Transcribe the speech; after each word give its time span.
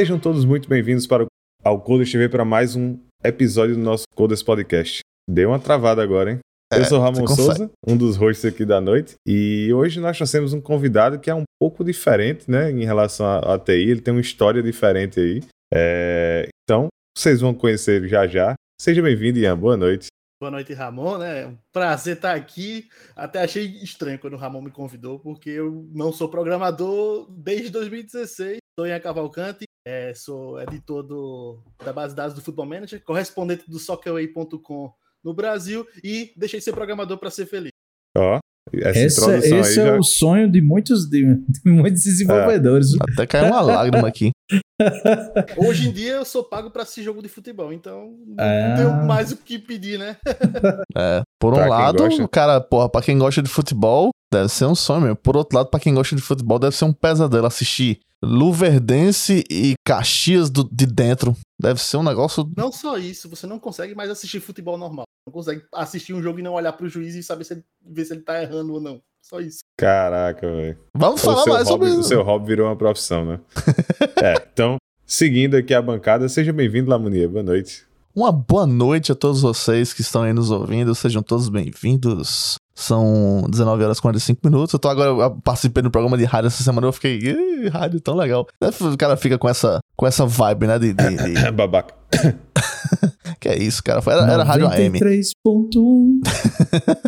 Sejam 0.00 0.18
todos 0.18 0.46
muito 0.46 0.66
bem-vindos 0.66 1.06
para 1.06 1.24
o, 1.24 1.26
ao 1.62 1.78
Coders 1.78 2.10
TV 2.10 2.26
para 2.26 2.42
mais 2.42 2.74
um 2.74 2.98
episódio 3.22 3.74
do 3.74 3.82
nosso 3.82 4.04
Coders 4.16 4.42
Podcast. 4.42 5.00
Deu 5.28 5.50
uma 5.50 5.58
travada 5.58 6.02
agora, 6.02 6.30
hein? 6.30 6.38
Eu 6.72 6.80
É, 6.80 6.84
sou 6.84 6.98
o 6.98 7.02
Ramon 7.02 7.26
Souza, 7.26 7.70
um 7.86 7.94
dos 7.98 8.16
hosts 8.16 8.46
aqui 8.46 8.64
da 8.64 8.80
noite, 8.80 9.16
e 9.28 9.70
hoje 9.74 10.00
nós 10.00 10.16
trouxemos 10.16 10.54
um 10.54 10.60
convidado 10.62 11.18
que 11.18 11.28
é 11.28 11.34
um 11.34 11.42
pouco 11.60 11.84
diferente, 11.84 12.50
né, 12.50 12.70
em 12.70 12.82
relação 12.82 13.26
à, 13.26 13.56
à 13.56 13.58
TI. 13.58 13.90
Ele 13.90 14.00
tem 14.00 14.14
uma 14.14 14.22
história 14.22 14.62
diferente 14.62 15.20
aí. 15.20 15.42
É, 15.70 16.48
Então, 16.64 16.88
vocês 17.14 17.42
vão 17.42 17.52
conhecer 17.52 18.08
já 18.08 18.26
já. 18.26 18.54
Seja 18.80 19.02
bem-vindo, 19.02 19.38
Ian. 19.38 19.58
Boa 19.58 19.76
noite. 19.76 20.06
Boa 20.40 20.50
noite, 20.50 20.72
Ramon, 20.72 21.18
né? 21.18 21.46
Um 21.48 21.58
prazer 21.70 22.16
estar 22.16 22.34
aqui. 22.34 22.88
Até 23.14 23.42
achei 23.42 23.66
estranho 23.82 24.18
quando 24.18 24.32
o 24.32 24.38
Ramon 24.38 24.62
me 24.62 24.70
convidou, 24.70 25.18
porque 25.18 25.50
eu 25.50 25.86
não 25.92 26.10
sou 26.10 26.30
programador 26.30 27.30
desde 27.30 27.68
2016. 27.68 28.56
Estou 28.70 28.86
em 28.86 29.00
Cavalcante, 29.00 29.64
é, 29.86 30.14
sou 30.14 30.58
editor 30.62 31.02
do, 31.02 31.62
da 31.84 31.92
base 31.92 32.14
de 32.14 32.16
dados 32.16 32.34
do 32.34 32.40
Football 32.40 32.64
Manager, 32.64 33.04
correspondente 33.04 33.70
do 33.70 33.78
Soccerway.com 33.78 34.90
no 35.22 35.34
Brasil 35.34 35.86
e 36.02 36.32
deixei 36.34 36.58
de 36.58 36.64
ser 36.64 36.72
programador 36.72 37.18
para 37.18 37.30
ser 37.30 37.44
feliz. 37.44 37.72
Ó, 38.16 38.38
essa 38.72 38.98
Esse, 38.98 39.20
introdução 39.20 39.58
esse 39.60 39.80
aí 39.80 39.84
é 39.84 39.90
já... 39.90 39.98
o 39.98 40.02
sonho 40.02 40.50
de 40.50 40.62
muitos, 40.62 41.04
de, 41.04 41.34
de 41.34 41.70
muitos 41.70 42.04
desenvolvedores. 42.04 42.94
Até 43.12 43.26
caiu 43.26 43.48
uma 43.48 43.60
lágrima 43.60 44.08
aqui. 44.08 44.30
Hoje 45.56 45.88
em 45.88 45.92
dia 45.92 46.12
eu 46.14 46.24
sou 46.24 46.42
pago 46.44 46.70
para 46.70 46.82
assistir 46.82 47.02
jogo 47.02 47.22
de 47.22 47.28
futebol, 47.28 47.72
então 47.72 48.14
não 48.26 48.36
Ah. 48.38 48.74
tenho 48.76 49.04
mais 49.06 49.30
o 49.32 49.36
que 49.36 49.58
pedir, 49.58 49.98
né? 49.98 50.16
É, 50.96 51.22
por 51.38 51.52
um 51.52 51.56
Pra 51.56 51.66
lado, 51.68 52.04
o 52.04 52.28
cara, 52.28 52.60
porra, 52.60 52.88
pra 52.88 53.02
quem 53.02 53.18
gosta 53.18 53.42
de 53.42 53.48
futebol, 53.48 54.10
deve 54.32 54.48
ser 54.48 54.64
um 54.66 54.74
sonho 54.74 55.00
mesmo. 55.02 55.16
Por 55.16 55.36
outro 55.36 55.56
lado, 55.56 55.70
pra 55.70 55.78
quem 55.80 55.94
gosta 55.94 56.14
de 56.16 56.22
futebol, 56.22 56.58
deve 56.58 56.74
ser 56.76 56.84
um 56.84 56.92
pesadelo 56.92 57.46
assistir 57.46 58.00
Luverdense 58.22 59.44
e 59.50 59.74
Caxias 59.86 60.50
do- 60.50 60.68
de 60.70 60.84
dentro. 60.86 61.34
Deve 61.60 61.80
ser 61.80 61.96
um 61.96 62.02
negócio. 62.02 62.50
Não 62.56 62.70
só 62.72 62.98
isso, 62.98 63.28
você 63.28 63.46
não 63.46 63.58
consegue 63.58 63.94
mais 63.94 64.10
assistir 64.10 64.40
futebol 64.40 64.76
normal. 64.76 65.04
Não 65.26 65.32
consegue 65.32 65.62
assistir 65.74 66.12
um 66.12 66.22
jogo 66.22 66.38
e 66.38 66.42
não 66.42 66.52
olhar 66.54 66.72
para 66.72 66.84
o 66.86 66.88
juiz 66.88 67.14
e 67.14 67.22
saber 67.22 67.44
se 67.44 67.54
ele, 67.54 67.64
ver 67.86 68.04
se 68.04 68.12
ele 68.12 68.22
tá 68.22 68.42
errando 68.42 68.74
ou 68.74 68.80
não. 68.80 69.00
Só 69.22 69.40
isso. 69.40 69.60
Caraca, 69.76 70.48
velho. 70.50 70.78
Vamos 70.96 71.22
O 71.22 71.24
falar 71.24 71.46
mais 71.46 71.68
hobby, 71.68 71.86
sobre 71.86 72.00
o 72.00 72.04
seu 72.04 72.22
hobby 72.22 72.46
virou 72.46 72.66
uma 72.68 72.76
profissão, 72.76 73.24
né? 73.24 73.40
é, 74.22 74.34
então, 74.52 74.76
seguindo 75.06 75.56
aqui 75.56 75.74
a 75.74 75.82
bancada, 75.82 76.28
seja 76.28 76.52
bem-vindo, 76.52 76.90
Lamonia. 76.90 77.28
Boa 77.28 77.42
noite. 77.42 77.84
Uma 78.14 78.32
boa 78.32 78.66
noite 78.66 79.12
a 79.12 79.14
todos 79.14 79.40
vocês 79.40 79.92
que 79.92 80.00
estão 80.00 80.22
aí 80.22 80.32
nos 80.32 80.50
ouvindo. 80.50 80.94
Sejam 80.96 81.22
todos 81.22 81.48
bem-vindos. 81.48 82.56
São 82.74 83.44
19 83.48 83.84
horas 83.84 83.98
e 83.98 84.02
45 84.02 84.40
minutos. 84.44 84.72
Eu 84.72 84.78
tô 84.80 84.88
agora 84.88 85.10
eu 85.10 85.30
participei 85.42 85.80
do 85.82 85.90
programa 85.92 86.18
de 86.18 86.24
rádio 86.24 86.48
essa 86.48 86.62
semana. 86.64 86.86
Eu 86.88 86.92
fiquei, 86.92 87.18
"Ih, 87.18 87.68
rádio 87.68 88.00
tão 88.00 88.16
legal. 88.16 88.46
O 88.60 88.96
cara 88.96 89.16
fica 89.16 89.38
com 89.38 89.48
essa, 89.48 89.78
com 89.96 90.06
essa 90.06 90.26
vibe, 90.26 90.66
né? 90.66 90.78
De, 90.78 90.92
de- 90.92 91.16
de- 91.34 91.50
Babaca. 91.52 91.94
que 93.38 93.48
é 93.48 93.56
isso, 93.58 93.82
cara? 93.84 94.02
Era, 94.04 94.32
era 94.32 94.42
rádio 94.42 94.66
AM. 94.66 94.98
93.1. 94.98 96.20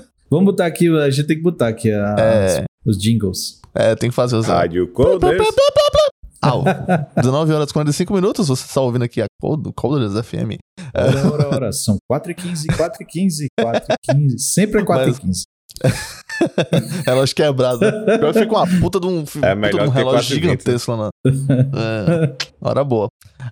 Vamos 0.33 0.47
botar 0.47 0.65
aqui, 0.65 0.89
a 0.89 1.11
gente 1.11 1.27
tem 1.27 1.37
que 1.37 1.43
botar 1.43 1.69
aqui 1.69 1.93
a- 1.93 2.17
É. 2.19 2.65
os 2.87 2.97
jingles. 2.99 3.61
É, 3.75 3.95
tem 3.95 4.09
que 4.09 4.17
fazer 4.17 4.35
os. 4.37 4.47
Rádio 4.47 4.89
Coders. 4.91 5.47
Au. 6.41 6.65
19 7.21 7.53
horas 7.53 7.69
e 7.69 7.73
45 7.75 8.15
minutos. 8.15 8.49
Você 8.49 8.65
está 8.65 8.81
ouvindo 8.81 9.03
aqui 9.05 9.21
a 9.21 9.27
Cod- 9.39 9.71
Coders 9.77 10.15
FM. 10.27 10.57
Ora, 10.95 11.33
ora, 11.33 11.49
ora. 11.55 11.73
São 11.73 11.99
4h15, 12.11 12.65
4h15, 12.73 13.47
4h15. 13.61 14.39
Sempre 14.39 14.81
é 14.81 14.85
4h15. 14.87 15.43
relógio 17.07 17.37
quebrado. 17.37 17.81
Pior 17.81 18.33
que 18.33 18.41
fica 18.41 18.53
uma 18.53 18.67
puta 18.81 18.99
de 18.99 19.07
um, 19.07 19.21
É 19.43 19.55
puta 19.55 19.69
de 19.71 19.77
um 19.77 19.89
relógio 19.91 20.37
4,20. 20.37 20.41
gigantesco 20.41 20.93
lá. 20.93 20.97
na- 20.97 21.11
É, 21.79 22.37
hora 22.61 22.83
boa. 22.85 23.09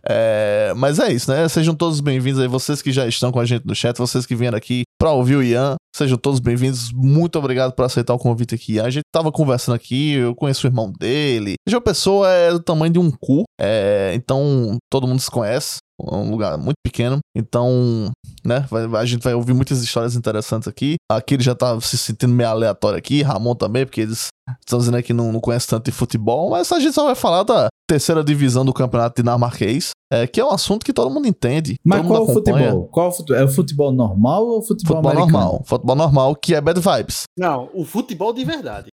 É, 0.08 0.72
mas 0.76 0.98
é 0.98 1.12
isso, 1.12 1.30
né? 1.30 1.48
Sejam 1.48 1.74
todos 1.74 2.00
bem-vindos 2.00 2.40
aí, 2.40 2.48
vocês 2.48 2.80
que 2.82 2.92
já 2.92 3.06
estão 3.06 3.30
com 3.32 3.40
a 3.40 3.44
gente 3.44 3.66
no 3.66 3.74
chat, 3.74 3.96
vocês 3.98 4.26
que 4.26 4.34
vieram 4.34 4.56
aqui 4.56 4.82
pra 4.98 5.12
ouvir 5.12 5.36
o 5.36 5.42
Ian, 5.42 5.76
sejam 5.94 6.16
todos 6.18 6.40
bem-vindos. 6.40 6.92
Muito 6.92 7.38
obrigado 7.38 7.72
por 7.72 7.84
aceitar 7.84 8.14
o 8.14 8.18
convite 8.18 8.54
aqui. 8.54 8.78
A 8.80 8.90
gente 8.90 9.04
tava 9.12 9.32
conversando 9.32 9.74
aqui, 9.74 10.12
eu 10.14 10.34
conheço 10.34 10.66
o 10.66 10.70
irmão 10.70 10.92
dele. 10.98 11.54
João 11.68 11.82
Pessoa 11.82 12.28
é 12.30 12.50
do 12.52 12.60
tamanho 12.60 12.92
de 12.92 12.98
um 12.98 13.10
cu, 13.10 13.44
é, 13.60 14.12
então 14.14 14.76
todo 14.90 15.06
mundo 15.06 15.20
se 15.20 15.30
conhece. 15.30 15.78
É 16.02 16.14
um 16.14 16.30
lugar 16.30 16.56
muito 16.56 16.76
pequeno, 16.82 17.18
então, 17.36 18.10
né, 18.42 18.64
vai- 18.70 18.86
a 19.02 19.04
gente 19.04 19.22
vai 19.22 19.34
ouvir 19.34 19.52
muitas 19.52 19.82
histórias 19.82 20.16
interessantes 20.16 20.66
aqui. 20.66 20.94
Aqui 21.12 21.34
ele 21.34 21.42
já 21.42 21.54
tá 21.54 21.78
se 21.78 21.98
sentindo 21.98 22.32
meio 22.32 22.48
aleatório 22.48 22.96
aqui, 22.96 23.20
Ramon 23.20 23.54
também, 23.54 23.84
porque 23.84 24.00
eles 24.00 24.28
estão 24.60 24.78
dizendo 24.78 25.02
que 25.02 25.12
não, 25.12 25.30
não 25.30 25.40
conhece 25.40 25.66
tanto 25.68 25.84
de 25.84 25.92
futebol, 25.92 26.48
mas 26.48 26.72
a 26.72 26.80
gente 26.80 26.94
só 26.94 27.04
vai 27.04 27.14
falar 27.14 27.42
da 27.42 27.68
terceira 27.90 28.22
divisão 28.22 28.64
do 28.64 28.72
campeonato 28.72 29.20
dinamarquês, 29.20 29.90
é, 30.12 30.24
que 30.26 30.40
é 30.40 30.44
um 30.44 30.50
assunto 30.52 30.84
que 30.86 30.92
todo 30.92 31.10
mundo 31.12 31.26
entende. 31.26 31.74
Mas 31.84 31.98
todo 32.02 32.08
qual 32.08 32.20
mundo 32.20 32.30
o 32.30 32.34
futebol? 32.34 32.84
Qual 32.88 33.08
o 33.08 33.12
futebol? 33.12 33.40
É 33.42 33.44
o 33.44 33.48
futebol 33.48 33.90
normal 33.92 34.46
ou 34.46 34.58
o 34.58 34.62
futebol, 34.62 34.96
Futebol 34.96 35.10
americano? 35.10 35.32
normal, 35.42 35.62
futebol 35.66 35.96
normal, 35.96 36.36
que 36.36 36.54
é 36.54 36.60
bad 36.60 36.78
vibes. 36.80 37.22
Não, 37.36 37.68
o 37.74 37.84
futebol 37.84 38.32
de 38.32 38.44
verdade. 38.44 38.88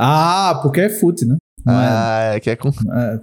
Ah, 0.00 0.58
porque 0.62 0.80
é 0.80 0.88
fute, 0.90 1.24
né? 1.24 1.36
Não 1.64 1.74
é, 1.74 1.86
Ah, 1.86 2.20
é, 2.34 2.40
que 2.40 2.50
é 2.50 2.56
com, 2.56 2.68
é, 2.68 2.72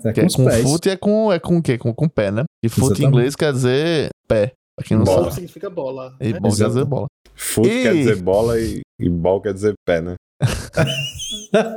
é 0.06 0.14
que 0.14 0.22
com 0.22 0.28
é 0.28 0.30
com 0.30 0.46
pés. 0.46 0.62
fute 0.72 0.88
e 0.88 0.92
é 0.92 0.96
com, 0.98 1.34
é 1.34 1.40
com 1.40 1.58
o 1.58 1.62
quê? 1.62 1.78
Com, 1.78 1.94
com 1.94 2.08
pé, 2.08 2.32
né? 2.32 2.44
E 2.64 2.70
fute 2.70 3.04
em 3.04 3.08
inglês 3.08 3.36
quer 3.36 3.52
dizer 3.52 4.10
pé, 4.30 4.54
pra 4.78 4.86
quem 4.88 4.96
não 4.98 5.04
Bola. 5.04 5.24
Sabe. 5.24 5.34
significa 5.34 5.70
bola. 5.70 6.16
E 6.22 6.32
né? 6.34 6.40
bola 6.40 6.56
quer 6.56 6.68
dizer 6.68 6.86
bola. 6.86 7.08
Foot 7.36 7.68
E- 7.70 7.82
quer 7.84 7.94
dizer 7.94 8.22
bola 8.22 8.60
e, 8.60 8.80
e 9.00 9.10
ball 9.10 9.42
quer 9.42 9.54
dizer 9.54 9.74
pé, 9.86 10.02
né? 10.02 10.16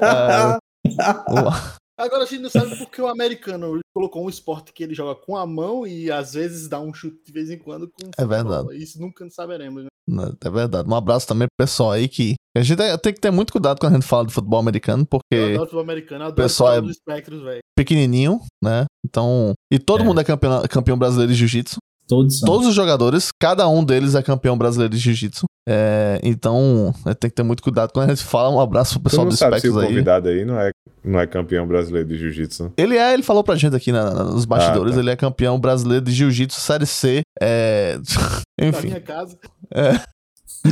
Ah, 0.03 0.59
Agora 2.01 2.23
a 2.23 2.27
gente 2.27 2.41
não 2.43 2.51
sabe 2.51 2.77
porque 2.79 3.01
o 3.01 3.07
americano 3.09 3.79
colocou 3.95 4.25
um 4.25 4.29
esporte 4.29 4.73
que 4.73 4.83
ele 4.83 4.95
joga 4.95 5.15
com 5.21 5.37
a 5.37 5.47
mão 5.47 5.87
e 5.87 6.11
às 6.11 6.35
vezes 6.35 6.69
dá 6.69 6.81
um 6.81 6.93
chute 6.95 7.19
de 7.25 7.33
vez 7.33 7.51
em 7.51 7.59
quando 7.59 7.89
com 7.89 8.07
o 8.07 8.11
É 8.17 8.27
verdade. 8.27 8.77
Isso 8.77 9.01
nunca 9.01 9.29
saberemos. 9.31 9.85
Né? 9.85 9.89
Né, 10.09 10.33
É 10.45 10.51
verdade. 10.51 10.89
Um 10.89 10.95
abraço 10.95 11.27
também 11.29 11.47
pro 11.47 11.67
pessoal 11.67 11.93
aí 11.93 12.09
que. 12.09 12.35
A 12.57 12.63
gente 12.63 12.77
tem- 12.99 13.13
que 13.15 13.21
ter 13.21 13.31
muito 13.31 13.53
cuidado 13.53 13.79
quando 13.79 13.93
a 13.93 13.97
gente 14.01 14.09
fala 14.09 14.27
de 14.27 14.33
futebol 14.33 14.59
americano, 14.59 15.03
Eu 15.03 15.07
porque 15.07 15.37
adoro 15.37 15.61
futebol 15.61 15.83
americano, 15.83 16.23
eu 16.25 16.27
adoro 16.29 16.43
pessoal 16.43 16.75
falar 16.75 16.87
é- 16.89 16.91
espectros, 16.91 17.43
velho. 17.43 17.61
pequenininho, 17.77 18.41
né? 18.65 18.87
Então. 19.05 19.53
E 19.73 19.79
todo 19.79 20.03
É. 20.03 20.05
mundo 20.05 20.21
é 20.21 20.25
campeão, 20.25 20.63
campeão 20.69 20.99
brasileiro 20.99 21.33
de 21.33 21.39
jiu-jitsu. 21.39 21.77
Todos 22.11 22.39
são. 22.41 22.47
Todos 22.47 22.67
os 22.67 22.75
jogadores, 22.75 23.29
cada 23.41 23.69
um 23.69 23.85
deles 23.85 24.15
é 24.17 24.23
campeão 24.23 24.59
brasileiro 24.59 24.93
de 24.93 24.99
jiu-jitsu. 24.99 25.45
É, 25.69 26.21
então, 26.25 26.93
é, 27.07 27.15
tem 27.15 27.31
que 27.31 27.37
ter 27.37 27.43
muito 27.45 27.63
cuidado 27.63 27.93
quando 27.93 28.07
a 28.11 28.15
gente 28.15 28.25
fala. 28.27 28.51
Um 28.51 28.61
abraço 28.61 28.95
pro 28.95 29.05
pessoal 29.09 29.27
do 29.29 29.37
sabe 29.37 29.61
se 29.61 29.69
o 29.71 29.79
aí. 29.79 29.87
convidado 29.87 30.29
aí 30.29 30.45
não 30.45 30.59
é, 30.59 30.71
não 31.05 31.21
é 31.21 31.27
campeão 31.27 31.67
brasileiro 31.69 32.09
de 32.09 32.17
jiu-jitsu. 32.19 32.73
Ele 32.77 32.97
é, 32.97 33.15
ele 33.15 33.23
falou 33.23 33.45
pra 33.45 33.55
gente 33.55 33.77
aqui 33.77 33.93
na- 33.93 34.13
na- 34.13 34.25
nos 34.25 34.45
bastidores, 34.45 34.93
Ah, 34.93 34.95
tá. 34.97 35.01
ele 35.01 35.11
é 35.11 35.17
campeão 35.17 35.61
brasileiro 35.61 36.05
de 36.05 36.11
jiu-jitsu 36.13 36.61
Série 36.61 36.87
C. 36.87 37.23
É... 37.41 37.97
Na 38.61 38.67
Enfim, 38.67 38.89
minha 38.89 39.01
casa. 39.01 39.39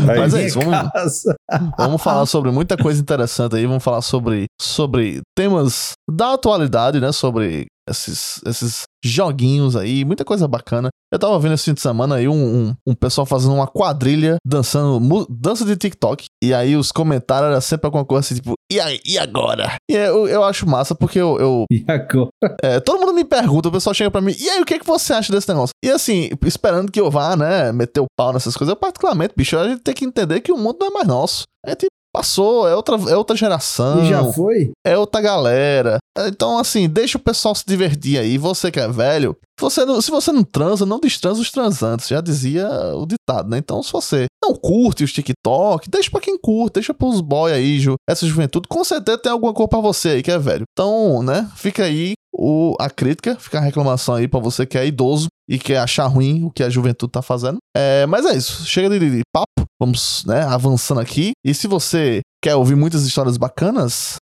mas 0.04 0.34
é 0.34 0.46
isso, 0.46 0.58
vamos. 0.60 1.24
Vamos 1.78 2.02
falar 2.02 2.26
sobre 2.26 2.50
muita 2.50 2.76
coisa 2.76 3.00
interessante 3.00 3.56
aí. 3.56 3.66
Vamos 3.66 3.82
falar 3.82 4.02
sobre, 4.02 4.44
sobre 4.60 5.20
temas 5.36 5.92
da 6.10 6.34
atualidade, 6.34 7.00
né? 7.00 7.12
Sobre 7.12 7.66
esses, 7.88 8.40
esses 8.46 8.82
joguinhos 9.04 9.76
aí, 9.76 10.04
muita 10.04 10.24
coisa 10.24 10.46
bacana. 10.48 10.88
Eu 11.12 11.18
tava 11.18 11.38
vendo 11.38 11.54
esse 11.54 11.64
fim 11.64 11.74
de 11.74 11.80
semana 11.80 12.16
aí 12.16 12.28
um, 12.28 12.32
um, 12.34 12.74
um 12.86 12.94
pessoal 12.94 13.24
fazendo 13.24 13.54
uma 13.54 13.66
quadrilha 13.66 14.36
dançando 14.44 15.26
dança 15.30 15.64
de 15.64 15.76
TikTok. 15.76 16.26
E 16.42 16.52
aí 16.52 16.76
os 16.76 16.92
comentários 16.92 17.50
eram 17.50 17.60
sempre 17.60 17.86
alguma 17.86 18.04
coisa 18.04 18.20
assim, 18.20 18.34
tipo, 18.34 18.54
e 18.70 18.78
aí, 18.78 19.00
e 19.06 19.18
agora? 19.18 19.76
E 19.90 19.94
eu, 19.94 20.28
eu 20.28 20.44
acho 20.44 20.68
massa 20.68 20.94
porque 20.94 21.18
eu, 21.18 21.38
eu 21.38 21.64
E 21.72 21.84
agora? 21.88 22.28
é, 22.62 22.80
todo 22.80 23.00
mundo 23.00 23.14
me 23.14 23.24
pergunta, 23.24 23.68
o 23.68 23.72
pessoal 23.72 23.94
chega 23.94 24.10
pra 24.10 24.20
mim, 24.20 24.34
e 24.38 24.48
aí, 24.50 24.60
o 24.60 24.66
que, 24.66 24.74
é 24.74 24.78
que 24.78 24.86
você 24.86 25.14
acha 25.14 25.32
desse 25.32 25.48
negócio? 25.48 25.72
E 25.82 25.90
assim, 25.90 26.28
esperando 26.44 26.92
que 26.92 27.00
eu 27.00 27.10
vá, 27.10 27.34
né, 27.36 27.72
meter 27.72 28.00
o 28.00 28.06
pau 28.16 28.32
nessas 28.32 28.54
coisas, 28.54 28.72
eu 28.72 28.76
particularmente, 28.76 29.32
bicho, 29.34 29.56
a 29.56 29.66
gente 29.66 29.82
tem 29.82 29.94
que 29.94 30.04
entender 30.04 30.40
que 30.40 30.52
o 30.52 30.58
mundo 30.58 30.76
não 30.80 30.88
é 30.88 30.90
mais 30.90 31.06
nosso. 31.06 31.44
A 31.64 31.70
gente 31.70 31.86
passou, 32.18 32.66
é 32.68 32.74
outra, 32.74 32.96
é 32.96 33.16
outra 33.16 33.36
geração, 33.36 34.02
E 34.04 34.08
já 34.08 34.24
foi? 34.32 34.72
é 34.84 34.98
outra 34.98 35.20
galera. 35.20 35.98
Então, 36.26 36.58
assim, 36.58 36.88
deixa 36.88 37.16
o 37.16 37.20
pessoal 37.20 37.54
se 37.54 37.62
divertir 37.64 38.18
aí. 38.18 38.36
Você 38.36 38.72
que 38.72 38.80
é 38.80 38.88
velho, 38.88 39.36
você 39.60 39.84
não- 39.84 40.00
se 40.02 40.10
você 40.10 40.32
não 40.32 40.42
transa, 40.42 40.84
não 40.84 40.98
destransa 40.98 41.40
os 41.40 41.50
transantes. 41.52 42.08
Já 42.08 42.20
dizia 42.20 42.68
o 42.96 43.06
ditado, 43.06 43.48
né? 43.48 43.58
Então, 43.58 43.80
se 43.84 43.92
você 43.92 44.26
não 44.42 44.52
curte 44.52 45.04
os 45.04 45.12
TikTok, 45.12 45.88
deixa 45.88 46.10
pra 46.10 46.20
quem 46.20 46.36
curte, 46.36 46.74
deixa 46.74 46.92
pros 46.92 47.20
boy 47.20 47.52
aí, 47.52 47.78
ju, 47.78 47.94
essa 48.08 48.26
juventude. 48.26 48.66
Com 48.68 48.82
certeza 48.82 49.18
tem 49.18 49.30
alguma 49.30 49.52
coisa 49.54 49.68
pra 49.68 49.78
você 49.80 50.08
aí 50.08 50.22
que 50.22 50.30
é 50.32 50.38
velho. 50.38 50.64
Então, 50.72 51.22
né? 51.22 51.48
Fica 51.54 51.84
aí 51.84 52.14
o, 52.34 52.74
a 52.80 52.90
crítica, 52.90 53.36
fica 53.38 53.58
a 53.58 53.62
reclamação 53.62 54.16
aí 54.16 54.26
pra 54.26 54.40
você 54.40 54.66
que 54.66 54.76
é 54.76 54.84
idoso 54.86 55.28
e 55.48 55.56
quer 55.58 55.78
achar 55.78 56.06
ruim 56.06 56.44
o 56.44 56.50
que 56.50 56.64
a 56.64 56.68
juventude 56.70 57.12
tá 57.12 57.22
fazendo. 57.22 57.58
É, 57.76 58.06
mas 58.06 58.26
é 58.26 58.36
isso. 58.36 58.66
Chega 58.66 58.90
de, 58.90 58.98
de 58.98 59.20
papo. 59.32 59.67
Vamos, 59.80 60.24
né, 60.26 60.42
avançando 60.42 61.00
aqui. 61.00 61.32
E 61.44 61.54
se 61.54 61.68
você 61.68 62.20
quer 62.42 62.56
ouvir 62.56 62.74
muitas 62.74 63.04
histórias 63.04 63.36
bacanas, 63.36 64.16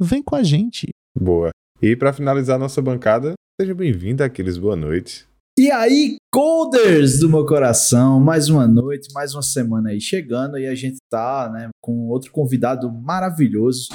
vem 0.00 0.22
com 0.22 0.36
a 0.36 0.44
gente. 0.44 0.90
Boa. 1.18 1.50
E 1.82 1.96
pra 1.96 2.12
finalizar 2.12 2.58
nossa 2.58 2.80
bancada, 2.80 3.34
seja 3.60 3.74
bem-vindo 3.74 4.22
àqueles 4.22 4.56
boa 4.56 4.76
noite. 4.76 5.26
E 5.58 5.70
aí, 5.72 6.16
Coders 6.32 7.18
do 7.18 7.28
meu 7.28 7.44
coração, 7.44 8.20
mais 8.20 8.48
uma 8.48 8.68
noite, 8.68 9.12
mais 9.12 9.34
uma 9.34 9.42
semana 9.42 9.90
aí 9.90 10.00
chegando 10.00 10.58
e 10.58 10.66
a 10.66 10.74
gente 10.74 10.98
tá, 11.10 11.50
né, 11.52 11.68
com 11.82 12.08
outro 12.08 12.30
convidado 12.30 12.92
maravilhoso, 12.92 13.88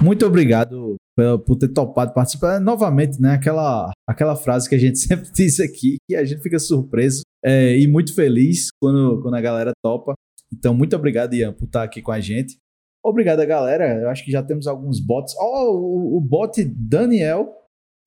Muito 0.00 0.26
obrigado 0.26 0.94
por, 1.16 1.38
por 1.40 1.56
ter 1.56 1.68
topado 1.68 2.12
participar. 2.12 2.60
Novamente, 2.60 3.20
né? 3.20 3.32
Aquela, 3.32 3.90
aquela 4.06 4.36
frase 4.36 4.68
que 4.68 4.74
a 4.74 4.78
gente 4.78 4.98
sempre 5.00 5.28
diz 5.32 5.58
aqui, 5.58 5.96
que 6.08 6.14
a 6.14 6.24
gente 6.24 6.42
fica 6.42 6.58
surpreso 6.58 7.22
é, 7.42 7.76
e 7.78 7.88
muito 7.88 8.14
feliz 8.14 8.68
quando, 8.80 9.20
quando 9.22 9.34
a 9.34 9.40
galera 9.40 9.72
topa. 9.82 10.14
Então, 10.52 10.74
muito 10.74 10.94
obrigado, 10.94 11.34
Ian, 11.34 11.52
por 11.52 11.64
estar 11.64 11.82
aqui 11.82 12.00
com 12.00 12.12
a 12.12 12.20
gente. 12.20 12.58
Obrigado, 13.04 13.44
galera. 13.46 14.00
Eu 14.00 14.08
acho 14.08 14.24
que 14.24 14.32
já 14.32 14.42
temos 14.42 14.66
alguns 14.66 14.98
bots. 14.98 15.34
Ó, 15.38 15.70
oh, 15.70 16.16
o, 16.16 16.20
bot 16.20 16.64
Daniel 16.64 17.54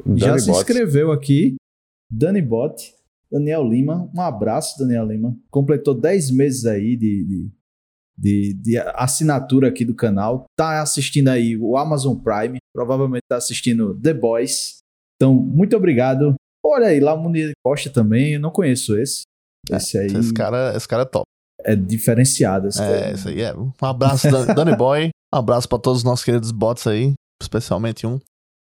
Dani 0.05 0.19
já 0.19 0.37
se 0.37 0.47
Bots. 0.47 0.59
inscreveu 0.59 1.11
aqui. 1.11 1.55
Dani 2.11 2.41
Bot, 2.41 2.93
Daniel 3.31 3.63
Lima. 3.63 4.09
Um 4.13 4.21
abraço, 4.21 4.77
Daniel 4.77 5.05
Lima. 5.05 5.37
Completou 5.49 5.93
10 5.93 6.31
meses 6.31 6.65
aí 6.65 6.97
de, 6.97 7.23
de, 7.23 7.51
de, 8.17 8.53
de 8.55 8.77
assinatura 8.77 9.69
aqui 9.69 9.85
do 9.85 9.95
canal. 9.95 10.45
Tá 10.57 10.81
assistindo 10.81 11.29
aí 11.29 11.55
o 11.55 11.77
Amazon 11.77 12.17
Prime. 12.17 12.57
Provavelmente 12.73 13.23
tá 13.29 13.37
assistindo 13.37 13.97
The 14.01 14.13
Boys. 14.13 14.79
Então, 15.15 15.33
muito 15.33 15.77
obrigado. 15.77 16.35
Olha 16.65 16.87
aí, 16.87 16.99
lá 16.99 17.13
o 17.13 17.21
Munir 17.21 17.51
Costa 17.63 17.89
também. 17.89 18.33
Eu 18.33 18.39
não 18.39 18.51
conheço 18.51 18.97
esse. 18.97 19.23
Esse 19.71 19.97
aí 19.97 20.07
Esse 20.07 20.33
cara, 20.33 20.75
esse 20.75 20.87
cara 20.87 21.03
é 21.03 21.05
top. 21.05 21.28
É 21.65 21.75
diferenciado. 21.75 22.67
Esse 22.67 22.81
É, 22.81 23.13
isso 23.13 23.29
aí 23.29 23.41
é. 23.41 23.53
Um 23.55 23.71
abraço, 23.81 24.29
Dan- 24.29 24.45
Danny 24.53 24.75
Boy. 24.75 25.09
Um 25.33 25.37
abraço 25.37 25.67
pra 25.67 25.77
todos 25.77 25.99
os 25.99 26.03
nossos 26.03 26.25
queridos 26.25 26.51
bots 26.51 26.87
aí, 26.87 27.13
especialmente 27.41 28.07
um. 28.07 28.19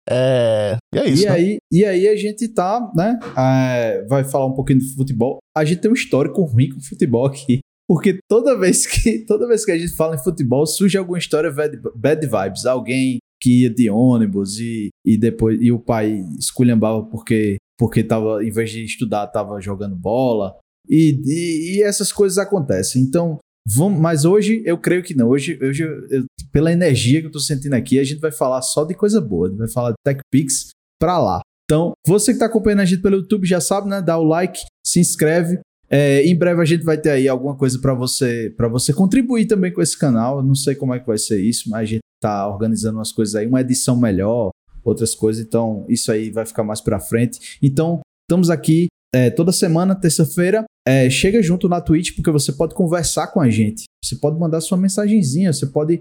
É. 0.09 0.77
E 0.95 0.99
é 0.99 1.09
isso. 1.09 1.23
E 1.23 1.27
né? 1.27 1.33
aí, 1.33 1.59
e 1.71 1.85
aí 1.85 2.09
a 2.09 2.17
gente 2.17 2.49
tá, 2.49 2.91
né? 2.95 3.19
é, 3.37 4.05
vai 4.09 4.25
falar 4.25 4.47
um 4.47 4.55
pouquinho 4.55 4.81
de 4.81 4.95
futebol. 4.95 5.39
A 5.57 5.65
gente 5.65 5.81
tem 5.81 5.91
um 5.91 5.95
histórico 5.95 6.43
ruim 6.43 6.71
com 6.71 6.81
futebol 6.81 7.27
aqui. 7.27 7.61
Porque 7.89 8.19
toda 8.29 8.59
vez 8.59 8.87
que, 8.87 9.25
toda 9.27 9.47
vez 9.47 9.65
que 9.65 9.73
a 9.73 9.79
gente 9.79 9.95
fala 9.95 10.15
em 10.15 10.23
futebol, 10.23 10.67
surge 10.67 10.97
alguma 10.97 11.19
história 11.19 11.51
bad, 11.51 11.79
bad 11.95 12.27
vibes. 12.27 12.67
Alguém 12.67 13.19
que 13.41 13.63
ia 13.63 13.71
de 13.71 13.91
ônibus 13.91 14.59
e, 14.59 14.91
e 15.05 15.19
depois 15.19 15.61
e 15.61 15.73
o 15.73 15.79
pai 15.79 16.25
esculhambava 16.39 17.03
porque, 17.05 17.57
porque 17.77 18.05
tava, 18.05 18.45
em 18.45 18.53
vez 18.53 18.71
de 18.71 18.85
estudar, 18.85 19.27
tava 19.27 19.61
jogando 19.61 19.97
bola. 19.97 20.57
E, 20.89 21.21
e, 21.25 21.77
e 21.77 21.83
essas 21.83 22.13
coisas 22.13 22.39
acontecem. 22.39 23.03
Então, 23.03 23.39
vamos, 23.67 24.01
mas 24.01 24.25
hoje 24.25 24.63
eu 24.65 24.77
creio 24.79 25.03
que 25.03 25.15
não. 25.15 25.29
Hoje, 25.29 25.59
hoje 25.63 25.83
eu- 25.85 26.25
pela 26.53 26.73
energia 26.73 27.21
que 27.21 27.27
eu 27.27 27.31
tô 27.33 27.41
sentindo 27.41 27.75
aqui, 27.75 27.99
a 27.99 28.05
gente 28.05 28.21
vai 28.21 28.33
falar 28.33 28.61
só 28.63 28.85
de 28.85 28.95
coisa 28.95 29.21
boa. 29.21 29.51
Vai 29.55 29.69
falar 29.69 29.91
de 29.91 29.97
TechPix 30.05 30.71
pra 31.01 31.19
lá. 31.19 31.41
Então, 31.65 31.93
você 32.07 32.33
que 32.33 32.39
tá 32.39 32.47
acompanhando 32.47 32.81
a 32.81 32.85
gente 32.85 33.01
pelo 33.01 33.17
YouTube 33.17 33.47
já 33.47 33.61
sabe, 33.61 33.89
né? 33.89 34.03
Dá 34.03 34.19
o 34.19 34.25
like, 34.25 34.61
se 34.87 35.01
inscreve. 35.01 35.61
É, 35.89 36.23
em 36.25 36.37
breve 36.37 36.61
a 36.61 36.65
gente 36.65 36.85
vai 36.85 36.99
ter 36.99 37.11
aí 37.11 37.29
alguma 37.29 37.55
coisa 37.57 37.79
pra 37.79 37.93
você 37.95 38.53
para 38.57 38.67
você 38.67 38.93
contribuir 38.95 39.47
também 39.47 39.73
com 39.73 39.81
esse 39.83 39.97
canal. 39.99 40.39
Eu 40.39 40.43
não 40.43 40.55
sei 40.55 40.75
como 40.75 40.93
é 40.95 40.99
que 41.01 41.07
vai 41.07 41.19
ser 41.19 41.41
isso, 41.41 41.69
mas 41.71 41.81
a 41.83 41.85
gente 41.85 42.01
tá 42.21 42.49
organizando 42.49 42.99
umas 42.99 43.13
coisas 43.13 43.35
aí, 43.35 43.47
uma 43.47 43.61
edição 43.61 43.97
melhor, 43.99 44.51
outras 44.85 45.15
coisas. 45.15 45.45
Então, 45.45 45.85
isso 45.89 46.11
aí 46.13 46.31
vai 46.31 46.45
ficar 46.47 46.65
mais 46.65 46.81
pra 46.81 46.99
frente. 47.01 47.59
Então, 47.63 48.01
estamos 48.29 48.51
aqui 48.51 48.89
é, 49.15 49.31
toda 49.31 49.53
semana, 49.53 49.95
terça-feira. 49.95 50.65
É, 50.87 51.09
chega 51.09 51.43
junto 51.43 51.69
na 51.69 51.81
Twitch, 51.81 52.15
porque 52.15 52.31
você 52.31 52.53
pode 52.53 52.75
conversar 52.75 53.29
com 53.29 53.41
a 53.41 53.49
gente. 53.49 53.85
Você 54.03 54.17
pode 54.17 54.39
mandar 54.39 54.61
sua 54.61 54.77
mensagenzinha, 54.77 55.53
você 55.53 55.67
pode 55.67 56.01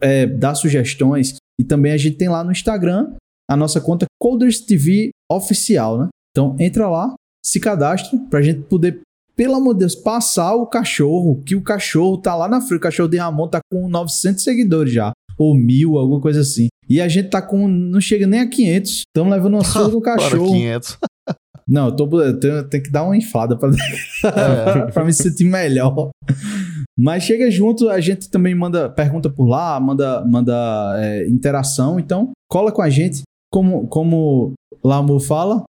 é, 0.00 0.26
dar 0.26 0.54
sugestões. 0.54 1.36
E 1.60 1.64
também 1.64 1.92
a 1.92 1.96
gente 1.96 2.16
tem 2.16 2.28
lá 2.28 2.42
no 2.42 2.52
Instagram 2.52 3.14
a 3.50 3.56
nossa 3.56 3.80
conta 3.80 4.06
Coders 4.18 4.60
TV 4.60 5.10
Oficial, 5.30 5.98
né? 5.98 6.08
Então 6.30 6.56
entra 6.58 6.88
lá, 6.88 7.14
se 7.44 7.60
cadastra 7.60 8.18
pra 8.30 8.40
gente 8.40 8.62
poder, 8.62 9.00
pelo 9.36 9.56
amor 9.56 9.74
de 9.74 9.80
Deus, 9.80 9.94
passar 9.94 10.54
o 10.54 10.66
cachorro, 10.66 11.42
que 11.44 11.54
o 11.54 11.62
cachorro 11.62 12.16
tá 12.16 12.34
lá 12.34 12.48
na 12.48 12.60
frente. 12.60 12.78
O 12.78 12.80
cachorro 12.80 13.08
de 13.08 13.18
Ramon 13.18 13.48
tá 13.48 13.60
com 13.70 13.88
900 13.88 14.42
seguidores 14.42 14.92
já, 14.94 15.12
ou 15.36 15.54
mil, 15.54 15.98
alguma 15.98 16.20
coisa 16.20 16.40
assim. 16.40 16.68
E 16.88 17.00
a 17.00 17.08
gente 17.08 17.28
tá 17.28 17.42
com, 17.42 17.68
não 17.68 18.00
chega 18.00 18.26
nem 18.26 18.40
a 18.40 18.48
500. 18.48 19.02
Estamos 19.08 19.32
levando 19.32 19.54
uma 19.54 19.64
surra 19.64 19.88
do 19.88 20.00
cachorro. 20.02 20.52
500. 20.52 20.98
Não, 21.72 21.86
eu, 21.86 21.96
tô, 21.96 22.20
eu 22.20 22.38
tenho, 22.38 22.54
eu 22.56 22.68
tenho 22.68 22.82
que 22.82 22.90
dar 22.90 23.02
uma 23.02 23.16
inflada 23.16 23.56
pra, 23.56 23.70
É. 23.70 24.90
pra 24.92 25.04
me 25.06 25.12
sentir 25.12 25.44
melhor. 25.44 26.10
Mas 26.98 27.22
chega 27.22 27.50
junto, 27.50 27.88
a 27.88 27.98
gente 27.98 28.30
também 28.30 28.54
manda 28.54 28.90
pergunta 28.90 29.30
por 29.30 29.46
lá, 29.46 29.80
manda, 29.80 30.22
manda 30.26 30.52
é, 30.98 31.26
interação. 31.26 31.98
Então, 31.98 32.30
cola 32.46 32.70
com 32.70 32.82
a 32.82 32.90
gente. 32.90 33.22
Como, 33.50 33.88
como 33.88 34.52
Lamu 34.84 35.18
fala, 35.18 35.62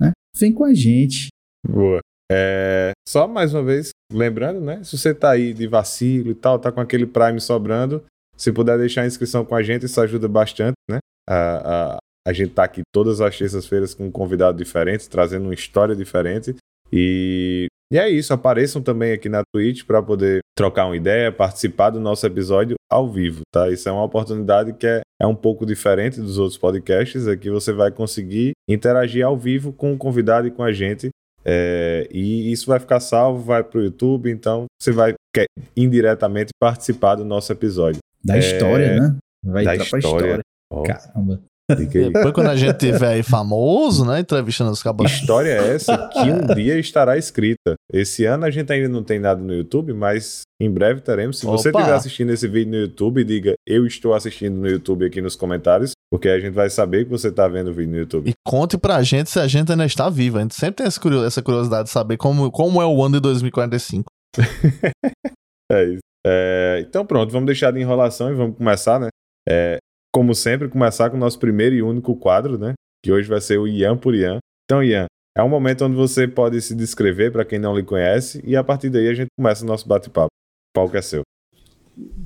né? 0.00 0.12
Vem 0.38 0.54
com 0.54 0.64
a 0.64 0.72
gente. 0.72 1.28
Boa. 1.68 2.00
É, 2.30 2.92
só 3.06 3.28
mais 3.28 3.52
uma 3.52 3.62
vez, 3.62 3.90
lembrando, 4.10 4.58
né? 4.58 4.82
Se 4.82 4.96
você 4.96 5.14
tá 5.14 5.32
aí 5.32 5.52
de 5.52 5.66
vacilo 5.66 6.30
e 6.30 6.34
tal, 6.34 6.58
tá 6.58 6.72
com 6.72 6.80
aquele 6.80 7.06
Prime 7.06 7.38
sobrando, 7.38 8.02
se 8.38 8.50
puder 8.50 8.78
deixar 8.78 9.02
a 9.02 9.06
inscrição 9.06 9.44
com 9.44 9.54
a 9.54 9.62
gente, 9.62 9.84
isso 9.84 10.00
ajuda 10.00 10.28
bastante, 10.28 10.76
né? 10.90 10.98
A, 11.28 11.98
a, 12.26 12.32
gente 12.32 12.52
tá 12.52 12.64
aqui 12.64 12.82
todas 12.92 13.20
as 13.20 13.36
terças-feiras 13.36 13.94
com 13.94 14.06
um 14.06 14.10
convidado 14.10 14.58
diferente, 14.58 15.08
trazendo 15.08 15.44
uma 15.44 15.54
história 15.54 15.94
diferente. 15.94 16.54
E, 16.92 17.66
e 17.92 17.98
é 17.98 18.08
isso, 18.08 18.32
apareçam 18.32 18.82
também 18.82 19.12
aqui 19.12 19.28
na 19.28 19.42
Twitch 19.54 19.84
para 19.84 20.02
poder 20.02 20.40
trocar 20.56 20.86
uma 20.86 20.96
ideia, 20.96 21.32
participar 21.32 21.90
do 21.90 22.00
nosso 22.00 22.26
episódio 22.26 22.76
ao 22.90 23.10
vivo, 23.10 23.40
tá? 23.52 23.70
Isso 23.70 23.88
é 23.88 23.92
uma 23.92 24.04
oportunidade 24.04 24.74
que 24.74 24.86
é, 24.86 25.00
é 25.20 25.26
um 25.26 25.34
pouco 25.34 25.64
diferente 25.64 26.20
dos 26.20 26.38
outros 26.38 26.58
podcasts, 26.58 27.26
aqui 27.26 27.50
você 27.50 27.72
vai 27.72 27.90
conseguir 27.90 28.52
interagir 28.68 29.24
ao 29.24 29.36
vivo 29.36 29.72
com 29.72 29.92
o 29.92 29.98
convidado 29.98 30.46
e 30.46 30.50
com 30.50 30.62
a 30.62 30.72
gente 30.72 31.10
é, 31.44 32.06
e 32.10 32.52
isso 32.52 32.66
vai 32.66 32.78
ficar 32.78 33.00
salvo, 33.00 33.42
vai 33.42 33.64
pro 33.64 33.82
YouTube, 33.82 34.30
então 34.30 34.66
você 34.80 34.92
vai 34.92 35.14
quer, 35.34 35.46
indiretamente 35.76 36.50
participar 36.60 37.16
do 37.16 37.24
nosso 37.24 37.52
episódio. 37.52 38.00
Da 38.24 38.36
É, 38.36 38.38
história, 38.38 39.00
né? 39.00 39.16
Vai 39.44 39.64
da 39.64 39.74
entrar 39.74 39.90
pra 39.90 39.98
história. 39.98 40.26
história. 40.26 40.42
Ó, 40.70 40.82
Caramba. 40.82 41.42
Depois, 41.76 42.32
quando 42.32 42.48
a 42.48 42.56
gente 42.56 42.78
tiver 42.78 43.08
aí 43.08 43.22
famoso, 43.22 44.04
né? 44.04 44.20
Entrevistando 44.20 44.70
os 44.70 44.82
cabos. 44.82 45.10
história 45.10 45.50
é 45.50 45.74
essa 45.74 46.08
que 46.08 46.30
um 46.30 46.46
dia 46.54 46.78
estará 46.78 47.16
escrita? 47.16 47.74
Esse 47.92 48.24
ano 48.24 48.44
a 48.44 48.50
gente 48.50 48.72
ainda 48.72 48.88
não 48.88 49.02
tem 49.02 49.18
nada 49.18 49.40
no 49.40 49.52
YouTube, 49.52 49.92
mas 49.92 50.42
em 50.60 50.70
breve 50.70 51.00
teremos. 51.00 51.38
Se 51.38 51.46
você 51.46 51.70
Opa! 51.70 51.80
estiver 51.80 51.96
assistindo 51.96 52.30
esse 52.30 52.46
vídeo 52.48 52.70
no 52.70 52.78
YouTube, 52.78 53.24
diga 53.24 53.54
eu 53.66 53.86
estou 53.86 54.14
assistindo 54.14 54.56
no 54.56 54.68
YouTube 54.68 55.06
aqui 55.06 55.20
nos 55.20 55.36
comentários, 55.36 55.92
porque 56.10 56.28
a 56.28 56.38
gente 56.38 56.54
vai 56.54 56.70
saber 56.70 57.04
que 57.04 57.10
você 57.10 57.28
está 57.28 57.48
vendo 57.48 57.70
o 57.70 57.74
vídeo 57.74 57.92
no 57.92 57.98
YouTube. 57.98 58.30
E 58.30 58.34
conte 58.46 58.78
pra 58.78 59.02
gente 59.02 59.30
se 59.30 59.38
a 59.38 59.46
gente 59.46 59.70
ainda 59.72 59.84
está 59.84 60.08
vivo. 60.08 60.38
A 60.38 60.42
gente 60.42 60.54
sempre 60.54 60.76
tem 60.76 60.86
essa 60.86 61.42
curiosidade 61.42 61.84
de 61.84 61.90
saber 61.90 62.16
como, 62.16 62.50
como 62.50 62.80
é 62.80 62.86
o 62.86 63.02
ano 63.02 63.14
de 63.14 63.20
2045. 63.20 64.10
É 65.70 65.84
isso. 65.84 66.02
É, 66.26 66.84
então 66.86 67.04
pronto, 67.06 67.32
vamos 67.32 67.46
deixar 67.46 67.72
de 67.72 67.80
enrolação 67.80 68.30
e 68.30 68.34
vamos 68.34 68.58
começar, 68.58 69.00
né? 69.00 69.08
É, 69.48 69.78
como 70.14 70.34
sempre, 70.34 70.68
começar 70.68 71.10
com 71.10 71.16
o 71.16 71.20
nosso 71.20 71.38
primeiro 71.38 71.74
e 71.74 71.82
único 71.82 72.14
quadro, 72.14 72.58
né? 72.58 72.74
Que 73.02 73.10
hoje 73.10 73.28
vai 73.28 73.40
ser 73.40 73.58
o 73.58 73.66
Ian 73.66 73.96
por 73.96 74.14
Ian. 74.14 74.38
Então, 74.64 74.82
Ian, 74.82 75.06
é 75.36 75.42
um 75.42 75.48
momento 75.48 75.84
onde 75.84 75.96
você 75.96 76.28
pode 76.28 76.60
se 76.60 76.74
descrever 76.74 77.32
para 77.32 77.44
quem 77.44 77.58
não 77.58 77.74
lhe 77.74 77.82
conhece 77.82 78.42
e 78.46 78.54
a 78.54 78.62
partir 78.62 78.90
daí 78.90 79.08
a 79.08 79.14
gente 79.14 79.28
começa 79.36 79.64
o 79.64 79.66
nosso 79.66 79.88
bate-papo. 79.88 80.28
O 80.28 80.74
palco 80.74 80.96
é 80.96 81.02
seu. 81.02 81.22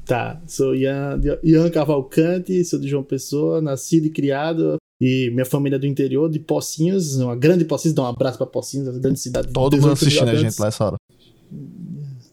Tá, 0.05 0.41
sou 0.47 0.75
Ian, 0.75 1.21
Ian 1.43 1.71
Cavalcante, 1.71 2.65
sou 2.65 2.79
de 2.79 2.89
João 2.89 3.03
Pessoa, 3.03 3.61
nascido 3.61 4.07
e 4.07 4.11
criado. 4.11 4.77
E 5.01 5.31
minha 5.33 5.45
família 5.45 5.77
é 5.77 5.79
do 5.79 5.87
interior, 5.87 6.31
de 6.31 6.39
Pocinhos, 6.41 7.17
uma 7.17 7.37
grande 7.37 7.65
Pocinhos, 7.65 7.95
dá 7.95 8.03
um 8.03 8.07
abraço 8.07 8.39
pra 8.39 8.47
Pocinhos, 8.47 8.89
uma 8.89 8.99
grande 8.99 9.21
cidade. 9.21 9.49
de 9.49 9.53
Todo 9.53 9.75
mundo 9.75 9.95
18 9.95 10.05
assistindo 10.05 10.29
a 10.31 10.35
gente 10.35 10.59
lá 10.61 10.69
essa 10.69 10.85
hora. 10.85 10.97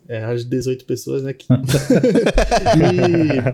É, 0.08 0.24
as 0.24 0.46
18 0.46 0.86
pessoas, 0.86 1.24
né? 1.24 1.34
que- 1.34 1.46
e 2.78 3.54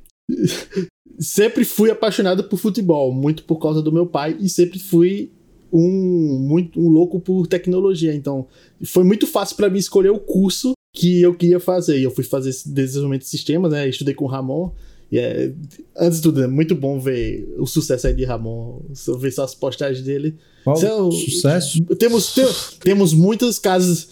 sempre 1.19 1.65
fui 1.65 1.91
apaixonado 1.91 2.43
por 2.45 2.57
futebol, 2.57 3.11
muito 3.13 3.43
por 3.43 3.57
causa 3.59 3.81
do 3.81 3.91
meu 3.91 4.05
pai, 4.05 4.37
e 4.39 4.47
sempre 4.49 4.79
fui 4.79 5.31
um, 5.71 6.39
muito, 6.47 6.79
um 6.79 6.87
louco 6.89 7.19
por 7.19 7.45
tecnologia. 7.45 8.13
Então, 8.15 8.47
foi 8.85 9.03
muito 9.03 9.27
fácil 9.27 9.55
para 9.55 9.69
mim 9.69 9.77
escolher 9.79 10.09
o 10.09 10.19
curso 10.19 10.73
que 10.93 11.21
eu 11.21 11.33
queria 11.35 11.59
fazer. 11.59 11.99
E 11.99 12.03
eu 12.03 12.11
fui 12.11 12.23
fazer 12.23 12.51
desenvolvimento 12.65 13.21
de 13.23 13.29
sistemas, 13.29 13.71
né? 13.71 13.87
Estudei 13.87 14.13
com 14.15 14.25
o 14.25 14.27
Ramon. 14.27 14.71
E 15.11 15.17
é, 15.17 15.51
antes 15.97 16.17
de 16.17 16.23
tudo, 16.23 16.43
é 16.43 16.47
muito 16.47 16.75
bom 16.75 16.99
ver 16.99 17.47
o 17.57 17.65
sucesso 17.65 18.05
aí 18.07 18.13
de 18.13 18.23
Ramon, 18.25 18.81
ver 19.19 19.31
só 19.31 19.43
as 19.43 19.55
postagens 19.55 20.05
dele. 20.05 20.35
Qual 20.63 20.75
Isso 20.77 20.85
é 20.85 20.95
o- 21.01 21.11
sucesso? 21.11 21.83
Temos, 21.97 22.33
te- 22.33 22.77
temos 22.79 23.11
muitos 23.13 23.57
casos 23.57 24.09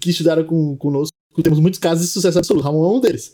que 0.00 0.10
estudaram 0.10 0.44
com, 0.44 0.76
conosco, 0.76 1.11
temos 1.40 1.60
muitos 1.60 1.78
casos 1.78 2.04
de 2.06 2.12
sucesso 2.12 2.38
absoluto. 2.38 2.64
Ramon 2.64 2.84
é 2.84 2.96
um 2.96 3.00
deles. 3.00 3.32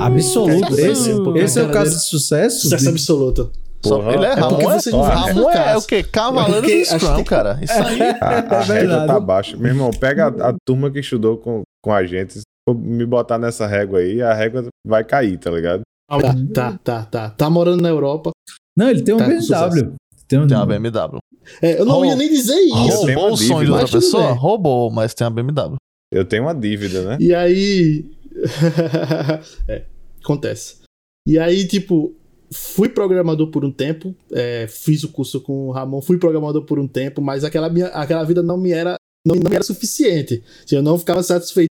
Absoluto. 0.00 0.78
Esse, 0.78 1.14
pouco 1.14 1.38
esse 1.38 1.58
é 1.58 1.62
o 1.62 1.70
caso 1.70 1.90
dele. 1.90 1.96
de 2.02 2.06
sucesso? 2.08 2.60
Sucesso 2.62 2.82
De- 2.84 2.90
absoluto. 2.90 3.50
Porra. 3.82 4.12
ele 4.14 4.24
é, 4.26 4.28
É 4.28 4.34
Ramon, 4.34 4.48
porque 4.50 4.64
é, 4.64 4.80
vocês 4.80 4.94
não 4.94 5.02
Ramon 5.02 5.50
é, 5.50 5.76
o 5.76 5.82
quê? 5.82 6.02
Cavaleiro 6.02 6.66
É 6.68 6.70
do 6.70 6.84
Scrum, 6.84 7.16
que- 7.16 7.24
cara. 7.24 7.58
Isso 7.62 7.72
aí. 7.82 8.00
A, 8.20 8.58
a 8.58 8.60
É 8.60 8.62
régua 8.80 9.06
tá 9.06 9.18
baixa. 9.20 9.56
Meu 9.56 9.68
irmão, 9.70 9.90
pega 9.90 10.26
a, 10.26 10.50
a 10.50 10.54
turma 10.66 10.90
que 10.90 11.00
estudou 11.00 11.36
com, 11.38 11.62
com 11.82 11.92
a 11.92 12.04
gente. 12.04 12.34
Se 12.34 12.42
me 12.74 13.04
botar 13.06 13.38
nessa 13.38 13.66
régua 13.66 13.98
aí, 14.00 14.20
a 14.22 14.32
régua 14.34 14.66
vai 14.86 15.02
cair, 15.04 15.38
tá 15.38 15.50
ligado? 15.50 15.82
Tá, 16.08 16.18
tá, 16.52 16.78
tá, 16.84 17.02
tá. 17.06 17.30
Tá 17.30 17.50
morando 17.50 17.80
na 17.80 17.88
Europa. 17.88 18.30
Não, 18.76 18.88
ele 18.88 19.02
tem 19.02 19.14
um 19.14 19.18
Tá 19.18 19.26
BMW. 19.26 19.94
Tem 20.28 20.38
um 20.38 20.46
Tem 20.46 20.56
uma 20.56 20.66
BMW. 20.66 21.18
É, 21.60 21.80
eu 21.80 21.84
não 21.84 21.94
Roubou. 21.94 22.10
ia 22.10 22.16
nem 22.16 22.28
dizer 22.28 22.54
isso. 22.60 22.76
Roubou 23.06 23.32
o 23.32 23.36
sonho 23.36 23.64
de 23.66 23.70
outra 23.72 23.88
pessoa? 23.88 24.32
Roubou, 24.32 24.90
mas 24.92 25.12
tem 25.12 25.26
uma 25.26 25.30
BMW. 25.32 25.76
Eu 26.12 26.26
tenho 26.26 26.42
uma 26.42 26.54
dívida, 26.54 27.02
né? 27.02 27.16
E 27.18 27.34
aí. 27.34 28.04
é, 29.66 29.84
acontece. 30.22 30.82
E 31.26 31.38
aí, 31.38 31.66
tipo, 31.66 32.14
fui 32.52 32.90
programador 32.90 33.50
por 33.50 33.64
um 33.64 33.72
tempo, 33.72 34.14
é, 34.30 34.66
fiz 34.68 35.02
o 35.04 35.08
curso 35.08 35.40
com 35.40 35.68
o 35.68 35.72
Ramon, 35.72 36.02
fui 36.02 36.18
programador 36.18 36.64
por 36.64 36.78
um 36.78 36.86
tempo, 36.86 37.22
mas 37.22 37.44
aquela, 37.44 37.70
minha, 37.70 37.86
aquela 37.86 38.24
vida 38.24 38.42
não 38.42 38.58
me 38.58 38.72
era, 38.72 38.96
não, 39.26 39.36
não 39.36 39.50
era 39.50 39.64
suficiente. 39.64 40.44
Assim, 40.62 40.76
eu 40.76 40.82
não 40.82 40.98
ficava 40.98 41.22
satisfeito 41.22 41.68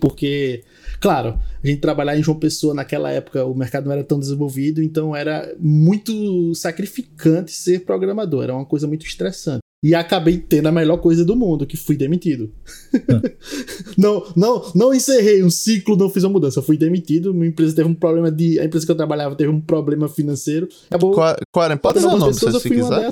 porque, 0.00 0.62
claro, 1.00 1.40
a 1.62 1.66
gente 1.66 1.80
trabalhar 1.80 2.16
em 2.16 2.22
João 2.22 2.38
Pessoa 2.38 2.72
naquela 2.72 3.10
época, 3.10 3.44
o 3.44 3.54
mercado 3.54 3.86
não 3.86 3.92
era 3.92 4.04
tão 4.04 4.18
desenvolvido, 4.18 4.80
então 4.80 5.14
era 5.14 5.54
muito 5.58 6.54
sacrificante 6.54 7.50
ser 7.52 7.84
programador, 7.84 8.44
era 8.44 8.54
uma 8.54 8.64
coisa 8.64 8.86
muito 8.86 9.04
estressante. 9.04 9.62
E 9.82 9.96
acabei 9.96 10.38
tendo 10.38 10.68
a 10.68 10.72
melhor 10.72 10.98
coisa 10.98 11.24
do 11.24 11.34
mundo, 11.34 11.66
que 11.66 11.76
fui 11.76 11.96
demitido. 11.96 12.52
não, 13.98 14.24
não, 14.36 14.70
não 14.76 14.94
encerrei 14.94 15.42
um 15.42 15.50
ciclo, 15.50 15.96
não 15.96 16.08
fiz 16.08 16.22
uma 16.22 16.30
mudança, 16.30 16.62
fui 16.62 16.76
demitido. 16.76 17.34
Minha 17.34 17.48
empresa 17.48 17.74
teve 17.74 17.88
um 17.88 17.94
problema 17.94 18.30
de. 18.30 18.60
A 18.60 18.64
empresa 18.64 18.86
que 18.86 18.92
eu 18.92 18.96
trabalhava 18.96 19.34
teve 19.34 19.50
um 19.50 19.60
problema 19.60 20.08
financeiro. 20.08 20.68
Acabou. 20.88 21.12
Qual, 21.12 21.36
qual? 21.52 21.78
Pode 21.78 21.94
dizer 21.96 22.06
o 22.06 22.16
nome, 22.16 22.32
pessoas, 22.32 22.62
se 22.62 22.68
quiser. 22.68 23.10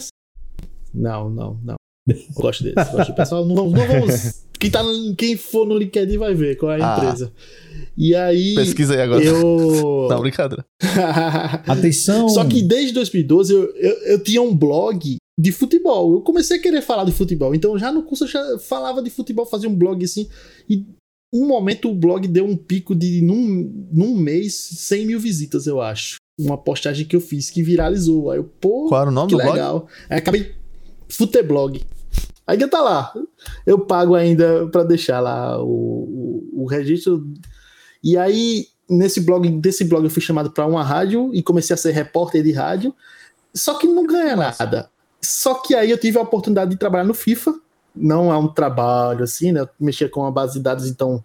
Não, 0.95 1.29
não, 1.29 1.59
não. 1.65 1.75
Gosto 2.35 2.65
desse. 2.65 2.93
Gosto 2.93 3.15
pessoal. 3.15 3.45
Não 3.45 3.55
vamos, 3.55 3.73
não 3.73 3.87
vamos. 3.87 4.45
Quem, 4.59 4.71
tá, 4.71 4.83
quem 5.17 5.37
for 5.37 5.67
no 5.67 5.77
LinkedIn 5.77 6.19
vai 6.19 6.35
ver 6.35 6.57
qual 6.57 6.73
é 6.73 6.81
a 6.81 6.95
ah. 6.95 6.99
empresa. 6.99 7.33
E 7.97 8.15
aí. 8.15 8.55
Pesquisa 8.55 8.95
aí 8.95 9.01
agora. 9.01 9.25
Eu. 9.25 10.07
Não, 10.11 10.21
brincadeira. 10.21 10.65
Atenção! 11.67 12.29
Só 12.29 12.45
que 12.45 12.63
desde 12.63 12.93
2012 12.93 13.53
eu, 13.53 13.65
eu, 13.77 13.93
eu, 14.05 14.23
tinha 14.23 14.43
um 14.43 14.55
blog 14.55 15.17
de 15.41 15.53
futebol. 15.53 16.15
Eu 16.15 16.21
comecei 16.21 16.59
a 16.59 16.61
querer 16.61 16.83
falar 16.83 17.05
de 17.05 17.13
futebol. 17.13 17.55
Então 17.55 17.79
já 17.79 17.91
no 17.91 18.03
curso 18.03 18.25
eu 18.25 18.29
já 18.29 18.59
falava 18.59 19.03
de 19.03 19.09
futebol, 19.09 19.47
fazia 19.47 19.71
um 19.71 19.75
blog 19.75 20.05
assim. 20.05 20.29
E 20.69 20.85
um 21.33 21.47
momento 21.47 21.89
o 21.89 21.95
blog 21.95 22.29
deu 22.29 22.45
um 22.45 22.57
pico 22.57 22.95
de, 22.95 23.23
num, 23.23 23.89
num 23.91 24.17
mês, 24.17 24.55
100 24.55 25.07
mil 25.07 25.19
visitas, 25.19 25.67
eu 25.67 25.81
acho. 25.81 26.17
Uma 26.39 26.59
postagem 26.59 27.07
que 27.07 27.17
eu 27.17 27.21
fiz 27.21 27.49
que 27.49 27.63
viralizou. 27.63 28.31
Aí 28.31 28.39
eu, 28.39 28.45
pô. 28.45 28.89
Qual 28.89 29.01
era 29.01 29.11
o 29.11 29.13
nome 29.13 29.31
do 29.31 29.39
legal. 29.39 29.81
blog? 29.81 29.93
Aí 30.11 30.19
acabei. 30.19 30.55
Futeblog. 31.09 31.83
Ainda 32.47 32.69
tá 32.69 32.81
lá. 32.81 33.13
Eu 33.65 33.79
pago 33.79 34.15
ainda 34.15 34.67
para 34.69 34.85
deixar 34.85 35.21
lá 35.21 35.63
o, 35.63 35.69
o, 35.69 36.63
o, 36.65 36.67
registro. 36.67 37.27
E 38.03 38.17
aí, 38.17 38.67
nesse 38.89 39.21
blog, 39.21 39.49
desse 39.61 39.85
blog, 39.85 40.05
eu 40.05 40.11
fui 40.11 40.23
chamado 40.23 40.51
para 40.51 40.67
uma 40.67 40.83
rádio 40.83 41.31
e 41.33 41.43
comecei 41.43 41.73
a 41.73 41.77
ser 41.77 41.93
repórter 41.93 42.43
de 42.43 42.53
rádio. 42.53 42.95
Só 43.55 43.75
que 43.79 43.87
não 43.87 44.07
ganha 44.07 44.37
nada. 44.37 44.91
Só 45.31 45.55
que 45.55 45.75
aí 45.75 45.91
eu 45.91 45.99
tive 45.99 46.19
a 46.19 46.23
oportunidade 46.23 46.71
de 46.71 46.77
trabalhar 46.77 47.05
no 47.05 47.15
FIFA. 47.15 47.55
Não 47.95 48.33
é 48.33 48.37
um 48.37 48.49
trabalho 48.49 49.25
assim, 49.25 49.53
né? 49.53 49.67
Mexer 49.79 50.09
com 50.09 50.25
a 50.25 50.31
base 50.31 50.55
de 50.55 50.61
dados, 50.61 50.87
então 50.87 51.23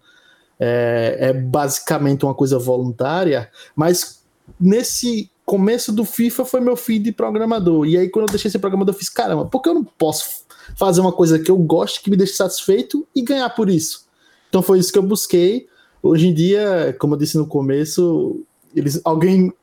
é, 0.59 1.17
é 1.19 1.33
basicamente 1.33 2.25
uma 2.25 2.33
coisa 2.33 2.57
voluntária. 2.57 3.49
Mas 3.75 4.23
nesse 4.59 5.29
começo 5.45 5.91
do 5.91 6.03
FIFA 6.03 6.45
foi 6.45 6.59
meu 6.59 6.75
fim 6.75 7.01
de 7.01 7.11
programador. 7.11 7.85
E 7.85 7.97
aí, 7.97 8.09
quando 8.09 8.27
eu 8.27 8.31
deixei 8.31 8.49
ser 8.49 8.59
programador, 8.59 8.93
eu 8.93 8.97
fiz: 8.97 9.09
caramba, 9.09 9.45
por 9.45 9.61
que 9.61 9.69
eu 9.69 9.73
não 9.73 9.83
posso 9.83 10.45
fazer 10.75 11.01
uma 11.01 11.11
coisa 11.11 11.37
que 11.37 11.51
eu 11.51 11.57
gosto, 11.57 12.01
que 12.01 12.09
me 12.09 12.17
deixe 12.17 12.33
satisfeito 12.33 13.07
e 13.15 13.21
ganhar 13.21 13.49
por 13.49 13.69
isso. 13.69 14.05
Então 14.49 14.61
foi 14.61 14.79
isso 14.79 14.91
que 14.91 14.97
eu 14.97 15.03
busquei. 15.03 15.67
Hoje 16.01 16.27
em 16.27 16.33
dia, 16.33 16.95
como 16.99 17.13
eu 17.13 17.19
disse 17.19 17.37
no 17.37 17.45
começo, 17.45 18.43
eles, 18.75 18.99
alguém 19.03 19.53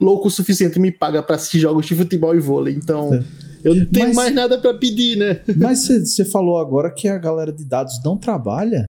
louco 0.00 0.28
o 0.28 0.30
suficiente 0.30 0.78
me 0.78 0.92
paga 0.92 1.22
para 1.22 1.36
assistir 1.36 1.58
jogos 1.58 1.86
de 1.86 1.94
futebol 1.94 2.34
e 2.34 2.40
vôlei. 2.40 2.74
Então, 2.74 3.14
é. 3.14 3.24
Eu 3.64 3.74
não 3.74 3.86
tenho 3.86 4.06
mas, 4.06 4.16
mais 4.16 4.34
nada 4.34 4.58
para 4.58 4.74
pedir, 4.74 5.16
né? 5.16 5.40
Mas 5.56 5.86
você 5.86 6.24
falou 6.24 6.58
agora 6.58 6.90
que 6.90 7.08
a 7.08 7.18
galera 7.18 7.52
de 7.52 7.64
dados 7.64 8.00
não 8.04 8.16
trabalha? 8.16 8.84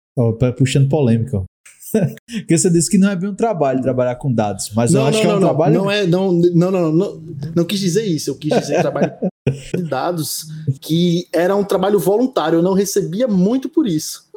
Puxando 0.58 0.90
polêmica. 0.90 1.44
Porque 2.32 2.58
você 2.58 2.70
disse 2.70 2.90
que 2.90 2.98
não 2.98 3.10
é 3.10 3.16
bem 3.16 3.30
um 3.30 3.36
trabalho 3.36 3.82
trabalhar 3.82 4.16
com 4.16 4.32
dados, 4.32 4.72
mas 4.74 4.92
não, 4.92 5.02
eu 5.02 5.08
acho 5.08 5.18
não, 5.18 5.24
que 5.24 5.28
é 5.28 5.30
um 5.30 5.40
não, 5.40 5.48
trabalho. 5.48 5.74
Não 5.74 5.92
é, 5.92 6.08
não, 6.08 6.32
não, 6.32 6.72
não, 6.72 6.92
não, 6.92 7.24
não, 7.56 7.66
quis 7.66 7.80
dizer 7.80 8.06
isso. 8.06 8.30
Eu 8.30 8.36
quis 8.36 8.58
dizer 8.58 8.82
trabalho 8.82 9.12
de 9.76 9.84
dados 9.84 10.46
que 10.80 11.28
era 11.34 11.56
um 11.56 11.64
trabalho 11.64 12.00
voluntário. 12.00 12.60
Eu 12.60 12.64
não 12.64 12.74
recebia 12.74 13.28
muito 13.28 13.68
por 13.70 13.88
isso. 13.88 14.31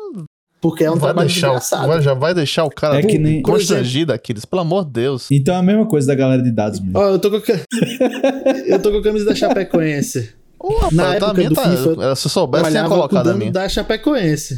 Porque 0.65 0.83
é 0.83 0.91
um 0.91 0.95
vai 0.95 1.09
trabalho 1.09 1.29
deixar, 1.29 1.49
engraçado. 1.49 2.01
Já 2.01 2.15
vai 2.15 2.33
deixar 2.33 2.65
o 2.65 2.71
cara 2.71 2.99
é 2.99 3.03
que 3.03 3.19
nem... 3.19 3.43
constrangido, 3.43 4.15
Aquiles, 4.15 4.47
pelo 4.47 4.63
amor 4.63 4.87
de 4.87 4.93
Deus. 4.93 5.31
Então 5.31 5.55
é 5.55 5.59
a 5.59 5.63
mesma 5.63 5.87
coisa 5.87 6.07
da 6.07 6.15
galera 6.15 6.43
de 6.43 6.51
dados 6.51 6.81
mesmo. 6.81 6.99
Oh, 6.99 7.03
eu, 7.03 7.19
tô 7.19 7.31
com 7.31 7.37
a... 7.37 7.41
eu 8.67 8.81
tô 8.81 8.91
com 8.91 8.97
a 8.97 9.03
camisa 9.03 9.27
da 9.27 9.35
Chapecoense. 9.35 10.35
Oh, 10.59 10.91
Na 10.91 11.17
época 11.17 11.35
do 11.51 11.55
tá, 11.55 11.71
FIFA, 11.71 12.17
se 12.17 12.27
eu 12.27 12.31
soubesse, 12.31 12.71
tinha 12.71 12.89
colocado 12.89 13.29
a 13.29 13.35
minha. 13.35 13.53
da 13.53 13.69
Chapecoense. 13.69 14.57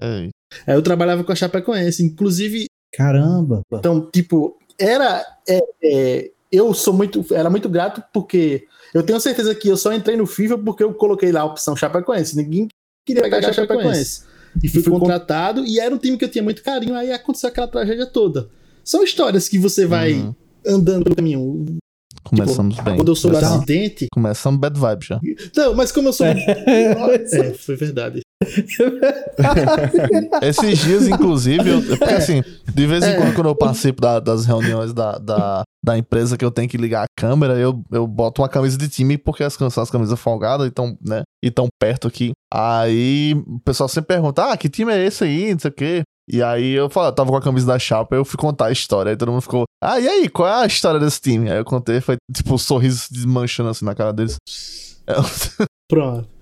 Ei. 0.00 0.28
É, 0.64 0.76
eu 0.76 0.80
trabalhava 0.80 1.24
com 1.24 1.32
a 1.32 1.34
Chapecoense. 1.34 2.04
Inclusive. 2.04 2.66
Caramba! 2.94 3.62
Então, 3.72 4.08
tipo, 4.12 4.56
era. 4.78 5.26
É, 5.48 5.60
é, 5.82 6.30
eu 6.52 6.72
sou 6.72 6.94
muito. 6.94 7.26
Era 7.34 7.50
muito 7.50 7.68
grato 7.68 8.00
porque 8.12 8.64
eu 8.94 9.02
tenho 9.02 9.18
certeza 9.18 9.52
que 9.56 9.66
eu 9.66 9.76
só 9.76 9.92
entrei 9.92 10.16
no 10.16 10.24
FIFA 10.24 10.58
porque 10.58 10.84
eu 10.84 10.94
coloquei 10.94 11.32
lá 11.32 11.40
a 11.40 11.46
opção 11.46 11.74
Chapecoense. 11.74 12.36
Ninguém 12.36 12.68
queria 13.04 13.24
pegar 13.24 13.38
a 13.38 13.52
Chapecoense. 13.52 14.27
E 14.62 14.68
fui, 14.68 14.82
fui 14.82 14.92
contratado 14.92 15.64
e 15.64 15.78
era 15.78 15.94
um 15.94 15.98
time 15.98 16.16
que 16.16 16.24
eu 16.24 16.28
tinha 16.28 16.42
muito 16.42 16.62
carinho. 16.62 16.94
Aí 16.94 17.12
aconteceu 17.12 17.48
aquela 17.48 17.68
tragédia 17.68 18.06
toda. 18.06 18.48
São 18.84 19.02
histórias 19.02 19.48
que 19.48 19.58
você 19.58 19.86
vai 19.86 20.14
uhum. 20.14 20.34
andando 20.66 21.04
pelo 21.04 21.16
caminho. 21.16 21.78
Começamos 22.24 22.74
tipo, 22.74 22.84
bem. 22.84 22.96
Quando 22.96 23.08
eu 23.08 23.16
sou 23.16 23.30
do 23.30 23.36
acidente. 23.36 24.06
Começamos 24.12 24.60
bad 24.60 24.78
vibe 24.78 25.04
já. 25.04 25.20
Não, 25.56 25.74
mas 25.74 25.92
como 25.92 26.08
eu 26.08 26.12
sou. 26.12 26.26
é, 26.26 27.54
foi 27.54 27.76
verdade. 27.76 28.20
Esses 30.42 30.78
dias, 30.78 31.08
inclusive, 31.08 31.70
eu, 31.70 31.98
porque 31.98 32.14
assim, 32.14 32.44
de 32.72 32.86
vez 32.86 33.04
em 33.04 33.10
é. 33.10 33.16
quando, 33.16 33.34
quando 33.34 33.48
eu 33.48 33.56
participo 33.56 34.00
da, 34.00 34.20
das 34.20 34.46
reuniões 34.46 34.94
da, 34.94 35.18
da, 35.18 35.62
da, 35.84 35.98
empresa 35.98 36.36
que 36.36 36.44
eu 36.44 36.50
tenho 36.50 36.68
que 36.68 36.76
ligar 36.76 37.02
a 37.02 37.08
câmera, 37.18 37.58
eu, 37.58 37.82
eu 37.90 38.06
boto 38.06 38.40
uma 38.40 38.48
camisa 38.48 38.78
de 38.78 38.88
time 38.88 39.18
porque 39.18 39.42
as, 39.42 39.60
as 39.60 39.90
camisas 39.90 40.18
folgadas 40.20 40.68
estão, 40.68 40.96
né, 41.04 41.22
e 41.42 41.50
tão 41.50 41.66
perto 41.80 42.06
aqui. 42.06 42.30
Aí 42.52 43.34
o 43.46 43.58
pessoal 43.60 43.88
sempre 43.88 44.14
pergunta: 44.14 44.52
ah, 44.52 44.56
que 44.56 44.68
time 44.68 44.92
é 44.92 45.04
esse 45.04 45.24
aí? 45.24 45.52
Não 45.52 45.58
sei 45.58 45.70
o 45.70 45.74
quê. 45.74 46.02
E 46.30 46.42
aí 46.42 46.72
eu 46.72 46.90
falo, 46.90 47.10
tava 47.10 47.30
com 47.30 47.36
a 47.36 47.42
camisa 47.42 47.66
da 47.66 47.78
chapa, 47.78 48.14
eu 48.14 48.24
fui 48.24 48.38
contar 48.38 48.66
a 48.66 48.72
história. 48.72 49.10
Aí 49.10 49.16
todo 49.16 49.32
mundo 49.32 49.40
ficou, 49.40 49.64
ah, 49.82 49.98
e 49.98 50.06
aí, 50.06 50.28
qual 50.28 50.46
é 50.46 50.62
a 50.62 50.66
história 50.66 51.00
desse 51.00 51.20
time? 51.20 51.50
Aí 51.50 51.58
eu 51.58 51.64
contei, 51.64 52.00
foi 52.00 52.16
tipo 52.32 52.54
um 52.54 52.58
sorriso 52.58 53.06
desmanchando 53.10 53.70
assim 53.70 53.84
na 53.84 53.94
cara 53.94 54.12
deles. 54.12 54.36
Pronto. 55.88 56.37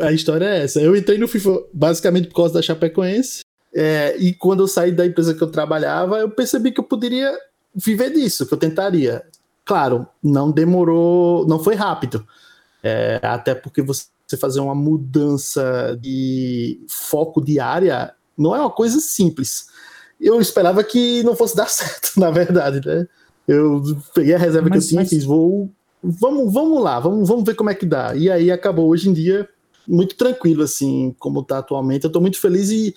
A 0.00 0.12
história 0.12 0.44
é 0.44 0.64
essa. 0.64 0.80
Eu 0.80 0.96
entrei 0.96 1.16
no 1.16 1.28
FIFA 1.28 1.62
basicamente 1.72 2.28
por 2.28 2.34
causa 2.34 2.54
da 2.54 2.62
Chapecoense. 2.62 3.44
É, 3.72 4.16
e 4.18 4.32
quando 4.34 4.60
eu 4.60 4.68
saí 4.68 4.90
da 4.90 5.06
empresa 5.06 5.34
que 5.34 5.42
eu 5.42 5.50
trabalhava, 5.50 6.18
eu 6.18 6.30
percebi 6.30 6.72
que 6.72 6.80
eu 6.80 6.84
poderia 6.84 7.32
viver 7.74 8.10
disso, 8.10 8.46
que 8.46 8.52
eu 8.52 8.58
tentaria. 8.58 9.24
Claro, 9.64 10.06
não 10.22 10.50
demorou, 10.50 11.46
não 11.46 11.62
foi 11.62 11.76
rápido. 11.76 12.26
É, 12.82 13.20
até 13.22 13.54
porque 13.54 13.82
você 13.82 14.08
fazer 14.40 14.60
uma 14.60 14.74
mudança 14.74 15.96
de 16.00 16.80
foco 16.88 17.40
de 17.40 17.60
área 17.60 18.12
não 18.36 18.56
é 18.56 18.60
uma 18.60 18.70
coisa 18.70 18.98
simples. 18.98 19.66
Eu 20.20 20.40
esperava 20.40 20.82
que 20.82 21.22
não 21.22 21.36
fosse 21.36 21.54
dar 21.54 21.68
certo, 21.70 22.18
na 22.18 22.30
verdade, 22.30 22.84
né? 22.84 23.06
Eu 23.46 23.82
peguei 24.14 24.34
a 24.34 24.38
reserva 24.38 24.68
mas, 24.68 24.78
que 24.78 24.84
eu 24.84 24.88
tinha 24.88 25.00
mas... 25.02 25.12
e 25.12 25.14
fiz, 25.14 25.24
vou. 25.24 25.70
Vamos, 26.02 26.52
vamos 26.52 26.82
lá, 26.82 26.98
vamos, 26.98 27.28
vamos 27.28 27.44
ver 27.44 27.54
como 27.54 27.70
é 27.70 27.74
que 27.74 27.86
dá. 27.86 28.16
E 28.16 28.30
aí 28.30 28.50
acabou 28.50 28.88
hoje 28.88 29.08
em 29.08 29.12
dia 29.12 29.48
muito 29.86 30.14
tranquilo, 30.16 30.62
assim, 30.62 31.14
como 31.18 31.42
tá 31.42 31.58
atualmente. 31.58 32.04
Eu 32.04 32.12
tô 32.12 32.20
muito 32.20 32.40
feliz 32.40 32.70
e 32.70 32.94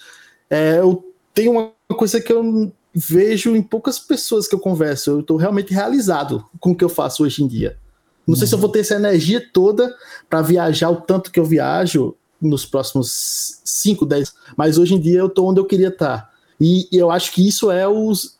é, 0.49 0.79
eu 0.79 1.03
tenho 1.33 1.51
uma 1.51 1.71
coisa 1.95 2.21
que 2.21 2.31
eu 2.31 2.71
vejo 2.93 3.55
em 3.55 3.61
poucas 3.61 3.99
pessoas 3.99 4.47
que 4.47 4.55
eu 4.55 4.59
converso. 4.59 5.11
Eu 5.11 5.23
tô 5.23 5.35
realmente 5.35 5.73
realizado 5.73 6.45
com 6.59 6.71
o 6.71 6.75
que 6.75 6.83
eu 6.83 6.89
faço 6.89 7.23
hoje 7.23 7.43
em 7.43 7.47
dia. 7.47 7.77
Não 8.25 8.33
uhum. 8.33 8.39
sei 8.39 8.47
se 8.47 8.55
eu 8.55 8.59
vou 8.59 8.69
ter 8.69 8.79
essa 8.79 8.95
energia 8.95 9.43
toda 9.51 9.93
para 10.29 10.41
viajar 10.41 10.89
o 10.89 10.97
tanto 10.97 11.31
que 11.31 11.39
eu 11.39 11.45
viajo 11.45 12.15
nos 12.39 12.65
próximos 12.65 13.61
5, 13.63 14.05
10, 14.05 14.33
mas 14.57 14.77
hoje 14.77 14.95
em 14.95 14.99
dia 14.99 15.19
eu 15.19 15.29
tô 15.29 15.47
onde 15.47 15.59
eu 15.59 15.65
queria 15.65 15.87
estar. 15.87 16.17
Tá. 16.17 16.29
E, 16.59 16.87
e 16.91 16.97
eu 16.97 17.09
acho 17.09 17.31
que 17.31 17.47
isso 17.47 17.71
é 17.71 17.87
os, 17.87 18.37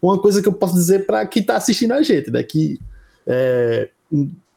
uma 0.00 0.18
coisa 0.18 0.40
que 0.40 0.48
eu 0.48 0.52
posso 0.52 0.74
dizer 0.74 1.06
para 1.06 1.26
quem 1.26 1.42
tá 1.42 1.56
assistindo 1.56 1.92
a 1.92 2.02
gente, 2.02 2.30
né? 2.30 2.42
Que 2.42 2.78
é, 3.26 3.90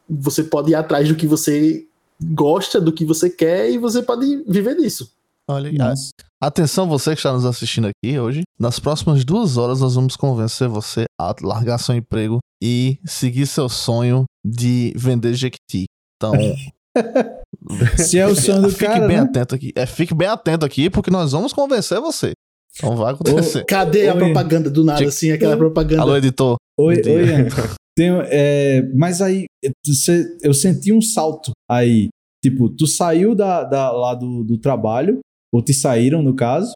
você 0.09 0.43
pode 0.43 0.71
ir 0.71 0.75
atrás 0.75 1.07
do 1.07 1.15
que 1.15 1.27
você 1.27 1.85
gosta 2.21 2.79
do 2.79 2.91
que 2.91 3.05
você 3.05 3.29
quer 3.29 3.69
e 3.69 3.77
você 3.77 4.01
pode 4.01 4.43
viver 4.47 4.75
disso. 4.75 5.11
Olha, 5.47 5.71
Nossa. 5.71 6.11
atenção 6.39 6.87
você 6.87 7.11
que 7.11 7.17
está 7.17 7.33
nos 7.33 7.43
assistindo 7.43 7.87
aqui 7.87 8.19
hoje. 8.19 8.43
Nas 8.59 8.79
próximas 8.79 9.25
duas 9.25 9.57
horas 9.57 9.79
nós 9.79 9.95
vamos 9.95 10.15
convencer 10.15 10.67
você 10.67 11.05
a 11.19 11.33
largar 11.41 11.79
seu 11.79 11.95
emprego 11.95 12.37
e 12.61 12.99
seguir 13.03 13.47
seu 13.47 13.67
sonho 13.67 14.25
de 14.45 14.93
vender 14.95 15.33
Jequiti. 15.33 15.85
Então, 16.17 16.33
se 17.97 18.19
é 18.19 18.27
o 18.27 18.35
sonho 18.35 18.61
do 18.61 18.69
fique 18.69 18.85
cara, 18.85 19.07
bem 19.07 19.17
né? 19.17 19.23
atento 19.23 19.55
aqui. 19.55 19.71
É, 19.75 19.87
fique 19.87 20.13
bem 20.13 20.27
atento 20.27 20.65
aqui 20.65 20.87
porque 20.87 21.09
nós 21.09 21.31
vamos 21.31 21.51
convencer 21.51 21.99
você. 21.99 22.33
Então 22.77 22.95
vai 22.95 23.13
acontecer. 23.13 23.61
Ô, 23.61 23.65
cadê 23.65 24.03
Oi. 24.03 24.09
a 24.09 24.15
propaganda 24.15 24.69
do 24.69 24.83
nada 24.83 25.03
assim, 25.03 25.31
aquela 25.31 25.57
propaganda? 25.57 26.01
Alô 26.03 26.15
editor. 26.15 26.57
Oi, 26.77 26.95
oi. 26.95 27.49
Tem, 27.99 28.09
é, 28.31 28.81
mas 28.95 29.21
aí 29.21 29.43
eu 30.41 30.53
senti 30.53 30.93
um 30.93 31.01
salto 31.01 31.51
aí. 31.69 32.07
Tipo, 32.41 32.69
tu 32.69 32.87
saiu 32.87 33.35
da, 33.35 33.65
da 33.65 33.91
lá 33.91 34.15
do, 34.15 34.41
do 34.45 34.57
trabalho, 34.57 35.19
ou 35.53 35.61
te 35.61 35.73
saíram 35.73 36.23
no 36.23 36.33
caso, 36.33 36.71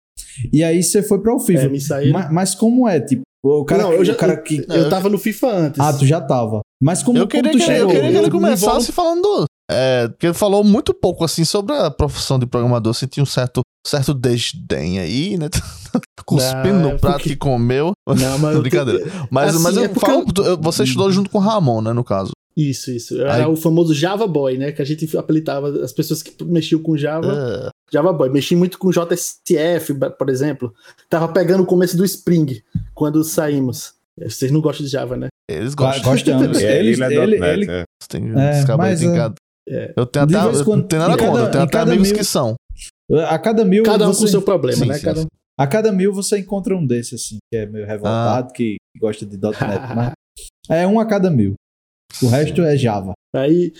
e 0.51 0.61
aí 0.61 0.83
você 0.83 1.01
foi 1.01 1.21
para 1.21 1.33
o 1.33 1.39
FIFA. 1.39 1.61
É, 1.63 1.69
me 1.69 1.79
saíram. 1.79 2.11
Mas, 2.11 2.31
mas, 2.33 2.55
como 2.55 2.85
é? 2.89 2.99
Tipo, 2.99 3.21
O 3.45 3.63
cara, 3.63 3.83
Não, 3.83 3.93
eu 3.93 4.03
já- 4.03 4.11
o 4.13 4.17
cara 4.17 4.35
que. 4.35 4.65
Eu 4.67 4.89
tava 4.89 5.07
no 5.09 5.17
FIFA 5.17 5.47
antes. 5.47 5.79
Ah, 5.79 5.93
tu 5.97 6.05
já 6.05 6.19
tava. 6.19 6.59
Mas 6.81 7.01
como, 7.01 7.17
Eu 7.17 7.25
queria, 7.27 7.51
como 7.51 7.53
tu 7.53 7.57
que, 7.65 7.71
eu 7.71 7.75
chegou? 7.77 7.91
queria 7.93 8.11
que 8.11 8.17
ele 8.17 8.27
eu- 8.27 8.31
começasse 8.31 8.91
falando. 8.91 9.45
É, 9.71 10.07
porque 10.09 10.27
ele 10.27 10.33
falou 10.33 10.63
muito 10.63 10.93
pouco 10.93 11.23
assim 11.23 11.45
sobre 11.45 11.73
a 11.75 11.89
profissão 11.89 12.37
de 12.37 12.45
programador. 12.45 12.93
Senti 12.93 13.21
um 13.21 13.25
certo, 13.25 13.61
certo 13.85 14.13
desdém 14.13 14.99
aí, 14.99 15.37
né? 15.37 15.47
Cuspindo 16.25 16.79
Não, 16.79 16.89
é 16.89 16.93
no 16.93 16.99
prato 16.99 17.13
porque- 17.17 17.29
que 17.29 17.35
comeu. 17.35 17.91
Não, 18.07 18.37
mas 18.39 18.55
eu 18.55 18.61
Brincadeira. 18.61 19.05
Mas, 19.31 19.55
Assim, 19.55 19.63
mas 19.63 19.77
eu 19.77 19.83
é 19.83 19.87
porque 19.87 20.05
falo, 20.11 20.25
eu- 20.45 20.57
você 20.61 20.83
estudou 20.83 21.11
junto 21.11 21.29
com 21.29 21.37
o 21.37 21.41
Ramon, 21.41 21.81
né? 21.81 21.93
No 21.93 22.03
caso. 22.03 22.31
Isso, 22.55 22.91
isso. 22.91 23.19
Era 23.19 23.35
Aí- 23.37 23.45
o 23.45 23.55
famoso 23.55 23.93
Java 23.95 24.27
Boy, 24.27 24.57
né? 24.57 24.71
Que 24.71 24.81
a 24.81 24.85
gente 24.85 25.17
apelidava 25.17 25.69
as 25.83 25.91
pessoas 25.91 26.21
que 26.21 26.31
mexiam 26.43 26.79
com 26.81 26.95
Java. 26.95 27.33
É. 27.65 27.69
Java 27.91 28.13
Boy. 28.13 28.29
Mexi 28.29 28.55
muito 28.55 28.77
com 28.77 28.91
JSF, 28.91 29.93
por 30.17 30.29
exemplo. 30.29 30.73
Tava 31.09 31.27
pegando 31.29 31.63
o 31.63 31.65
começo 31.65 31.97
do 31.97 32.05
Spring 32.05 32.61
quando 32.93 33.23
saímos. 33.23 33.93
Vocês 34.21 34.51
não 34.51 34.61
gostam 34.61 34.85
de 34.85 34.91
Java, 34.91 35.17
né? 35.17 35.27
Eles 35.49 35.73
gostam. 35.73 36.11
Gostamos. 36.11 36.57
É, 36.61 36.79
Ele, 36.79 36.89
ele 36.89 37.03
é 37.03 37.13
ele, 37.23 37.39
.NET, 37.39 37.53
ele- 37.53 37.71
é. 37.71 37.83
Tem, 38.07 38.39
É, 38.39 38.51
esse 38.51 38.67
cabelo 38.67 38.89
mas, 38.89 38.99
tem 38.99 39.09
é. 39.67 39.93
Eu 39.95 40.05
tenho 40.05 40.25
até. 40.25 40.35
Eu 40.35 40.65
quando- 40.65 40.81
não 40.81 40.87
tenho 40.87 41.01
nada 41.01 41.17
cada- 41.17 41.27
contra, 41.29 41.45
eu 41.45 41.51
tenho 41.51 41.63
até 41.63 41.79
amigos 41.79 42.07
mil- 42.09 42.17
que 42.17 42.23
são. 42.23 42.55
A 43.29 43.37
cada 43.39 43.63
mil. 43.65 43.83
Cada 43.83 44.07
um 44.09 44.13
você, 44.13 44.21
com 44.21 44.27
seu 44.27 44.41
problema, 44.41 44.77
Sim, 44.83 44.87
né? 44.87 44.95
sim, 44.95 45.05
Cada 45.05 45.21
sim. 45.21 45.27
A 45.59 45.67
cada 45.67 45.91
mil 45.91 46.11
você 46.11 46.39
encontra 46.39 46.75
um 46.75 46.85
desse, 46.85 47.13
assim, 47.15 47.37
que 47.51 47.57
é 47.59 47.65
meio 47.67 47.85
revoltado, 47.85 48.47
Ah. 48.49 48.53
que 48.53 48.77
gosta 48.99 49.23
de 49.25 49.37
.NET. 49.37 49.59
mas 49.95 50.13
é 50.69 50.87
um 50.87 50.99
a 50.99 51.05
cada 51.05 51.29
mil. 51.29 51.53
O 52.23 52.27
resto 52.27 52.61
é 52.63 52.75
Java. 52.75 53.13
Aí 53.35 53.71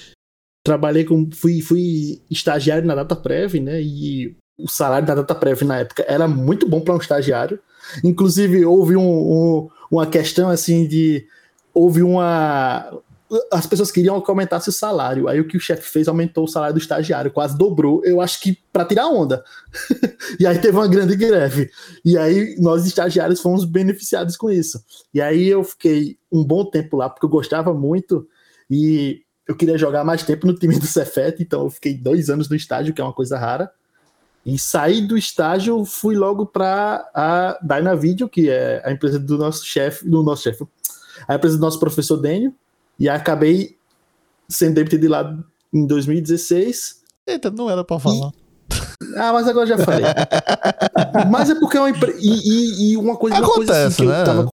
trabalhei 0.65 1.03
com. 1.03 1.29
Fui, 1.33 1.61
fui 1.61 2.21
estagiário 2.29 2.85
na 2.87 2.95
DataPrev, 2.95 3.59
né? 3.59 3.81
E 3.81 4.35
o 4.59 4.67
salário 4.69 5.07
da 5.07 5.15
DataPrev 5.15 5.63
na 5.65 5.79
época 5.79 6.05
era 6.07 6.27
muito 6.27 6.67
bom 6.69 6.79
para 6.79 6.93
um 6.93 6.97
estagiário. 6.97 7.59
Inclusive, 8.03 8.63
houve 8.65 8.95
um, 8.95 9.01
um- 9.09 9.69
uma 9.91 10.05
questão 10.07 10.49
assim 10.49 10.87
de. 10.87 11.25
Houve 11.73 12.03
uma. 12.03 12.91
As 13.51 13.65
pessoas 13.65 13.91
queriam 13.91 14.19
que 14.21 14.29
aumentasse 14.29 14.69
o 14.69 14.71
salário. 14.71 15.27
Aí 15.27 15.39
o 15.39 15.47
que 15.47 15.57
o 15.57 15.59
chefe 15.59 15.89
fez 15.89 16.07
aumentou 16.07 16.43
o 16.43 16.47
salário 16.47 16.75
do 16.75 16.79
estagiário, 16.79 17.31
quase 17.31 17.57
dobrou. 17.57 18.03
Eu 18.03 18.21
acho 18.21 18.39
que 18.41 18.57
para 18.71 18.85
tirar 18.85 19.07
onda. 19.07 19.43
e 20.39 20.45
aí 20.45 20.59
teve 20.59 20.75
uma 20.75 20.87
grande 20.87 21.15
greve. 21.15 21.69
E 22.03 22.17
aí 22.17 22.55
nós 22.59 22.85
estagiários 22.85 23.41
fomos 23.41 23.65
beneficiados 23.65 24.37
com 24.37 24.49
isso. 24.49 24.83
E 25.13 25.21
aí 25.21 25.47
eu 25.47 25.63
fiquei 25.63 26.17
um 26.31 26.43
bom 26.43 26.65
tempo 26.65 26.97
lá, 26.97 27.09
porque 27.09 27.25
eu 27.25 27.29
gostava 27.29 27.73
muito. 27.73 28.27
E 28.69 29.21
eu 29.47 29.55
queria 29.55 29.77
jogar 29.77 30.03
mais 30.03 30.23
tempo 30.23 30.47
no 30.47 30.55
time 30.55 30.79
do 30.79 30.85
Cefet, 30.85 31.41
então 31.41 31.63
eu 31.63 31.69
fiquei 31.69 31.93
dois 31.93 32.29
anos 32.29 32.49
no 32.49 32.55
estágio, 32.55 32.93
que 32.93 33.01
é 33.01 33.03
uma 33.03 33.13
coisa 33.13 33.37
rara. 33.37 33.71
E 34.45 34.59
saí 34.59 35.05
do 35.05 35.17
estágio, 35.17 35.85
fui 35.85 36.15
logo 36.15 36.45
para 36.45 37.09
a 37.13 37.57
Dynavideo, 37.61 38.27
que 38.27 38.49
é 38.49 38.81
a 38.85 38.91
empresa 38.91 39.17
do 39.17 39.37
nosso 39.37 39.65
chefe, 39.65 40.07
do 40.07 40.21
nosso 40.21 40.43
chefe, 40.43 40.65
a 41.27 41.35
empresa 41.35 41.55
do 41.55 41.61
nosso 41.61 41.79
professor 41.79 42.17
Dênio, 42.17 42.53
e 42.99 43.09
acabei 43.09 43.75
sendo 44.49 44.75
demitido 44.75 45.01
de 45.01 45.07
lá 45.07 45.37
em 45.73 45.85
2016. 45.87 47.01
Eita, 47.27 47.49
não 47.49 47.69
era 47.69 47.83
pra 47.83 47.99
falar. 47.99 48.31
Ah, 49.15 49.33
mas 49.33 49.47
agora 49.47 49.65
já 49.67 49.77
falei. 49.77 50.05
mas 51.29 51.49
é 51.49 51.55
porque 51.55 51.77
é 51.77 51.79
uma 51.79 51.89
empresa. 51.89 52.17
E, 52.21 52.29
e- 52.29 52.91
e 52.93 52.97
uma 52.97 53.15
coisa, 53.15 53.37
uma 53.37 53.47
coisa 53.47 53.71
assim 53.71 53.81
Acontece, 53.83 53.97
que 53.97 54.03
eu 54.03 54.09
né? 54.09 54.23
tava. 54.23 54.49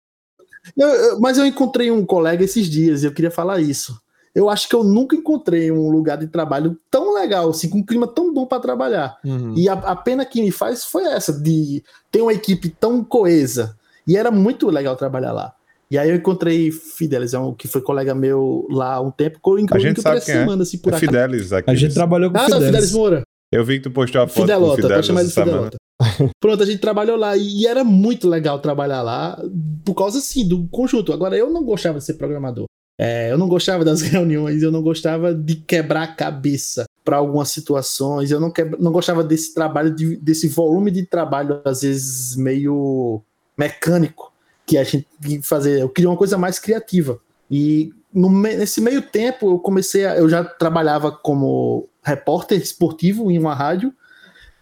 Eu- 0.78 0.88
eu- 0.88 1.20
mas 1.20 1.38
eu 1.38 1.46
encontrei 1.46 1.90
um 1.92 2.06
colega 2.06 2.44
esses 2.44 2.68
dias 2.70 3.04
e 3.04 3.06
eu 3.06 3.12
queria 3.14 3.32
falar 3.32 3.60
isso. 3.60 4.00
Eu 4.36 4.50
acho 4.50 4.70
que 4.70 4.76
eu 4.76 4.84
nunca 4.84 5.16
encontrei 5.16 5.72
um 5.72 5.90
lugar 5.90 6.18
de 6.18 6.28
trabalho 6.28 6.78
tão 6.92 7.14
legal, 7.16 7.50
assim, 7.50 7.68
com 7.68 7.80
um 7.80 7.86
clima 7.86 8.08
tão 8.08 8.32
bom 8.34 8.46
para 8.46 8.62
trabalhar. 8.62 9.18
Uhum. 9.26 9.56
E 9.58 9.68
a, 9.68 9.74
a 9.74 9.96
pena 9.96 10.24
que 10.24 10.42
me 10.42 10.52
faz 10.52 10.84
foi 10.86 11.04
essa, 11.04 11.34
de 11.34 11.84
ter 12.12 12.22
uma 12.22 12.34
equipe 12.34 12.70
tão 12.70 13.04
coesa. 13.04 13.76
E 14.08 14.16
era 14.16 14.30
muito 14.32 14.70
legal 14.70 14.96
trabalhar 14.96 15.32
lá. 15.34 15.54
E 15.92 15.98
aí 15.98 16.10
eu 16.10 16.16
encontrei 16.16 16.72
Fidelis, 16.72 17.34
é 17.34 17.40
um, 17.40 17.54
que 17.54 17.68
foi 17.68 17.82
colega 17.82 18.14
meu 18.14 18.68
lá 18.70 18.96
há 18.96 19.02
um 19.02 19.10
tempo, 19.12 19.40
que 19.44 19.50
eu 19.50 19.76
A 19.76 19.80
gente 19.80 20.02
sabe 20.02 20.22
quem 20.22 20.36
é. 20.36 20.40
semana, 20.40 20.62
assim, 20.64 20.78
por 20.78 20.94
É. 20.94 20.98
Fidelis 20.98 21.52
aqui. 21.52 21.70
A 21.70 21.76
gente 21.76 21.94
trabalhou 21.96 22.30
com 22.32 22.38
Ah, 22.38 22.46
Fidelis. 22.46 22.66
Fidelis 22.68 22.92
Moura. 22.92 23.22
Eu 23.52 23.66
vi 23.66 23.78
que 23.78 23.84
tu 23.86 23.92
postou 23.92 24.22
a 24.22 24.28
foto 24.28 24.42
Fidelota, 24.42 24.76
pode 24.76 24.82
Fidelis 24.84 25.06
chamar 25.08 25.24
de. 25.24 25.32
Fidelota. 25.32 25.78
Pronto, 26.40 26.62
a 26.62 26.66
gente 26.68 26.78
trabalhou 26.80 27.18
lá 27.18 27.36
e 27.36 27.66
era 27.66 27.84
muito 27.84 28.28
legal 28.30 28.60
trabalhar 28.60 29.02
lá 29.02 29.42
por 29.84 29.96
causa 29.96 30.20
assim 30.20 30.48
do 30.48 30.68
conjunto. 30.68 31.12
Agora 31.12 31.36
eu 31.36 31.50
não 31.50 31.64
gostava 31.64 31.98
de 31.98 32.06
ser 32.06 32.14
programador. 32.14 32.66
É, 33.02 33.32
eu 33.32 33.38
não 33.38 33.48
gostava 33.48 33.84
das 33.84 34.02
reuniões, 34.04 34.62
eu 34.62 34.72
não 34.72 34.84
gostava 34.84 35.34
de 35.34 35.56
quebrar 35.56 36.04
a 36.04 36.08
cabeça 36.14 36.84
para 37.04 37.18
algumas 37.18 37.50
situações, 37.50 38.30
eu 38.30 38.40
não, 38.40 38.52
quebra, 38.52 38.78
não 38.80 38.92
gostava 38.92 39.24
desse 39.24 39.54
trabalho, 39.56 39.90
de- 39.96 40.18
desse 40.18 40.48
volume 40.48 40.92
de 40.92 41.06
trabalho, 41.08 41.60
às 41.66 41.82
vezes 41.82 42.36
meio 42.36 43.22
mecânico, 43.58 44.32
que 44.70 44.78
a 44.78 44.84
gente 44.84 45.08
fazer. 45.42 45.82
Eu 45.82 45.90
queria 45.90 46.10
uma 46.10 46.18
coisa 46.18 46.38
mais 46.38 46.60
criativa. 46.60 47.20
E 47.50 47.92
no 48.14 48.30
nesse 48.30 48.80
meio 48.80 49.02
tempo 49.02 49.52
eu 49.52 49.60
comecei 49.60 50.06
a. 50.06 50.16
Eu 50.16 50.30
já 50.30 50.44
trabalhava 50.44 51.12
como 51.12 51.90
repórter 52.04 52.62
esportivo 52.62 53.32
em 53.32 53.40
uma 53.40 53.56
rádio, 53.56 53.92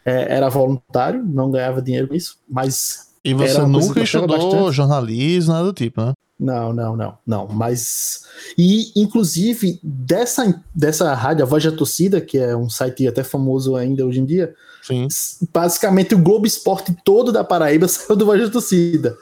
é, 0.05 0.33
era 0.35 0.49
voluntário, 0.49 1.23
não 1.23 1.51
ganhava 1.51 1.81
dinheiro 1.81 2.07
com 2.07 2.15
isso, 2.15 2.39
mas 2.49 3.09
E 3.23 3.33
você 3.33 3.59
nunca 3.59 4.01
estudou 4.01 4.71
jornalismo, 4.71 5.53
nada 5.53 5.65
do 5.65 5.73
tipo, 5.73 6.01
né? 6.01 6.13
Não, 6.39 6.71
não, 6.71 6.95
não, 6.95 7.17
não. 7.25 7.47
Mas. 7.47 8.21
E, 8.57 8.91
inclusive, 8.95 9.79
dessa, 9.83 10.63
dessa 10.73 11.13
rádio, 11.15 11.43
a 11.43 11.47
Voz 11.47 11.63
da 11.63 11.71
Torcida, 11.71 12.21
que 12.21 12.37
é 12.37 12.55
um 12.55 12.69
site 12.69 13.07
até 13.07 13.23
famoso 13.23 13.75
ainda 13.75 14.05
hoje 14.05 14.19
em 14.19 14.25
dia, 14.25 14.53
Sim. 14.83 15.07
basicamente 15.51 16.13
o 16.13 16.19
Globo 16.19 16.45
Esporte 16.45 16.95
todo 17.03 17.31
da 17.31 17.43
Paraíba 17.43 17.87
saiu 17.89 18.15
do 18.15 18.25
Voz 18.25 18.39
da 18.39 18.49
Torcida. 18.49 19.17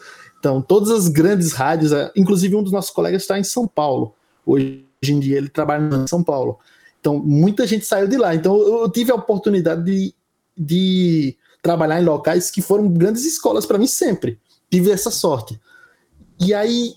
Então, 0.45 0.61
todas 0.61 0.91
as 0.91 1.07
grandes 1.07 1.53
rádios, 1.53 1.91
eh, 1.91 2.11
inclusive 2.15 2.55
um 2.55 2.61
dos 2.61 2.71
nossos 2.71 2.91
colegas 2.91 3.23
está 3.23 3.39
em 3.39 3.43
São 3.43 3.67
Paulo. 3.67 4.13
Hoje 4.45 4.85
em 5.03 5.19
dia 5.19 5.39
ele 5.39 5.49
trabalha 5.49 5.83
em 5.95 6.05
São 6.05 6.23
Paulo. 6.23 6.59
Então, 6.99 7.17
muita 7.17 7.65
gente 7.65 7.83
saiu 7.83 8.07
de 8.07 8.15
lá. 8.15 8.35
Então, 8.35 8.55
eu 8.55 8.87
tive 8.87 9.11
a 9.11 9.15
oportunidade 9.15 9.83
de, 9.83 10.13
de 10.55 11.35
trabalhar 11.63 11.99
em 11.99 12.05
locais 12.05 12.51
que 12.51 12.61
foram 12.61 12.87
grandes 12.87 13.25
escolas 13.25 13.65
para 13.65 13.79
mim 13.79 13.87
sempre. 13.87 14.37
Tive 14.69 14.91
essa 14.91 15.09
sorte. 15.09 15.59
E 16.39 16.53
aí, 16.53 16.93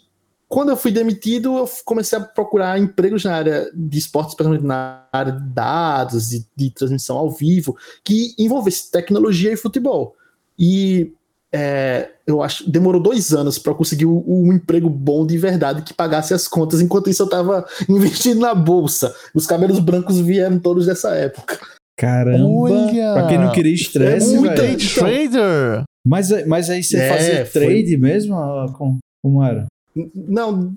quando 0.46 0.68
eu 0.68 0.76
fui 0.76 0.92
demitido, 0.92 1.56
eu 1.56 1.70
comecei 1.86 2.18
a 2.18 2.20
procurar 2.20 2.78
empregos 2.78 3.24
na 3.24 3.34
área 3.34 3.70
de 3.74 3.98
esportes, 3.98 4.34
principalmente 4.34 4.66
na 4.66 5.06
área 5.10 5.32
de 5.32 5.48
dados, 5.54 6.28
de, 6.28 6.46
de 6.54 6.70
transmissão 6.70 7.16
ao 7.16 7.30
vivo, 7.30 7.78
que 8.04 8.34
envolvesse 8.38 8.90
tecnologia 8.90 9.50
e 9.50 9.56
futebol. 9.56 10.14
E 10.58 11.14
é, 11.50 12.10
eu 12.28 12.42
acho 12.42 12.70
demorou 12.70 13.02
dois 13.02 13.32
anos 13.32 13.58
para 13.58 13.72
conseguir 13.74 14.04
um, 14.06 14.22
um 14.26 14.52
emprego 14.52 14.88
bom 14.90 15.26
de 15.26 15.38
verdade 15.38 15.82
que 15.82 15.94
pagasse 15.94 16.34
as 16.34 16.46
contas. 16.46 16.80
Enquanto 16.80 17.08
isso, 17.10 17.22
eu 17.22 17.26
estava 17.26 17.64
investindo 17.88 18.40
na 18.40 18.54
bolsa. 18.54 19.12
Os 19.34 19.46
cabelos 19.46 19.78
brancos 19.80 20.18
vieram 20.20 20.58
todos 20.58 20.86
dessa 20.86 21.14
época. 21.14 21.58
Caramba! 21.96 22.44
Olha! 22.46 23.12
Pra 23.14 23.26
quem 23.26 23.38
não 23.38 23.50
queria 23.50 23.74
estresse, 23.74 24.34
É 24.34 24.38
muita- 24.38 24.62
velho. 24.62 24.76
Day 24.76 24.86
trader! 24.88 25.82
Mas, 26.06 26.46
mas 26.46 26.70
aí 26.70 26.82
você 26.84 26.96
É, 26.98 27.08
fazia 27.08 27.46
foi- 27.46 27.66
trade 27.66 27.96
mesmo? 27.96 28.36
Ah, 28.36 28.72
com- 28.76 28.98
Como 29.22 29.42
era? 29.42 29.66
Não, 30.14 30.72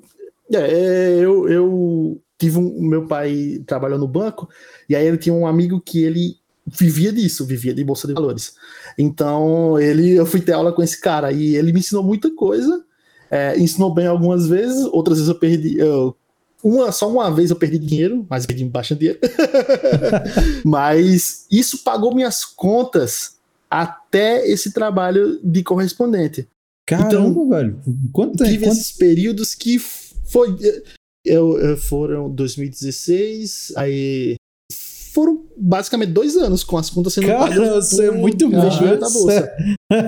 é, 0.52 1.18
eu, 1.20 1.48
eu 1.48 2.20
tive 2.40 2.58
um. 2.58 2.82
Meu 2.82 3.06
pai 3.06 3.62
trabalhou 3.68 4.00
no 4.00 4.08
banco, 4.08 4.50
e 4.90 4.96
aí 4.96 5.06
ele 5.06 5.18
tinha 5.18 5.34
um 5.36 5.46
amigo 5.46 5.80
que 5.80 6.04
ele 6.04 6.36
vivia 6.66 7.12
disso, 7.14 7.46
vivia 7.46 7.74
de 7.74 7.84
bolsa 7.84 8.08
de 8.08 8.14
valores. 8.14 8.54
Então, 8.98 9.80
ele, 9.80 10.12
eu 10.12 10.26
fui 10.26 10.42
ter 10.42 10.54
aula 10.54 10.72
com 10.72 10.84
esse 10.84 11.00
cara 11.00 11.32
e 11.32 11.56
ele 11.56 11.72
me 11.74 11.80
ensinou 11.80 12.04
muita 12.04 12.30
coisa. 12.34 12.84
é, 13.30 13.58
ensinou 13.58 13.94
bem 13.94 14.08
algumas 14.08 14.48
vezes, 14.48 14.86
outras 14.92 15.18
vezes 15.18 15.30
eu 15.30 15.40
perdi. 15.40 15.78
Eu, 15.80 16.16
uma, 16.64 16.92
só 16.92 17.10
uma 17.10 17.34
vez 17.34 17.50
eu 17.50 17.56
perdi 17.56 17.80
dinheiro, 17.80 18.26
mas 18.30 18.44
eu 18.44 18.48
perdi 18.50 18.66
bastante 18.66 19.00
dinheiro. 19.00 19.20
mas 20.64 21.46
isso 21.52 21.84
pagou 21.84 22.14
minhas 22.14 22.46
contas 22.46 23.38
até 23.70 24.48
esse 24.48 24.72
trabalho 24.74 25.40
de 25.44 25.64
correspondente 25.64 26.48
Caramba, 26.86 27.58
velho. 27.58 27.80
Quanto 28.12 28.38
tempo? 28.38 28.50
tive 28.50 28.66
Quanto... 28.66 28.74
esses 28.74 28.92
períodos 28.92 29.56
que 29.56 29.80
foi. 29.80 30.58
Eu, 31.24 31.58
eu- 31.60 31.78
foram 31.78 32.30
2016, 32.30 33.74
aí. 33.78 34.36
Foram 35.14 35.44
basicamente 35.58 36.12
dois 36.12 36.38
anos 36.38 36.64
com 36.64 36.78
as 36.78 36.90
contas 36.90 37.14
sendo 37.14 37.28
Cara, 37.28 37.40
pagas 37.40 37.90
você 37.90 38.08
é 38.08 38.12
muito 38.12 38.50
bom. 38.50 38.58
investimento 38.60 39.00
da 39.00 39.10
bolsa. 39.10 39.52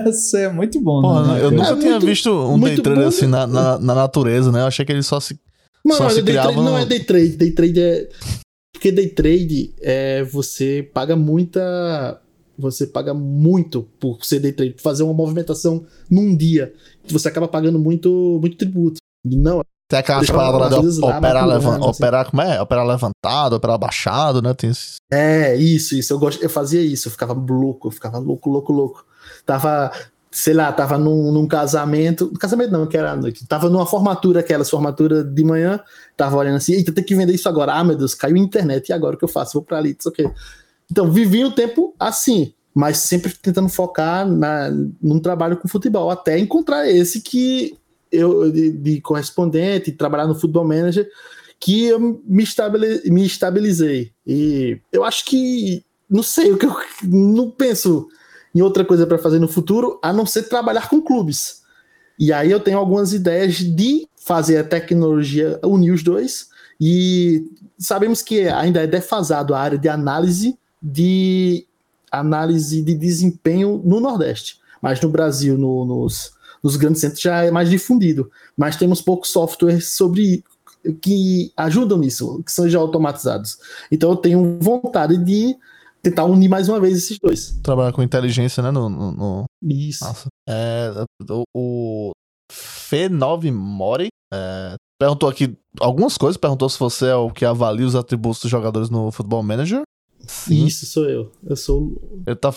Você 0.06 0.38
é 0.42 0.48
muito 0.52 0.80
bom, 0.80 1.02
Porra, 1.02 1.34
né? 1.34 1.44
eu 1.44 1.50
nunca 1.50 1.68
É 1.70 1.76
tinha 1.76 1.90
muito- 1.92 2.06
visto 2.06 2.30
um 2.30 2.58
day 2.58 2.80
bom, 2.80 3.00
assim 3.06 3.26
na, 3.26 3.46
na, 3.46 3.78
na 3.78 3.94
natureza, 3.94 4.50
né? 4.50 4.60
Eu 4.62 4.66
achei 4.66 4.84
que 4.84 4.92
ele 4.92 5.02
só 5.02 5.20
se. 5.20 5.38
Não, 5.84 5.96
Só 5.96 6.08
se 6.08 6.22
day 6.22 6.24
criava 6.24 6.52
trade 6.52 6.64
não 6.64 6.78
é 6.78 6.86
day 6.86 7.00
trade. 7.00 7.36
Day 7.36 7.50
trade 7.50 7.80
é. 7.80 8.08
Porque 8.72 8.90
day 8.90 9.08
trade 9.08 9.74
é 9.82 10.24
você 10.24 10.88
paga 10.94 11.14
muita. 11.14 12.20
Você 12.56 12.86
paga 12.86 13.12
muito 13.12 13.82
por 14.00 14.24
ser 14.24 14.38
day 14.40 14.52
trade, 14.52 14.72
por 14.74 14.80
fazer 14.82 15.02
uma 15.02 15.12
movimentação 15.12 15.84
num 16.10 16.34
dia. 16.34 16.72
Você 17.08 17.28
acaba 17.28 17.46
pagando 17.48 17.78
muito, 17.78 18.38
muito 18.40 18.56
tributo. 18.56 18.96
Não, 19.26 19.60
Tem 19.94 20.00
aquelas 20.00 20.26
palavras 20.28 20.94
de 20.94 21.00
lá, 21.00 21.16
operar, 21.18 21.20
maculando, 21.20 21.48
levan- 21.52 21.76
assim. 21.76 21.88
operar, 21.88 22.30
como 22.30 22.42
é? 22.42 22.60
Operar 22.60 22.86
levantado, 22.86 23.52
operar 23.54 23.78
baixado, 23.78 24.42
né? 24.42 24.52
Tem 24.54 24.70
esses... 24.70 24.96
É, 25.12 25.54
isso, 25.54 25.94
isso. 25.94 26.12
Eu, 26.12 26.18
gosto, 26.18 26.42
eu 26.42 26.50
fazia 26.50 26.80
isso, 26.80 27.08
eu 27.08 27.12
ficava 27.12 27.32
louco, 27.32 27.88
eu 27.88 27.92
ficava 27.92 28.18
louco, 28.18 28.50
louco, 28.50 28.72
louco. 28.72 29.04
Tava. 29.46 29.92
sei 30.32 30.52
lá, 30.52 30.72
tava 30.72 30.98
num, 30.98 31.30
num 31.30 31.46
casamento, 31.46 32.28
casamento 32.40 32.72
não, 32.72 32.88
que 32.88 32.96
era 32.96 33.12
à 33.12 33.16
noite, 33.16 33.46
tava 33.46 33.70
numa 33.70 33.86
formatura, 33.86 34.40
aquelas 34.40 34.68
formatura 34.68 35.22
de 35.22 35.44
manhã, 35.44 35.78
tava 36.16 36.36
olhando 36.36 36.56
assim, 36.56 36.72
eita, 36.72 36.90
tem 36.90 37.04
que 37.04 37.14
vender 37.14 37.32
isso 37.32 37.48
agora, 37.48 37.74
ah, 37.74 37.84
meu 37.84 37.96
Deus, 37.96 38.14
caiu 38.16 38.34
a 38.34 38.38
internet, 38.40 38.88
e 38.88 38.92
agora 38.92 39.14
o 39.14 39.18
que 39.18 39.24
eu 39.24 39.28
faço? 39.28 39.52
Vou 39.52 39.62
pra 39.62 39.78
ali, 39.78 39.96
isso 39.96 40.08
aqui. 40.08 40.28
Então, 40.90 41.08
vivi 41.12 41.44
o 41.44 41.52
tempo 41.52 41.94
assim, 42.00 42.52
mas 42.74 42.96
sempre 42.96 43.32
tentando 43.32 43.68
focar 43.68 44.26
na, 44.26 44.70
num 45.00 45.20
trabalho 45.20 45.56
com 45.56 45.68
futebol, 45.68 46.10
até 46.10 46.36
encontrar 46.36 46.90
esse 46.90 47.20
que 47.20 47.76
eu, 48.14 48.50
de, 48.50 48.70
de 48.70 49.00
correspondente, 49.00 49.92
trabalhar 49.92 50.26
no 50.26 50.34
Futebol 50.34 50.64
Manager, 50.64 51.08
que 51.60 51.86
eu 51.86 52.22
me, 52.26 52.42
estabele, 52.42 53.02
me 53.10 53.24
estabilizei. 53.24 54.12
E 54.26 54.78
eu 54.92 55.04
acho 55.04 55.24
que, 55.24 55.84
não 56.08 56.22
sei, 56.22 56.52
o 56.52 56.58
que 56.58 56.66
eu 56.66 56.74
não 57.02 57.50
penso 57.50 58.08
em 58.54 58.62
outra 58.62 58.84
coisa 58.84 59.06
para 59.06 59.18
fazer 59.18 59.38
no 59.38 59.48
futuro, 59.48 59.98
a 60.02 60.12
não 60.12 60.26
ser 60.26 60.44
trabalhar 60.44 60.88
com 60.88 61.02
clubes. 61.02 61.62
E 62.18 62.32
aí 62.32 62.50
eu 62.50 62.60
tenho 62.60 62.78
algumas 62.78 63.12
ideias 63.12 63.56
de 63.56 64.08
fazer 64.16 64.58
a 64.58 64.64
tecnologia 64.64 65.58
unir 65.64 65.90
os 65.90 66.02
dois. 66.02 66.48
E 66.80 67.44
sabemos 67.78 68.22
que 68.22 68.48
ainda 68.48 68.82
é 68.82 68.86
defasado 68.86 69.54
a 69.54 69.60
área 69.60 69.78
de 69.78 69.88
análise 69.88 70.56
de 70.80 71.66
análise 72.12 72.82
de 72.82 72.94
desempenho 72.94 73.82
no 73.84 74.00
Nordeste. 74.00 74.60
Mas 74.80 75.00
no 75.00 75.08
Brasil, 75.08 75.56
no, 75.56 75.84
nos, 75.84 76.32
nos 76.64 76.76
grandes 76.76 77.02
centros, 77.02 77.20
já 77.20 77.44
é 77.44 77.50
mais 77.50 77.68
difundido. 77.68 78.30
Mas 78.56 78.76
temos 78.76 79.02
poucos 79.02 79.30
softwares 79.30 79.90
sobre 79.90 80.42
que 81.02 81.52
ajudam 81.56 81.98
nisso, 81.98 82.42
que 82.42 82.50
são 82.50 82.68
já 82.68 82.78
automatizados. 82.78 83.58
Então 83.92 84.10
eu 84.10 84.16
tenho 84.16 84.58
vontade 84.60 85.18
de 85.18 85.54
tentar 86.02 86.24
unir 86.24 86.48
mais 86.48 86.68
uma 86.68 86.80
vez 86.80 86.96
esses 86.96 87.18
dois. 87.18 87.58
Trabalhar 87.62 87.92
com 87.92 88.02
inteligência, 88.02 88.62
né? 88.62 88.70
No, 88.70 88.88
no, 88.88 89.12
no... 89.12 89.44
Isso. 89.62 90.04
Nossa. 90.04 90.26
É, 90.48 90.90
o, 91.30 91.44
o 91.54 92.12
F9 92.50 93.52
Mori 93.52 94.08
é, 94.32 94.74
perguntou 94.98 95.28
aqui 95.28 95.56
algumas 95.80 96.16
coisas. 96.16 96.36
Perguntou 96.36 96.68
se 96.68 96.78
você 96.78 97.06
é 97.06 97.14
o 97.14 97.30
que 97.30 97.44
avalia 97.44 97.86
os 97.86 97.94
atributos 97.94 98.40
dos 98.40 98.50
jogadores 98.50 98.90
no 98.90 99.10
Football 99.10 99.42
Manager. 99.42 99.82
Sim. 100.26 100.66
Isso 100.66 100.86
sou 100.86 101.04
eu. 101.04 101.30
Eu 101.44 101.56
sou. 101.56 102.22
Ele 102.26 102.36
tá. 102.36 102.54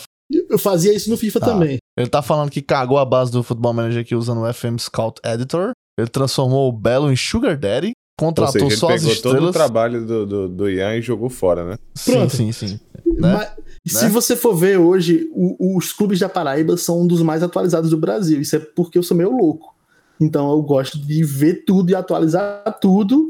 Eu 0.48 0.58
fazia 0.58 0.92
isso 0.94 1.08
no 1.10 1.16
FIFA 1.16 1.40
Tá. 1.40 1.46
também. 1.46 1.78
Ele 1.96 2.08
tá 2.08 2.22
falando 2.22 2.50
que 2.50 2.62
cagou 2.62 2.98
a 2.98 3.04
base 3.04 3.32
do 3.32 3.42
Football 3.42 3.72
Manager 3.72 4.02
aqui 4.02 4.14
usando 4.14 4.42
o 4.42 4.52
FM 4.52 4.78
Scout 4.78 5.20
Editor. 5.24 5.70
Ele 5.98 6.08
transformou 6.08 6.68
o 6.68 6.72
Belo 6.72 7.10
em 7.10 7.16
Sugar 7.16 7.56
Daddy. 7.58 7.88
Ou 8.20 8.26
Contratou 8.26 8.52
seja, 8.52 8.66
ele 8.66 8.76
só 8.76 8.88
as 8.90 9.00
pegou 9.02 9.16
todo 9.16 9.24
o 9.24 9.34
estrelas. 9.36 9.54
trabalho 9.54 10.04
do, 10.06 10.26
do, 10.26 10.48
do 10.48 10.68
Ian 10.70 10.96
e 10.96 11.02
jogou 11.02 11.30
fora, 11.30 11.64
né? 11.64 11.76
Sim, 11.94 12.12
Pronto. 12.12 12.36
sim, 12.36 12.52
sim. 12.52 12.80
Né? 13.06 13.32
Mas, 13.32 13.50
se 13.86 14.08
você 14.08 14.34
for 14.36 14.54
ver 14.56 14.76
hoje, 14.78 15.28
o- 15.32 15.76
os 15.76 15.92
clubes 15.92 16.18
da 16.18 16.28
Paraíba 16.28 16.76
são 16.76 17.02
um 17.02 17.06
dos 17.06 17.22
mais 17.22 17.42
atualizados 17.42 17.90
do 17.90 17.96
Brasil. 17.96 18.40
Isso 18.40 18.56
é 18.56 18.58
porque 18.58 18.98
eu 18.98 19.02
sou 19.02 19.16
meio 19.16 19.30
louco. 19.30 19.74
Então 20.20 20.50
eu 20.50 20.60
gosto 20.62 20.98
de 20.98 21.22
ver 21.22 21.64
tudo 21.64 21.90
e 21.90 21.94
atualizar 21.94 22.76
tudo 22.80 23.28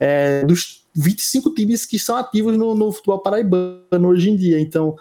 é, 0.00 0.44
dos 0.44 0.82
25 0.96 1.54
times 1.54 1.86
que 1.86 1.96
são 1.98 2.16
ativos 2.16 2.56
no, 2.58 2.74
no 2.74 2.90
futebol 2.92 3.20
paraibano 3.20 4.08
hoje 4.08 4.30
em 4.30 4.36
dia. 4.36 4.60
Então, 4.60 4.96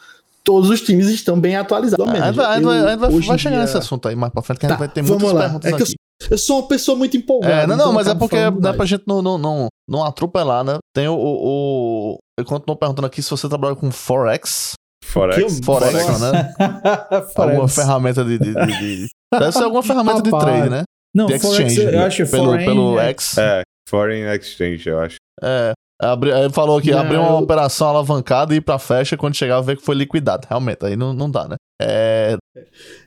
todos 0.46 0.70
os 0.70 0.82
times 0.82 1.08
estão 1.08 1.40
bem 1.40 1.56
atualizados. 1.56 2.08
A 2.08 2.14
gente 2.28 2.36
vai, 2.36 2.46
a 2.46 2.56
gente 2.56 2.66
vai- 2.66 2.98
vai- 2.98 3.10
Eu, 3.14 3.22
vai 3.22 3.38
chegar 3.38 3.56
dia- 3.56 3.62
nesse 3.66 3.78
assunto 3.78 4.08
aí 4.08 4.16
mais 4.16 4.32
pra 4.34 4.42
frente, 4.42 4.60
que 4.60 4.66
a 4.66 4.70
gente 4.70 4.78
Tá, 4.78 4.80
vai 4.86 4.90
ter 4.94 5.02
muitas 5.02 5.32
lá. 5.32 5.42
perguntas 5.44 5.72
É 5.72 5.76
que 5.76 5.82
eu 5.82 5.86
aqui. 5.86 5.96
Eu 6.32 6.38
sou 6.38 6.60
uma 6.62 6.68
pessoa 6.68 6.98
muito 6.98 7.18
empolgada. 7.18 7.54
É, 7.54 7.68
não, 7.68 7.76
não, 7.76 7.84
então 7.86 7.94
mas 7.94 8.08
é 8.08 8.16
porque 8.16 8.36
não 8.38 8.48
é 8.48 8.52
pra 8.52 8.74
mais. 8.78 8.90
gente 8.90 9.04
não, 9.06 9.22
não, 9.22 9.38
não, 9.38 9.68
não 9.90 10.04
atropelar, 10.06 10.64
né? 10.64 10.78
Tem 10.96 11.08
o. 11.08 11.14
o, 11.16 12.14
o... 12.14 12.18
Ele 12.40 12.48
continuou 12.48 12.78
perguntando 12.78 13.06
aqui 13.08 13.22
se 13.22 13.30
você 13.30 13.50
trabalha 13.50 13.76
com 13.76 13.92
Forex. 13.92 14.74
Forex. 15.04 15.60
Que- 15.60 15.66
Forex, 15.66 15.92
Forex. 15.92 16.20
né? 16.22 16.54
Alguma 17.36 17.68
ferramenta 17.68 18.24
de, 18.24 18.40
de, 18.40 18.54
de- 18.54 18.80
de- 18.80 19.08
Deve 19.34 19.52
ser 19.52 19.64
alguma 19.64 19.84
ferramenta 19.84 20.22
de 20.22 20.30
trade, 20.30 20.70
né? 20.70 20.84
Não, 21.16 21.26
De 21.26 21.38
Forex, 21.40 21.72
exchange. 21.74 21.96
eu 21.96 22.02
acho 22.04 22.26
pelo, 22.32 22.46
foreign, 22.46 22.66
pelo 22.66 23.00
X. 23.00 23.38
É, 23.38 23.62
Foreign 23.90 24.36
Exchange, 24.36 24.90
eu 24.90 25.00
acho. 25.00 25.18
É. 25.44 25.74
Abri, 26.12 26.30
ele 26.32 26.50
falou 26.52 26.82
que 26.82 26.92
abriu 26.92 27.20
uma 27.22 27.30
eu- 27.32 27.44
operação 27.44 27.88
alavancada 27.88 28.54
e 28.54 28.58
ir 28.58 28.62
pra 28.62 28.78
festa 28.80 29.16
quando 29.18 29.36
chegava 29.36 29.62
ver 29.62 29.78
que 29.78 29.84
foi 29.84 29.96
liquidado. 29.96 30.46
Realmente, 30.50 30.86
aí 30.86 30.96
não, 30.96 31.14
não 31.14 31.30
dá, 31.30 31.48
né? 31.48 31.56
É. 31.82 32.38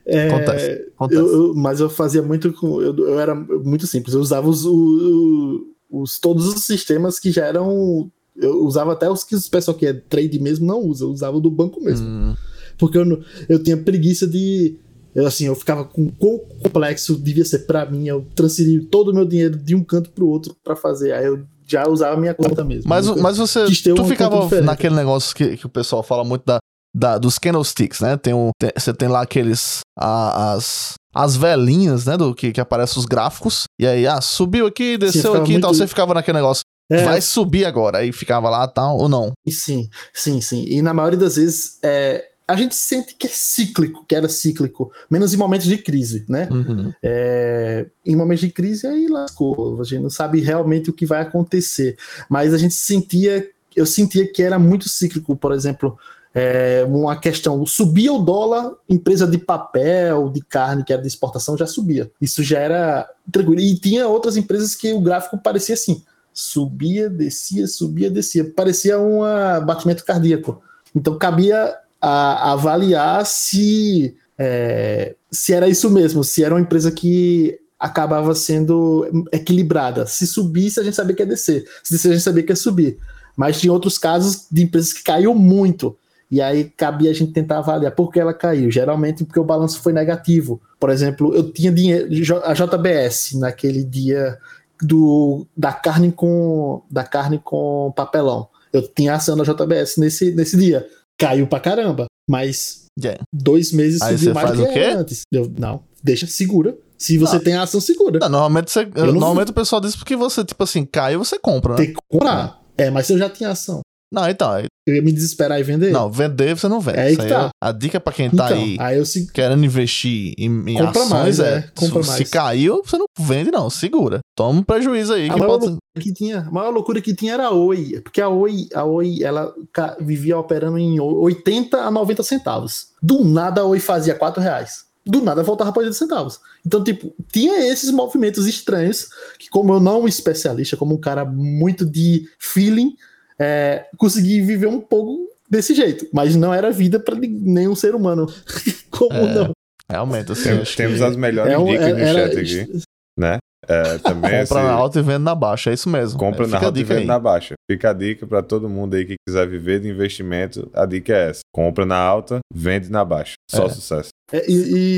É, 0.05 0.27
Acontece. 0.27 0.91
acontece. 0.95 1.19
Eu, 1.21 1.27
eu- 1.27 1.53
mas 1.55 1.79
eu 1.79 1.89
fazia 1.89 2.21
muito 2.21 2.51
com. 2.53 2.81
Eu, 2.81 3.19
era 3.19 3.33
muito 3.35 3.85
simples. 3.87 4.13
Eu 4.13 4.21
usava 4.21 4.47
os, 4.49 4.65
o- 4.65 5.65
os- 5.89 6.19
todos 6.19 6.47
os 6.47 6.63
sistemas 6.65 7.19
que 7.19 7.31
já 7.31 7.45
eram. 7.45 8.09
Eu 8.35 8.63
usava 8.65 8.93
até 8.93 9.09
os 9.09 9.23
que 9.23 9.35
o 9.35 9.49
pessoal 9.49 9.75
que 9.75 9.85
é 9.87 9.93
trade 9.93 10.39
mesmo 10.39 10.65
não 10.67 10.79
usa. 10.81 11.05
Eu 11.05 11.09
usava 11.09 11.37
o 11.37 11.41
do 11.41 11.49
banco 11.49 11.81
mesmo. 11.81 12.07
hum, 12.07 12.35
Porque 12.77 12.97
eu, 12.97 13.23
eu 13.49 13.61
tinha 13.63 13.75
preguiça 13.77 14.27
de. 14.27 14.77
Eu, 15.15 15.25
assim, 15.25 15.45
eu 15.47 15.55
ficava 15.55 15.83
com 15.83 16.11
quão 16.11 16.37
complexo 16.61 17.17
devia 17.17 17.43
ser 17.43 17.59
pra 17.65 17.89
mim. 17.89 18.07
Eu 18.07 18.23
transferi 18.35 18.79
todo 18.81 19.09
o 19.09 19.13
meu 19.13 19.25
dinheiro 19.25 19.57
de 19.57 19.73
um 19.73 19.83
canto 19.83 20.11
pro 20.11 20.27
outro 20.27 20.55
pra 20.63 20.75
fazer. 20.75 21.11
Aí 21.13 21.25
eu 21.25 21.43
já 21.67 21.87
usava 21.87 22.15
a 22.15 22.19
minha 22.19 22.33
conta 22.33 22.63
mesmo. 22.63 22.87
Mas, 22.89 23.07
Nunca- 23.07 23.21
mas 23.21 23.37
você. 23.37 23.65
Tu 23.65 24.05
ficava 24.05 24.61
naquele 24.61 24.95
negócio 24.95 25.35
que, 25.35 25.57
que 25.57 25.65
o 25.65 25.69
pessoal 25.69 26.01
fala 26.01 26.23
muito 26.23 26.43
da, 26.45 26.57
da, 26.95 27.17
dos 27.17 27.37
candlesticks, 27.37 27.99
né? 27.99 28.15
Tem 28.17 28.33
um, 28.33 28.49
tem- 28.59 28.71
você 28.77 28.93
tem 28.93 29.07
lá 29.09 29.21
aqueles. 29.21 29.79
a- 29.99 30.53
as, 30.53 30.93
as 31.13 31.35
velinhas, 31.35 32.05
né? 32.05 32.15
Do 32.15 32.33
que, 32.33 32.51
que 32.51 32.61
aparecem 32.61 32.99
os 32.99 33.05
gráficos. 33.05 33.63
E 33.79 33.85
aí, 33.87 34.05
ah, 34.07 34.21
subiu 34.21 34.67
aqui, 34.67 34.97
desceu 34.97 35.33
aqui 35.35 35.53
e 35.55 35.61
tal. 35.61 35.73
Você 35.73 35.87
ficava 35.87 36.13
naquele 36.13 36.37
negócio. 36.37 36.61
É, 36.89 37.03
Vai 37.03 37.19
subir 37.19 37.65
agora. 37.65 37.97
Aí 37.97 38.13
ficava 38.13 38.49
lá 38.49 38.65
tal, 38.65 38.97
ou 38.97 39.09
não. 39.09 39.33
Sim, 39.49 39.89
sim, 40.13 40.39
sim. 40.39 40.63
E 40.69 40.81
na 40.81 40.93
maioria 40.93 41.19
das 41.19 41.35
vezes 41.35 41.77
é, 41.83 42.23
a 42.47 42.55
gente 42.55 42.75
sente 42.75 43.13
que 43.15 43.27
é 43.27 43.29
cíclico, 43.29 44.05
que 44.07 44.15
era 44.15 44.29
cíclico, 44.29 44.91
menos 45.11 45.33
em 45.33 45.37
momentos 45.37 45.67
de 45.67 45.77
crise, 45.77 46.25
né? 46.29 46.47
Uhum. 46.49 46.93
É, 47.03 47.87
em 48.05 48.15
momentos 48.15 48.41
de 48.41 48.51
crise 48.51 48.87
aí 48.87 49.07
lascou, 49.07 49.81
a 49.81 49.83
gente 49.83 50.01
não 50.01 50.09
sabe 50.09 50.39
realmente 50.39 50.89
o 50.89 50.93
que 50.93 51.05
vai 51.05 51.21
acontecer, 51.21 51.97
mas 52.29 52.53
a 52.53 52.57
gente 52.57 52.73
sentia, 52.73 53.45
eu 53.75 53.85
sentia 53.85 54.31
que 54.31 54.41
era 54.41 54.57
muito 54.57 54.87
cíclico, 54.87 55.35
por 55.35 55.51
exemplo, 55.51 55.97
é, 56.33 56.85
uma 56.87 57.19
questão, 57.19 57.65
subia 57.65 58.13
o 58.13 58.19
dólar, 58.19 58.71
empresa 58.87 59.27
de 59.27 59.37
papel, 59.37 60.29
de 60.29 60.39
carne, 60.41 60.85
que 60.85 60.93
era 60.93 61.01
de 61.01 61.07
exportação, 61.07 61.57
já 61.57 61.65
subia. 61.65 62.11
Isso 62.21 62.43
já 62.43 62.59
era 62.59 63.09
tranquilo. 63.31 63.59
E 63.59 63.75
tinha 63.75 64.07
outras 64.07 64.37
empresas 64.37 64.75
que 64.75 64.93
o 64.93 65.01
gráfico 65.01 65.37
parecia 65.37 65.73
assim, 65.73 66.03
subia, 66.31 67.09
descia, 67.09 67.65
subia, 67.67 68.11
descia. 68.11 68.45
Parecia 68.45 68.99
um 68.99 69.21
batimento 69.65 70.05
cardíaco. 70.05 70.61
Então 70.95 71.17
cabia 71.17 71.75
a- 72.01 72.51
avaliar 72.51 73.25
se, 73.25 74.15
é, 74.37 75.15
se 75.31 75.53
era 75.53 75.67
isso 75.67 75.89
mesmo, 75.89 76.23
se 76.23 76.43
era 76.43 76.53
uma 76.53 76.61
empresa 76.61 76.91
que 76.91 77.59
acabava 77.79 78.33
sendo 78.33 79.05
equilibrada. 79.31 80.05
Se 80.07 80.25
subisse, 80.25 80.79
a 80.79 80.83
gente 80.83 80.95
sabia 80.95 81.15
que 81.15 81.21
ia 81.21 81.27
descer. 81.27 81.65
Se 81.83 81.93
descer, 81.93 82.09
a 82.09 82.13
gente 82.13 82.23
sabia 82.23 82.43
que 82.43 82.51
ia 82.51 82.55
subir. 82.55 82.97
Mas 83.35 83.59
tinha 83.59 83.71
outros 83.71 83.97
casos 83.99 84.47
de 84.51 84.63
empresas 84.63 84.91
que 84.93 85.03
caiu 85.03 85.35
muito. 85.35 85.95
E 86.29 86.41
aí 86.41 86.65
cabia 86.65 87.11
a 87.11 87.13
gente 87.13 87.31
tentar 87.31 87.59
avaliar 87.59 87.93
por 87.93 88.11
que 88.11 88.19
ela 88.19 88.33
caiu. 88.33 88.71
Geralmente 88.71 89.23
porque 89.23 89.39
o 89.39 89.43
balanço 89.43 89.79
foi 89.79 89.93
negativo. 89.93 90.59
Por 90.79 90.89
exemplo, 90.89 91.33
eu 91.35 91.51
tinha 91.51 91.71
dinheiro, 91.71 92.09
a 92.43 92.53
JBS 92.53 93.33
naquele 93.39 93.83
dia 93.83 94.37
do, 94.81 95.45
da 95.55 95.71
carne 95.71 96.11
com 96.11 96.81
da 96.89 97.03
carne 97.03 97.39
com 97.43 97.93
papelão. 97.95 98.47
Eu 98.73 98.81
tinha 98.87 99.13
ação 99.13 99.37
da 99.37 99.43
JBS 99.43 99.97
nesse, 99.97 100.31
nesse 100.31 100.57
dia. 100.57 100.85
Caiu 101.19 101.47
pra 101.47 101.59
caramba. 101.59 102.05
Mas 102.29 102.85
Yeah. 102.99 103.21
dois 103.31 103.71
meses 103.71 104.01
Aí 104.01 104.17
subiu 104.17 104.33
mais 104.33 104.57
do 104.57 104.67
que 104.67 104.79
antes. 104.79 105.21
Eu, 105.31 105.51
não, 105.57 105.83
deixa 106.03 106.25
segura. 106.25 106.75
Se 106.97 107.15
você 107.17 107.35
Não. 107.35 107.43
tem 107.43 107.53
a 107.53 107.61
ação 107.61 107.79
segura, 107.79 108.19
Não, 108.19 108.27
normalmente, 108.29 108.71
você, 108.71 108.83
normalmente 108.85 109.51
o 109.51 109.53
pessoal 109.53 109.79
diz 109.79 109.95
porque 109.95 110.15
você, 110.15 110.43
tipo 110.43 110.63
assim, 110.63 110.83
caiu, 110.83 111.23
você 111.23 111.37
compra, 111.37 111.73
né? 111.73 111.77
tem 111.77 111.87
que 111.93 111.99
comprar. 112.09 112.59
É, 112.75 112.89
mas 112.89 113.05
se 113.05 113.13
eu 113.13 113.19
já 113.19 113.29
tinha 113.29 113.51
ação, 113.51 113.81
Não, 114.11 114.27
então. 114.29 114.59
eu 114.87 114.95
ia 114.95 115.01
me 115.01 115.11
desesperar 115.11 115.59
e 115.59 115.63
vender. 115.63 115.91
Não, 115.91 116.09
vender 116.09 116.55
você 116.55 116.67
não 116.67 116.79
vende. 116.79 116.97
É 116.97 117.03
aí 117.03 117.17
que 117.17 117.27
tá. 117.27 117.47
é- 117.47 117.49
a 117.61 117.71
dica 117.71 117.99
pra 117.99 118.13
quem 118.13 118.29
tá 118.29 118.55
então, 118.55 118.85
aí 118.85 119.05
se 119.05 119.31
querendo 119.31 119.65
investir 119.65 120.33
em, 120.37 120.45
em 120.45 120.77
Compra 120.77 121.01
ações 121.01 121.09
mais, 121.09 121.39
é, 121.39 121.57
é, 121.57 121.61
compra 121.75 122.03
se, 122.03 122.09
mais. 122.09 122.17
se 122.17 122.25
caiu, 122.25 122.81
você 122.85 122.97
não 122.97 123.05
vende 123.19 123.51
não, 123.51 123.69
segura. 123.69 124.19
Toma 124.35 124.59
um 124.59 124.63
prejuízo 124.63 125.13
aí 125.13 125.29
A 125.29 125.33
que 125.33 125.39
maior 125.39 125.59
pode... 125.59 125.77
que 125.99 126.13
tinha, 126.13 126.39
a 126.39 126.51
maior 126.51 126.69
loucura 126.69 127.01
que 127.01 127.13
tinha 127.13 127.33
era 127.33 127.47
a 127.47 127.51
Oi, 127.51 127.99
porque 128.01 128.21
a 128.21 128.29
Oi, 128.29 128.67
a 128.73 128.85
Oi, 128.85 129.21
ela 129.21 129.53
vivia 129.99 130.37
operando 130.37 130.77
em 130.77 130.99
80 130.99 131.77
a 131.77 131.91
90 131.91 132.23
centavos. 132.23 132.89
Do 133.03 133.25
nada 133.25 133.61
a 133.61 133.65
Oi 133.65 133.79
fazia 133.79 134.15
4 134.15 134.41
reais. 134.41 134.87
Do 135.05 135.21
nada 135.21 135.41
voltava 135.41 135.71
para 135.71 135.81
80 135.81 135.97
centavos. 135.97 136.39
Então, 136.65 136.83
tipo, 136.83 137.13
tinha 137.31 137.65
esses 137.71 137.89
movimentos 137.91 138.45
estranhos 138.45 139.07
que, 139.39 139.49
como 139.49 139.73
eu 139.73 139.79
não 139.79 140.01
um 140.01 140.07
especialista, 140.07 140.75
como 140.75 140.95
um 140.95 140.99
cara 140.99 141.23
muito 141.23 141.85
de 141.85 142.27
feeling, 142.37 142.93
é, 143.39 143.85
consegui 143.97 144.41
viver 144.41 144.67
um 144.67 144.79
pouco 144.79 145.27
desse 145.49 145.73
jeito. 145.73 146.07
Mas 146.13 146.35
não 146.35 146.53
era 146.53 146.71
vida 146.71 146.99
para 146.99 147.15
nenhum 147.15 147.75
ser 147.75 147.95
humano. 147.95 148.25
como 148.91 149.13
É, 149.13 149.33
não? 149.33 149.51
Realmente, 149.89 150.31
assim, 150.31 150.49
Tem- 150.49 150.59
acho 150.61 150.75
temos 150.77 150.97
que... 150.97 151.03
as 151.03 151.15
melhores 151.15 151.53
É 151.53 151.57
um- 151.57 151.65
dicas 151.65 151.87
no 151.93 151.99
era- 151.99 152.29
chat 152.31 152.39
aqui, 152.39 152.81
né? 153.17 153.37
É, 153.69 153.97
também 153.97 154.21
Compra 154.21 154.41
esse- 154.43 154.53
na 154.53 154.71
alta 154.71 154.99
e 154.99 155.01
vende 155.01 155.23
na 155.23 155.35
baixa, 155.35 155.69
é 155.71 155.73
isso 155.73 155.89
mesmo. 155.89 156.17
Compra 156.19 156.45
É, 156.45 156.47
na 156.47 156.57
fica 156.57 156.65
a 156.65 156.67
alta 156.69 156.79
e 156.79 156.83
dica 156.83 156.93
vende 156.93 157.01
aí. 157.01 157.07
na 157.07 157.19
baixa. 157.19 157.53
Fica 157.69 157.89
a 157.89 157.93
dica 157.93 158.27
pra 158.27 158.41
todo 158.41 158.69
mundo 158.69 158.95
aí 158.95 159.05
que 159.05 159.15
quiser 159.27 159.47
viver 159.47 159.79
de 159.81 159.89
investimento. 159.89 160.69
A 160.73 160.85
dica 160.85 161.13
é 161.13 161.29
essa: 161.31 161.39
compra 161.53 161.85
na 161.85 161.97
alta, 161.97 162.39
vende 162.53 162.89
na 162.89 163.03
baixa. 163.03 163.33
Só 163.49 163.65
É. 163.65 163.69
sucesso. 163.69 164.09
É, 164.31 164.49
e, 164.49 164.53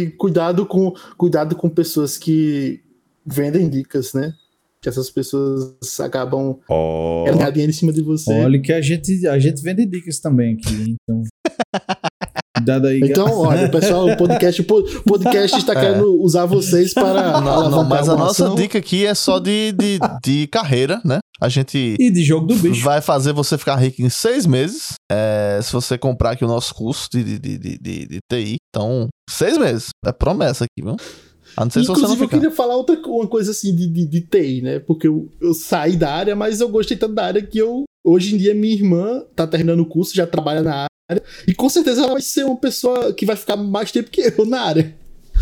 e 0.06 0.12
cuidado 0.12 0.66
com 0.66 0.94
cuidado 1.18 1.56
com 1.56 1.70
pessoas 1.70 2.18
que 2.18 2.82
vendem 3.26 3.70
dicas, 3.70 4.14
né? 4.14 4.34
Que 4.82 4.88
essas 4.90 5.10
pessoas 5.10 5.76
acabam 6.00 6.58
dinheiro 7.52 7.70
em 7.70 7.74
cima 7.74 7.92
de 7.92 8.02
você. 8.02 8.32
Olha 8.34 8.62
que 8.62 8.72
a 8.72 8.82
gente, 8.82 9.28
a 9.28 9.38
gente 9.38 9.62
vende 9.62 9.86
dicas 9.86 10.20
também 10.20 10.54
aqui, 10.56 10.96
então. 11.10 11.22
Cuidado 12.58 12.88
aí. 12.88 13.00
Então, 13.04 13.40
olha, 13.40 13.70
pessoal, 13.70 14.08
o 14.10 14.18
podcast, 14.18 14.62
o 14.62 15.04
podcast 15.04 15.58
está 15.58 15.74
querendo 15.76 16.22
usar 16.22 16.46
vocês 16.46 16.94
para 16.94 17.40
Não, 17.42 17.70
não, 17.70 17.84
mas 17.86 18.10
a 18.10 18.16
nossa 18.16 18.46
ação. 18.46 18.56
dica 18.56 18.78
aqui 18.80 19.06
é 19.06 19.14
só 19.14 19.40
de, 19.40 19.72
de, 19.74 20.00
de 20.24 20.48
carreira, 20.48 21.02
né? 21.06 21.20
A 21.42 21.48
gente 21.48 21.96
E 21.98 22.12
de 22.12 22.22
jogo 22.24 22.48
do 22.48 22.56
bicho. 22.56 22.84
vai 22.84 23.00
fazer 23.02 23.32
você 23.32 23.58
ficar 23.58 23.76
rico 23.78 24.02
em 24.02 24.10
seis 24.10 24.46
meses. 24.46 24.94
é, 25.10 25.60
se 25.64 25.72
você 25.72 25.98
comprar 25.98 26.32
aqui 26.32 26.44
o 26.44 26.48
nosso 26.50 26.76
curso 26.76 27.08
de, 27.14 27.24
de, 27.24 27.40
de, 27.40 27.58
de, 27.58 27.78
de- 27.78 28.06
de 28.08 28.20
TI. 28.30 28.56
Então, 28.76 29.08
seis 29.30 29.58
meses. 29.58 29.90
É 30.06 30.12
promessa 30.12 30.66
aqui, 30.66 30.84
viu? 30.86 30.98
A 31.56 31.66
não 31.66 31.72
ser 31.72 31.82
se 31.82 31.88
você 31.88 32.02
não 32.02 32.14
Inclusive, 32.14 32.24
eu 32.24 32.30
queria 32.30 32.52
falar 32.52 32.76
outra 32.76 33.00
uma 33.06 33.28
coisa 33.28 33.52
assim 33.52 33.76
de, 33.76 33.88
de, 33.88 34.06
de 34.06 34.22
TI, 34.22 34.62
né? 34.62 34.80
Porque 34.80 35.08
eu, 35.08 35.30
eu 35.42 35.54
saí 35.54 35.96
da 35.96 36.14
área, 36.14 36.36
mas 36.36 36.62
eu 36.62 36.70
gostei 36.70 36.98
tanto 36.98 37.14
da 37.14 37.26
área 37.26 37.42
que 37.42 37.58
eu. 37.58 37.84
Hoje 38.04 38.34
em 38.34 38.38
dia, 38.38 38.56
minha 38.56 38.74
irmã 38.74 39.24
tá 39.36 39.46
terminando 39.46 39.82
o 39.82 39.86
curso, 39.86 40.16
já 40.16 40.26
trabalha 40.26 40.64
na 40.64 40.88
área. 41.12 41.24
E 41.48 41.54
com 41.54 41.68
certeza 41.70 42.04
ela 42.04 42.14
vai 42.14 42.22
ser 42.22 42.46
uma 42.46 42.58
pessoa 42.58 43.14
que 43.14 43.26
vai 43.26 43.36
ficar 43.36 43.58
mais 43.58 43.92
tempo 43.92 44.10
que 44.10 44.22
eu 44.22 44.46
na 44.46 44.62
área. 44.62 44.96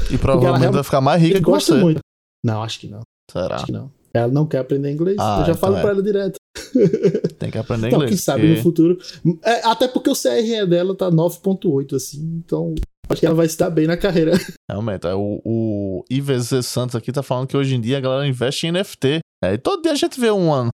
E 0.09 0.17
provavelmente 0.17 0.71
vai 0.71 0.83
ficar 0.83 1.01
mais 1.01 1.21
rica 1.21 1.39
que 1.39 1.45
você. 1.45 1.73
muito. 1.75 1.99
Não, 2.43 2.63
acho 2.63 2.79
que 2.79 2.87
não. 2.87 3.01
Será? 3.31 3.55
Acho 3.55 3.65
que 3.65 3.71
não. 3.71 3.91
Ela 4.17 4.31
não 4.31 4.45
quer 4.45 4.59
aprender 4.59 4.91
inglês. 4.91 5.17
Ah, 5.19 5.39
eu 5.41 5.45
já 5.45 5.51
então 5.51 5.55
falo 5.61 5.77
é. 5.77 5.81
pra 5.81 5.89
ela 5.91 6.03
direto. 6.03 6.37
Tem 7.39 7.51
que 7.51 7.57
aprender 7.57 7.87
Então, 7.87 7.97
inglês. 7.99 8.09
quem 8.11 8.17
sabe 8.17 8.41
porque- 8.41 8.55
no 8.55 8.61
futuro. 8.63 8.97
É, 9.43 9.67
até 9.67 9.87
porque 9.87 10.09
o 10.09 10.15
CRE 10.15 10.65
dela 10.67 10.95
tá 10.95 11.09
9.8, 11.11 11.95
assim. 11.95 12.19
Então, 12.43 12.73
acho 13.09 13.19
que 13.19 13.25
ela 13.25 13.35
vai 13.35 13.47
se 13.47 13.57
dar 13.57 13.69
bem 13.69 13.87
na 13.87 13.97
carreira. 13.97 14.31
Realmente, 14.69 15.05
é, 15.07 15.13
o, 15.13 15.41
o 15.45 16.03
IVZ 16.09 16.65
Santos 16.65 16.95
aqui 16.95 17.11
tá 17.11 17.21
falando 17.23 17.47
que 17.47 17.55
hoje 17.57 17.75
em 17.75 17.81
dia 17.81 17.97
a 17.97 18.01
galera 18.01 18.27
investe 18.27 18.67
em 18.67 18.71
NFT. 18.71 19.19
É, 19.43 19.53
e 19.53 19.57
todo 19.57 19.81
dia 19.83 19.91
a 19.91 19.95
gente 19.95 20.19
vê 20.19 20.29
uma, 20.31 20.69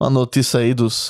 uma 0.00 0.10
notícia 0.10 0.58
aí 0.60 0.74
dos, 0.74 1.06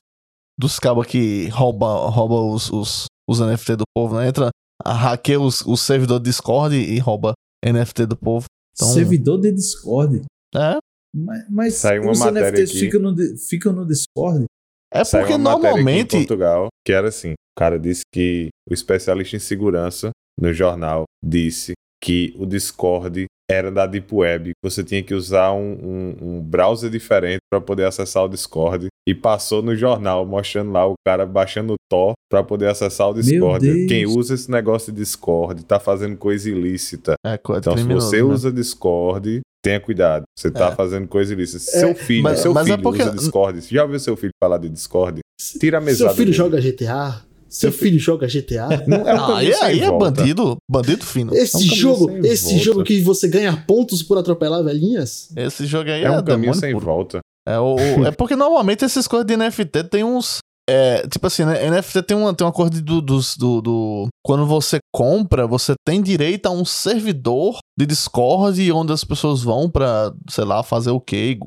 dos 0.59 0.79
cabos 0.79 1.07
que 1.07 1.48
roubam 1.48 2.11
rouba 2.11 2.35
os, 2.42 2.70
os, 2.70 3.07
os 3.29 3.40
NFT 3.40 3.77
do 3.77 3.85
povo, 3.96 4.16
né? 4.16 4.29
Entra, 4.29 4.51
a- 4.85 4.92
hackeia 4.92 5.40
os, 5.40 5.62
o 5.62 5.77
servidor 5.77 6.20
Discord 6.20 6.74
e 6.77 6.98
rouba 6.98 7.33
NFT 7.64 8.07
do 8.07 8.16
povo. 8.16 8.44
Então- 8.77 8.88
Servidor 8.92 9.40
de 9.40 9.51
Discord. 9.53 10.22
É, 10.55 10.77
Mas, 11.14 11.44
mas 11.51 11.75
Saiu 11.75 12.03
uma 12.03 12.12
os 12.12 12.18
matéria 12.18 12.51
NFTs 12.51 12.71
aqui. 12.71 12.81
ficam 12.81 13.01
no, 13.01 13.16
ficam 13.49 13.73
no 13.73 13.87
Discord. 13.87 14.44
é 14.92 15.05
Saiu 15.05 15.23
porque 15.23 15.33
aqui 15.35 15.40
em 15.40 15.44
normalmente. 15.44 16.16
Portugal 16.16 16.68
que 16.87 16.92
era 16.92 17.09
assim: 17.09 17.33
o 17.33 17.59
cara 17.59 17.79
disse 17.79 18.03
que 18.12 18.49
o 18.68 18.75
especialista 18.75 19.37
em 19.37 19.40
segurança 19.40 20.11
no 20.40 20.53
jornal 20.53 21.05
disse 21.25 21.73
que 22.03 22.33
o 22.38 22.47
Discord 22.47 23.25
era 23.51 23.73
da 23.73 23.87
Deep 23.87 24.14
Web. 24.14 24.53
Você 24.62 24.85
tinha 24.85 25.03
que 25.03 25.14
usar 25.14 25.53
um, 25.53 25.73
um- 25.73 26.16
um 26.21 26.42
browser 26.42 26.88
diferente 26.90 27.38
para 27.51 27.61
poder 27.61 27.87
acessar 27.87 28.23
o 28.25 28.29
Discord. 28.29 28.87
E 29.09 29.14
passou 29.14 29.62
no 29.62 29.75
jornal 29.75 30.25
mostrando 30.27 30.71
lá 30.71 30.87
o 30.87 30.92
cara 31.05 31.25
baixando 31.25 31.73
o 31.73 31.77
Tor 31.90 32.12
para 32.31 32.44
poder 32.44 32.68
acessar 32.68 33.09
o 33.09 33.14
Discord. 33.14 33.87
Quem 33.87 34.05
usa 34.07 34.35
esse 34.35 34.51
negócio 34.51 34.92
de 34.92 34.99
Discord 35.01 35.64
tá 35.64 35.81
fazendo 35.81 36.14
coisa 36.18 36.49
ilícita. 36.51 37.14
É, 37.27 37.31
é 37.33 37.40
Então, 37.57 37.75
se 37.77 37.85
você 37.85 38.18
né? 38.18 38.23
usa 38.23 38.53
Discord, 38.53 39.40
tenha 39.68 39.81
cuidado. 39.81 40.22
Você 40.37 40.50
tá 40.50 40.68
É. 40.68 40.74
fazendo 40.74 41.07
coisa 41.07 41.33
ilícita. 41.33 41.59
Se 41.59 41.81
seu 41.81 41.94
filho, 41.94 42.22
mas- 42.22 42.40
seu 42.40 42.52
mas 42.54 42.66
é 42.66 42.70
filho 42.70 42.83
porque- 42.83 43.02
usa 43.02 43.11
Discord. 43.12 43.61
Você 43.62 43.74
já 43.74 43.83
ouviu 43.83 44.00
seu 44.00 44.16
filho 44.16 44.33
falar 44.42 44.59
de 44.59 44.68
Discord? 44.68 45.20
Tira 45.61 45.78
a 45.78 45.81
mesada 45.81 46.11
Seu 46.11 46.16
filho 46.16 46.26
dele. 46.26 46.37
joga 46.37 46.61
GTA? 46.61 47.22
Seu 47.48 47.72
filho 47.72 47.98
joga 47.98 48.26
GTA? 48.28 48.68
Não, 48.87 49.09
é 49.09 49.14
um 49.14 49.18
Ah, 49.24 49.37
aí, 49.38 49.81
é 49.81 49.88
volta. 49.88 50.11
bandido, 50.22 50.57
bandido 50.70 51.04
fino. 51.04 51.35
Esse 51.35 51.52
caminho 51.52 51.74
jogo, 51.74 52.07
sem 52.22 52.31
esse 52.31 52.44
volta. 52.50 52.64
jogo 52.64 52.85
que 52.85 53.00
você 53.00 53.28
ganha 53.28 53.57
pontos 53.66 54.02
por 54.02 54.18
atropelar 54.18 54.62
velhinhas? 54.64 55.31
Esse 55.37 55.64
jogo 55.66 55.90
aí 55.90 56.02
É 56.02 56.07
é, 56.07 56.11
um 56.11 56.22
caminho 56.22 56.54
sem 56.54 56.72
puro. 56.72 56.85
volta. 56.87 57.20
É, 57.46 57.59
o- 57.59 57.76
é 58.07 58.11
porque 58.11 58.37
normalmente 58.37 58.85
essas 58.85 59.07
coisas 59.09 59.26
de 59.26 59.35
NFT 59.37 59.85
tem 59.85 60.04
uns. 60.04 60.38
É, 60.68 61.07
tipo 61.09 61.26
assim, 61.26 61.44
né? 61.46 61.70
NFT 61.70 62.02
tem 62.02 62.16
uma, 62.16 62.35
tem 62.35 62.46
uma 62.46 62.52
coisa 62.52 62.70
de- 62.70 62.83
do, 62.83 63.00
dos- 63.00 63.37
do, 63.37 63.62
do. 63.62 64.09
Quando 64.22 64.44
você 64.46 64.78
compra, 64.94 65.46
você 65.46 65.72
tem 65.87 66.02
direito 66.02 66.44
a 66.46 66.50
um 66.50 66.64
servidor 66.64 67.59
de 67.78 67.87
Discord 67.87 68.70
onde 68.72 68.92
as 68.92 69.02
pessoas 69.02 69.42
vão 69.42 69.70
pra, 69.70 70.12
sei 70.28 70.44
lá, 70.44 70.62
fazer 70.62 70.90
o 70.90 71.00
quê? 71.00 71.38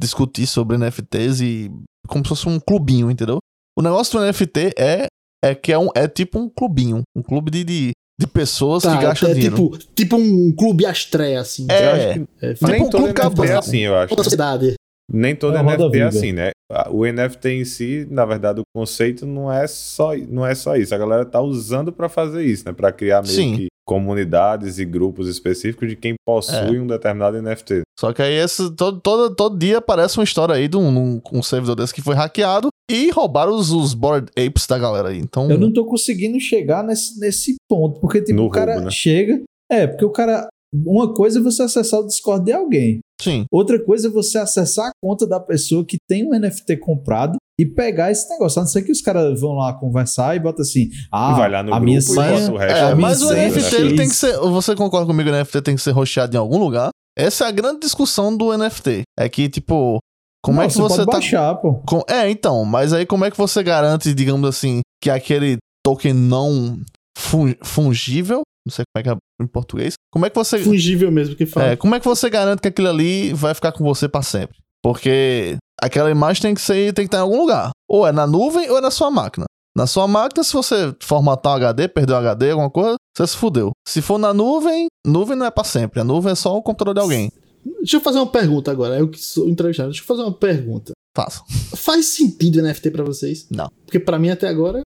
Discutir 0.00 0.46
sobre 0.46 0.76
NFTs 0.78 1.40
e. 1.40 1.70
Como 2.08 2.24
se 2.24 2.30
fosse 2.30 2.48
um 2.48 2.58
clubinho, 2.58 3.10
entendeu? 3.10 3.38
O 3.78 3.82
negócio 3.82 4.18
do 4.18 4.24
NFT 4.26 4.72
é, 4.76 5.06
é 5.44 5.54
que 5.54 5.72
é, 5.72 5.78
um, 5.78 5.88
é 5.94 6.08
tipo 6.08 6.38
um 6.38 6.48
clubinho. 6.48 7.02
Um 7.16 7.22
clube 7.22 7.50
de, 7.50 7.62
de, 7.64 7.90
de 8.20 8.26
pessoas 8.26 8.82
que 8.82 8.88
gastam 9.02 9.30
é 9.30 9.34
dinheiro. 9.34 9.56
tipo, 9.56 9.78
tipo 9.94 10.16
um 10.16 10.52
clube 10.56 10.84
astreia, 10.84 11.40
assim. 11.40 11.66
É, 11.70 11.84
Eu 11.84 11.90
acho 11.92 12.12
que 12.40 12.46
É, 12.46 12.54
Tipo 12.54 12.66
nem 12.68 12.82
um 12.82 12.90
todo 12.90 13.14
clube 13.14 13.40
NFT 13.40 13.46
é 13.52 13.56
assim, 13.56 13.78
eu 13.80 13.96
acho. 13.96 14.12
Outra 14.12 14.24
sociedade. 14.24 14.74
Nem 15.10 15.34
todo 15.36 15.56
É 15.56 15.62
NFT 15.62 15.98
é 15.98 16.02
assim, 16.02 16.32
né? 16.32 16.50
O 16.90 17.04
NFT 17.04 17.48
em 17.50 17.64
si, 17.64 18.06
na 18.10 18.24
verdade, 18.24 18.60
o 18.60 18.64
conceito 18.74 19.26
não 19.26 19.52
é 19.52 19.66
só, 19.66 20.16
não 20.16 20.46
é 20.46 20.54
só 20.54 20.76
isso. 20.76 20.94
A 20.94 20.98
galera 20.98 21.24
tá 21.24 21.40
usando 21.40 21.92
pra 21.92 22.08
fazer 22.08 22.44
isso, 22.44 22.64
né? 22.66 22.72
Pra 22.72 22.90
criar 22.90 23.22
meio 23.22 23.34
Sim. 23.34 23.56
que 23.56 23.66
comunidades 23.86 24.78
e 24.78 24.84
grupos 24.84 25.28
específicos 25.28 25.88
de 25.88 25.96
quem 25.96 26.14
possui 26.26 26.76
É. 26.76 26.80
um 26.80 26.86
determinado 26.86 27.40
NFT. 27.42 27.82
Só 27.98 28.12
que 28.12 28.22
aí 28.22 28.32
esse, 28.34 28.70
todo, 28.74 29.00
todo, 29.00 29.34
todo 29.34 29.58
dia 29.58 29.78
aparece 29.78 30.18
uma 30.18 30.24
história 30.24 30.54
aí 30.54 30.66
de 30.66 30.76
um, 30.76 30.88
um, 31.16 31.20
um 31.32 31.42
servidor 31.42 31.76
desse 31.76 31.92
que 31.92 32.00
foi 32.00 32.14
hackeado 32.14 32.68
e 32.90 33.10
roubaram 33.10 33.54
os, 33.54 33.70
os 33.70 33.92
board 33.92 34.30
apes 34.38 34.66
da 34.66 34.78
galera 34.78 35.08
aí. 35.10 35.18
Então, 35.18 35.50
Eu 35.50 35.58
não 35.58 35.72
tô 35.72 35.84
conseguindo 35.84 36.38
chegar 36.40 36.82
nesse, 36.82 37.18
nesse 37.20 37.56
ponto. 37.68 38.00
Porque, 38.00 38.20
tipo, 38.22 38.34
No 38.36 38.46
o 38.46 38.50
cara 38.50 38.72
roubo, 38.72 38.86
né? 38.86 38.90
chega. 38.90 39.42
É, 39.70 39.86
porque 39.86 40.04
o 40.04 40.10
cara. 40.10 40.48
Uma 40.74 41.12
coisa 41.12 41.38
é 41.38 41.42
você 41.42 41.64
acessar 41.64 42.00
o 42.00 42.06
Discord 42.06 42.46
de 42.46 42.52
alguém. 42.52 43.00
Sim. 43.22 43.44
Outra 43.50 43.82
coisa 43.82 44.08
é 44.08 44.10
você 44.10 44.38
acessar 44.38 44.88
a 44.88 44.92
conta 45.02 45.26
da 45.26 45.38
pessoa 45.40 45.84
que 45.84 45.96
tem 46.08 46.26
um 46.26 46.38
NFT 46.38 46.76
comprado 46.78 47.36
e 47.60 47.66
pegar 47.66 48.10
esse 48.10 48.28
negócio. 48.30 48.58
A 48.60 48.62
não 48.64 48.68
ser 48.70 48.82
que 48.82 48.90
os 48.92 49.00
caras 49.00 49.40
vão 49.40 49.52
lá 49.52 49.72
conversar 49.74 50.34
e 50.36 50.40
bota 50.40 50.62
assim: 50.62 50.88
Ah, 51.12 51.34
Vai 51.34 51.50
lá 51.50 51.62
no 51.62 51.68
a 51.70 51.76
grupo 51.76 51.84
minha 51.84 52.00
senha, 52.00 52.40
bota 52.40 52.52
o 52.52 52.56
resto. 52.56 52.76
É, 52.76 52.84
minha 52.86 52.96
mas 52.96 53.22
o 53.22 53.32
NFT 53.32 53.76
é 53.76 53.80
ele 53.80 53.96
tem 53.96 54.08
que 54.08 54.14
ser. 54.14 54.36
Você 54.38 54.74
concorda 54.74 55.06
comigo? 55.06 55.30
O 55.30 55.32
NFT 55.32 55.62
tem 55.62 55.76
que 55.76 55.82
ser 55.82 55.90
rosteado 55.92 56.34
em 56.36 56.38
algum 56.40 56.58
lugar? 56.58 56.90
Essa 57.16 57.44
é 57.44 57.48
a 57.48 57.52
grande 57.52 57.80
discussão 57.80 58.34
do 58.36 58.56
NFT. 58.56 59.02
É 59.18 59.28
que, 59.28 59.48
tipo, 59.48 59.98
como 60.42 60.56
Não, 60.56 60.64
é 60.64 60.68
que 60.68 60.74
você, 60.74 60.96
pode 60.96 61.06
tá. 61.06 61.12
baixar, 61.12 61.54
pô. 61.56 61.74
com- 61.86 62.02
É, 62.08 62.28
então, 62.30 62.64
mas 62.64 62.92
aí 62.92 63.04
como 63.06 63.24
é 63.24 63.30
que 63.30 63.36
você 63.36 63.62
garante, 63.62 64.12
digamos 64.14 64.48
assim, 64.48 64.80
que 65.02 65.10
aquele 65.10 65.58
token 65.84 66.14
não 66.14 66.80
fun- 67.18 67.54
fungível, 67.62 68.40
não 68.66 68.72
sei 68.72 68.84
como 68.94 69.00
é 69.00 69.02
que 69.02 69.10
é 69.10 69.44
em 69.44 69.46
português, 69.46 69.94
como 70.10 70.26
é 70.26 70.30
que 70.30 70.36
você. 70.36 70.58
Fungível 70.58 71.10
mesmo 71.10 71.34
que 71.34 71.46
fala. 71.46 71.66
É, 71.66 71.76
como 71.76 71.94
é 71.94 72.00
que 72.00 72.06
você 72.06 72.30
garante 72.30 72.62
que 72.62 72.68
aquilo 72.68 72.88
ali 72.88 73.32
vai 73.32 73.54
ficar 73.54 73.72
com 73.72 73.84
você 73.84 74.08
pra 74.08 74.22
sempre? 74.22 74.56
Porque 74.82 75.56
aquela 75.80 76.10
imagem 76.10 76.42
tem 76.42 76.54
que 76.54 76.60
ser, 76.60 76.92
tem 76.92 77.04
que 77.04 77.08
estar 77.08 77.18
em 77.18 77.22
algum 77.22 77.38
lugar. 77.38 77.70
Ou 77.88 78.06
é 78.06 78.12
na 78.12 78.26
nuvem 78.26 78.68
ou 78.70 78.78
é 78.78 78.80
na 78.80 78.90
sua 78.90 79.10
máquina. 79.10 79.44
Na 79.76 79.86
sua 79.86 80.06
máquina, 80.06 80.44
se 80.44 80.52
você 80.52 80.94
formatar 81.00 81.52
um 81.52 81.56
HD, 81.56 81.88
perder 81.88 82.12
um 82.12 82.16
HD, 82.16 82.50
alguma 82.50 82.70
coisa, 82.70 82.96
você 83.16 83.26
se 83.26 83.36
fudeu. 83.36 83.70
Se 83.88 84.02
for 84.02 84.18
na 84.18 84.34
nuvem, 84.34 84.86
nuvem 85.06 85.36
não 85.36 85.46
é 85.46 85.50
pra 85.50 85.64
sempre. 85.64 86.00
A 86.00 86.04
nuvem 86.04 86.32
é 86.32 86.34
só 86.34 86.56
o 86.56 86.62
computador 86.62 86.94
de 86.94 87.00
alguém. 87.00 87.32
Deixa 87.64 87.96
eu 87.96 88.00
fazer 88.00 88.18
uma 88.18 88.30
pergunta 88.30 88.70
agora. 88.70 88.98
Eu 88.98 89.08
que 89.08 89.18
sou 89.18 89.48
entrevistado. 89.48 89.88
Deixa 89.90 90.02
eu 90.02 90.06
fazer 90.06 90.22
uma 90.22 90.32
pergunta. 90.32 90.92
Faça. 91.16 91.42
Faz 91.76 92.06
sentido 92.06 92.62
NFT 92.62 92.90
pra 92.90 93.04
vocês? 93.04 93.46
Não. 93.50 93.70
Porque 93.84 94.00
pra 94.00 94.18
mim 94.18 94.30
até 94.30 94.48
agora. 94.48 94.82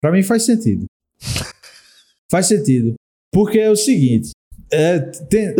Pra 0.00 0.12
mim 0.12 0.22
faz 0.22 0.44
sentido. 0.44 0.86
faz 2.30 2.46
sentido. 2.46 2.94
Porque 3.32 3.58
é 3.58 3.70
o 3.70 3.76
seguinte. 3.76 4.30
É, 4.72 4.98
tem- 5.00 5.54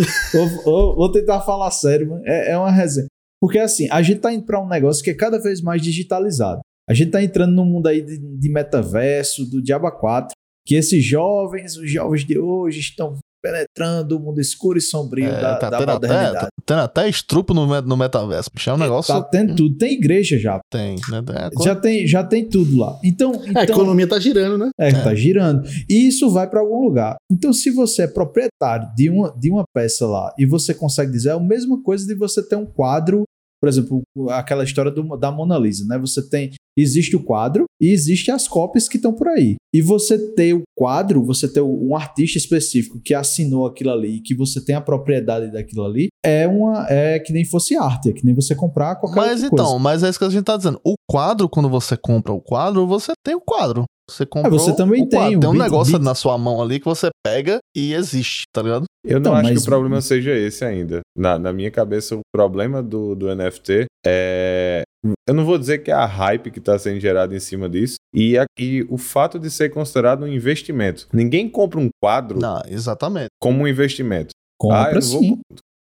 vou, 0.63 0.95
vou- 0.95 1.11
tentar 1.11 1.41
falar 1.41 1.69
sério, 1.71 2.09
mas 2.09 2.21
é, 2.25 2.51
é 2.51 2.57
uma 2.57 2.71
resenha. 2.71 3.07
Porque 3.41 3.59
assim, 3.59 3.87
a 3.91 4.01
gente 4.01 4.21
tá 4.21 4.33
indo 4.33 4.45
pra 4.45 4.63
um 4.63 4.67
negócio 4.67 5.03
que 5.03 5.09
é 5.09 5.13
cada 5.13 5.37
vez 5.39 5.61
mais 5.61 5.81
digitalizado. 5.81 6.61
A 6.89 6.93
gente 6.93 7.11
tá 7.11 7.21
entrando 7.23 7.53
num 7.53 7.65
mundo 7.65 7.87
aí 7.87 8.01
de, 8.01 8.17
de 8.17 8.49
metaverso, 8.49 9.45
do 9.49 9.61
Diaba 9.61 9.91
4, 9.91 10.33
que 10.65 10.75
esses 10.75 11.03
jovens, 11.03 11.77
os 11.77 11.89
jovens 11.91 12.25
de 12.25 12.37
hoje, 12.39 12.79
estão 12.79 13.17
penetrando 13.43 14.17
o 14.17 14.19
mundo 14.19 14.39
escuro 14.39 14.77
e 14.77 14.81
sombrio 14.81 15.27
É, 15.27 15.41
da, 15.41 15.55
tá 15.57 15.69
da 15.69 15.77
tendo 15.79 15.89
até, 15.91 16.07
modernidade. 16.07 16.39
tá 16.45 16.47
tendo 16.65 16.79
até 16.79 17.09
estrupo 17.09 17.53
no, 17.53 17.81
no 17.81 17.97
metaverso. 17.97 18.49
Bicho, 18.53 18.69
é 18.69 18.73
um 18.73 18.77
negócio. 18.77 19.13
Tá 19.13 19.21
tendo 19.21 19.53
tudo. 19.55 19.77
Tem 19.77 19.93
igreja 19.93 20.39
já. 20.39 20.59
Tem, 20.71 20.95
né? 21.09 21.21
É 21.35 21.49
co- 21.53 21.63
Já 21.63 21.75
tem, 21.75 22.07
já 22.07 22.23
tem 22.23 22.47
tudo 22.47 22.77
lá. 22.79 22.97
Então, 23.03 23.33
A 23.33 23.49
então 23.49 23.63
economia 23.63 24.07
tá 24.07 24.17
girando, 24.19 24.57
né? 24.57 24.69
É, 24.79 24.91
tá 24.91 25.13
girando. 25.13 25.67
E 25.89 26.07
isso 26.07 26.31
vai 26.31 26.49
para 26.49 26.61
algum 26.61 26.81
lugar. 26.81 27.17
Então, 27.29 27.51
se 27.51 27.69
você 27.69 28.03
é 28.03 28.07
proprietário 28.07 28.87
de 28.95 29.09
uma, 29.09 29.31
de 29.37 29.51
uma 29.51 29.63
peça 29.73 30.07
lá 30.07 30.33
e 30.39 30.45
você 30.45 30.73
consegue 30.73 31.11
dizer, 31.11 31.29
é 31.29 31.33
a 31.33 31.39
mesma 31.39 31.81
coisa 31.83 32.07
de 32.07 32.15
você 32.15 32.41
ter 32.41 32.55
um 32.55 32.65
quadro 32.65 33.23
por 33.63 33.69
exemplo, 33.69 34.03
aquela 34.31 34.65
história 34.65 34.91
do, 34.91 35.15
da 35.15 35.31
Mona 35.31 35.57
Lisa, 35.57 35.85
né? 35.85 35.97
Você 35.97 36.21
tem 36.21 36.51
existe 36.75 37.15
o 37.15 37.23
quadro 37.23 37.63
e 37.79 37.91
existe 37.91 38.29
as 38.29 38.45
cópias 38.45 38.89
que 38.89 38.97
estão 38.97 39.13
por 39.13 39.29
aí. 39.29 39.55
E 39.73 39.81
você 39.81 40.17
ter 40.33 40.53
o 40.53 40.63
quadro, 40.75 41.23
você 41.23 41.47
ter 41.47 41.61
um 41.61 41.95
artista 41.95 42.37
específico 42.37 42.99
que 42.99 43.13
assinou 43.13 43.65
aquilo 43.65 43.91
ali, 43.91 44.19
que 44.19 44.35
você 44.35 44.59
tem 44.59 44.75
a 44.75 44.81
propriedade 44.81 45.49
daquilo 45.49 45.85
ali, 45.85 46.07
é 46.25 46.45
uma 46.45 46.87
é 46.89 47.19
que 47.19 47.31
nem 47.31 47.45
fosse 47.45 47.77
arte, 47.77 48.09
é 48.09 48.11
que 48.11 48.25
nem 48.25 48.35
você 48.35 48.53
comprar 48.53 48.97
qualquer 48.97 49.15
Mas 49.15 49.43
então, 49.43 49.65
coisa. 49.65 49.79
mas 49.79 50.03
é 50.03 50.09
isso 50.09 50.19
que 50.19 50.25
a 50.25 50.29
gente 50.29 50.43
tá 50.43 50.57
dizendo. 50.57 50.81
O 50.83 50.95
quadro, 51.09 51.47
quando 51.47 51.69
você 51.69 51.95
compra 51.95 52.33
o 52.33 52.41
quadro, 52.41 52.85
você 52.85 53.13
tem 53.23 53.33
o 53.33 53.41
quadro. 53.41 53.85
Você 54.09 54.25
compra. 54.25 54.49
É, 54.49 54.51
você 54.51 54.75
também 54.75 55.07
tem. 55.07 55.39
Tem 55.39 55.49
um 55.49 55.53
negócio 55.53 55.97
na 55.99 56.13
sua 56.13 56.37
mão 56.37 56.61
ali 56.61 56.79
que 56.79 56.85
você 56.85 57.09
pega 57.25 57.59
e 57.75 57.93
existe, 57.93 58.43
tá 58.53 58.61
ligado? 58.61 58.85
Eu 59.05 59.13
não 59.13 59.19
então, 59.19 59.33
acho 59.35 59.49
mas... 59.49 59.59
que 59.59 59.63
o 59.63 59.65
problema 59.65 60.01
seja 60.01 60.31
esse 60.31 60.65
ainda. 60.65 61.01
Na, 61.17 61.39
na 61.39 61.53
minha 61.53 61.71
cabeça, 61.71 62.15
o 62.15 62.21
problema 62.33 62.83
do, 62.83 63.15
do 63.15 63.33
NFT 63.33 63.85
é. 64.05 64.83
Eu 65.27 65.33
não 65.33 65.43
vou 65.43 65.57
dizer 65.57 65.79
que 65.79 65.91
é 65.91 65.93
a 65.93 66.05
hype 66.05 66.49
que 66.49 66.59
está 66.59 66.79
sendo 66.79 66.97
gerada 66.97 67.35
em 67.35 67.39
cima 67.39 67.67
disso 67.67 67.95
e, 68.13 68.37
a, 68.37 68.45
e 68.57 68.87
o 68.89 68.97
fato 68.97 69.37
de 69.37 69.51
ser 69.51 69.69
considerado 69.69 70.23
um 70.23 70.27
investimento. 70.27 71.07
Ninguém 71.11 71.49
compra 71.49 71.77
um 71.77 71.89
quadro 72.01 72.39
não, 72.39 72.61
exatamente. 72.67 73.27
como 73.37 73.63
um 73.63 73.67
investimento. 73.67 74.29
Compra 74.57 74.99
ah, 74.99 75.01
sim. 75.01 75.29
Vou... 75.29 75.39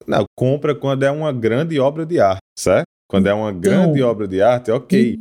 Não, 0.07 0.24
compra 0.37 0.74
quando 0.74 1.05
é 1.05 1.11
uma 1.12 1.33
grande 1.33 1.79
obra 1.79 2.05
de 2.05 2.20
arte, 2.20 2.40
certo? 2.59 2.87
Quando 3.09 3.29
é 3.29 3.35
uma 3.35 3.50
então, 3.50 3.61
grande 3.61 4.03
obra 4.03 4.27
de 4.27 4.42
arte, 4.42 4.70
ok. 4.72 5.16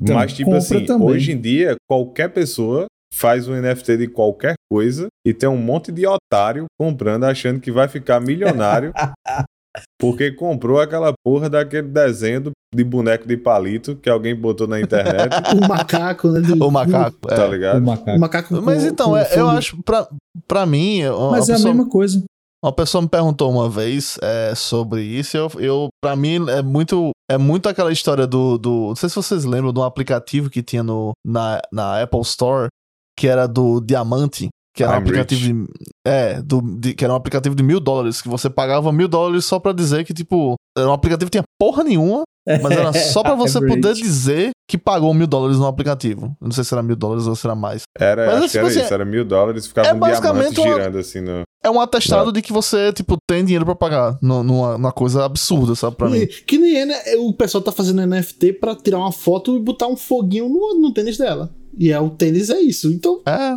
Então, 0.00 0.14
Mas, 0.14 0.32
tipo 0.32 0.54
assim, 0.54 0.84
também. 0.84 1.08
hoje 1.08 1.32
em 1.32 1.40
dia, 1.40 1.76
qualquer 1.88 2.28
pessoa 2.28 2.86
faz 3.12 3.48
um 3.48 3.60
NFT 3.60 3.96
de 3.96 4.08
qualquer 4.08 4.54
coisa 4.70 5.08
e 5.26 5.32
tem 5.32 5.48
um 5.48 5.56
monte 5.56 5.90
de 5.90 6.06
otário 6.06 6.66
comprando, 6.78 7.24
achando 7.24 7.58
que 7.58 7.72
vai 7.72 7.88
ficar 7.88 8.20
milionário 8.20 8.92
porque 9.98 10.30
comprou 10.32 10.80
aquela 10.80 11.12
porra 11.24 11.48
daquele 11.48 11.88
desenho 11.88 12.52
de 12.74 12.84
boneco 12.84 13.26
de 13.26 13.36
palito 13.36 13.96
que 13.96 14.10
alguém 14.10 14.34
botou 14.34 14.66
na 14.66 14.80
internet. 14.80 15.30
o 15.56 15.66
macaco, 15.66 16.28
né? 16.28 16.40
Do... 16.40 16.66
O 16.66 16.70
macaco, 16.70 17.28
tá 17.28 17.44
é. 17.44 17.48
ligado? 17.48 17.78
O 17.78 17.86
macaco. 17.86 18.16
O 18.16 18.20
macaco 18.20 18.62
Mas 18.62 18.82
com, 18.82 18.88
então, 18.88 19.10
com 19.10 19.16
é, 19.16 19.28
eu 19.34 19.48
acho, 19.48 19.82
pra, 19.82 20.08
pra 20.46 20.66
mim. 20.66 21.00
Mas 21.30 21.48
é 21.48 21.54
pessoa, 21.54 21.70
a 21.70 21.74
mesma 21.74 21.90
coisa. 21.90 22.22
Uma 22.62 22.72
pessoa 22.72 23.02
me 23.02 23.08
perguntou 23.08 23.50
uma 23.50 23.68
vez 23.68 24.18
é, 24.20 24.52
sobre 24.54 25.02
isso. 25.02 25.36
Eu, 25.36 25.50
eu, 25.58 25.88
pra 26.02 26.16
mim, 26.16 26.48
é 26.48 26.60
muito, 26.60 27.10
é 27.30 27.38
muito 27.38 27.68
aquela 27.68 27.92
história 27.92 28.26
do, 28.26 28.58
do. 28.58 28.88
Não 28.88 28.96
sei 28.96 29.08
se 29.08 29.14
vocês 29.14 29.44
lembram 29.44 29.72
de 29.72 29.78
um 29.78 29.84
aplicativo 29.84 30.50
que 30.50 30.62
tinha 30.62 30.82
no, 30.82 31.12
na, 31.24 31.60
na 31.72 32.02
Apple 32.02 32.20
Store, 32.22 32.68
que 33.16 33.28
era 33.28 33.46
do 33.46 33.80
Diamante. 33.80 34.48
Que 34.74 34.82
era 34.82 34.92
I'm 34.92 34.96
um 34.96 35.02
aplicativo 35.02 35.40
rich. 35.40 35.52
de. 35.52 35.66
É, 36.06 36.42
do, 36.42 36.60
de, 36.60 36.94
que 36.94 37.04
era 37.04 37.12
um 37.12 37.16
aplicativo 37.16 37.54
de 37.54 37.62
mil 37.62 37.78
dólares, 37.78 38.20
que 38.20 38.28
você 38.28 38.50
pagava 38.50 38.92
mil 38.92 39.08
dólares 39.08 39.44
só 39.44 39.60
pra 39.60 39.72
dizer 39.72 40.04
que, 40.04 40.12
tipo, 40.12 40.54
era 40.76 40.88
um 40.88 40.92
aplicativo 40.92 41.30
que 41.30 41.38
tinha 41.38 41.44
porra 41.60 41.84
nenhuma, 41.84 42.22
mas 42.46 42.72
era 42.72 42.92
só 43.12 43.22
pra 43.22 43.34
você 43.34 43.60
poder 43.64 43.94
dizer 43.94 44.50
que 44.68 44.76
pagou 44.76 45.12
mil 45.14 45.26
dólares 45.26 45.58
no 45.58 45.66
aplicativo. 45.66 46.36
não 46.40 46.50
sei 46.50 46.64
se 46.64 46.74
era 46.74 46.82
mil 46.82 46.96
dólares 46.96 47.26
ou 47.26 47.34
se 47.34 47.46
era 47.46 47.54
mais. 47.54 47.82
Era, 47.98 48.26
mas, 48.26 48.34
acho 48.34 48.42
tipo, 48.44 48.52
que 48.52 48.58
era 48.58 48.66
assim, 48.68 48.80
isso, 48.80 48.94
era 48.94 49.04
mil 49.04 49.24
dólares 49.24 49.64
e 49.64 49.68
ficava 49.68 49.88
é 49.88 49.94
um 49.94 50.00
diamante 50.00 50.60
uma, 50.60 50.74
girando 50.74 50.98
assim 50.98 51.20
no. 51.20 51.42
É 51.62 51.70
um 51.70 51.80
atestado 51.80 52.32
de 52.32 52.40
que 52.40 52.52
você, 52.52 52.92
tipo, 52.92 53.16
tem 53.28 53.44
dinheiro 53.44 53.64
pra 53.64 53.74
pagar 53.74 54.16
numa, 54.22 54.78
numa 54.78 54.92
coisa 54.92 55.24
absurda, 55.24 55.74
sabe, 55.74 55.96
pra 55.96 56.08
mim. 56.08 56.26
Que 56.46 56.56
nem 56.56 56.76
é, 56.76 56.86
né? 56.86 56.96
O 57.18 57.32
pessoal 57.32 57.62
tá 57.62 57.72
fazendo 57.72 58.06
NFT 58.06 58.54
pra 58.54 58.76
tirar 58.76 58.98
uma 58.98 59.12
foto 59.12 59.56
e 59.56 59.60
botar 59.60 59.88
um 59.88 59.96
foguinho 59.96 60.48
no, 60.48 60.80
no 60.80 60.92
tênis 60.92 61.18
dela. 61.18 61.52
E 61.76 61.90
é 61.90 61.98
o 61.98 62.10
tênis 62.10 62.50
é 62.50 62.60
isso. 62.60 62.92
Então. 62.92 63.22
É. 63.26 63.56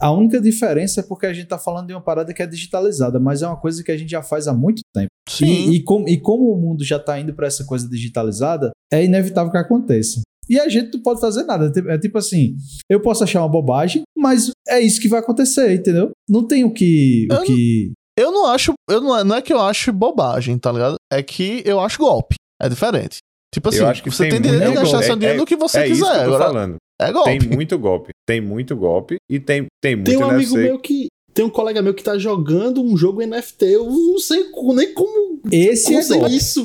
A 0.00 0.10
única 0.10 0.40
diferença 0.40 1.00
é 1.00 1.02
porque 1.02 1.24
a 1.24 1.32
gente 1.32 1.44
está 1.44 1.58
falando 1.58 1.86
de 1.86 1.94
uma 1.94 2.00
parada 2.00 2.34
que 2.34 2.42
é 2.42 2.46
digitalizada, 2.46 3.20
mas 3.20 3.42
é 3.42 3.46
uma 3.46 3.56
coisa 3.56 3.82
que 3.82 3.92
a 3.92 3.96
gente 3.96 4.10
já 4.10 4.22
faz 4.22 4.48
há 4.48 4.52
muito 4.52 4.82
tempo. 4.92 5.08
Sim. 5.28 5.46
E, 5.46 5.76
e, 5.76 5.82
com, 5.82 6.06
e 6.08 6.18
como 6.20 6.52
o 6.52 6.60
mundo 6.60 6.84
já 6.84 6.96
está 6.96 7.18
indo 7.18 7.32
para 7.32 7.46
essa 7.46 7.64
coisa 7.64 7.88
digitalizada, 7.88 8.70
é 8.92 9.04
inevitável 9.04 9.52
que 9.52 9.56
aconteça. 9.56 10.20
E 10.48 10.58
a 10.58 10.68
gente 10.68 10.94
não 10.94 11.02
pode 11.02 11.20
fazer 11.20 11.44
nada. 11.44 11.72
É 11.88 11.98
tipo 11.98 12.18
assim, 12.18 12.56
eu 12.88 13.00
posso 13.00 13.24
achar 13.24 13.40
uma 13.40 13.48
bobagem, 13.48 14.02
mas 14.16 14.50
é 14.68 14.80
isso 14.80 15.00
que 15.00 15.08
vai 15.08 15.20
acontecer, 15.20 15.74
entendeu? 15.74 16.10
Não 16.28 16.46
tem 16.46 16.64
o 16.64 16.72
que. 16.72 17.26
O 17.30 17.34
eu, 17.34 17.42
que... 17.42 17.92
eu 18.18 18.30
não 18.30 18.46
acho. 18.46 18.72
Eu 18.88 19.00
não, 19.00 19.24
não 19.24 19.36
é 19.36 19.42
que 19.42 19.52
eu 19.52 19.60
acho 19.60 19.92
bobagem, 19.92 20.58
tá 20.58 20.72
ligado? 20.72 20.96
É 21.12 21.22
que 21.22 21.62
eu 21.64 21.80
acho 21.80 21.98
golpe. 21.98 22.36
É 22.60 22.68
diferente. 22.68 23.18
Tipo 23.54 23.68
assim, 23.68 24.10
você 24.10 24.28
tem, 24.28 24.42
tem 24.42 24.50
direito 24.50 24.68
de 24.68 24.74
gastar 24.74 25.02
seu 25.02 25.14
dinheiro 25.14 25.38
é, 25.38 25.40
no 25.40 25.46
que 25.46 25.56
você 25.56 25.78
é 25.78 25.82
quiser. 25.86 25.94
Isso 25.94 26.04
que 26.04 26.10
eu 26.10 26.24
tô 26.24 26.34
agora, 26.34 26.44
falando. 26.44 26.76
É 27.00 27.12
golpe. 27.12 27.38
Tem 27.38 27.48
muito 27.56 27.78
golpe. 27.78 28.10
Tem 28.26 28.40
muito 28.40 28.76
golpe 28.76 29.16
e 29.30 29.38
tem, 29.38 29.66
tem 29.80 29.94
muito 29.94 30.08
Tem 30.08 30.16
um 30.16 30.28
amigo 30.28 30.56
meu 30.56 30.78
que. 30.78 31.06
Tem 31.34 31.44
um 31.44 31.50
colega 31.50 31.82
meu 31.82 31.92
que 31.92 32.02
tá 32.04 32.16
jogando 32.16 32.80
um 32.80 32.96
jogo 32.96 33.20
NFT. 33.26 33.64
Eu 33.64 33.90
não 33.90 34.18
sei 34.18 34.44
nem 34.74 34.94
como. 34.94 35.40
Esse 35.50 35.92
é 35.92 36.02
golpe. 36.06 36.36
isso. 36.36 36.64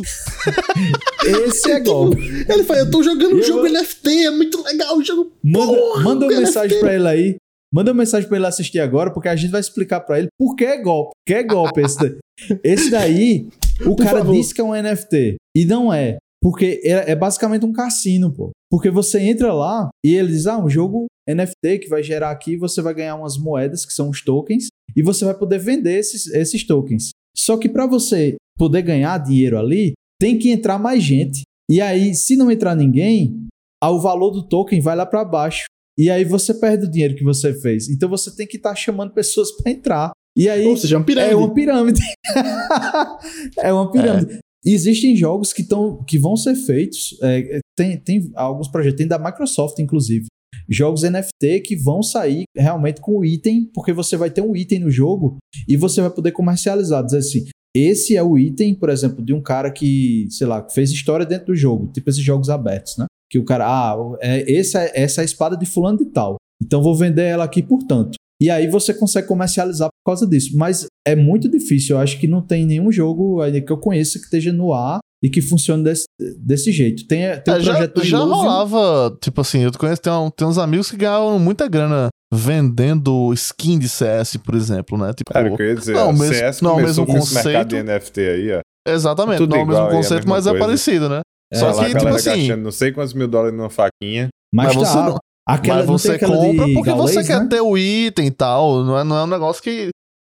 Esse 1.25 1.71
é 1.71 1.79
golpe. 1.79 2.21
Ele 2.47 2.63
fala: 2.63 2.82
Eu 2.82 2.91
tô 2.91 3.01
jogando 3.01 3.36
um 3.36 3.41
jogo 3.41 3.67
NFT, 3.67 4.25
é 4.25 4.32
muito 4.32 4.63
legal 4.63 4.95
o 4.95 5.03
jogo. 5.03 5.32
Manda, 5.43 5.73
porra, 5.75 6.03
manda 6.03 6.25
uma 6.27 6.39
mensagem 6.39 6.77
NFT. 6.77 6.79
pra 6.79 6.93
ele 6.93 7.08
aí. 7.08 7.36
Manda 7.73 7.91
uma 7.91 7.97
mensagem 7.97 8.27
pra 8.29 8.38
ele 8.38 8.45
assistir 8.45 8.79
agora, 8.79 9.12
porque 9.12 9.27
a 9.27 9.36
gente 9.36 9.51
vai 9.51 9.62
explicar 9.62 10.01
pra 10.01 10.19
ele 10.19 10.27
por 10.38 10.55
que 10.55 10.65
é 10.65 10.77
golpe. 10.82 11.12
Que 11.25 11.34
é 11.34 11.43
golpe 11.43 11.82
esse 11.82 11.97
daí. 11.99 12.17
Esse 12.63 12.89
daí, 12.89 13.47
o 13.82 13.95
por 13.95 13.97
cara 13.97 14.19
favor. 14.19 14.36
disse 14.36 14.53
que 14.53 14.62
é 14.62 14.63
um 14.63 14.73
NFT. 14.73 15.36
E 15.55 15.65
não 15.65 15.91
é. 15.91 16.17
Porque 16.41 16.79
é, 16.84 17.12
é, 17.12 17.15
basicamente 17.15 17.65
um 17.65 17.73
cassino, 17.73 18.32
pô. 18.32 18.51
Porque 18.71 18.89
você 18.89 19.19
entra 19.19 19.51
lá 19.51 19.89
e 20.05 20.15
ele 20.15 20.29
diz: 20.29 20.47
ah, 20.47 20.58
um 20.58 20.69
jogo 20.69 21.08
NFT 21.36 21.80
que 21.80 21.89
vai 21.89 22.02
gerar 22.04 22.32
aqui, 22.32 22.58
você 22.58 22.82
vai 22.82 22.94
ganhar 22.94 23.15
umas 23.15 23.38
moedas 23.38 23.86
que 23.86 23.94
são 23.94 24.10
os 24.10 24.22
tokens 24.22 24.68
e 24.96 25.04
você 25.04 25.26
vai 25.26 25.34
poder 25.34 25.60
vender 25.60 25.98
esses, 25.98 26.28
esses 26.28 26.65
tokens. 26.65 27.12
Só 27.36 27.58
que 27.58 27.70
para 27.70 27.86
você 27.86 28.36
poder 28.58 28.82
ganhar 28.82 29.18
dinheiro 29.20 29.58
ali, 29.58 29.94
tem 30.20 30.38
que 30.38 30.50
entrar 30.50 30.78
mais 30.78 31.04
gente. 31.04 31.44
E 31.70 31.80
aí, 31.80 32.13
se 32.15 32.36
não 32.36 32.52
entrar 32.52 32.76
ninguém, 32.76 33.48
o 33.84 34.00
valor 34.00 34.32
do 34.32 34.48
token 34.48 34.82
vai 34.82 34.96
lá 34.96 35.06
para 35.06 35.24
baixo. 35.24 35.65
E 35.98 36.10
aí 36.10 36.24
você 36.24 36.54
perde 36.54 36.86
o 36.86 36.92
dinheiro 36.92 37.15
que 37.15 37.24
você 37.24 37.54
fez. 37.54 37.89
Então 37.89 38.10
você 38.10 38.36
tem 38.36 38.48
que 38.48 38.58
estar 38.58 38.70
tá 38.70 38.76
chamando 38.76 39.13
pessoas 39.13 39.52
para 39.52 39.72
entrar. 39.72 40.12
E 40.38 40.48
aí, 40.50 40.65
Ou 40.65 40.78
seja, 40.78 40.96
é 40.96 40.98
uma 40.98 41.06
pirâmide. 41.06 41.34
É 41.34 41.36
uma 41.36 41.54
pirâmide. 41.54 42.02
é 43.60 43.74
uma 43.74 43.92
pirâmide. 43.92 44.34
É. 44.36 44.39
Existem 44.65 45.15
jogos 45.15 45.54
que, 45.54 45.63
tão, 45.63 46.04
que 46.04 46.18
vão 46.18 46.36
ser 46.36 46.56
feitos, 46.56 47.18
é, 47.22 47.60
tem, 47.78 47.98
tem 47.98 48.32
alguns 48.36 48.68
projetos, 48.68 48.98
tem 48.98 49.08
da 49.08 49.18
Microsoft, 49.18 49.80
inclusive, 49.80 50.26
jogos 50.69 51.03
NFT 51.03 51.62
que 51.62 51.75
vão 51.75 52.03
sair 52.03 52.43
realmente 52.55 53.01
com 53.01 53.17
o 53.17 53.25
item, 53.25 53.69
porque 53.73 53.91
você 53.91 54.15
vai 54.15 54.29
ter 54.29 54.41
um 54.41 54.55
item 54.55 54.79
no 54.79 54.91
jogo 54.91 55.38
e 55.67 55.75
você 55.75 56.01
vai 56.01 56.10
poder 56.10 56.32
comercializar, 56.32 57.03
dizer 57.03 57.17
assim, 57.17 57.45
esse 57.75 58.15
é 58.15 58.23
o 58.23 58.38
item, 58.38 58.75
por 58.75 58.89
exemplo, 58.89 59.23
de 59.23 59.34
um 59.34 59.41
cara 59.41 59.71
que, 59.71 60.27
sei 60.29 60.47
lá, 60.47 60.67
fez 60.69 60.91
história 60.91 61.25
dentro 61.25 61.47
do 61.47 61.55
jogo, 61.55 61.91
tipo 61.91 62.10
esses 62.10 62.23
jogos 62.23 62.49
abertos, 62.49 62.97
né? 62.97 63.05
Que 63.29 63.38
o 63.38 63.45
cara, 63.45 63.65
ah, 63.67 63.95
é, 64.21 64.58
essa, 64.58 64.79
essa 64.93 65.21
é 65.21 65.23
a 65.23 65.25
espada 65.25 65.55
de 65.55 65.65
fulano 65.65 65.97
de 65.97 66.05
tal, 66.05 66.38
então 66.62 66.82
vou 66.82 66.95
vender 66.95 67.23
ela 67.23 67.43
aqui 67.43 67.62
por 67.62 67.84
tanto. 67.84 68.18
E 68.41 68.49
aí 68.49 68.67
você 68.67 68.93
consegue 68.93 69.28
comercializar 69.28 69.89
por 69.89 70.12
causa 70.12 70.25
disso. 70.25 70.56
Mas 70.56 70.86
é 71.06 71.15
muito 71.15 71.49
difícil. 71.49 71.95
Eu 71.95 72.02
acho 72.02 72.19
que 72.19 72.28
não 72.28 72.41
tem 72.41 72.65
nenhum 72.65 72.91
jogo 72.91 73.41
ainda 73.41 73.60
que 73.60 73.71
eu 73.71 73.78
conheça 73.78 74.17
que 74.17 74.25
esteja 74.25 74.54
no 74.54 74.73
ar 74.73 74.99
e 75.21 75.30
que 75.30 75.41
funcione 75.41 75.84
desse, 75.84 76.06
desse 76.38 76.71
jeito. 76.71 77.06
Tem, 77.06 77.19
tem 77.41 77.54
um 77.54 77.58
é, 77.58 77.63
projeto 77.63 78.04
já, 78.04 78.17
já 78.17 78.19
rolava, 78.19 79.17
tipo 79.21 79.41
assim, 79.41 79.63
eu 79.63 79.71
conheço, 79.73 80.02
tem, 80.02 80.13
um, 80.13 80.30
tem 80.30 80.47
uns 80.47 80.58
amigos 80.58 80.89
que 80.89 80.95
ganhavam 80.95 81.38
muita 81.38 81.67
grana 81.67 82.08
vendendo 82.34 83.34
skin 83.34 83.78
de 83.78 83.89
CS, 83.89 84.38
por 84.38 84.56
exemplo, 84.56 84.97
né? 84.97 85.12
Tipo, 85.13 85.34
Cara, 85.34 85.49
eu 85.49 85.65
ia 85.65 85.75
dizer, 85.75 85.93
não, 85.93 86.13
mesmo, 86.13 86.34
CS 86.34 86.62
não, 86.62 86.78
mesmo 86.78 87.06
conceito. 87.06 87.45
mercado 87.45 87.67
de 87.67 87.84
NFT 87.84 88.19
aí, 88.21 88.52
ó. 88.54 88.62
Exatamente, 88.88 89.39
Tudo 89.39 89.52
não 89.52 89.60
é 89.60 89.63
o 89.63 89.67
mesmo 89.67 89.89
conceito, 89.89 90.28
mas 90.28 90.47
é 90.47 90.52
coisa. 90.52 90.63
é 90.63 90.67
parecido, 90.67 91.10
né? 91.10 91.21
É, 91.52 91.58
Só 91.58 91.73
que, 91.73 91.93
tipo 91.93 92.08
assim... 92.08 92.56
não 92.56 92.71
sei 92.71 92.91
quantos 92.91 93.13
mil 93.13 93.28
dólares 93.28 93.58
numa 93.58 93.69
faquinha. 93.69 94.30
Mas, 94.54 94.75
mas 94.75 94.75
tá, 94.75 94.80
você 94.86 94.97
não, 94.97 95.17
Aquela, 95.53 95.77
Mas 95.79 95.88
você 95.88 96.19
compra 96.19 96.67
porque 96.73 96.91
você 96.91 97.23
quer 97.23 97.41
né? 97.41 97.47
ter 97.47 97.62
o 97.62 97.75
item 97.75 98.27
e 98.27 98.31
tal. 98.31 98.83
Não 98.83 98.99
é, 98.99 99.03
não 99.03 99.17
é 99.17 99.23
um 99.23 99.27
negócio 99.27 99.63
que. 99.63 99.89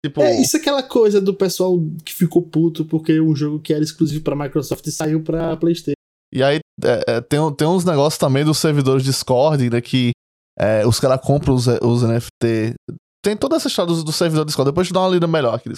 Tipo... 0.03 0.21
É, 0.21 0.41
isso 0.41 0.57
é 0.57 0.59
aquela 0.59 0.81
coisa 0.83 1.21
do 1.21 1.33
pessoal 1.33 1.79
que 2.03 2.13
ficou 2.13 2.41
puto 2.41 2.83
porque 2.83 3.21
um 3.21 3.35
jogo 3.35 3.59
que 3.59 3.73
era 3.73 3.83
exclusivo 3.83 4.21
pra 4.23 4.35
Microsoft 4.35 4.85
saiu 4.89 5.21
pra 5.21 5.55
PlayStation. 5.55 5.93
E 6.33 6.41
aí 6.41 6.59
é, 6.83 7.03
é, 7.07 7.21
tem, 7.21 7.39
tem 7.55 7.67
uns 7.67 7.85
negócios 7.85 8.17
também 8.17 8.43
dos 8.43 8.57
servidores 8.57 9.03
Discord, 9.03 9.69
né? 9.69 9.79
Que 9.79 10.11
é, 10.59 10.85
os 10.85 10.99
caras 10.99 11.21
compram 11.21 11.53
os, 11.53 11.67
os 11.67 12.01
NFT. 12.01 12.73
Tem 13.23 13.37
toda 13.37 13.55
essa 13.55 13.67
história 13.67 13.93
do, 13.93 14.03
do 14.03 14.11
servidor 14.11 14.45
Discord. 14.45 14.71
Depois 14.71 14.87
te 14.87 14.93
dá 14.93 15.01
uma 15.01 15.09
lida 15.09 15.27
melhor, 15.27 15.59
Cris. 15.61 15.77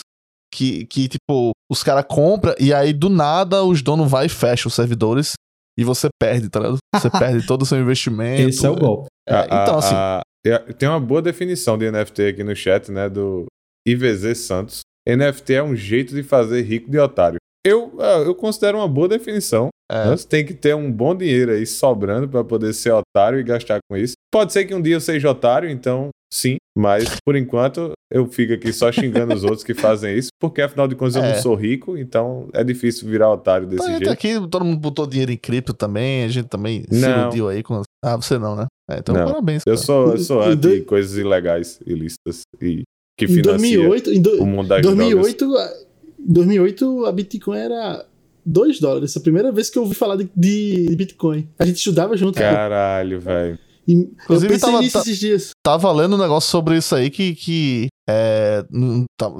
Que, 0.54 0.86
que, 0.86 1.10
tipo, 1.10 1.52
os 1.70 1.84
caras 1.84 2.06
compram 2.08 2.56
e 2.58 2.74
aí 2.74 2.94
do 2.94 3.10
nada 3.10 3.64
os 3.64 3.82
donos 3.82 4.10
vai 4.10 4.28
e 4.28 4.30
fecha 4.30 4.68
os 4.70 4.74
servidores 4.74 5.34
e 5.78 5.84
você 5.84 6.08
perde, 6.20 6.50
tá 6.50 6.60
ligado? 6.60 6.78
Você 6.96 7.10
perde 7.12 7.46
todo 7.46 7.64
o 7.64 7.66
seu 7.66 7.80
investimento. 7.80 8.50
Esse 8.50 8.66
é 8.66 8.70
o 8.70 8.76
golpe. 8.76 9.08
É, 9.28 9.46
então, 9.46 9.78
assim. 9.78 9.96
A, 9.96 10.22
a, 10.48 10.74
tem 10.74 10.88
uma 10.88 11.00
boa 11.00 11.22
definição 11.22 11.78
de 11.78 11.90
NFT 11.90 12.28
aqui 12.28 12.44
no 12.44 12.56
chat, 12.56 12.92
né? 12.92 13.10
Do 13.10 13.46
IVZ 13.88 14.38
Santos. 14.40 14.82
NFT 15.08 15.54
é 15.54 15.64
um 15.64 15.76
jeito 15.76 16.16
de 16.16 16.24
fazer 16.24 16.62
rico 16.62 16.90
de 16.90 16.98
otário. 16.98 17.38
Eu, 17.66 17.96
eu 18.00 18.36
considero 18.36 18.78
uma 18.78 18.88
boa 18.88 19.08
definição. 19.08 19.70
É. 19.92 20.10
Você 20.10 20.28
tem 20.28 20.46
que 20.46 20.54
ter 20.54 20.76
um 20.76 20.92
bom 20.92 21.16
dinheiro 21.16 21.52
aí 21.52 21.66
sobrando 21.66 22.28
para 22.28 22.44
poder 22.44 22.74
ser 22.74 22.92
otário 22.92 23.40
e 23.40 23.44
gastar 23.44 23.80
com 23.90 23.98
isso. 23.98 24.14
Pode 24.32 24.54
ser 24.54 24.66
que 24.66 24.74
um 24.74 24.82
dia 24.82 24.96
eu 24.96 25.02
seja 25.02 25.30
otário, 25.30 25.70
então 25.70 26.10
sim, 26.36 26.58
mas 26.78 27.18
por 27.26 27.36
enquanto 27.36 27.92
eu 28.12 28.28
fico 28.28 28.54
aqui 28.54 28.72
só 28.74 28.92
xingando 28.92 29.34
os 29.34 29.44
outros 29.44 29.64
que 29.64 29.74
fazem 29.74 30.18
isso, 30.18 30.30
porque 30.40 30.62
afinal 30.62 30.88
de 30.88 30.96
contas 30.96 31.16
eu 31.16 31.24
É. 31.24 31.34
não 31.34 31.42
sou 31.42 31.56
rico, 31.56 31.98
então 31.98 32.50
é 32.54 32.64
difícil 32.64 33.08
virar 33.08 33.32
otário 33.32 33.66
desse 33.68 33.86
jeito. 33.88 34.10
aqui 34.10 34.34
todo 34.50 34.64
mundo 34.66 34.80
botou 34.80 35.08
dinheiro 35.08 35.32
em 35.32 35.38
cripto 35.38 35.74
também, 35.74 36.24
a 36.24 36.28
gente 36.28 36.48
também 36.48 36.84
se 36.90 37.00
Não. 37.02 37.22
iludiu 37.24 37.48
aí 37.50 37.64
com. 37.64 37.82
Ah, 38.04 38.16
você 38.16 38.38
não, 38.38 38.56
né? 38.56 38.66
É, 38.92 38.98
então 39.00 39.16
Não. 39.16 39.26
parabéns. 39.26 39.64
Eu 39.66 39.74
cara. 39.74 39.86
sou, 39.86 40.12
eu 40.12 40.18
sou 40.20 40.42
anti 40.44 40.82
coisas 40.82 41.18
ilegais, 41.18 41.80
ilícitas 41.88 42.42
e 42.62 42.84
que 43.18 43.26
Em 43.26 43.28
financia 43.30 43.52
2008, 43.78 44.12
em 44.12 44.22
do- 44.22 44.44
o 44.44 44.46
mundo 44.46 44.68
das 44.68 44.82
drogas. 44.82 44.98
2008, 45.00 45.56
a- 45.58 45.74
em 46.20 46.34
2008 46.34 47.06
a 47.06 47.12
Bitcoin 47.12 47.58
era 47.58 48.06
2 48.46 48.80
dólares. 48.80 49.16
A 49.18 49.20
primeira 49.22 49.52
vez 49.52 49.70
que 49.70 49.78
eu 49.80 49.84
ouvi 49.84 49.96
falar 49.96 50.18
de, 50.18 50.30
de 50.36 50.96
Bitcoin. 50.96 51.48
A 51.58 51.66
gente 51.66 51.78
estudava 51.78 52.16
junto. 52.18 52.38
Caralho, 52.38 53.20
velho. 53.20 53.58
Eu 53.88 54.00
Inclusive, 54.24 54.54
pensei 54.54 54.70
tava- 54.70 54.82
nisso 54.82 54.94
tá- 54.94 55.00
esses 55.02 55.18
dias. 55.20 55.50
Tava 55.64 55.92
lendo 55.92 56.16
um 56.16 56.20
negócio 56.20 56.50
sobre 56.50 56.78
isso 56.78 56.96
aí 56.96 57.10
que. 57.10 57.36
que 57.36 57.88
é, 58.10 58.66
não- 58.70 59.04
tá- 59.20 59.32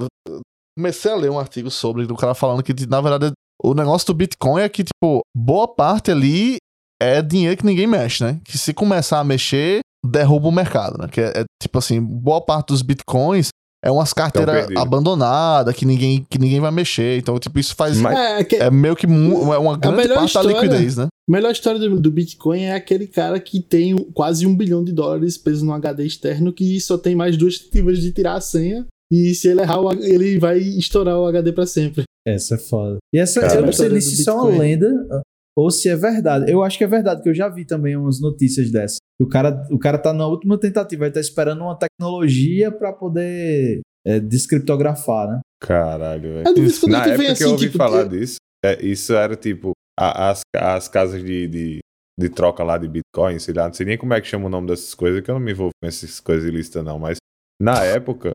comecei 0.78 1.10
a 1.10 1.16
ler 1.16 1.30
um 1.30 1.38
artigo 1.38 1.70
sobre 1.70 2.04
o 2.04 2.16
cara 2.16 2.34
falando 2.34 2.62
que, 2.62 2.74
na 2.86 3.00
verdade, 3.00 3.32
o 3.62 3.72
negócio 3.74 4.06
do 4.08 4.14
Bitcoin 4.14 4.60
é 4.60 4.68
que, 4.68 4.84
tipo, 4.84 5.20
boa 5.34 5.66
parte 5.66 6.10
ali 6.10 6.56
é 7.00 7.22
dinheiro 7.22 7.56
que 7.56 7.64
ninguém 7.64 7.86
mexe, 7.86 8.22
né? 8.22 8.40
Que 8.44 8.58
se 8.58 8.74
começar 8.74 9.18
a 9.20 9.24
mexer, 9.24 9.80
derruba 10.04 10.48
o 10.48 10.52
mercado, 10.52 10.98
né? 10.98 11.08
Que 11.08 11.20
é, 11.20 11.40
é, 11.40 11.44
tipo 11.62 11.78
assim, 11.78 12.00
boa 12.00 12.40
parte 12.44 12.68
dos 12.68 12.82
Bitcoins 12.82 13.48
é 13.84 13.90
umas 13.90 14.12
carteiras 14.12 14.54
perdidos. 14.54 14.82
abandonadas 14.82 15.74
que 15.74 15.84
ninguém, 15.84 16.26
que 16.28 16.38
ninguém 16.38 16.60
vai 16.60 16.70
mexer. 16.70 17.18
Então, 17.18 17.38
tipo, 17.38 17.58
isso 17.58 17.74
faz. 17.74 17.98
Mas- 18.00 18.16
É, 18.18 18.44
que- 18.44 18.56
É 18.56 18.70
meio 18.70 18.96
que 18.96 19.06
mu- 19.06 19.52
é 19.54 19.58
uma 19.58 19.76
grande 19.76 20.08
parte 20.08 20.26
história- 20.28 20.52
da 20.54 20.60
liquidez, 20.62 20.96
né? 20.96 21.04
A 21.28 21.32
melhor 21.32 21.50
história 21.50 21.78
do, 21.80 21.98
do 22.00 22.10
Bitcoin 22.10 22.62
é 22.62 22.74
aquele 22.74 23.06
cara 23.06 23.38
que 23.40 23.60
tem 23.60 23.96
quase 24.14 24.46
um 24.46 24.56
bilhão 24.56 24.84
de 24.84 24.92
dólares 24.92 25.36
preso 25.36 25.64
no 25.64 25.72
HD 25.72 26.04
externo 26.06 26.52
que 26.52 26.80
só 26.80 26.96
tem 26.96 27.14
mais 27.16 27.36
duas 27.36 27.58
tentativas 27.58 27.98
de 28.00 28.12
tirar 28.12 28.34
a 28.34 28.40
senha. 28.40 28.86
E 29.12 29.34
se 29.34 29.48
ele 29.48 29.60
errar, 29.60 29.78
ele 30.00 30.38
vai 30.38 30.58
estourar 30.58 31.18
o 31.18 31.26
HD 31.26 31.52
pra 31.52 31.66
sempre. 31.66 32.02
Essa 32.26 32.56
é 32.56 32.58
foda. 32.58 32.96
E 33.14 33.18
essa, 33.18 33.40
Cara, 33.40 33.54
eu 33.60 33.66
não 33.66 33.72
sei 33.72 34.00
se 34.00 34.14
isso 34.20 34.28
é 34.30 34.32
uma 34.32 34.48
lenda 34.58 35.22
ou 35.56 35.70
se 35.70 35.88
é 35.88 35.96
verdade. 35.96 36.50
Eu 36.50 36.62
acho 36.62 36.76
que 36.76 36.84
é 36.84 36.86
verdade, 36.86 37.22
que 37.22 37.28
eu 37.28 37.34
já 37.34 37.48
vi 37.48 37.64
também 37.64 37.96
umas 37.96 38.20
notícias 38.20 38.70
dessas. 38.70 38.98
O 39.20 39.26
cara, 39.26 39.66
o 39.70 39.78
cara 39.78 39.96
tá 39.98 40.12
na 40.12 40.26
última 40.26 40.58
tentativa, 40.58 41.06
ele 41.06 41.14
tá 41.14 41.20
esperando 41.20 41.62
uma 41.62 41.78
tecnologia 41.78 42.70
pra 42.70 42.92
poder 42.92 43.80
é, 44.06 44.20
descriptografar, 44.20 45.28
né? 45.28 45.40
Caralho, 45.60 46.22
velho. 46.34 46.44
Quando 46.44 46.90
Na 46.92 46.98
época 46.98 47.16
vem 47.16 47.26
que 47.26 47.32
assim, 47.32 47.44
eu 47.44 47.50
ouvi 47.52 47.66
tipo, 47.66 47.78
falar 47.78 48.02
eu- 48.02 48.08
disso, 48.08 48.36
é, 48.64 48.84
isso 48.84 49.14
era 49.14 49.34
tipo 49.36 49.72
a- 49.98 50.30
as, 50.30 50.40
as 50.54 50.88
casas 50.88 51.24
de, 51.24 51.48
de, 51.48 51.78
de 52.20 52.28
troca 52.28 52.62
lá 52.62 52.76
de 52.76 52.86
Bitcoin, 52.88 53.38
sei 53.38 53.54
lá, 53.54 53.66
não 53.66 53.72
sei 53.74 53.86
nem 53.86 53.96
como 53.98 54.12
é 54.12 54.20
que 54.20 54.26
chama 54.28 54.46
o 54.46 54.50
nome 54.50 54.66
dessas 54.68 54.94
coisas, 54.94 55.22
que 55.22 55.30
eu 55.30 55.34
não 55.36 55.40
me 55.40 55.52
envolvo 55.52 55.70
com 55.82 55.88
essas 55.88 56.20
coisas 56.20 56.46
ilícitas 56.46 56.84
não, 56.84 56.98
mas 56.98 57.16
na 57.60 57.82
época 57.82 58.32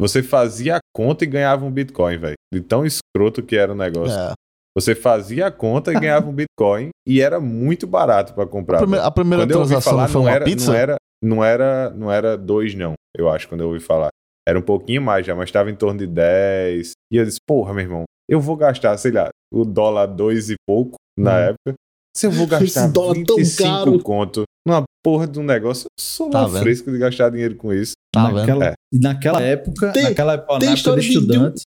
você 0.00 0.22
fazia 0.22 0.76
a 0.76 0.80
conta 0.96 1.24
e 1.24 1.28
ganhava 1.28 1.64
um 1.66 1.70
Bitcoin, 1.70 2.16
velho. 2.18 2.34
De 2.52 2.60
tão 2.62 2.84
escroto 2.86 3.42
que 3.42 3.54
era 3.56 3.72
o 3.72 3.76
negócio. 3.76 4.18
É. 4.18 4.32
Você 4.76 4.94
fazia 4.94 5.46
a 5.46 5.50
conta 5.50 5.90
e 5.92 6.00
ganhava 6.00 6.28
um 6.28 6.32
Bitcoin 6.32 6.88
e 7.06 7.20
era 7.20 7.38
muito 7.40 7.86
barato 7.86 8.32
pra 8.32 8.46
comprar. 8.46 8.78
A, 8.78 8.80
prime- 8.80 8.96
velho. 8.96 9.06
a 9.06 9.10
primeira 9.10 9.42
Quando 9.44 9.52
transação 9.52 9.92
falar, 9.92 10.02
não 10.04 10.08
foi 10.08 10.20
não 10.22 10.28
uma 10.28 10.34
era, 10.34 10.44
pizza? 10.44 10.66
não 10.70 10.74
era, 10.78 10.96
não 11.22 11.44
era, 11.44 11.90
não 11.90 12.12
era 12.12 12.36
dois 12.38 12.74
não, 12.74 12.94
eu 13.16 13.28
acho, 13.28 13.48
quando 13.48 13.60
eu 13.62 13.68
ouvi 13.68 13.80
falar. 13.80 14.08
Era 14.48 14.58
um 14.58 14.62
pouquinho 14.62 15.02
mais 15.02 15.24
já, 15.26 15.34
mas 15.34 15.44
estava 15.50 15.70
em 15.70 15.76
torno 15.76 15.98
de 16.00 16.06
10. 16.06 16.92
E 17.12 17.16
eu 17.16 17.24
disse, 17.24 17.38
porra, 17.46 17.72
meu 17.74 17.82
irmão, 17.84 18.04
eu 18.28 18.40
vou 18.40 18.56
gastar, 18.56 18.96
sei 18.96 19.12
lá, 19.12 19.28
o 19.52 19.64
dólar 19.64 20.06
dois 20.06 20.50
e 20.50 20.54
pouco 20.66 20.96
na 21.18 21.32
Hum. 21.32 21.38
época. 21.50 21.74
Se 22.16 22.26
eu 22.26 22.30
vou 22.30 22.46
gastar 22.48 22.64
Esse 22.84 22.92
dólar 22.92 23.14
tão 23.26 23.36
25 23.36 23.68
caro. 23.68 24.02
conto 24.02 24.42
numa 24.66 24.82
porra 25.04 25.26
de 25.26 25.38
um 25.38 25.42
negócio, 25.44 25.84
eu 25.86 26.02
sou 26.02 26.30
Tá 26.30 26.48
fresco 26.48 26.90
de 26.90 26.98
gastar 26.98 27.30
dinheiro 27.30 27.56
com 27.56 27.72
isso. 27.72 27.92
Tá 28.12 28.26
vendo? 28.26 28.36
naquela, 28.38 28.64
É. 28.66 28.74
E 28.92 28.98
naquela 28.98 29.42
época, 29.42 29.92
Tem- 29.92 30.02
naquela 30.04 30.32
época, 30.34 30.48
tem 30.58 30.58
na 30.58 30.64
época 30.66 30.74
história 30.74 31.02
de 31.02 31.08
um- 31.08 31.12
estudante, 31.20 31.62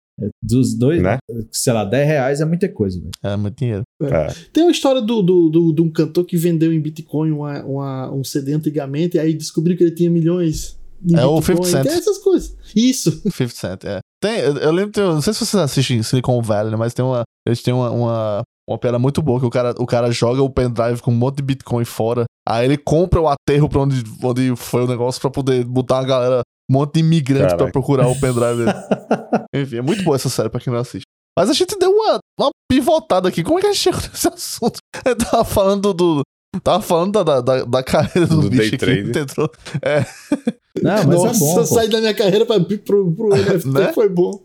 dos 0.43 0.75
dois, 0.75 1.03
Né? 1.03 1.19
sei 1.51 1.73
lá, 1.73 1.85
10 1.85 2.07
reais 2.07 2.41
é 2.41 2.45
muita 2.45 2.69
coisa, 2.69 2.99
velho. 2.99 3.11
É 3.23 3.37
muito 3.37 3.57
dinheiro. 3.59 3.83
É. 4.03 4.29
Tem 4.53 4.65
uma 4.65 4.73
história 4.73 5.01
do, 5.01 5.23
do, 5.23 5.49
do- 5.49 5.73
de 5.73 5.83
um 5.83 5.91
cantor 5.91 6.25
que 6.25 6.37
vendeu 6.37 6.73
em 6.73 6.81
Bitcoin 6.81 7.31
uma, 7.31 7.63
uma- 7.65 8.13
um 8.13 8.25
CD 8.25 8.53
antigamente, 8.53 9.17
e 9.17 9.21
aí 9.21 9.35
descobriu 9.35 9.77
que 9.77 9.85
ele 9.85 9.95
tinha 9.95 10.11
milhões. 10.11 10.79
em 11.07 11.17
É 11.17 11.25
o 11.25 11.37
Bitcoin. 11.41 11.65
50 11.65 11.69
Cent. 11.71 11.83
Tem 11.87 11.93
essas 11.99 12.19
coisas. 12.19 12.57
Isso. 12.77 13.11
50 13.31 13.49
Cent, 13.55 13.85
é. 13.85 13.99
Tem, 14.23 14.39
eu, 14.41 14.57
eu 14.59 14.71
lembro, 14.73 14.93
tem, 14.93 15.03
não 15.05 15.23
sei 15.23 15.33
se 15.33 15.45
vocês 15.47 15.63
assistem 15.63 16.03
Silicon 16.03 16.43
Valley, 16.43 16.71
né, 16.71 16.77
mas 16.77 16.93
tem 16.93 17.03
uma, 17.05 17.23
eles 17.47 17.63
têm 17.63 17.73
uma, 17.73 17.91
uma, 17.91 18.43
uma 18.69 18.79
piada 18.79 18.99
muito 18.99 19.23
boa, 19.23 19.41
que 19.41 19.47
o 19.47 19.51
cara, 19.51 19.75
o 19.79 19.87
cara 19.87 20.11
joga 20.11 20.43
o 20.43 20.51
pendrive 20.51 21.01
com 21.01 21.11
um 21.11 21.15
monte 21.17 21.37
de 21.39 21.43
Bitcoin 21.43 21.87
fora, 21.87 22.25
aí 22.47 22.67
ele 22.67 22.77
compra 22.77 23.19
o 23.19 23.27
aterro 23.29 23.67
pra 23.67 23.81
onde, 23.81 24.03
onde 24.23 24.55
foi 24.57 24.85
o 24.85 24.87
negócio 24.87 25.19
pra 25.23 25.31
poder 25.31 25.65
botar 25.65 26.01
a 26.01 26.05
galera, 26.05 26.43
um 26.71 26.73
monte 26.73 26.95
de 26.95 27.01
imigrante 27.01 27.49
pra 27.49 27.57
Caraca. 27.57 27.73
procurar 27.73 28.07
o 28.07 28.19
pendrive 28.21 28.65
dele. 28.65 28.75
Enfim, 29.55 29.77
é 29.79 29.83
muito 29.83 30.05
boa 30.05 30.15
essa 30.15 30.29
série 30.29 30.49
pra 30.49 30.61
quem 30.61 30.73
não 30.73 30.81
assiste. 30.81 31.03
Mas 31.37 31.51
a 31.51 31.53
gente 31.53 31.77
deu 31.79 31.91
uma, 31.91 32.19
uma 32.39 32.51
pivotada 32.71 33.29
aqui. 33.29 33.43
Como 33.43 33.59
é 33.59 33.63
que 33.63 33.67
a 33.69 33.73
gente 33.73 33.83
chegou 33.83 34.01
nesse 34.01 34.29
assunto? 34.33 34.79
Eu 35.05 35.17
tava 35.17 35.45
falando 35.45 35.93
do. 35.93 36.23
Tava 36.63 36.83
falando 36.83 37.23
da, 37.25 37.41
da, 37.41 37.65
da, 37.65 37.83
carreira 37.83 38.27
do, 38.27 38.41
Do 38.43 38.51
bicho 38.51 38.59
day 38.63 38.69
aqui. 38.69 38.79
trade. 38.79 39.19
Entrou. 39.19 39.51
Não, 40.83 40.93
mas 40.93 41.07
Nossa, 41.07 41.45
é 41.45 41.55
bom, 41.57 41.67
sair 41.67 41.89
da 41.89 41.99
minha 42.01 42.15
carreira 42.15 42.47
pra, 42.47 42.59
pro, 42.61 43.13
pro 43.13 43.29
NFT 43.35 43.69
Né? 43.69 43.93
foi 43.93 44.09
bom. 44.09 44.41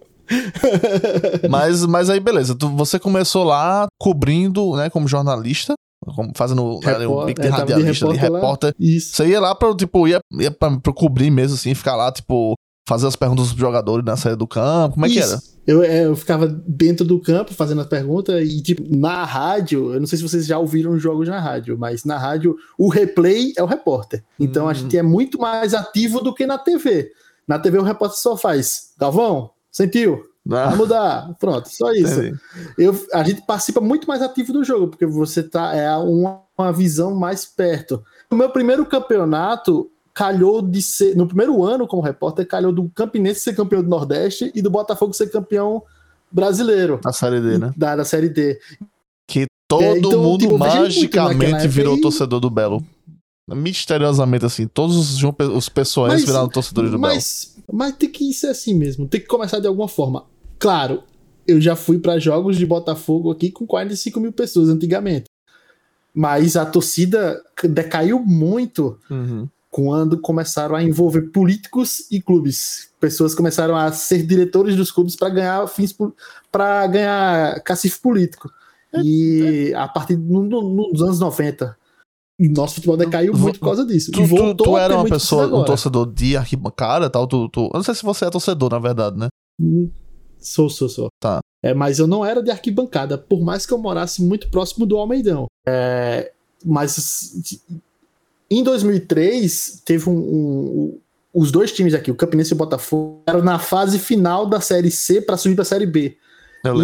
Mas, 1.50 1.86
mas 1.86 2.10
aí, 2.10 2.20
beleza. 2.20 2.56
Tu, 2.56 2.68
você 2.70 2.98
começou 3.00 3.44
lá 3.44 3.88
cobrindo, 4.00 4.76
né, 4.76 4.90
como 4.90 5.08
jornalista, 5.08 5.74
como 6.14 6.32
fazendo 6.36 6.64
um 6.64 6.80
Repórter, 6.80 7.26
pique 7.28 7.42
de 7.42 7.48
é, 7.48 7.50
radialista, 7.50 8.08
de 8.08 8.18
repórter. 8.18 8.76
Isso. 8.80 9.16
Você 9.16 9.28
ia 9.28 9.40
lá 9.40 9.56
pra, 9.56 9.76
tipo, 9.76 10.08
ia, 10.08 10.20
ia 10.40 10.52
pra, 10.52 10.78
pra 10.80 10.94
cobrir 10.94 11.32
mesmo, 11.32 11.56
assim, 11.56 11.74
ficar 11.74 11.96
lá, 11.96 12.12
tipo, 12.12 12.54
fazer 12.88 13.08
as 13.08 13.16
perguntas 13.16 13.50
dos 13.50 13.58
jogadores 13.58 14.06
na 14.06 14.16
saída 14.16 14.38
do 14.38 14.48
campo. 14.48 14.94
Como 14.96 15.06
é 15.06 15.10
que 15.10 15.20
Isso. 15.20 15.34
era? 15.34 15.42
Eu, 15.68 15.82
é, 15.82 16.06
eu 16.06 16.16
ficava 16.16 16.48
dentro 16.48 17.04
do 17.04 17.20
campo 17.20 17.52
fazendo 17.52 17.82
as 17.82 17.88
perguntas 17.88 18.48
e, 18.48 18.62
tipo, 18.62 18.84
na 18.96 19.24
rádio, 19.24 19.94
eu 19.96 20.00
não 20.00 20.06
sei 20.06 20.18
se 20.18 20.24
vocês 20.24 20.46
já 20.46 20.60
ouviram 20.60 21.00
jogos 21.00 21.28
na 21.28 21.40
rádio, 21.40 21.76
mas 21.76 22.04
na 22.06 22.20
rádio 22.20 22.56
o 22.78 22.88
replay 22.88 23.52
é 23.58 23.64
o 23.64 23.66
repórter. 23.66 24.24
Então 24.40 24.68
a 24.68 24.72
Hum. 24.72 24.76
gente 24.76 24.96
é 24.96 25.02
muito 25.02 25.40
mais 25.40 25.74
ativo 25.74 26.22
do 26.22 26.36
que 26.36 26.46
na 26.46 26.60
TV. 26.60 27.10
Na 27.48 27.58
TV 27.58 27.80
o 27.80 27.84
repórter 27.84 28.20
só 28.20 28.38
faz, 28.38 28.92
Galvão, 29.00 29.50
sentiu? 29.72 30.22
Ah, 30.52 30.68
Vai 30.70 30.76
mudar. 30.76 31.34
Pronto, 31.40 31.68
só 31.70 31.92
isso. 31.92 32.20
entendi. 32.22 32.38
Eu, 32.78 32.96
a 33.14 33.24
gente 33.24 33.42
participa 33.42 33.82
muito 33.82 34.08
mais 34.08 34.22
ativo 34.22 34.54
do 34.54 34.64
jogo, 34.64 34.88
porque 34.90 35.06
você 35.06 35.42
tá 35.42 35.74
é 35.76 35.96
uma, 35.98 36.42
uma 36.58 36.72
visão 36.72 37.16
mais 37.16 37.46
perto. 37.46 38.04
O 38.32 38.36
meu 38.36 38.50
primeiro 38.50 38.86
campeonato 38.86 39.90
calhou 40.14 40.62
de 40.62 40.82
ser, 40.82 41.16
no 41.16 41.28
primeiro 41.28 41.64
ano 41.64 41.88
como 41.88 42.02
repórter, 42.02 42.48
calhou 42.48 42.72
do 42.72 42.88
Campinense 42.90 43.40
ser 43.42 43.56
campeão 43.56 43.82
do 43.84 43.90
Nordeste 43.90 44.52
e 44.56 44.62
do 44.62 44.70
Botafogo 44.70 45.14
ser 45.14 45.32
campeão 45.32 45.82
brasileiro 46.32 47.00
Na 47.04 47.12
série 47.12 47.42
D, 47.42 47.58
né? 47.58 47.74
da, 47.76 47.96
da 47.98 48.06
Série 48.06 48.30
D. 48.30 48.60
Que 49.28 49.46
todo 49.68 49.84
É, 49.84 49.98
então, 49.98 50.22
mundo 50.22 50.42
tipo, 50.42 50.58
muito 50.58 50.64
naquela 50.64 50.84
magicamente 50.84 51.68
virou 51.68 51.98
e- 51.98 52.02
torcedor 52.02 52.40
do 52.40 52.50
Belo. 52.50 52.84
Misteriosamente, 53.48 54.46
assim, 54.46 54.68
todos 54.68 54.96
os, 54.98 55.24
os 55.54 55.70
pessoais 55.70 56.14
Mas- 56.14 56.26
viraram 56.26 56.50
torcedores 56.50 56.92
do 56.92 56.98
Belo. 57.00 57.14
Mas, 57.14 57.56
mas 57.72 57.96
tem 57.96 58.10
que 58.10 58.34
ser 58.34 58.48
assim 58.48 58.74
mesmo, 58.74 59.08
tem 59.08 59.20
que 59.22 59.28
começar 59.28 59.60
de 59.60 59.68
alguma 59.68 59.88
forma. 59.88 60.26
Claro, 60.60 61.04
eu 61.48 61.60
já 61.62 61.76
fui 61.76 62.00
para 62.00 62.18
jogos 62.20 62.58
de 62.58 62.66
Botafogo 62.66 63.32
aqui 63.32 63.52
com 63.52 63.66
45 63.68 64.20
mil 64.20 64.32
pessoas 64.34 64.70
antigamente. 64.70 65.26
Mas 66.14 66.56
a 66.56 66.66
torcida 66.66 67.42
decaiu 67.64 68.20
muito 68.20 68.98
Uhum. 69.10 69.48
quando 69.70 70.18
começaram 70.20 70.74
a 70.76 70.82
envolver 70.82 71.24
políticos 71.32 72.10
e 72.10 72.22
clubes. 72.22 72.90
Pessoas 73.00 73.36
começaram 73.36 73.76
a 73.76 73.92
ser 73.92 74.26
diretores 74.26 74.76
dos 74.78 74.92
clubes 74.92 75.16
para 75.18 75.30
ganhar 75.30 75.68
fins 75.68 75.94
para 76.52 76.88
ganhar 76.88 77.60
cacife 77.62 78.00
político. 78.02 78.50
E 79.04 79.74
a 79.76 79.90
partir 79.90 80.16
no- 80.16 80.44
no- 80.44 80.90
nos 80.94 81.02
anos 81.02 81.20
90, 81.20 81.78
e 82.40 82.48
nosso 82.48 82.76
futebol 82.76 82.96
decaiu 82.96 83.34
muito 83.34 83.60
por 83.60 83.66
causa 83.66 83.86
disso. 83.86 84.10
Tu, 84.12 84.26
tu, 84.26 84.56
tu 84.56 84.78
era 84.78 84.96
uma 84.96 85.04
pessoa, 85.10 85.48
um 85.48 85.66
torcedor 85.66 86.12
de 86.14 86.38
arquibancada 86.38 87.10
tal, 87.10 87.28
tu, 87.28 87.50
tu... 87.50 87.66
Eu 87.66 87.72
não 87.74 87.84
sei 87.84 87.94
se 87.94 88.04
você 88.04 88.24
é 88.26 88.30
torcedor, 88.30 88.72
na 88.72 88.80
verdade, 88.80 89.18
né? 89.18 89.28
Sou, 90.46 90.70
sou, 90.70 90.88
sou. 90.90 91.08
Tá. 91.20 91.40
É, 91.64 91.74
mas 91.74 91.98
eu 92.00 92.06
não 92.08 92.24
era 92.24 92.44
de 92.44 92.52
arquibancada, 92.52 93.18
por 93.18 93.42
mais 93.42 93.66
que 93.66 93.74
eu 93.74 93.78
morasse 93.78 94.22
muito 94.24 94.50
próximo 94.52 94.86
do 94.86 94.98
Almeidão. 94.98 95.48
É, 95.68 96.32
mas 96.64 97.34
em 98.50 98.64
2003, 98.64 99.82
teve 99.86 100.10
um, 100.10 100.14
um- 100.18 101.00
Os 101.34 101.52
dois 101.52 101.72
times 101.72 101.94
aqui, 101.94 102.10
o 102.12 102.16
Campinense 102.16 102.54
e 102.54 102.56
o 102.56 102.58
Botafogo, 102.58 103.22
eram 103.28 103.42
na 103.42 103.60
fase 103.60 104.00
final 104.00 104.46
da 104.46 104.62
Série 104.62 104.90
C 104.92 105.20
para 105.22 105.36
subir 105.36 105.56
para 105.56 105.64
a 105.64 105.66
Série 105.66 105.86
B. 105.86 106.16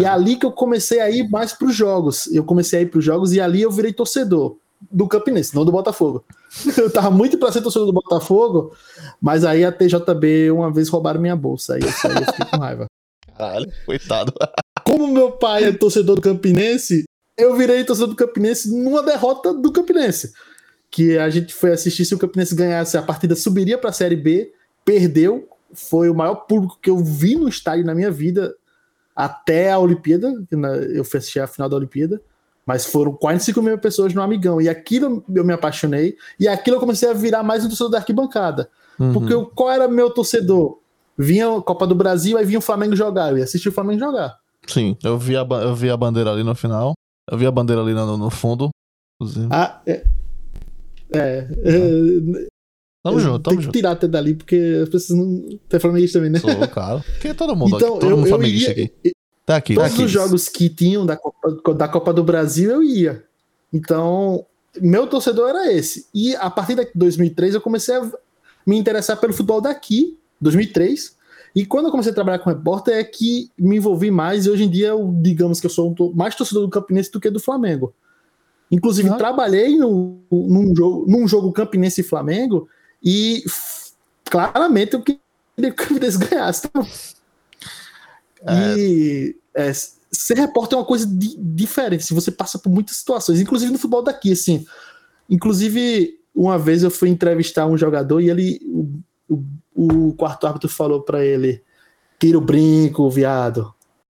E 0.00 0.04
ali 0.04 0.36
que 0.36 0.44
eu 0.44 0.52
comecei 0.52 1.00
a 1.00 1.10
ir 1.10 1.28
mais 1.30 1.52
para 1.54 1.66
os 1.68 1.74
jogos. 1.74 2.26
Eu 2.26 2.44
comecei 2.44 2.80
a 2.80 2.82
ir 2.82 2.86
para 2.86 2.98
os 2.98 3.04
jogos 3.04 3.32
e 3.32 3.40
ali 3.40 3.62
eu 3.62 3.70
virei 3.70 3.92
torcedor 3.92 4.56
do 4.90 5.08
Campinense, 5.08 5.54
não 5.54 5.64
do 5.64 5.72
Botafogo. 5.72 6.24
Eu 6.76 6.90
tava 6.90 7.10
muito 7.10 7.38
para 7.38 7.50
ser 7.52 7.62
torcedor 7.62 7.86
do 7.86 7.92
Botafogo, 7.92 8.72
mas 9.20 9.44
aí 9.44 9.64
a 9.64 9.70
TJB 9.72 10.50
uma 10.50 10.70
vez 10.72 10.88
roubaram 10.88 11.20
minha 11.20 11.34
bolsa. 11.36 11.74
Aí 11.76 11.80
eu 11.82 11.90
saí 11.92 12.14
eu 12.16 12.26
fiquei 12.26 12.44
com 12.46 12.56
raiva. 12.58 12.86
Caralho, 13.36 13.72
coitado. 13.84 14.32
Como 14.84 15.06
meu 15.08 15.32
pai 15.32 15.64
é 15.64 15.72
torcedor 15.72 16.16
do 16.16 16.22
Campinense, 16.22 17.04
eu 17.36 17.56
virei 17.56 17.84
torcedor 17.84 18.10
do 18.10 18.16
Campinense 18.16 18.70
numa 18.70 19.02
derrota 19.02 19.52
do 19.54 19.72
Campinense. 19.72 20.32
Que 20.90 21.16
a 21.18 21.30
gente 21.30 21.54
foi 21.54 21.72
assistir 21.72 22.04
se 22.04 22.14
o 22.14 22.18
Campinense 22.18 22.54
ganhasse, 22.54 22.96
a 22.96 23.02
partida 23.02 23.34
subiria 23.34 23.78
para 23.78 23.90
a 23.90 23.92
Série 23.92 24.16
B 24.16 24.52
perdeu. 24.84 25.48
Foi 25.72 26.10
o 26.10 26.14
maior 26.14 26.34
público 26.34 26.78
que 26.82 26.90
eu 26.90 26.98
vi 26.98 27.34
no 27.34 27.48
estádio 27.48 27.84
na 27.84 27.94
minha 27.94 28.10
vida 28.10 28.54
até 29.16 29.70
a 29.70 29.78
Olimpíada. 29.78 30.32
Eu 30.94 31.04
fui 31.04 31.18
assistir 31.18 31.40
a 31.40 31.46
final 31.46 31.68
da 31.68 31.76
Olimpíada. 31.76 32.20
Mas 32.64 32.86
foram 32.86 33.12
45 33.12 33.60
mil 33.60 33.78
pessoas 33.78 34.14
no 34.14 34.22
Amigão. 34.22 34.60
E 34.60 34.68
aquilo 34.68 35.24
eu 35.34 35.44
me 35.44 35.52
apaixonei. 35.52 36.16
E 36.38 36.46
aquilo 36.46 36.76
eu 36.76 36.80
comecei 36.80 37.08
a 37.08 37.14
virar 37.14 37.42
mais 37.42 37.64
um 37.64 37.68
torcedor 37.68 37.90
da 37.90 37.98
arquibancada. 37.98 38.70
Uhum. 38.98 39.12
Porque 39.12 39.32
eu, 39.32 39.46
qual 39.46 39.70
era 39.70 39.88
meu 39.88 40.10
torcedor? 40.10 40.78
Vinha 41.22 41.56
a 41.56 41.62
Copa 41.62 41.86
do 41.86 41.94
Brasil, 41.94 42.36
aí 42.36 42.44
vinha 42.44 42.58
o 42.58 42.62
Flamengo 42.62 42.96
jogar. 42.96 43.30
Eu 43.30 43.38
ia 43.38 43.44
assistir 43.44 43.68
o 43.68 43.72
Flamengo 43.72 44.00
jogar. 44.00 44.36
Sim, 44.66 44.96
eu 45.02 45.18
vi 45.18 45.36
a, 45.36 45.46
eu 45.62 45.74
vi 45.74 45.90
a 45.90 45.96
bandeira 45.96 46.30
ali 46.30 46.42
no 46.42 46.54
final. 46.54 46.94
Eu 47.30 47.38
vi 47.38 47.46
a 47.46 47.50
bandeira 47.50 47.80
ali 47.80 47.94
no, 47.94 48.16
no 48.16 48.30
fundo. 48.30 48.70
Inclusive. 49.20 49.48
Ah, 49.50 49.80
é. 49.86 50.04
É. 51.14 51.48
é 51.64 52.46
tamo 53.04 53.20
junto, 53.20 53.40
tamo 53.40 53.56
tem 53.56 53.66
que 53.66 53.72
tirar 53.72 53.92
até 53.92 54.08
dali, 54.08 54.34
porque 54.34 54.80
as 54.82 54.88
pessoas 54.88 55.18
não. 55.18 55.58
Tem 55.68 55.80
flamenguista 55.80 56.18
também, 56.18 56.30
né? 56.32 56.38
Sou, 56.38 56.68
claro. 56.68 57.02
Porque 57.02 57.28
é 57.28 57.34
todo 57.34 57.54
mundo 57.54 57.76
então, 57.76 57.92
aqui, 57.92 58.00
todo 58.00 58.10
eu, 58.10 58.16
mundo 58.16 58.28
flamenguista 58.28 58.70
aqui. 58.72 58.92
Tá 59.44 59.56
aqui, 59.56 59.74
Todos 59.74 59.90
tá 59.90 59.94
aqui. 59.94 60.04
os 60.04 60.10
jogos 60.10 60.48
que 60.48 60.68
tinham 60.68 61.04
da 61.04 61.16
Copa, 61.16 61.74
da 61.74 61.88
Copa 61.88 62.12
do 62.12 62.22
Brasil 62.22 62.70
eu 62.70 62.82
ia. 62.82 63.24
Então, 63.72 64.46
meu 64.80 65.06
torcedor 65.06 65.48
era 65.50 65.72
esse. 65.72 66.06
E 66.14 66.36
a 66.36 66.48
partir 66.48 66.76
de 66.76 66.88
2003 66.94 67.54
eu 67.54 67.60
comecei 67.60 67.96
a 67.96 68.10
me 68.66 68.76
interessar 68.76 69.18
pelo 69.18 69.32
futebol 69.32 69.60
daqui, 69.60 70.18
2003. 70.42 71.16
E 71.54 71.66
quando 71.66 71.86
eu 71.86 71.90
comecei 71.90 72.12
a 72.12 72.14
trabalhar 72.14 72.38
com 72.38 72.50
repórter 72.50 72.94
é 72.94 73.04
que 73.04 73.50
me 73.58 73.76
envolvi 73.76 74.10
mais 74.10 74.46
e 74.46 74.50
hoje 74.50 74.64
em 74.64 74.70
dia, 74.70 74.88
eu, 74.88 75.14
digamos 75.22 75.60
que 75.60 75.66
eu 75.66 75.70
sou 75.70 75.94
mais 76.14 76.34
torcedor 76.34 76.62
do 76.62 76.70
Campinense 76.70 77.10
do 77.10 77.20
que 77.20 77.30
do 77.30 77.40
Flamengo. 77.40 77.94
Inclusive, 78.70 79.10
ah. 79.10 79.16
trabalhei 79.16 79.76
no, 79.76 80.18
num, 80.30 80.74
jogo, 80.74 81.04
num 81.06 81.28
jogo 81.28 81.52
Campinense 81.52 82.00
e 82.00 82.04
Flamengo 82.04 82.68
e 83.02 83.44
claramente 84.24 84.94
eu 84.94 85.02
queria 85.02 85.20
que 85.56 85.68
o 85.68 85.74
Campinense 85.74 86.18
ganhasse. 86.18 86.70
É. 88.46 88.78
E 88.78 89.36
é, 89.54 89.72
ser 90.10 90.38
repórter 90.38 90.76
é 90.76 90.80
uma 90.80 90.86
coisa 90.86 91.06
di 91.06 91.36
diferente. 91.38 92.04
Se 92.04 92.14
você 92.14 92.30
passa 92.30 92.58
por 92.58 92.70
muitas 92.70 92.96
situações, 92.96 93.40
inclusive 93.40 93.70
no 93.70 93.78
futebol 93.78 94.02
daqui, 94.02 94.32
assim. 94.32 94.64
Inclusive, 95.28 96.18
uma 96.34 96.58
vez 96.58 96.82
eu 96.82 96.90
fui 96.90 97.08
entrevistar 97.08 97.66
um 97.66 97.76
jogador 97.76 98.20
e 98.20 98.30
ele, 98.30 98.60
o, 99.32 100.08
o, 100.08 100.14
quarto 100.14 100.46
árbitro 100.46 100.68
falou 100.68 101.02
para 101.02 101.24
ele: 101.24 101.62
tira 102.18 102.38
o 102.38 102.40
brinco, 102.40 103.08
viado. 103.10 103.72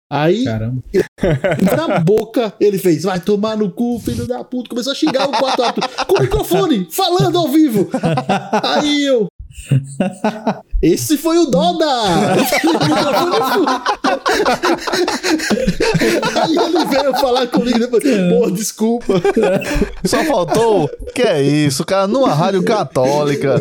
Aí, 0.09 0.45
Caramba. 0.45 0.83
na 1.77 1.99
boca, 2.01 2.55
ele 2.61 2.79
fez: 2.79 3.03
vai 3.03 3.21
tomar 3.21 3.57
no 3.57 3.71
cu, 3.71 3.99
filho 3.99 4.27
da 4.27 4.45
puta. 4.45 4.71
Começou 4.71 4.93
a 4.93 4.97
xingar 4.97 5.29
o 5.29 5.33
quarto 5.33 5.63
árbitro 5.63 6.07
com 6.07 6.19
o 6.19 6.21
microfone, 6.21 6.89
falando 6.91 7.39
ao 7.39 7.49
vivo. 7.49 7.89
Aí 8.63 9.03
eu, 9.05 9.27
esse 10.83 11.17
foi 11.17 11.39
o 11.39 11.47
Doda! 11.47 11.87
Aí 16.43 16.57
ele 16.57 16.85
veio 16.87 17.15
falar 17.15 17.47
comigo 17.47 17.79
depois. 17.79 18.03
Pô, 18.05 18.51
desculpa. 18.51 19.15
Só 20.05 20.23
faltou. 20.25 20.89
Que 21.15 21.23
é 21.23 21.43
isso, 21.43 21.85
cara? 21.85 22.07
Numa 22.07 22.35
rádio 22.35 22.63
católica. 22.63 23.57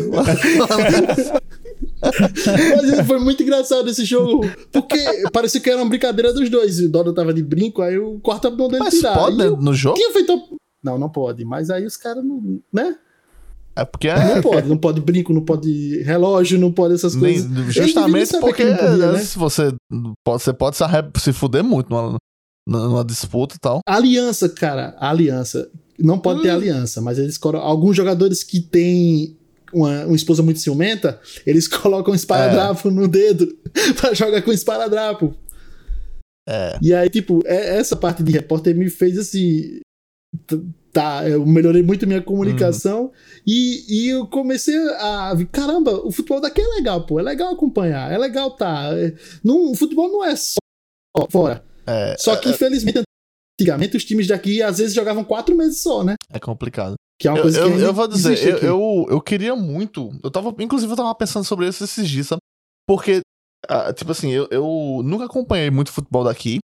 Mas 2.02 3.06
foi 3.06 3.18
muito 3.18 3.42
engraçado 3.42 3.88
esse 3.88 4.04
jogo. 4.04 4.48
Porque 4.70 4.98
parecia 5.32 5.60
que 5.60 5.70
era 5.70 5.80
uma 5.82 5.88
brincadeira 5.88 6.32
dos 6.32 6.48
dois. 6.50 6.78
O 6.80 6.88
Doda 6.88 7.14
tava 7.14 7.32
de 7.32 7.42
brinco, 7.42 7.82
aí 7.82 7.98
o 7.98 8.20
quarto 8.20 8.48
abdômen 8.48 8.78
dele 8.78 8.84
Mas 8.84 9.00
pode 9.00 9.36
né, 9.36 9.48
no 9.48 9.74
jogo? 9.74 9.96
Tinha 9.96 10.12
feito... 10.12 10.38
Não, 10.82 10.98
não 10.98 11.08
pode. 11.08 11.44
Mas 11.44 11.70
aí 11.70 11.84
os 11.86 11.96
caras 11.96 12.22
não. 12.24 12.60
Né? 12.72 12.94
É 13.76 13.84
porque 13.84 14.08
é... 14.08 14.34
Não 14.34 14.42
pode, 14.42 14.68
não 14.68 14.78
pode 14.78 15.00
brinco, 15.00 15.34
não 15.34 15.44
pode 15.44 16.02
relógio, 16.02 16.58
não 16.58 16.72
pode 16.72 16.94
essas 16.94 17.14
coisas. 17.14 17.48
Nem, 17.48 17.70
justamente 17.70 18.38
porque 18.40 18.64
podia, 18.64 18.96
né? 18.96 19.12
né? 19.12 19.18
se 19.18 19.38
você 19.38 19.74
pode, 20.24 20.42
você 20.42 20.52
pode 20.52 20.76
se, 20.76 20.84
se 21.18 21.32
fuder 21.32 21.62
muito 21.62 21.90
numa, 21.90 22.16
numa 22.66 23.04
disputa 23.04 23.54
e 23.54 23.58
tal. 23.58 23.80
aliança, 23.86 24.48
cara, 24.48 24.96
aliança. 24.98 25.70
Não 25.98 26.18
pode 26.18 26.40
hum. 26.40 26.42
ter 26.42 26.50
aliança, 26.50 27.02
mas 27.02 27.18
eles 27.18 27.38
alguns 27.42 27.94
jogadores 27.94 28.42
que 28.42 28.60
têm 28.60 29.36
uma, 29.72 30.06
uma 30.06 30.16
esposa 30.16 30.42
muito 30.42 30.60
ciumenta, 30.60 31.20
eles 31.46 31.68
colocam 31.68 32.12
um 32.12 32.16
esparadrapo 32.16 32.88
é. 32.88 32.90
no 32.90 33.06
dedo 33.06 33.46
pra 34.00 34.14
jogar 34.14 34.40
com 34.40 34.52
esparadrapo. 34.52 35.34
É. 36.48 36.78
E 36.80 36.94
aí, 36.94 37.10
tipo, 37.10 37.42
é, 37.44 37.76
essa 37.76 37.96
parte 37.96 38.22
de 38.22 38.32
repórter 38.32 38.74
me 38.74 38.88
fez 38.88 39.18
assim 39.18 39.80
tá, 40.96 41.28
eu 41.28 41.44
melhorei 41.44 41.82
muito 41.82 42.06
minha 42.06 42.22
comunicação 42.22 43.02
uhum. 43.02 43.10
e, 43.46 43.84
e 43.86 44.08
eu 44.08 44.26
comecei 44.26 44.74
a 44.94 45.34
caramba, 45.52 45.92
o 45.92 46.10
futebol 46.10 46.40
daqui 46.40 46.62
é 46.62 46.66
legal, 46.68 47.04
pô, 47.04 47.20
é 47.20 47.22
legal 47.22 47.52
acompanhar, 47.52 48.10
é 48.10 48.16
legal 48.16 48.50
tá. 48.52 48.88
É, 48.94 49.12
não, 49.44 49.72
o 49.72 49.74
futebol 49.74 50.10
não 50.10 50.24
é 50.24 50.34
só 50.34 50.56
fora. 51.28 51.62
É, 51.86 52.16
só 52.18 52.34
que, 52.36 52.48
é, 52.48 52.50
é, 52.50 52.54
infelizmente, 52.54 53.02
antigamente 53.60 53.94
os 53.94 54.06
times 54.06 54.26
daqui 54.26 54.62
às 54.62 54.78
vezes 54.78 54.94
jogavam 54.94 55.22
quatro 55.22 55.54
meses 55.54 55.82
só, 55.82 56.02
né? 56.02 56.14
É 56.32 56.40
complicado. 56.40 56.94
Que 57.20 57.28
é 57.28 57.30
uma 57.30 57.42
coisa 57.42 57.60
eu, 57.60 57.66
que 57.66 57.72
eu, 57.74 57.80
eu 57.80 57.92
vou 57.92 58.08
dizer, 58.08 58.42
eu, 58.42 58.58
eu, 58.58 59.06
eu, 59.10 59.20
queria 59.20 59.54
muito. 59.54 60.18
Eu 60.24 60.30
tava, 60.30 60.54
inclusive, 60.60 60.90
eu 60.90 60.96
tava 60.96 61.14
pensando 61.14 61.44
sobre 61.44 61.68
isso 61.68 61.84
esses 61.84 62.08
dias, 62.08 62.28
sabe? 62.28 62.40
Porque, 62.88 63.20
ah, 63.68 63.92
tipo 63.92 64.12
assim, 64.12 64.30
eu, 64.30 64.48
eu 64.50 65.02
nunca 65.04 65.26
acompanhei 65.26 65.70
muito 65.70 65.92
futebol 65.92 66.24
daqui. 66.24 66.58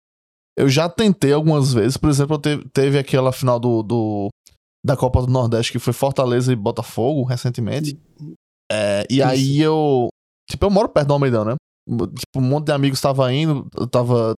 Eu 0.57 0.67
já 0.67 0.89
tentei 0.89 1.31
algumas 1.31 1.73
vezes, 1.73 1.97
por 1.97 2.09
exemplo, 2.09 2.37
teve, 2.37 2.65
teve 2.73 2.97
aquela 2.97 3.31
final 3.31 3.59
do, 3.59 3.81
do, 3.81 4.29
da 4.85 4.95
Copa 4.95 5.21
do 5.21 5.31
Nordeste 5.31 5.71
que 5.71 5.79
foi 5.79 5.93
Fortaleza 5.93 6.51
e 6.51 6.55
Botafogo 6.55 7.23
recentemente. 7.23 7.97
É, 8.71 9.05
e 9.09 9.19
Isso. 9.19 9.27
aí 9.27 9.61
eu. 9.61 10.09
Tipo, 10.49 10.65
eu 10.65 10.69
moro 10.69 10.89
perto 10.89 11.07
do 11.07 11.13
Almeidão, 11.13 11.45
né? 11.45 11.55
Tipo, 11.87 12.37
um 12.37 12.41
monte 12.41 12.65
de 12.65 12.71
amigos 12.71 13.01
tava 13.01 13.33
indo, 13.33 13.67
eu 13.75 13.87
tava 13.87 14.33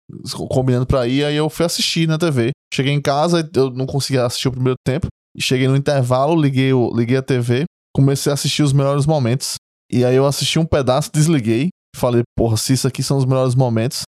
combinando 0.50 0.86
pra 0.86 1.06
ir, 1.06 1.26
aí 1.26 1.36
eu 1.36 1.50
fui 1.50 1.66
assistir 1.66 2.08
na 2.08 2.18
TV. 2.18 2.52
Cheguei 2.74 2.94
em 2.94 3.02
casa, 3.02 3.50
eu 3.54 3.70
não 3.70 3.86
conseguia 3.86 4.26
assistir 4.26 4.48
o 4.48 4.52
primeiro 4.54 4.78
tempo. 4.86 5.08
Cheguei 5.38 5.68
no 5.68 5.76
intervalo, 5.76 6.40
liguei, 6.40 6.72
o, 6.74 6.94
liguei 6.94 7.18
a 7.18 7.22
TV, 7.22 7.66
comecei 7.94 8.32
a 8.32 8.34
assistir 8.34 8.64
os 8.64 8.72
melhores 8.72 9.06
momentos. 9.06 9.56
E 9.92 10.06
aí 10.06 10.16
eu 10.16 10.26
assisti 10.26 10.60
um 10.60 10.66
pedaço, 10.66 11.12
desliguei. 11.14 11.70
Falei, 11.96 12.24
porra, 12.38 12.56
se 12.56 12.72
isso 12.72 12.88
aqui 12.88 13.04
são 13.04 13.18
os 13.18 13.26
melhores 13.26 13.54
momentos, 13.54 14.04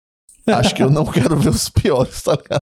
Acho 0.47 0.75
que 0.75 0.83
eu 0.83 0.91
não 0.91 1.05
quero 1.05 1.37
ver 1.37 1.51
os 1.51 1.69
piores, 1.69 2.23
tá 2.23 2.33
ligado? 2.33 2.61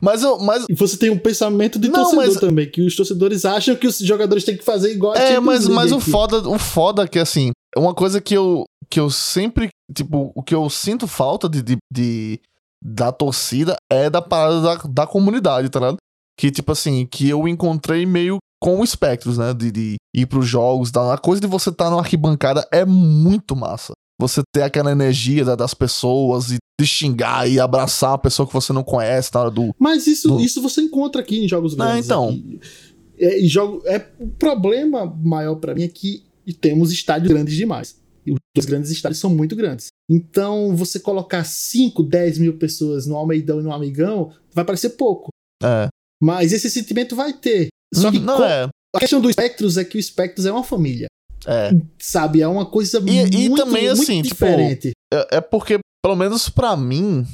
mas 0.00 0.22
eu, 0.22 0.38
mas 0.38 0.64
e 0.68 0.74
você 0.74 0.96
tem 0.96 1.10
um 1.10 1.18
pensamento 1.18 1.78
de 1.78 1.88
não, 1.88 2.02
torcedor 2.02 2.26
mas... 2.26 2.36
também 2.36 2.70
que 2.70 2.80
os 2.80 2.96
torcedores 2.96 3.44
acham 3.44 3.76
que 3.76 3.86
os 3.86 3.98
jogadores 3.98 4.44
têm 4.44 4.56
que 4.56 4.64
fazer 4.64 4.92
igual 4.92 5.14
é 5.14 5.38
mas 5.38 5.68
mas 5.68 5.92
o 5.92 6.00
foda 6.00 6.48
o 6.48 6.58
foda 6.58 7.02
é 7.02 7.06
que 7.06 7.18
assim 7.18 7.50
é 7.76 7.78
uma 7.78 7.92
coisa 7.92 8.18
que 8.18 8.32
eu 8.32 8.64
que 8.88 8.98
eu 8.98 9.10
sempre 9.10 9.68
tipo 9.94 10.32
o 10.34 10.42
que 10.42 10.54
eu 10.54 10.70
sinto 10.70 11.06
falta 11.06 11.50
de, 11.50 11.62
de, 11.62 11.76
de 11.92 12.40
da 12.82 13.12
torcida 13.12 13.76
é 13.90 14.08
da 14.08 14.22
parada 14.22 14.62
da, 14.62 14.74
da 14.88 15.06
comunidade 15.06 15.68
tá 15.68 15.78
ligado 15.78 15.98
que 16.38 16.50
tipo 16.50 16.72
assim 16.72 17.04
que 17.04 17.28
eu 17.28 17.46
encontrei 17.46 18.06
meio 18.06 18.38
com 18.62 18.80
o 18.80 18.86
Spectros, 18.86 19.38
né? 19.38 19.52
De, 19.52 19.72
de 19.72 19.96
ir 20.14 20.26
pros 20.26 20.46
jogos. 20.46 20.92
A 20.94 21.18
coisa 21.18 21.40
de 21.40 21.48
você 21.48 21.70
estar 21.70 21.86
tá 21.86 21.90
na 21.90 21.98
arquibancada 21.98 22.66
é 22.72 22.84
muito 22.84 23.56
massa 23.56 23.92
você 24.22 24.40
ter 24.54 24.62
aquela 24.62 24.92
energia 24.92 25.44
das 25.44 25.74
pessoas 25.74 26.52
e 26.52 26.56
de 26.80 26.86
xingar 26.86 27.48
e 27.48 27.58
abraçar 27.58 28.14
a 28.14 28.18
pessoa 28.18 28.46
que 28.46 28.52
você 28.52 28.72
não 28.72 28.84
conhece 28.84 29.30
na 29.34 29.40
hora 29.40 29.50
do. 29.50 29.74
Mas 29.78 30.06
isso, 30.06 30.28
do... 30.28 30.40
isso 30.40 30.62
você 30.62 30.80
encontra 30.80 31.20
aqui 31.20 31.44
em 31.44 31.48
jogos 31.48 31.74
grandes. 31.74 31.96
É, 31.96 31.98
então. 32.04 32.42
É, 33.18 33.40
e 33.40 33.46
jogo, 33.46 33.82
é, 33.86 34.04
o 34.18 34.28
problema 34.28 35.06
maior 35.06 35.56
para 35.56 35.74
mim 35.74 35.82
é 35.82 35.88
que 35.88 36.24
temos 36.60 36.92
estádios 36.92 37.32
grandes 37.32 37.54
demais. 37.54 38.00
E 38.24 38.32
os 38.56 38.64
grandes 38.64 38.90
estádios 38.90 39.18
são 39.18 39.30
muito 39.30 39.56
grandes. 39.56 39.88
Então, 40.08 40.76
você 40.76 41.00
colocar 41.00 41.44
5, 41.44 42.02
10 42.04 42.38
mil 42.38 42.56
pessoas 42.56 43.06
no 43.06 43.16
Almeidão 43.16 43.60
e 43.60 43.62
no 43.64 43.72
Amigão 43.72 44.32
vai 44.54 44.64
parecer 44.64 44.90
pouco. 44.90 45.30
É. 45.62 45.88
Mas 46.22 46.52
esse 46.52 46.70
sentimento 46.70 47.16
vai 47.16 47.32
ter. 47.32 47.68
Só 47.92 48.10
que 48.10 48.20
não, 48.20 48.42
é. 48.44 48.68
a 48.94 49.00
questão 49.00 49.20
do 49.20 49.30
Spectros 49.30 49.76
é 49.76 49.84
que 49.84 49.98
o 49.98 50.02
Spectros 50.02 50.46
é 50.46 50.52
uma 50.52 50.62
família. 50.62 51.08
É. 51.46 51.70
Sabe? 51.98 52.42
É 52.42 52.48
uma 52.48 52.66
coisa 52.66 52.98
e, 52.98 53.00
muito, 53.02 53.36
e 53.36 53.54
também, 53.54 53.86
muito 53.86 54.02
assim, 54.02 54.22
tipo, 54.22 54.34
diferente. 54.34 54.88
Tipo, 54.88 54.94
é, 55.12 55.36
é 55.36 55.40
porque, 55.40 55.78
pelo 56.02 56.16
menos 56.16 56.48
para 56.48 56.76
mim, 56.76 57.26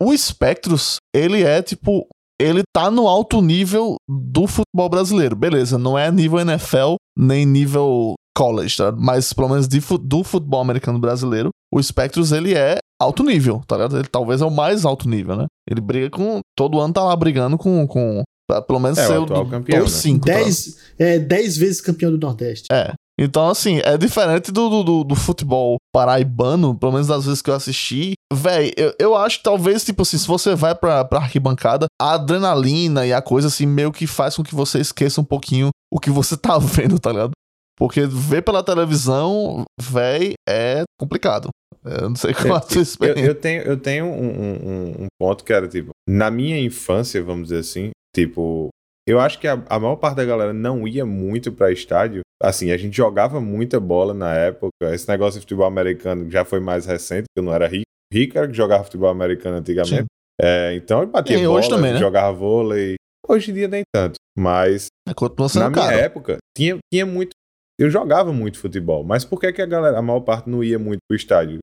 o 0.00 0.16
Spectros, 0.16 0.96
ele 1.14 1.42
é 1.42 1.62
tipo. 1.62 2.06
Ele 2.38 2.62
tá 2.70 2.90
no 2.90 3.08
alto 3.08 3.40
nível 3.40 3.96
do 4.06 4.46
futebol 4.46 4.90
brasileiro. 4.90 5.34
Beleza, 5.34 5.78
não 5.78 5.98
é 5.98 6.12
nível 6.12 6.38
NFL, 6.38 6.96
nem 7.18 7.46
nível 7.46 8.14
college, 8.36 8.76
tá? 8.76 8.92
Mas 8.92 9.32
pelo 9.32 9.48
menos 9.48 9.66
de, 9.66 9.80
do 10.02 10.22
futebol 10.22 10.60
americano 10.60 10.98
brasileiro, 10.98 11.48
o 11.72 11.82
Spectros 11.82 12.32
ele 12.32 12.54
é 12.54 12.76
alto 13.00 13.22
nível, 13.22 13.62
tá 13.66 13.76
ligado? 13.76 13.96
Ele 13.96 14.08
talvez 14.08 14.42
é 14.42 14.44
o 14.44 14.50
mais 14.50 14.84
alto 14.84 15.08
nível, 15.08 15.34
né? 15.34 15.46
Ele 15.68 15.80
briga 15.80 16.10
com. 16.10 16.40
Todo 16.54 16.78
ano 16.78 16.92
tá 16.92 17.02
lá 17.02 17.16
brigando 17.16 17.56
com. 17.56 17.86
com 17.86 18.22
pra 18.48 18.62
pelo 18.62 18.78
menos 18.78 18.98
é, 18.98 19.06
ser 19.06 19.18
o, 19.18 19.24
o 19.24 19.48
campeão, 19.48 19.78
top 19.80 19.90
5. 19.90 20.26
Né? 20.26 20.34
Dez, 20.34 20.74
tá? 20.74 20.80
é, 20.98 21.18
dez 21.18 21.56
vezes 21.56 21.80
campeão 21.80 22.10
do 22.10 22.18
Nordeste. 22.18 22.66
É. 22.70 22.92
Então, 23.18 23.48
assim, 23.48 23.80
é 23.82 23.96
diferente 23.96 24.52
do, 24.52 24.82
do, 24.82 25.02
do, 25.04 25.14
futebol 25.14 25.78
paraibano, 25.92 26.74
pelo 26.78 26.92
menos 26.92 27.06
das 27.06 27.24
vezes 27.24 27.40
que 27.40 27.48
eu 27.48 27.54
assisti. 27.54 28.12
Véi, 28.30 28.72
eu, 28.76 28.92
eu 28.98 29.16
acho 29.16 29.38
que 29.38 29.44
talvez, 29.44 29.84
tipo 29.84 30.02
assim, 30.02 30.18
se 30.18 30.26
você 30.26 30.54
vai 30.54 30.74
pra, 30.74 31.02
pra 31.04 31.20
arquibancada, 31.20 31.86
a 32.00 32.12
adrenalina 32.14 33.06
e 33.06 33.14
a 33.14 33.22
coisa, 33.22 33.48
assim, 33.48 33.64
meio 33.64 33.90
que 33.90 34.06
faz 34.06 34.36
com 34.36 34.42
que 34.42 34.54
você 34.54 34.78
esqueça 34.80 35.20
um 35.20 35.24
pouquinho 35.24 35.70
o 35.90 35.98
que 35.98 36.10
você 36.10 36.36
tá 36.38 36.58
vendo, 36.58 36.98
tá 36.98 37.10
ligado? 37.10 37.30
Porque 37.78 38.06
ver 38.06 38.42
pela 38.42 38.62
televisão, 38.62 39.64
véi, 39.80 40.34
é 40.48 40.82
complicado. 40.98 41.48
Eu 41.84 42.08
não 42.10 42.16
sei 42.16 42.32
qual 42.34 42.56
é 42.56 42.58
a 42.58 42.62
sua 42.62 42.76
Eu, 42.78 42.82
experiência. 42.82 43.26
eu 43.26 43.34
tenho, 43.34 43.62
eu 43.62 43.76
tenho 43.78 44.04
um, 44.06 44.26
um- 44.26 45.04
um 45.04 45.06
ponto 45.18 45.42
que 45.44 45.52
era, 45.52 45.66
tipo, 45.68 45.90
na 46.08 46.30
minha 46.30 46.58
infância, 46.60 47.22
vamos 47.22 47.48
dizer 47.48 47.60
assim, 47.60 47.90
tipo, 48.14 48.68
eu 49.06 49.20
acho 49.20 49.38
que 49.38 49.46
a, 49.46 49.62
a 49.68 49.78
maior 49.78 49.96
parte 49.96 50.16
da 50.16 50.24
galera 50.24 50.52
não 50.52 50.86
ia 50.86 51.04
muito 51.06 51.52
pra 51.52 51.70
estádio. 51.72 52.22
Assim, 52.42 52.70
a 52.70 52.76
gente 52.76 52.96
jogava 52.96 53.40
muita 53.40 53.78
bola 53.80 54.12
na 54.12 54.34
época. 54.34 54.92
Esse 54.92 55.08
negócio 55.08 55.38
de 55.40 55.44
futebol 55.44 55.66
americano 55.66 56.30
já 56.30 56.44
foi 56.44 56.60
mais 56.60 56.84
recente, 56.86 57.24
porque 57.28 57.38
eu 57.40 57.44
não 57.44 57.54
era 57.54 57.66
rico. 57.66 57.86
Rico 58.12 58.36
era 58.38 58.46
que 58.46 58.54
jogava 58.54 58.84
futebol 58.84 59.08
americano 59.08 59.56
antigamente. 59.56 60.06
É, 60.40 60.74
então 60.74 61.00
eu 61.00 61.06
batia 61.06 61.38
E 61.38 61.46
bola, 61.46 61.58
hoje 61.58 61.68
também, 61.68 61.92
né? 61.94 61.98
jogava 61.98 62.32
vôlei. 62.32 62.96
Hoje 63.26 63.50
em 63.50 63.54
dia 63.54 63.68
nem 63.68 63.82
tanto. 63.94 64.16
Mas 64.38 64.88
Continua 65.14 65.48
sendo 65.48 65.62
na 65.62 65.70
minha 65.70 65.82
caro. 65.84 65.96
época, 65.98 66.36
tinha, 66.56 66.76
tinha 66.92 67.06
muito. 67.06 67.30
Eu 67.78 67.90
jogava 67.90 68.32
muito 68.32 68.58
futebol, 68.58 69.02
mas 69.04 69.24
por 69.24 69.40
que, 69.40 69.52
que 69.52 69.62
a 69.62 69.66
galera, 69.66 69.98
a 69.98 70.02
maior 70.02 70.20
parte, 70.20 70.48
não 70.48 70.62
ia 70.62 70.78
muito 70.78 71.00
pro 71.08 71.16
estádio? 71.16 71.58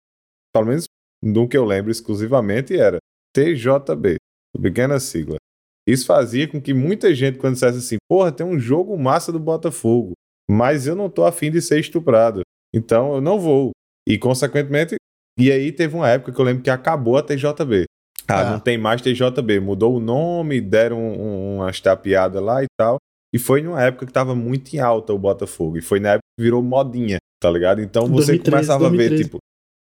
Pelo 0.54 0.68
menos 0.68 0.86
no 1.24 1.48
que 1.48 1.58
eu 1.58 1.66
lembro 1.66 1.92
exclusivamente 1.92 2.78
era 2.78 2.98
TJB, 3.36 4.18
pequena 4.62 5.00
sigla. 5.00 5.38
Isso 5.88 6.06
fazia 6.06 6.48
com 6.48 6.62
que 6.62 6.74
muita 6.74 7.14
gente, 7.14 7.38
quando 7.38 7.54
dissesse 7.54 7.78
assim, 7.78 7.98
porra, 8.10 8.32
tem 8.32 8.46
um 8.46 8.58
jogo 8.60 8.98
massa 8.98 9.32
do 9.32 9.40
Botafogo, 9.40 10.14
mas 10.50 10.88
eu 10.88 10.96
não 10.96 11.10
tô 11.10 11.26
afim 11.26 11.52
de 11.52 11.62
ser 11.62 11.80
estuprado, 11.80 12.42
então 12.74 13.16
eu 13.16 13.22
não 13.22 13.40
vou. 13.40 13.72
E, 14.08 14.18
consequentemente, 14.18 14.96
e 15.38 15.52
aí 15.52 15.72
teve 15.72 15.96
uma 15.96 16.10
época 16.10 16.32
que 16.32 16.40
eu 16.40 16.46
lembro 16.46 16.64
que 16.64 16.70
acabou 16.70 17.18
a 17.18 17.24
TJB. 17.24 17.86
Ah, 18.28 18.42
Ah. 18.42 18.52
não 18.52 18.60
tem 18.60 18.78
mais 18.78 19.02
TJB, 19.02 19.60
mudou 19.60 19.96
o 19.96 20.00
nome, 20.00 20.62
deram 20.62 20.98
um, 21.00 21.22
um, 21.22 21.56
umas 21.58 21.80
tapeadas 21.82 22.42
lá 22.42 22.64
e 22.64 22.68
tal. 22.80 22.98
E 23.34 23.40
foi 23.40 23.62
numa 23.62 23.82
época 23.82 24.06
que 24.06 24.14
tava 24.14 24.34
muito 24.36 24.74
em 24.76 24.80
alta 24.80 25.12
o 25.12 25.18
Botafogo. 25.18 25.78
E 25.78 25.82
foi 25.82 26.00
na 26.00 26.10
época 26.12 26.24
que 26.38 26.44
virou 26.44 26.62
modinha, 26.62 27.18
tá 27.42 27.50
ligado? 27.50 27.82
Então 27.82 28.04
você 28.04 28.38
2013, 28.38 28.52
começava 28.52 28.86
a 28.86 28.90
ver, 28.90 28.98
2013. 29.10 29.24
tipo, 29.24 29.38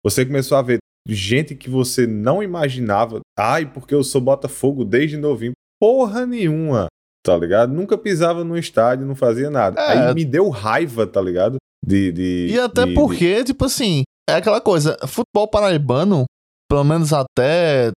você 0.04 0.26
começou 0.26 0.58
a 0.58 0.62
ver 0.62 0.80
gente 1.08 1.56
que 1.56 1.70
você 1.70 2.08
não 2.08 2.42
imaginava. 2.42 3.20
Ai, 3.38 3.66
porque 3.72 3.94
eu 3.94 4.04
sou 4.04 4.20
Botafogo 4.20 4.84
desde 4.84 5.16
novinho. 5.16 5.54
Porra 5.86 6.26
nenhuma, 6.26 6.88
tá 7.24 7.38
ligado? 7.38 7.72
Nunca 7.72 7.96
pisava 7.96 8.44
no 8.44 8.58
estádio, 8.58 9.06
não 9.06 9.14
fazia 9.16 9.52
nada. 9.52 9.80
É. 9.80 10.08
Aí 10.08 10.14
me 10.16 10.26
deu 10.26 10.50
raiva, 10.50 11.06
tá 11.06 11.22
ligado? 11.22 11.58
De. 11.86 12.12
de 12.12 12.48
E 12.52 12.60
até 12.60 12.88
de- 12.88 12.96
porque, 12.96 13.44
tipo 13.44 13.66
assim, 13.66 14.02
é 14.28 14.34
aquela 14.34 14.60
coisa, 14.60 14.98
futebol 15.08 15.48
paraibano, 15.48 16.26
pelo 16.68 16.84
menos 16.84 17.14
até, 17.14 17.92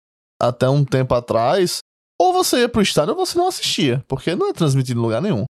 até 0.42 0.68
um 0.68 0.84
tempo 0.84 1.14
atrás, 1.14 1.78
ou 2.20 2.32
você 2.32 2.62
ia 2.62 2.68
pro 2.68 2.82
estádio 2.82 3.14
ou 3.14 3.24
você 3.24 3.38
não 3.38 3.46
assistia, 3.46 4.02
porque 4.08 4.34
não 4.34 4.48
é 4.48 4.52
transmitido 4.52 4.98
em 4.98 5.02
lugar 5.04 5.22
nenhum. 5.22 5.44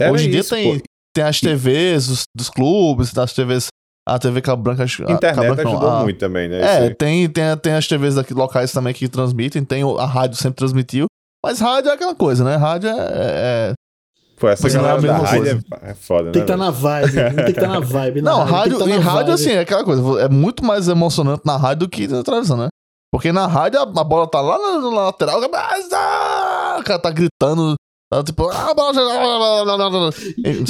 Era 0.00 0.12
Hoje 0.12 0.26
em 0.26 0.30
dia 0.32 0.40
isso, 0.40 0.54
tem, 0.54 0.78
pô. 0.80 0.84
tem 1.14 1.24
as 1.24 1.38
TVs 1.40 2.08
dos, 2.08 2.22
dos 2.36 2.50
clubes, 2.50 3.12
das 3.12 3.32
TVs, 3.32 3.68
a 4.08 4.18
TV 4.18 4.40
Cabo 4.40 4.62
Branca... 4.64 4.82
Internet 4.84 5.20
Cabo 5.36 5.46
Branca 5.46 5.62
não, 5.62 5.70
ajudou 5.72 5.90
a- 5.90 6.02
muito 6.02 6.18
também, 6.18 6.48
né? 6.48 6.86
É, 6.86 6.90
tem, 6.94 7.28
tem, 7.30 7.56
tem 7.58 7.72
as 7.74 7.86
TVs 7.86 8.16
daqui 8.16 8.34
locais 8.34 8.72
também 8.72 8.92
que 8.92 9.06
transmitem, 9.08 9.64
tem 9.64 9.82
a 9.96 10.06
rádio 10.06 10.36
sempre 10.36 10.56
transmitiu, 10.56 11.06
mas 11.48 11.58
rádio 11.60 11.90
é 11.90 11.94
aquela 11.94 12.14
coisa, 12.14 12.44
né? 12.44 12.56
Rádio 12.56 12.90
é- 12.90 12.92
é, 12.92 13.00
é 13.70 13.72
Pô, 14.38 14.48
essa 14.48 14.62
Mas 14.62 14.74
não 14.74 14.82
é 14.82 14.84
a 14.84 14.96
galera 14.96 15.02
da 15.06 15.12
mesma 15.22 15.28
rádio 15.28 15.64
é, 15.82 15.90
é 15.90 15.94
foda, 15.94 16.24
né? 16.26 16.30
Tem 16.32 16.44
que 16.44 16.52
estar 16.52 16.56
velho? 16.56 16.64
na 16.64 16.70
vibe. 16.70 17.12
Tem 17.34 17.44
que 17.44 17.50
estar 17.50 17.66
na 17.68 17.80
vibe. 17.80 18.22
na 18.22 18.30
Não, 18.30 18.38
rádio, 18.38 18.54
rádio, 18.54 18.76
e 18.76 18.78
tá 18.78 18.86
na 18.86 18.96
rádio, 19.10 19.26
vibe. 19.26 19.32
assim, 19.32 19.50
é 19.50 19.58
aquela 19.60 19.84
coisa, 19.84 20.02
é 20.20 20.28
muito 20.28 20.64
mais 20.64 20.86
emocionante 20.88 21.42
na 21.44 21.56
rádio 21.56 21.86
do 21.86 21.88
que 21.88 22.06
na 22.06 22.22
televisão, 22.22 22.56
né? 22.56 22.68
Porque 23.12 23.32
na 23.32 23.46
rádio 23.46 23.80
a, 23.80 23.82
a 23.82 24.04
bola 24.04 24.28
tá 24.30 24.40
lá 24.40 24.58
na, 24.58 24.78
na 24.80 24.88
lateral, 25.06 25.40
ah, 25.92 26.76
o 26.78 26.84
cara 26.84 26.98
tá 27.00 27.10
gritando, 27.10 27.74
tá 28.12 28.22
tipo, 28.22 28.48
ah, 28.48 28.70
a 28.70 28.74
bola 28.74 28.94
já. 28.94 29.00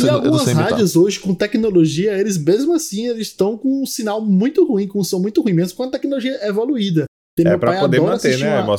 E 0.04 0.08
algumas 0.08 0.46
rádios 0.52 0.96
hoje, 0.96 1.20
com 1.20 1.34
tecnologia, 1.34 2.16
eles 2.18 2.38
mesmo 2.38 2.74
assim, 2.74 3.06
eles 3.08 3.26
estão 3.28 3.58
com 3.58 3.82
um 3.82 3.86
sinal 3.86 4.20
muito 4.20 4.66
ruim, 4.66 4.86
com 4.88 5.00
um 5.00 5.04
som 5.04 5.18
muito 5.18 5.42
ruim, 5.42 5.52
mesmo 5.52 5.76
com 5.76 5.82
a 5.82 5.90
tecnologia 5.90 6.38
evoluída. 6.46 7.04
Tem 7.36 7.46
É 7.46 7.50
meu 7.50 7.58
pra 7.58 7.72
pai 7.72 7.80
poder 7.80 8.00
manter, 8.00 8.38
né, 8.38 8.58
a 8.58 8.62
uma- 8.64 8.78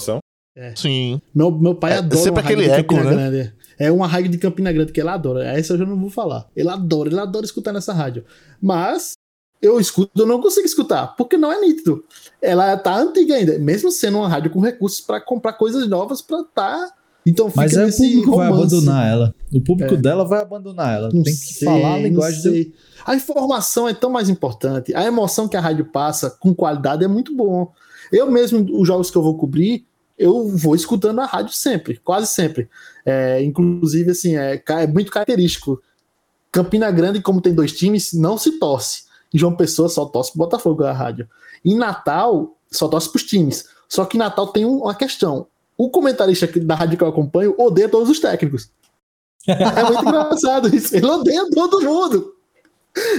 emoção. 0.67 0.81
Sim. 0.91 1.21
Meu, 1.33 1.51
meu 1.51 1.75
pai 1.75 1.93
É, 1.93 1.97
adora 1.97 2.21
sempre 2.21 2.41
aquele 2.41 2.63
de 2.63 2.69
eco, 2.71 2.95
Campina 2.95 3.09
né? 3.15 3.29
Grande. 3.29 3.53
É 3.77 3.91
uma 3.91 4.07
rádio 4.07 4.29
de 4.31 4.37
Campina 4.37 4.71
Grande 4.71 4.91
que 4.91 4.99
ele 4.99 5.09
adora. 5.09 5.45
Essa 5.45 5.73
eu 5.73 5.77
já 5.77 5.85
não 5.85 5.97
vou 5.99 6.09
falar. 6.09 6.47
Ele 6.55 6.69
adora, 6.69 7.09
ele 7.09 7.19
adora 7.19 7.45
escutar 7.45 7.71
nessa 7.71 7.93
rádio. 7.93 8.25
Mas 8.61 9.13
eu 9.61 9.79
escuto, 9.79 10.11
eu 10.21 10.25
não 10.25 10.41
consigo 10.41 10.65
escutar, 10.65 11.15
porque 11.15 11.37
não 11.37 11.51
é 11.51 11.59
nítido. 11.61 12.03
Ela 12.41 12.75
tá 12.77 12.95
antiga 12.97 13.35
ainda, 13.35 13.57
mesmo 13.59 13.91
sendo 13.91 14.17
uma 14.17 14.27
rádio 14.27 14.51
com 14.51 14.59
recursos 14.59 14.99
pra 15.01 15.19
comprar 15.21 15.53
coisas 15.53 15.87
novas 15.87 16.21
pra 16.21 16.43
tá. 16.43 16.91
Então 17.25 17.49
fica 17.49 17.61
Mas 17.61 17.77
aí 17.77 17.83
o 17.83 17.85
nesse 17.87 18.09
público 18.09 18.35
vai 18.37 18.49
romance. 18.49 18.75
abandonar 18.75 19.07
ela. 19.07 19.35
O 19.53 19.61
público 19.61 19.93
É. 19.93 19.97
dela 19.97 20.25
vai 20.25 20.41
abandonar 20.41 20.95
ela. 20.95 21.09
Não 21.13 21.21
Tem 21.23 21.33
que 21.33 21.53
sei, 21.53 21.67
falar 21.67 21.93
a 21.95 21.99
linguagem 21.99 22.41
do. 22.41 22.49
sei. 22.51 22.73
A 23.05 23.15
informação 23.15 23.87
é 23.87 23.93
tão 23.93 24.09
mais 24.09 24.29
importante. 24.29 24.93
A 24.95 25.03
emoção 25.05 25.47
que 25.47 25.57
a 25.57 25.61
rádio 25.61 25.85
passa 25.85 26.29
com 26.29 26.53
qualidade 26.53 27.03
é 27.03 27.07
muito 27.07 27.35
bom. 27.35 27.71
Eu 28.11 28.31
mesmo, 28.31 28.65
os 28.79 28.87
jogos 28.87 29.11
que 29.11 29.17
eu 29.17 29.21
vou 29.21 29.37
cobrir, 29.37 29.85
eu 30.19 30.47
vou 30.49 30.75
escutando 30.75 31.19
a 31.21 31.25
rádio 31.25 31.53
sempre, 31.53 31.97
quase 32.03 32.27
sempre. 32.27 32.69
É, 33.05 33.41
inclusive, 33.41 34.11
assim, 34.11 34.35
é, 34.37 34.61
é 34.67 34.87
muito 34.87 35.11
característico. 35.11 35.81
Campina 36.51 36.91
Grande, 36.91 37.21
como 37.21 37.41
tem 37.41 37.53
dois 37.53 37.71
times, 37.71 38.11
não 38.13 38.37
se 38.37 38.59
torce. 38.59 39.03
João 39.33 39.55
Pessoa 39.55 39.87
só 39.89 40.05
torce 40.05 40.31
pro 40.31 40.39
Botafogo 40.39 40.83
a 40.83 40.91
rádio. 40.91 41.27
Em 41.63 41.75
Natal, 41.77 42.57
só 42.71 42.87
torce 42.87 43.09
pros 43.09 43.23
times. 43.23 43.65
Só 43.87 44.05
que 44.05 44.17
em 44.17 44.19
Natal 44.19 44.47
tem 44.47 44.65
um- 44.65 44.79
uma 44.83 44.93
questão. 44.95 45.47
O 45.77 45.89
comentarista 45.89 46.47
da 46.59 46.75
rádio 46.75 46.97
que 46.97 47.03
eu 47.03 47.07
acompanho 47.07 47.55
odeia 47.57 47.87
todos 47.87 48.09
os 48.09 48.19
técnicos. 48.19 48.69
É 49.47 49.83
muito 49.83 50.03
engraçado 50.07 50.75
isso. 50.75 50.95
Ele 50.95 51.05
odeia 51.05 51.49
todo 51.51 51.81
mundo. 51.81 52.33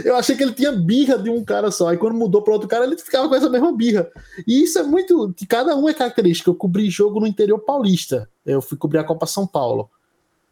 Eu 0.05 0.17
achei 0.17 0.37
que 0.37 0.43
ele 0.43 0.53
tinha 0.53 0.73
birra 0.73 1.17
de 1.19 1.31
um 1.31 1.45
cara 1.45 1.71
só. 1.71 1.89
Aí 1.89 1.97
quando 1.97 2.15
mudou 2.17 2.43
para 2.43 2.53
outro 2.53 2.69
cara, 2.69 2.85
ele 2.85 2.99
ficava 2.99 3.29
com 3.29 3.35
essa 3.35 3.49
mesma 3.49 3.73
birra. 3.73 4.09
E 4.47 4.63
isso 4.65 4.79
é 4.79 4.83
muito. 4.83 5.35
Cada 5.49 5.77
um 5.77 5.89
é 5.89 5.95
característico. 5.95 6.51
Eu 6.51 6.55
cobri 6.55 6.91
jogo 6.91 7.21
no 7.21 7.27
interior 7.27 7.59
paulista. 7.61 8.29
Eu 8.45 8.61
fui 8.61 8.77
cobrir 8.77 8.99
a 8.99 9.05
Copa 9.05 9.27
São 9.27 9.47
Paulo. 9.47 9.89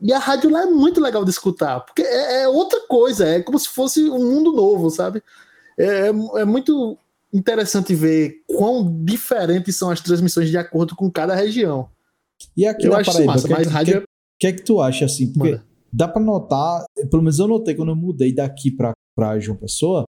E 0.00 0.12
a 0.12 0.18
rádio 0.18 0.48
lá 0.50 0.62
é 0.62 0.66
muito 0.66 1.00
legal 1.00 1.24
de 1.24 1.30
escutar. 1.30 1.80
Porque 1.80 2.02
é, 2.02 2.42
é 2.42 2.48
outra 2.48 2.80
coisa. 2.88 3.26
É 3.26 3.42
como 3.42 3.58
se 3.58 3.68
fosse 3.68 4.08
um 4.08 4.20
mundo 4.30 4.52
novo, 4.52 4.88
sabe? 4.90 5.22
É, 5.76 6.08
é 6.36 6.44
muito 6.44 6.96
interessante 7.32 7.94
ver 7.94 8.36
quão 8.46 9.04
diferentes 9.04 9.76
são 9.76 9.90
as 9.90 10.00
transmissões 10.00 10.48
de 10.48 10.56
acordo 10.56 10.94
com 10.96 11.10
cada 11.10 11.34
região. 11.34 11.88
E 12.56 12.64
aqui 12.66 12.86
Eu 12.86 12.92
na 12.92 12.98
acho 12.98 13.10
Paraíba, 13.12 13.32
o 13.32 13.34
massa, 13.34 13.46
que, 13.48 13.52
é 13.52 13.56
mas 13.56 13.66
que- 13.66 13.72
rádio 13.72 14.00
que, 14.00 14.06
que 14.40 14.46
é 14.46 14.52
que 14.52 14.62
tu 14.62 14.80
acha 14.80 15.04
assim? 15.04 15.32
Porque 15.32 15.50
Manda. 15.50 15.64
dá 15.92 16.06
pra 16.08 16.22
notar, 16.22 16.84
pelo 17.10 17.22
menos 17.22 17.38
eu 17.38 17.48
notei 17.48 17.74
quando 17.74 17.90
eu 17.90 17.96
mudei 17.96 18.32
daqui 18.32 18.70
pra, 18.70 18.92
pra 19.18 19.36
João 19.40 19.58
Pessoa, 19.58 20.04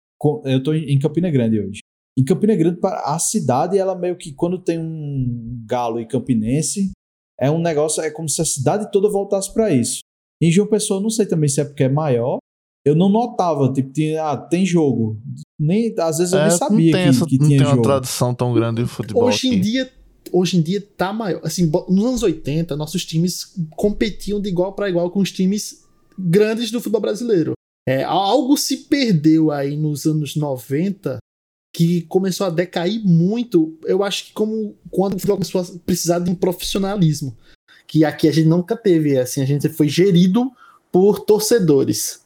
eu 0.45 0.63
tô 0.63 0.73
em 0.73 0.91
em 0.95 0.97
Campina 0.99 1.29
Grande 1.29 1.59
hoje. 1.59 1.81
Em 2.17 2.23
Campina 2.25 2.55
Grande, 2.55 2.79
a 2.83 3.19
cidade, 3.19 3.77
ela 3.77 3.95
meio 3.95 4.17
que 4.17 4.33
quando 4.33 4.57
tem 4.57 4.79
um 4.79 5.63
galo 5.67 5.99
e 5.99 6.07
campinense, 6.07 6.91
é 7.39 7.51
um 7.51 7.59
negócio, 7.61 8.01
é 8.01 8.09
como 8.09 8.27
se 8.27 8.41
a 8.41 8.45
cidade 8.45 8.89
toda 8.91 9.07
voltasse 9.11 9.53
pra 9.53 9.71
isso. 9.71 9.99
Em 10.41 10.49
João 10.51 10.67
Pessoa, 10.67 10.97
eu 10.97 11.03
não 11.03 11.09
sei 11.11 11.27
também 11.27 11.47
se 11.49 11.61
é 11.61 11.65
porque 11.65 11.83
é 11.83 11.89
maior, 11.89 12.39
eu 12.83 12.95
não 12.95 13.09
notava, 13.09 13.71
tipo, 13.71 13.91
tinha, 13.93 14.23
ah, 14.23 14.37
tem 14.37 14.65
jogo. 14.65 15.19
Nem, 15.59 15.93
às 15.99 16.17
vezes 16.17 16.33
eu 16.33 16.39
nem 16.39 16.47
É, 16.47 16.51
sabia 16.51 16.77
não 16.85 16.91
tem, 16.99 17.03
que, 17.03 17.09
essa, 17.09 17.25
que 17.25 17.37
não 17.37 17.47
tinha 17.47 17.57
tem 17.59 17.67
uma 17.67 17.75
jogo. 17.75 17.83
tradição 17.83 18.33
tão 18.33 18.53
grande 18.53 18.81
de 18.81 18.87
futebol 18.89 19.25
Hoje 19.25 19.47
em 19.47 19.51
aqui. 19.51 19.59
dia, 19.59 19.91
hoje 20.31 20.57
em 20.57 20.61
dia 20.61 20.81
tá 20.97 21.11
maior. 21.13 21.41
Assim, 21.43 21.69
nos 21.89 22.05
anos 22.05 22.23
80, 22.23 22.75
nossos 22.77 23.05
times 23.05 23.53
competiam 23.75 24.39
de 24.41 24.49
igual 24.49 24.73
para 24.73 24.89
igual 24.89 25.11
com 25.11 25.19
os 25.19 25.31
times 25.31 25.83
grandes 26.17 26.71
do 26.71 26.79
futebol 26.79 27.01
brasileiro. 27.01 27.54
É, 27.85 28.03
algo 28.03 28.57
se 28.57 28.77
perdeu 28.85 29.51
aí 29.51 29.77
nos 29.77 30.05
anos 30.05 30.35
90 30.35 31.19
que 31.71 32.03
começou 32.03 32.47
a 32.47 32.49
decair 32.49 33.01
muito. 33.05 33.77
Eu 33.83 34.01
acho 34.01 34.25
que 34.25 34.33
como 34.33 34.75
quando 34.89 35.13
o 35.13 35.19
futebol 35.19 35.37
começou 35.37 35.61
a 35.61 35.79
precisar 35.85 36.19
de 36.19 36.31
um 36.31 36.35
profissionalismo, 36.35 37.35
que 37.85 38.03
aqui 38.03 38.27
a 38.27 38.31
gente 38.31 38.47
nunca 38.47 38.75
teve, 38.75 39.17
assim, 39.19 39.41
a 39.41 39.45
gente 39.45 39.69
foi 39.69 39.87
gerido 39.87 40.51
por 40.91 41.19
torcedores. 41.19 42.21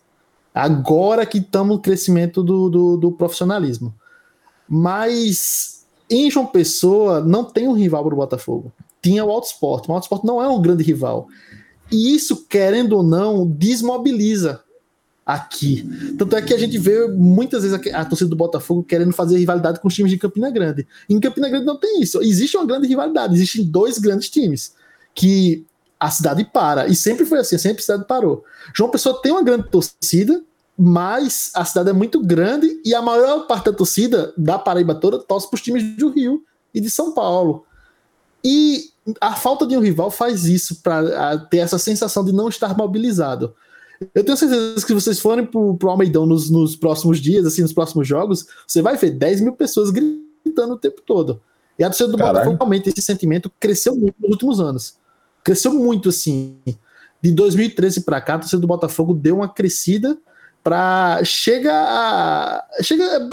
Agora 0.54 1.26
que 1.26 1.40
estamos 1.40 1.78
no 1.78 1.82
crescimento 1.82 2.44
do, 2.44 2.70
do, 2.70 2.98
do 2.98 3.12
profissionalismo. 3.12 3.94
Mas 4.68 5.86
em 6.10 6.30
João 6.30 6.46
Pessoa 6.46 7.22
não 7.22 7.44
tem 7.44 7.68
um 7.68 7.74
rival 7.74 8.04
para 8.04 8.14
o 8.14 8.18
Botafogo. 8.18 8.72
Tinha 9.02 9.26
o 9.26 9.32
Autosport. 9.32 9.88
O 9.88 9.94
Autosport 9.94 10.24
não 10.24 10.42
é 10.42 10.48
um 10.48 10.62
grande 10.62 10.84
rival. 10.84 11.28
E 11.92 12.16
isso, 12.16 12.46
querendo 12.48 12.98
ou 12.98 13.04
não, 13.04 13.48
desmobiliza 13.48 14.64
aqui. 15.34 15.88
Tanto 16.18 16.36
é 16.36 16.42
que 16.42 16.54
a 16.54 16.58
gente 16.58 16.78
vê 16.80 17.08
muitas 17.08 17.62
vezes 17.62 17.80
a, 17.94 18.02
a 18.02 18.06
torcida 18.06 18.30
do 18.30 18.36
Botafogo 18.36 18.84
querendo 18.84 19.14
fazer 19.14 19.38
rivalidade 19.38 19.80
com 19.80 19.88
os 19.88 19.94
times 19.94 20.12
de 20.12 20.18
Campina 20.18 20.50
Grande. 20.50 20.88
Em 21.08 21.20
Campina 21.20 21.48
Grande 21.48 21.66
não 21.66 21.78
tem 21.78 22.02
isso. 22.02 22.20
Existe 22.24 22.58
uma 22.58 22.66
grande 22.66 22.88
rivalidade, 22.88 23.36
existem 23.36 23.64
dois 23.64 24.00
grandes 24.00 24.28
times 24.30 24.74
que 25.14 25.66
a 26.00 26.10
cidade 26.10 26.44
para. 26.46 26.88
E 26.88 26.96
sempre 26.96 27.26
foi 27.26 27.40
assim, 27.40 27.60
sempre 27.60 27.80
a 27.80 27.86
cidade 27.86 28.06
parou. 28.08 28.44
João 28.74 28.90
Pessoa 28.90 29.22
tem 29.22 29.32
uma 29.32 29.44
grande 29.44 29.70
torcida, 29.70 30.42
mas 30.76 31.52
a 31.54 31.64
cidade 31.64 31.90
é 31.90 31.94
muito 31.94 32.20
grande 32.22 32.82
e 32.84 32.96
a 32.96 33.02
maior 33.02 33.46
parte 33.46 33.66
da 33.66 33.74
torcida 33.74 34.34
da 34.36 34.58
Paraíba 34.58 34.96
toda 34.96 35.20
torce 35.20 35.48
para 35.48 35.58
os 35.58 35.62
times 35.62 35.96
do 35.96 36.10
Rio 36.10 36.44
e 36.74 36.82
de 36.82 36.90
São 36.90 37.12
Paulo. 37.14 37.66
E 38.44 38.90
a 39.22 39.36
falta 39.36 39.68
de 39.68 39.78
um 39.78 39.82
rival 39.82 40.10
faz 40.10 40.46
isso 40.46 40.82
para 40.82 41.38
ter 41.38 41.58
essa 41.58 41.78
sensação 41.78 42.26
de 42.26 42.32
não 42.32 42.50
estar 42.50 42.76
mobilizado. 42.76 43.54
Eu 44.14 44.24
tenho 44.24 44.38
certeza 44.38 44.76
que 44.76 44.88
se 44.88 44.94
vocês 44.94 45.20
forem 45.20 45.46
pro, 45.46 45.76
pro 45.76 45.90
Almeidão 45.90 46.26
nos, 46.26 46.50
nos 46.50 46.76
próximos 46.76 47.20
dias, 47.20 47.46
assim, 47.46 47.62
nos 47.62 47.74
próximos 47.74 48.08
jogos, 48.08 48.46
você 48.66 48.82
vai 48.82 48.96
ver 48.96 49.12
10 49.12 49.42
mil 49.42 49.54
pessoas 49.54 49.90
gritando 49.90 50.74
o 50.74 50.78
tempo 50.78 51.02
todo. 51.06 51.42
E 51.78 51.84
a 51.84 51.88
torcida 51.88 52.10
do 52.10 52.18
Caralho. 52.18 52.36
Botafogo 52.36 52.58
realmente 52.58 52.90
esse 52.90 53.02
sentimento 53.02 53.52
cresceu 53.60 53.96
muito 53.96 54.16
nos 54.20 54.32
últimos 54.32 54.60
anos. 54.60 54.98
Cresceu 55.44 55.74
muito 55.74 56.10
assim. 56.10 56.58
De 57.22 57.32
2013 57.32 58.02
para 58.02 58.22
cá, 58.22 58.36
a 58.36 58.40
torcida 58.40 58.62
do 58.62 58.68
Botafogo 58.68 59.14
deu 59.14 59.38
uma 59.38 59.50
crescida 59.50 60.18
para 60.64 61.24
chega 61.24 61.74
a 61.74 62.64
chega 62.84 63.30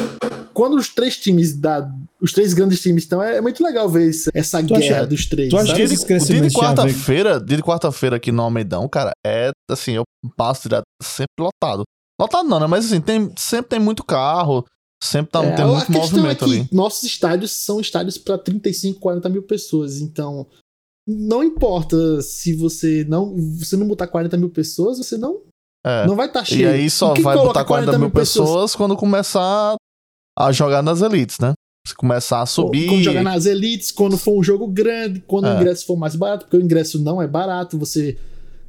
quando 0.54 0.76
os 0.76 0.88
três 0.88 1.16
times 1.18 1.56
da 1.56 1.90
os 2.20 2.32
três 2.32 2.54
grandes 2.54 2.80
times 2.80 3.02
estão 3.02 3.22
é, 3.22 3.40
muito 3.40 3.62
legal 3.62 3.88
ver 3.88 4.08
esse- 4.08 4.30
essa 4.32 4.62
Tu 4.62 4.74
guerra 4.74 4.98
acha- 5.00 5.06
dos 5.06 5.26
três. 5.26 5.50
tu 5.50 5.56
acha 5.56 5.66
sabe? 5.66 5.80
que 5.82 5.86
Dia 5.88 5.96
de, 5.96 6.04
o 6.14 6.26
dia 6.26 6.40
de 6.48 6.50
quarta-feira, 6.54 7.40
dia 7.40 7.56
de 7.56 7.62
quarta-feira 7.62 8.16
aqui 8.16 8.32
no 8.32 8.42
Almeidão, 8.42 8.88
cara, 8.88 9.12
é 9.26 9.50
assim, 9.70 9.92
eu 9.92 10.04
passo 10.36 10.62
direto, 10.62 10.84
sempre 11.02 11.34
lotado. 11.40 11.82
Lotado 12.18 12.48
não, 12.48 12.58
né? 12.60 12.66
Mas 12.66 12.86
assim, 12.86 13.00
tem, 13.00 13.30
sempre 13.36 13.68
tem 13.70 13.78
muito 13.80 14.02
carro, 14.02 14.64
sempre 15.02 15.30
tá, 15.32 15.44
É, 15.44 15.54
tem 15.54 15.66
muito 15.66 15.86
questão 15.86 16.00
movimento 16.00 16.44
é 16.44 16.48
que 16.48 16.54
ali. 16.60 16.68
nossos 16.72 17.02
estádios 17.02 17.50
são 17.52 17.78
estádios 17.80 18.16
para 18.16 18.38
35, 18.38 18.98
40 18.98 19.28
mil 19.28 19.42
pessoas. 19.42 20.00
Então, 20.00 20.46
não 21.06 21.44
importa 21.44 22.22
se 22.22 22.54
você 22.54 23.04
não 23.06 23.36
você 23.58 23.76
não 23.76 23.86
botar 23.86 24.06
40 24.06 24.36
mil 24.38 24.48
pessoas, 24.48 24.96
você 24.96 25.18
não, 25.18 25.42
É. 25.86 26.06
não 26.06 26.16
vai 26.16 26.26
estar 26.26 26.44
cheio. 26.44 26.62
E 26.62 26.66
aí 26.66 26.90
só 26.90 27.14
vai 27.14 27.36
botar 27.36 27.64
40 27.64 27.96
mil 27.98 28.10
pessoas, 28.10 28.74
quando 28.74 28.96
começar 28.96 29.76
a 30.36 30.52
jogar 30.52 30.82
nas 30.82 31.00
elites, 31.00 31.38
né? 31.38 31.52
Se 31.86 31.94
começar 31.94 32.42
a 32.42 32.46
subir. 32.46 32.88
Quando 32.88 33.02
jogar 33.04 33.22
nas 33.22 33.46
elites, 33.46 33.92
quando 33.92 34.18
for 34.18 34.36
um 34.36 34.42
jogo 34.42 34.66
grande, 34.66 35.20
quando 35.20 35.46
É. 35.46 35.54
o 35.54 35.56
ingresso 35.60 35.86
for 35.86 35.96
mais 35.96 36.16
barato, 36.16 36.44
porque 36.46 36.56
o 36.56 36.60
ingresso 36.60 37.00
não 37.00 37.22
é 37.22 37.28
barato, 37.28 37.78
você 37.78 38.18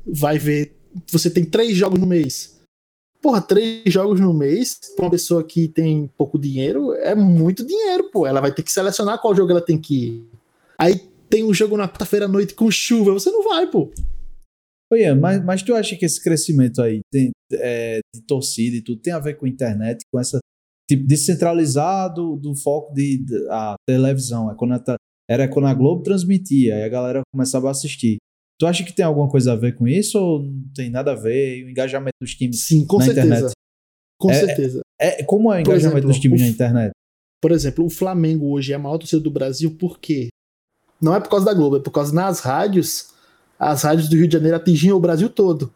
vai 0.05 0.37
ver. 0.37 0.77
Você 1.11 1.29
tem 1.29 1.43
três 1.43 1.75
jogos 1.75 1.99
no 1.99 2.05
mês. 2.05 2.55
Porra, 3.19 3.41
três 3.41 3.81
jogos 3.87 4.19
no 4.19 4.31
mês, 4.33 4.79
pra 4.95 5.05
uma 5.05 5.11
pessoa 5.11 5.43
que 5.43 5.67
tem 5.67 6.07
pouco 6.15 6.37
dinheiro, 6.37 6.93
é 6.93 7.15
muito 7.15 7.65
dinheiro, 7.65 8.03
pô. 8.11 8.27
Ela 8.27 8.39
vai 8.39 8.51
ter 8.51 8.61
que 8.61 8.71
selecionar 8.71 9.19
qual 9.19 9.35
jogo 9.35 9.49
ela 9.51 9.61
tem 9.61 9.77
que 9.79 10.05
ir. 10.05 10.29
Aí 10.77 11.01
tem 11.27 11.43
um 11.43 11.53
jogo 11.53 11.75
na 11.75 11.87
quarta-feira 11.87 12.25
à 12.25 12.29
noite 12.29 12.53
com 12.53 12.69
chuva, 12.69 13.11
você 13.11 13.31
não 13.31 13.43
vai, 13.43 13.65
pô. 13.65 13.89
Ô, 14.91 14.95
Ian, 14.95 15.15
mas, 15.19 15.43
mas 15.43 15.63
tu 15.63 15.75
acha 15.75 15.95
que 15.97 16.05
esse 16.05 16.21
crescimento 16.23 16.81
aí 16.81 17.01
tem, 17.11 17.31
é, 17.53 17.99
de 18.15 18.21
torcida 18.21 18.77
e 18.77 18.81
tudo 18.81 19.01
tem 19.01 19.11
a 19.13 19.19
ver 19.19 19.35
com 19.35 19.45
a 19.45 19.49
internet, 19.49 19.99
com 20.11 20.19
essa 20.19 20.39
tipo 20.89 21.05
descentralizado 21.05 22.37
do 22.37 22.55
foco 22.55 22.93
de, 22.93 23.17
de- 23.25 23.47
a 23.49 23.75
televisão? 23.87 24.49
É 24.51 24.55
quando 24.55 24.73
a 24.73 24.95
era 25.29 25.47
quando 25.47 25.67
a 25.67 25.73
Globo 25.73 26.03
transmitia, 26.03 26.75
aí 26.75 26.83
a 26.83 26.89
galera 26.89 27.21
começava 27.33 27.67
a 27.67 27.71
assistir. 27.71 28.17
Tu 28.59 28.65
acha 28.65 28.83
que 28.83 28.93
tem 28.93 29.05
alguma 29.05 29.29
coisa 29.29 29.53
a 29.53 29.55
ver 29.55 29.75
com 29.75 29.87
isso 29.87 30.17
ou 30.17 30.41
não 30.43 30.63
tem 30.73 30.89
nada 30.89 31.11
a 31.11 31.15
ver? 31.15 31.65
O 31.65 31.69
engajamento 31.69 32.15
dos 32.21 32.33
times 32.33 32.61
Sim, 32.65 32.85
com 32.85 32.97
na 32.97 33.05
certeza. 33.05 33.27
internet? 33.27 33.51
Com 34.17 34.31
É- 34.31 34.33
certeza. 34.33 34.81
É, 34.99 35.23
como 35.23 35.51
é 35.53 35.57
o 35.57 35.59
engajamento 35.59 35.97
exemplo, 35.97 36.09
dos 36.13 36.19
times 36.19 36.41
o 36.41 36.43
na 36.45 36.49
internet? 36.49 36.91
Por 37.41 37.51
exemplo, 37.51 37.85
o 37.85 37.89
Flamengo 37.89 38.49
hoje 38.51 38.71
é 38.71 38.75
a 38.75 38.79
maior 38.79 38.97
torcida 38.97 39.21
do 39.21 39.29
Brasil, 39.29 39.75
por 39.77 39.99
quê? 39.99 40.29
Não 40.99 41.13
é 41.13 41.19
por 41.19 41.29
causa 41.29 41.45
da 41.45 41.53
Globo, 41.53 41.77
é 41.77 41.79
por 41.79 41.91
causa 41.91 42.11
nas 42.15 42.39
rádios, 42.39 43.13
as 43.59 43.81
rádios 43.83 44.07
do 44.09 44.15
Rio 44.15 44.27
de 44.27 44.33
Janeiro 44.33 44.57
atingiam 44.57 44.97
o 44.97 44.99
Brasil 45.01 45.29
todo. 45.29 45.73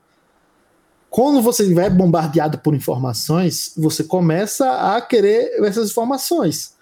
Quando 1.10 1.42
você 1.42 1.74
vai 1.74 1.90
bombardeado 1.90 2.60
por 2.60 2.74
informações, 2.74 3.74
você 3.76 4.04
começa 4.04 4.96
a 4.96 5.02
querer 5.02 5.62
essas 5.66 5.92
informações. 5.92 6.74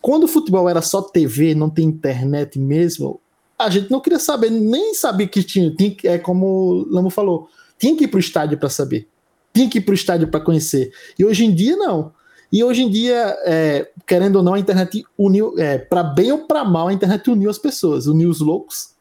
Quando 0.00 0.24
o 0.24 0.28
futebol 0.28 0.68
era 0.68 0.82
só 0.82 1.02
TV, 1.02 1.54
não 1.54 1.68
tem 1.68 1.86
internet 1.86 2.58
mesmo, 2.58 3.20
a 3.58 3.70
gente 3.70 3.90
não 3.90 4.00
queria 4.00 4.18
saber, 4.18 4.50
nem 4.50 4.94
sabia 4.94 5.26
que 5.26 5.42
tinha. 5.42 5.74
tinha 5.74 5.96
é 6.04 6.18
como 6.18 6.46
o 6.46 6.88
Lamo 6.92 7.10
falou, 7.10 7.48
tinha 7.78 7.96
que 7.96 8.04
ir 8.04 8.08
para 8.08 8.18
o 8.18 8.20
estádio 8.20 8.58
para 8.58 8.68
saber, 8.68 9.08
tinha 9.52 9.68
que 9.68 9.78
ir 9.78 9.80
para 9.80 9.92
o 9.92 9.94
estádio 9.94 10.28
para 10.28 10.40
conhecer. 10.40 10.92
E 11.18 11.24
hoje 11.24 11.44
em 11.44 11.54
dia, 11.54 11.76
não. 11.76 12.12
E 12.52 12.62
hoje 12.62 12.82
em 12.82 12.90
dia, 12.90 13.36
é, 13.44 13.90
querendo 14.06 14.36
ou 14.36 14.42
não, 14.42 14.54
a 14.54 14.58
internet 14.58 15.04
uniu, 15.16 15.58
é, 15.58 15.78
para 15.78 16.02
bem 16.02 16.30
ou 16.30 16.46
para 16.46 16.64
mal, 16.64 16.88
a 16.88 16.92
internet 16.92 17.30
uniu 17.30 17.48
as 17.48 17.58
pessoas, 17.58 18.06
uniu 18.06 18.28
os 18.28 18.40
loucos, 18.40 18.91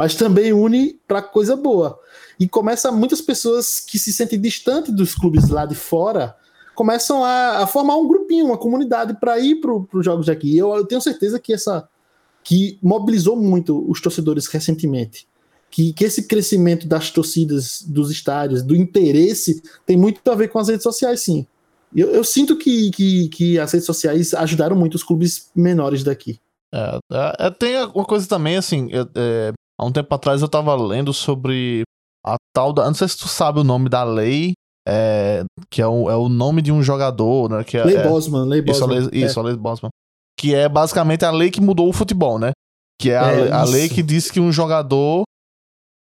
mas 0.00 0.14
também 0.14 0.50
une 0.50 0.98
para 1.06 1.20
coisa 1.20 1.54
boa. 1.54 2.00
E 2.38 2.48
começa 2.48 2.90
muitas 2.90 3.20
pessoas 3.20 3.80
que 3.80 3.98
se 3.98 4.14
sentem 4.14 4.40
distantes 4.40 4.94
dos 4.94 5.14
clubes 5.14 5.50
lá 5.50 5.66
de 5.66 5.74
fora 5.74 6.34
começam 6.74 7.22
a, 7.22 7.58
a 7.58 7.66
formar 7.66 7.96
um 7.96 8.08
grupinho, 8.08 8.46
uma 8.46 8.56
comunidade 8.56 9.12
para 9.20 9.38
ir 9.38 9.56
para 9.56 9.70
os 9.70 10.02
jogos 10.02 10.24
daqui. 10.24 10.54
E 10.54 10.56
eu, 10.56 10.74
eu 10.74 10.86
tenho 10.86 11.02
certeza 11.02 11.38
que 11.38 11.52
essa 11.52 11.86
que 12.42 12.78
mobilizou 12.82 13.36
muito 13.36 13.84
os 13.90 14.00
torcedores 14.00 14.46
recentemente. 14.46 15.28
Que, 15.70 15.92
que 15.92 16.02
esse 16.02 16.26
crescimento 16.26 16.88
das 16.88 17.10
torcidas, 17.10 17.82
dos 17.82 18.10
estádios, 18.10 18.62
do 18.62 18.74
interesse, 18.74 19.62
tem 19.84 19.98
muito 19.98 20.26
a 20.30 20.34
ver 20.34 20.48
com 20.48 20.58
as 20.58 20.68
redes 20.68 20.82
sociais, 20.82 21.20
sim. 21.20 21.46
Eu, 21.94 22.08
eu 22.08 22.24
sinto 22.24 22.56
que, 22.56 22.90
que, 22.90 23.28
que 23.28 23.58
as 23.58 23.70
redes 23.70 23.84
sociais 23.84 24.32
ajudaram 24.32 24.76
muito 24.76 24.94
os 24.94 25.02
clubes 25.02 25.50
menores 25.54 26.02
daqui. 26.02 26.40
É, 26.72 26.98
é, 27.12 27.46
é, 27.46 27.50
tem 27.50 27.76
uma 27.76 28.04
coisa 28.06 28.26
também, 28.26 28.56
assim, 28.56 28.88
é, 28.92 29.06
é, 29.14 29.52
há 29.80 29.84
um 29.86 29.92
tempo 29.92 30.14
atrás 30.14 30.42
eu 30.42 30.48
tava 30.48 30.74
lendo 30.76 31.12
sobre 31.14 31.82
a 32.26 32.36
tal 32.54 32.72
da. 32.72 32.84
Não 32.84 32.94
sei 32.94 33.08
se 33.08 33.16
tu 33.16 33.28
sabe 33.28 33.60
o 33.60 33.64
nome 33.64 33.88
da 33.88 34.04
lei, 34.04 34.52
é, 34.86 35.42
que 35.70 35.80
é 35.80 35.86
o, 35.86 36.10
é 36.10 36.16
o 36.16 36.28
nome 36.28 36.60
de 36.60 36.70
um 36.70 36.82
jogador, 36.82 37.48
né? 37.50 37.64
Que 37.64 37.78
é, 37.78 37.84
Lei 37.84 37.96
é- 37.96 38.02
Bosman, 38.08 38.44
Lei 38.46 38.60
Isso, 38.66 38.84
a 38.84 38.86
Bosman. 38.86 39.08
lei, 39.10 39.24
isso, 39.24 39.40
a 39.40 39.42
lei 39.42 39.56
Bosman. 39.56 39.90
Que 40.38 40.54
é 40.54 40.68
basicamente 40.68 41.24
a 41.24 41.30
lei 41.30 41.50
que 41.50 41.60
mudou 41.60 41.88
o 41.88 41.92
futebol, 41.92 42.38
né? 42.38 42.52
Que 43.00 43.10
é 43.10 43.18
a, 43.18 43.30
É, 43.32 43.52
a 43.52 43.64
lei 43.64 43.88
que 43.88 44.02
diz 44.02 44.30
que 44.30 44.40
um 44.40 44.52
jogador, 44.52 45.22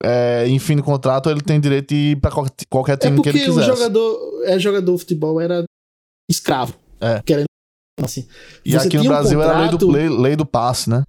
é, 0.04 0.48
em 0.48 0.60
fim 0.60 0.76
de 0.76 0.82
contrato, 0.84 1.30
ele 1.30 1.42
tem 1.42 1.60
direito 1.60 1.90
de 1.90 2.12
ir 2.12 2.22
pra 2.22 2.32
qual- 2.32 2.48
qualquer 2.70 2.94
É 2.94 2.98
time 2.98 3.22
que 3.22 3.30
ele 3.30 3.40
porque 3.40 3.52
o 3.52 3.54
quiser. 3.56 3.66
jogador, 3.66 4.42
é, 4.46 4.60
jogador 4.60 4.94
de 4.94 5.00
futebol 5.00 5.40
era 5.42 5.64
escravo. 6.30 6.74
É. 7.02 7.22
Querendo 7.24 7.46
assim. 8.02 8.28
E 8.64 8.72
Você 8.72 8.88
aqui 8.88 8.98
no 8.98 9.02
tinha 9.04 9.12
um 9.12 9.16
Brasil 9.16 9.42
era 9.42 9.56
a 9.56 9.60
lei 9.62 9.70
do, 9.70 9.78
contrato- 9.80 9.92
lei, 9.92 10.10
lei 10.10 10.36
do 10.36 10.46
passe, 10.46 10.90
né? 10.90 11.04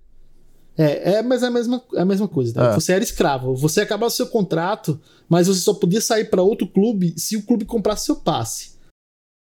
É, 0.79 1.15
é, 1.15 1.23
mas 1.23 1.43
é 1.43 1.47
a 1.47 1.51
mesma, 1.51 1.83
é 1.95 2.01
a 2.01 2.05
mesma 2.05 2.29
coisa. 2.29 2.61
né? 2.61 2.71
É. 2.71 2.75
Você 2.75 2.93
era 2.93 3.03
escravo. 3.03 3.55
Você 3.57 3.81
acabava 3.81 4.09
o 4.09 4.15
seu 4.15 4.27
contrato, 4.27 5.01
mas 5.29 5.47
você 5.47 5.61
só 5.61 5.75
podia 5.75 6.01
sair 6.01 6.27
para 6.27 6.43
outro 6.43 6.67
clube 6.67 7.15
se 7.19 7.37
o 7.37 7.43
clube 7.43 7.65
comprasse 7.65 8.07
seu 8.07 8.17
passe. 8.17 8.77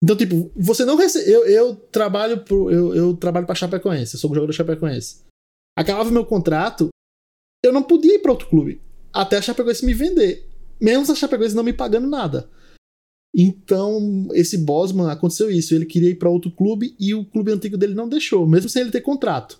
Então, 0.01 0.15
tipo, 0.15 0.51
você 0.55 0.85
não 0.85 0.95
recebe. 0.95 1.29
Eu, 1.29 1.45
eu 1.45 1.75
trabalho 1.75 2.43
pro, 2.43 2.71
eu, 2.71 2.95
eu 2.95 3.17
trabalho 3.17 3.45
para 3.45 3.55
Chapecoense, 3.55 4.13
eu 4.13 4.19
sou 4.19 4.33
jogador 4.33 4.53
Chapecoense. 4.53 5.23
Acabava 5.75 6.09
o 6.09 6.13
meu 6.13 6.25
contrato, 6.25 6.89
eu 7.63 7.73
não 7.73 7.83
podia 7.83 8.15
ir 8.15 8.19
para 8.19 8.31
outro 8.31 8.47
clube 8.47 8.81
até 9.13 9.37
a 9.37 9.41
Chapecoense 9.41 9.85
me 9.85 9.93
vender, 9.93 10.47
mesmo 10.79 11.11
a 11.11 11.15
Chapecoense 11.15 11.55
não 11.55 11.63
me 11.63 11.73
pagando 11.73 12.07
nada. 12.07 12.49
Então, 13.35 14.27
esse 14.33 14.57
Bosman 14.57 15.09
aconteceu 15.11 15.51
isso. 15.51 15.75
Ele 15.75 15.85
queria 15.85 16.09
ir 16.09 16.15
para 16.15 16.29
outro 16.29 16.49
clube 16.49 16.95
e 16.99 17.13
o 17.13 17.25
clube 17.25 17.51
antigo 17.51 17.77
dele 17.77 17.93
não 17.93 18.09
deixou, 18.09 18.47
mesmo 18.47 18.69
sem 18.69 18.81
ele 18.81 18.91
ter 18.91 19.01
contrato. 19.01 19.59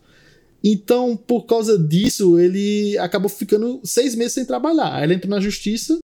Então, 0.63 1.15
por 1.15 1.45
causa 1.45 1.77
disso, 1.77 2.39
ele 2.39 2.97
acabou 2.97 3.29
ficando 3.29 3.79
seis 3.83 4.15
meses 4.15 4.33
sem 4.33 4.45
trabalhar. 4.45 4.95
Aí 4.95 5.03
ele 5.03 5.13
entrou 5.13 5.29
na 5.29 5.39
justiça 5.39 5.97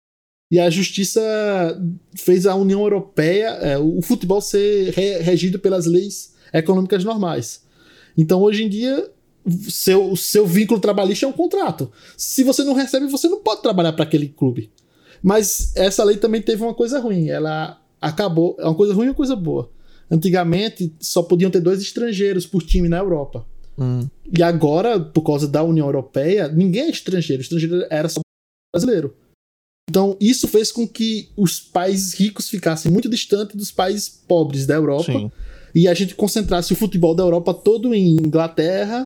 e 0.52 0.60
a 0.60 0.70
justiça 0.70 1.22
fez 2.16 2.46
a 2.46 2.56
União 2.56 2.82
Europeia, 2.82 3.48
é, 3.62 3.78
o 3.78 4.02
futebol 4.02 4.40
ser 4.40 4.92
re- 4.94 5.20
regido 5.20 5.58
pelas 5.60 5.86
leis 5.86 6.34
econômicas 6.54 7.04
normais. 7.04 7.64
Então, 8.16 8.42
hoje 8.42 8.64
em 8.64 8.70
dia, 8.70 9.10
seu, 9.68 10.16
seu 10.16 10.46
vínculo 10.46 10.80
trabalhista 10.80 11.26
é 11.26 11.30
um 11.30 11.34
contrato. 11.34 11.92
Se 12.16 12.44
você 12.44 12.64
não 12.64 12.74
recebe, 12.74 13.08
você 13.08 13.28
não 13.28 13.42
pode 13.42 13.64
trabalhar 13.64 13.94
para 13.94 14.04
aquele 14.04 14.30
clube. 14.30 14.72
Mas 15.22 15.76
essa 15.76 16.04
lei 16.04 16.18
também 16.18 16.42
teve 16.42 16.62
uma 16.62 16.74
coisa 16.74 17.00
ruim. 17.00 17.30
Ela 17.30 17.82
acabou. 18.00 18.56
É 18.60 18.66
uma 18.66 18.76
coisa 18.76 18.94
ruim 18.94 19.08
e 19.08 19.10
uma 19.10 19.16
coisa 19.16 19.36
boa. 19.36 19.72
Antigamente, 20.12 20.94
só 21.00 21.24
podiam 21.24 21.50
ter 21.50 21.60
dois 21.62 21.82
estrangeiros 21.82 22.46
por 22.46 22.62
time 22.62 22.88
na 22.88 23.00
Europa. 23.00 23.48
Hum. 23.78 24.08
E 24.32 24.42
agora, 24.44 25.00
por 25.00 25.24
causa 25.24 25.48
da 25.48 25.64
União 25.64 25.86
Europeia, 25.88 26.48
ninguém 26.48 26.84
é 26.84 26.90
estrangeiro. 26.90 27.42
O 27.42 27.44
estrangeiro 27.44 27.86
era 27.90 28.08
só 28.10 28.22
brasileiro. 28.74 29.16
Então, 29.90 30.16
isso 30.20 30.48
fez 30.48 30.72
com 30.72 30.88
que 30.88 31.30
os 31.36 31.60
países 31.60 32.14
ricos 32.14 32.50
ficassem 32.50 32.92
muito 32.92 33.10
distantes 33.10 33.56
dos 33.56 33.72
países 33.72 34.10
pobres 34.10 34.66
da 34.66 34.76
Europa. 34.76 35.12
Sim. 35.12 35.32
E 35.76 35.88
a 35.88 35.94
gente 35.94 36.16
concentrasse 36.16 36.72
o 36.72 36.76
futebol 36.76 37.16
da 37.16 37.24
Europa 37.24 37.54
todo 37.54 37.94
em 37.94 38.12
Inglaterra, 38.12 39.04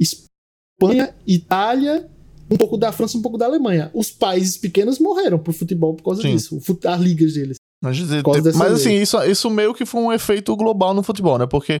Espanha, 0.00 1.14
Itália, 1.26 2.08
um 2.50 2.56
pouco 2.56 2.76
da 2.76 2.90
França, 2.90 3.18
um 3.18 3.22
pouco 3.22 3.36
da 3.36 3.46
Alemanha. 3.46 3.90
Os 3.94 4.10
países 4.10 4.56
pequenos 4.56 4.98
morreram 4.98 5.38
pro 5.38 5.52
futebol 5.52 5.94
por 5.94 6.02
causa 6.02 6.22
Sim. 6.22 6.34
disso. 6.34 6.58
As 6.84 7.00
ligas 7.00 7.34
deles. 7.34 7.56
Mas, 7.82 7.96
dizer, 7.96 8.22
mas 8.56 8.72
assim, 8.72 8.94
isso, 8.94 9.22
isso 9.22 9.48
meio 9.50 9.72
que 9.72 9.86
foi 9.86 10.00
um 10.00 10.12
efeito 10.12 10.56
global 10.56 10.92
no 10.94 11.02
futebol, 11.02 11.38
né? 11.38 11.46
Porque 11.46 11.76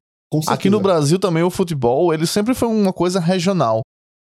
aqui 0.46 0.70
no. 0.70 0.80
Brasil 0.80 1.18
também 1.18 1.42
o 1.42 1.50
futebol, 1.50 2.12
ele 2.12 2.26
sempre 2.26 2.54
foi 2.54 2.68
uma 2.68 2.92
coisa 2.92 3.20
regional. 3.20 3.80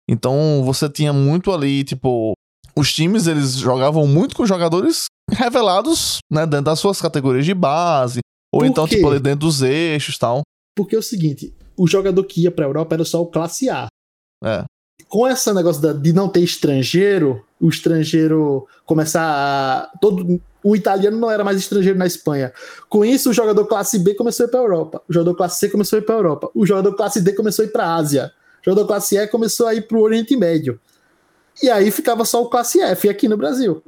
Então 0.10 0.64
você 0.64 0.90
tinha 0.90 1.14
muito 1.14 1.52
ali, 1.52 1.84
tipo, 1.84 2.34
os 2.76 2.94
times 2.94 3.28
eles 3.28 3.56
jogavam 3.56 4.08
muito 4.08 4.36
com 4.36 4.46
jogadores 4.46 5.06
revelados, 5.30 6.18
né, 6.30 6.46
dentro 6.46 6.66
das 6.66 6.80
suas 6.80 7.02
categorias 7.02 7.46
de 7.46 7.54
base, 7.54 8.20
ou 8.54 8.62
Por 8.62 8.66
então 8.68 8.88
quê? 8.88 8.96
tipo 8.96 9.10
ali 9.10 9.20
dentro 9.20 9.42
dos 9.42 9.62
eixos, 9.62 10.18
tal. 10.18 10.42
Porque 10.76 10.96
é 10.96 11.00
o 11.00 11.04
seguinte, 11.04 11.54
o 11.78 11.88
jogador 11.88 12.24
que 12.26 12.42
ia 12.42 12.52
pra 12.52 12.66
Europa 12.66 12.96
era 12.96 13.06
só 13.06 13.22
o 13.22 13.28
classe 13.28 13.70
A. 13.70 13.88
É. 14.44 14.66
Com 15.08 15.28
esse 15.28 15.52
negócio 15.54 15.94
de 15.94 16.14
não 16.14 16.30
ter 16.30 16.42
estrangeiro, 16.42 17.46
o 17.62 17.70
estrangeiro 17.70 18.68
começar 18.86 19.22
a. 19.24 19.92
Todo, 20.00 20.42
o 20.64 20.76
italiano 20.76 21.18
não 21.18 21.30
era 21.30 21.44
mais 21.44 21.58
estrangeiro 21.58 21.98
na 21.98 22.06
Espanha. 22.06 22.52
Com 22.90 23.06
isso, 23.06 23.30
o 23.30 23.34
jogador 23.34 23.66
classe 23.66 24.00
B 24.00 24.16
começou 24.16 24.46
a 24.46 24.48
ir 24.48 24.52
para 24.52 24.60
a 24.60 24.64
Europa. 24.64 25.02
O 25.08 25.14
jogador 25.14 25.36
classe 25.36 25.60
C 25.60 25.70
começou 25.70 25.98
a 25.98 26.02
ir 26.02 26.06
para 26.06 26.16
a 26.16 26.18
Europa. 26.18 26.52
O 26.54 26.66
jogador 26.66 26.96
classe 26.96 27.22
D 27.22 27.34
começou 27.34 27.64
a 27.64 27.68
ir 27.68 27.72
para 27.72 27.86
a 27.86 27.96
Ásia. 27.96 28.32
O 28.62 28.66
jogador 28.70 28.88
classe 28.88 29.18
E 29.18 29.28
começou 29.28 29.68
a 29.68 29.76
ir 29.76 29.88
para 29.88 29.98
o 29.98 30.02
Oriente 30.02 30.36
Médio. 30.36 30.80
E 31.62 31.70
aí 31.70 31.92
ficava 31.92 32.26
só 32.26 32.42
o 32.42 32.50
classe 32.50 32.80
F 32.80 33.10
aqui 33.10 33.28
no 33.28 33.38
Brasil. 33.38 33.84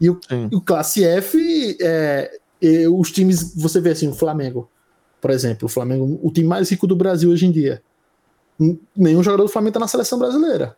E 0.00 0.10
o, 0.10 0.18
o 0.52 0.60
classe 0.60 1.04
F, 1.04 1.76
é, 1.80 2.38
os 2.88 3.10
times, 3.10 3.54
você 3.54 3.80
vê 3.80 3.90
assim, 3.90 4.08
o 4.08 4.14
Flamengo, 4.14 4.68
por 5.20 5.30
exemplo, 5.30 5.66
o 5.66 5.68
Flamengo, 5.68 6.18
o 6.22 6.32
time 6.32 6.48
mais 6.48 6.70
rico 6.70 6.86
do 6.86 6.96
Brasil 6.96 7.30
hoje 7.30 7.46
em 7.46 7.52
dia. 7.52 7.82
Nenhum 8.96 9.22
jogador 9.22 9.44
do 9.44 9.48
Flamengo 9.48 9.70
está 9.70 9.80
na 9.80 9.88
seleção 9.88 10.18
brasileira. 10.18 10.76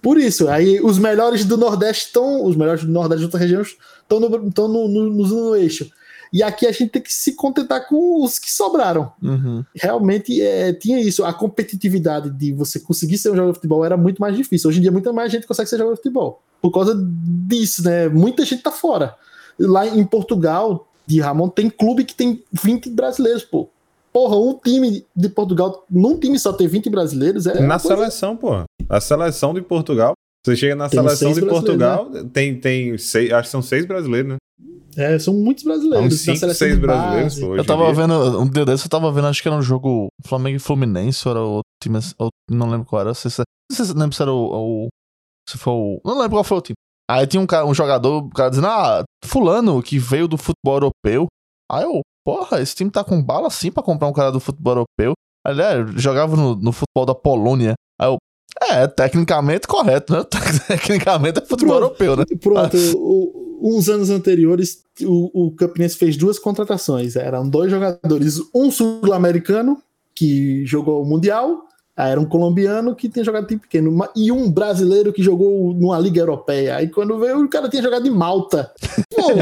Por 0.00 0.18
isso, 0.18 0.48
aí 0.48 0.80
os 0.80 0.98
melhores 0.98 1.44
do 1.44 1.56
Nordeste 1.56 2.06
estão, 2.06 2.44
os 2.44 2.56
melhores 2.56 2.84
do 2.84 2.90
Nordeste 2.90 3.20
de 3.20 3.24
outras 3.24 3.42
regiões 3.42 3.76
estão 4.02 4.20
no, 4.20 4.48
estão 4.48 4.68
no, 4.68 4.88
no, 4.88 5.10
no, 5.10 5.26
no 5.26 5.56
eixo. 5.56 5.90
E 6.32 6.42
aqui 6.42 6.66
a 6.66 6.72
gente 6.72 6.90
tem 6.90 7.02
que 7.02 7.12
se 7.12 7.32
contentar 7.32 7.86
com 7.88 8.22
os 8.22 8.38
que 8.38 8.50
sobraram. 8.50 9.10
Uhum. 9.22 9.64
Realmente 9.74 10.40
é, 10.42 10.72
tinha 10.72 11.00
isso. 11.00 11.24
A 11.24 11.32
competitividade 11.32 12.30
de 12.30 12.52
você 12.52 12.78
conseguir 12.78 13.18
ser 13.18 13.30
um 13.30 13.34
jogador 13.34 13.52
de 13.52 13.56
futebol 13.56 13.84
era 13.84 13.96
muito 13.96 14.20
mais 14.20 14.36
difícil. 14.36 14.68
Hoje 14.68 14.78
em 14.78 14.82
dia, 14.82 14.92
muita 14.92 15.12
mais 15.12 15.32
gente 15.32 15.46
consegue 15.46 15.68
ser 15.68 15.78
jogador 15.78 15.94
de 15.94 16.02
futebol. 16.02 16.42
Por 16.60 16.70
causa 16.70 16.94
disso, 16.94 17.82
né? 17.82 18.08
Muita 18.08 18.44
gente 18.44 18.62
tá 18.62 18.70
fora. 18.70 19.14
Lá 19.58 19.86
em 19.86 20.04
Portugal, 20.04 20.86
de 21.06 21.20
Ramon, 21.20 21.48
tem 21.48 21.70
clube 21.70 22.04
que 22.04 22.14
tem 22.14 22.42
20 22.52 22.90
brasileiros, 22.90 23.42
pô. 23.42 23.70
Porra, 24.12 24.36
um 24.36 24.58
time 24.58 25.04
de 25.14 25.28
Portugal, 25.28 25.84
num 25.90 26.18
time 26.18 26.38
só 26.38 26.52
ter 26.52 26.66
20 26.66 26.90
brasileiros 26.90 27.46
é. 27.46 27.60
Na 27.60 27.78
seleção, 27.78 28.36
pô. 28.36 28.64
A 28.88 29.00
seleção 29.00 29.54
de 29.54 29.62
Portugal. 29.62 30.14
Você 30.44 30.56
chega 30.56 30.74
na 30.74 30.88
tem 30.88 31.00
seleção 31.00 31.32
de 31.32 31.44
Portugal, 31.44 32.08
né? 32.08 32.24
tem, 32.32 32.58
tem 32.58 32.96
seis, 32.96 33.32
acho 33.32 33.48
que 33.48 33.50
são 33.50 33.60
seis 33.60 33.84
brasileiros, 33.84 34.30
né? 34.30 34.36
É, 34.96 35.18
são 35.18 35.34
muitos 35.34 35.62
brasileiros. 35.62 36.20
São 36.20 36.34
cinco, 36.34 36.54
seis 36.54 36.78
brasileiros, 36.78 37.38
pô, 37.38 37.56
Eu 37.56 37.64
tava 37.64 37.92
vendo, 37.92 38.40
um 38.40 38.48
dia 38.48 38.64
desse 38.64 38.86
eu 38.86 38.90
tava 38.90 39.12
vendo, 39.12 39.26
acho 39.26 39.42
que 39.42 39.48
era 39.48 39.56
um 39.56 39.62
jogo 39.62 40.08
Flamengo 40.24 40.56
e 40.56 40.60
Fluminense, 40.60 41.28
ou 41.28 41.34
era 41.34 41.44
o 41.44 41.60
time, 41.82 41.98
ou, 42.18 42.30
não 42.50 42.70
lembro 42.70 42.86
qual 42.86 43.00
era, 43.00 43.10
não 43.10 43.14
sei 43.14 43.30
se, 43.30 43.42
não 43.70 43.76
sei 43.76 43.94
lembro 43.94 44.16
se 44.16 44.22
era 44.22 44.32
o, 44.32 44.86
o, 44.86 44.88
se 45.48 45.58
foi 45.58 45.72
o, 45.72 46.00
não 46.04 46.14
lembro 46.14 46.30
qual 46.30 46.44
foi 46.44 46.58
o 46.58 46.62
time. 46.62 46.76
Aí 47.10 47.26
tinha 47.26 47.40
um, 47.40 47.46
cara, 47.46 47.64
um 47.64 47.74
jogador, 47.74 48.24
o 48.24 48.30
cara 48.30 48.50
dizendo, 48.50 48.66
ah, 48.66 49.04
fulano 49.24 49.82
que 49.82 49.98
veio 49.98 50.28
do 50.28 50.36
futebol 50.36 50.74
europeu. 50.74 51.26
Aí 51.70 51.84
eu, 51.84 52.00
porra, 52.28 52.60
esse 52.60 52.74
time 52.74 52.90
tá 52.90 53.02
com 53.02 53.22
bala 53.22 53.46
assim 53.46 53.72
pra 53.72 53.82
comprar 53.82 54.06
um 54.06 54.12
cara 54.12 54.30
do 54.30 54.38
futebol 54.38 54.72
europeu. 54.72 55.14
Ele 55.46 55.62
é, 55.62 55.86
jogava 55.96 56.36
no, 56.36 56.54
no 56.54 56.72
futebol 56.72 57.06
da 57.06 57.14
Polônia. 57.14 57.72
Aí 57.98 58.06
eu, 58.06 58.18
é, 58.70 58.86
tecnicamente 58.86 59.66
correto, 59.66 60.12
né? 60.12 60.22
Tecnicamente 60.68 61.38
é 61.38 61.46
futebol 61.46 61.78
pronto, 61.78 62.04
europeu, 62.04 62.16
né? 62.16 62.24
Pronto, 62.38 62.76
o, 62.98 63.76
uns 63.76 63.88
anos 63.88 64.10
anteriores, 64.10 64.82
o, 65.00 65.46
o 65.46 65.56
Campinense 65.56 65.96
fez 65.96 66.18
duas 66.18 66.38
contratações. 66.38 67.16
Eram 67.16 67.48
dois 67.48 67.70
jogadores, 67.70 68.38
um 68.54 68.70
sul-americano, 68.70 69.82
que 70.14 70.66
jogou 70.66 71.02
o 71.02 71.06
Mundial, 71.06 71.62
era 72.06 72.20
um 72.20 72.24
colombiano 72.24 72.94
que 72.94 73.08
tinha 73.08 73.24
jogado 73.24 73.46
time 73.46 73.60
pequeno, 73.60 73.96
e 74.14 74.30
um 74.30 74.50
brasileiro 74.50 75.12
que 75.12 75.22
jogou 75.22 75.74
numa 75.74 75.98
liga 75.98 76.20
europeia. 76.20 76.76
Aí 76.76 76.88
quando 76.88 77.18
veio, 77.18 77.42
o 77.42 77.48
cara 77.48 77.68
tinha 77.68 77.82
jogado 77.82 78.06
em 78.06 78.10
Malta. 78.10 78.70
Pô! 79.14 79.32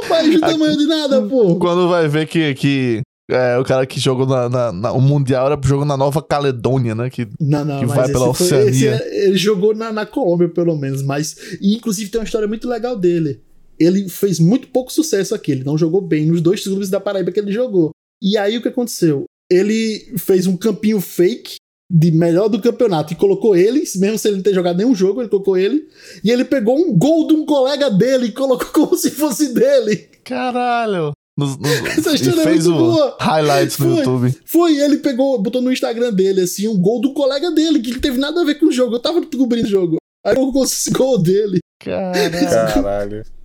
o 0.00 0.06
país 0.08 0.34
do 0.34 0.40
tamanho 0.40 0.76
de 0.76 0.86
nada, 0.86 1.22
pô! 1.22 1.56
Quando 1.56 1.88
vai 1.88 2.06
ver 2.06 2.26
que, 2.26 2.54
que 2.54 3.02
é, 3.30 3.58
o 3.58 3.64
cara 3.64 3.84
que 3.84 4.00
jogou 4.00 4.26
na, 4.26 4.48
na, 4.48 4.72
na, 4.72 4.92
O 4.92 5.00
Mundial 5.00 5.46
era 5.46 5.60
jogo 5.62 5.84
na 5.84 5.96
Nova 5.96 6.22
Caledônia, 6.22 6.94
né? 6.94 7.10
Que, 7.10 7.28
não, 7.38 7.64
não, 7.64 7.80
que 7.80 7.86
vai 7.86 8.06
pela 8.10 8.32
foi, 8.32 8.46
Oceania. 8.46 8.94
É, 8.94 9.26
ele 9.26 9.36
jogou 9.36 9.74
na, 9.74 9.92
na 9.92 10.06
Colômbia, 10.06 10.48
pelo 10.48 10.74
menos. 10.76 11.02
Mas. 11.02 11.36
E, 11.60 11.76
inclusive, 11.76 12.10
tem 12.10 12.20
uma 12.20 12.24
história 12.24 12.48
muito 12.48 12.66
legal 12.66 12.96
dele. 12.96 13.42
Ele 13.78 14.08
fez 14.08 14.40
muito 14.40 14.68
pouco 14.68 14.92
sucesso 14.92 15.34
aqui. 15.34 15.52
Ele 15.52 15.64
não 15.64 15.76
jogou 15.76 16.00
bem 16.00 16.26
nos 16.26 16.40
dois 16.40 16.64
clubes 16.64 16.88
da 16.88 16.98
Paraíba 16.98 17.30
que 17.30 17.38
ele 17.38 17.52
jogou. 17.52 17.90
E 18.22 18.38
aí 18.38 18.56
o 18.56 18.62
que 18.62 18.68
aconteceu? 18.68 19.24
Ele 19.50 20.14
fez 20.18 20.46
um 20.46 20.56
campinho 20.56 21.00
fake 21.00 21.56
de 21.90 22.10
melhor 22.10 22.48
do 22.48 22.60
campeonato 22.60 23.12
e 23.12 23.16
colocou 23.16 23.56
ele, 23.56 23.82
mesmo 23.96 24.18
sem 24.18 24.30
ele 24.30 24.36
não 24.36 24.42
ter 24.42 24.54
jogado 24.54 24.76
nenhum 24.76 24.94
jogo, 24.94 25.22
ele 25.22 25.30
colocou 25.30 25.56
ele. 25.56 25.88
E 26.22 26.30
ele 26.30 26.44
pegou 26.44 26.76
um 26.78 26.96
gol 26.96 27.26
de 27.26 27.34
um 27.34 27.46
colega 27.46 27.90
dele 27.90 28.26
e 28.26 28.32
colocou 28.32 28.68
como 28.72 28.96
se 28.96 29.10
fosse 29.10 29.54
dele. 29.54 30.08
Caralho! 30.22 31.12
Nos, 31.36 31.56
nos, 31.56 31.70
Essa 31.96 32.14
história 32.14 32.42
fez 32.42 32.66
é 32.66 32.68
muito 32.68 32.84
o 32.84 32.90
boa. 32.90 33.16
highlights 33.20 33.78
no 33.78 33.86
foi, 33.86 33.96
YouTube. 33.98 34.38
Foi, 34.44 34.76
ele 34.76 34.96
pegou, 34.98 35.40
botou 35.40 35.62
no 35.62 35.72
Instagram 35.72 36.12
dele, 36.12 36.42
assim, 36.42 36.66
um 36.68 36.78
gol 36.78 37.00
do 37.00 37.14
colega 37.14 37.50
dele, 37.50 37.80
que 37.80 37.92
não 37.92 38.00
teve 38.00 38.18
nada 38.18 38.40
a 38.40 38.44
ver 38.44 38.56
com 38.56 38.66
o 38.66 38.72
jogo. 38.72 38.96
Eu 38.96 39.00
tava 39.00 39.24
cobrindo 39.24 39.68
o 39.68 39.70
jogo. 39.70 39.96
Aí 40.26 40.36
eu 40.36 40.52
esse 40.64 40.90
gol 40.90 41.16
dele. 41.16 41.60
Caralho. 41.80 42.74
Caralho. 42.74 43.37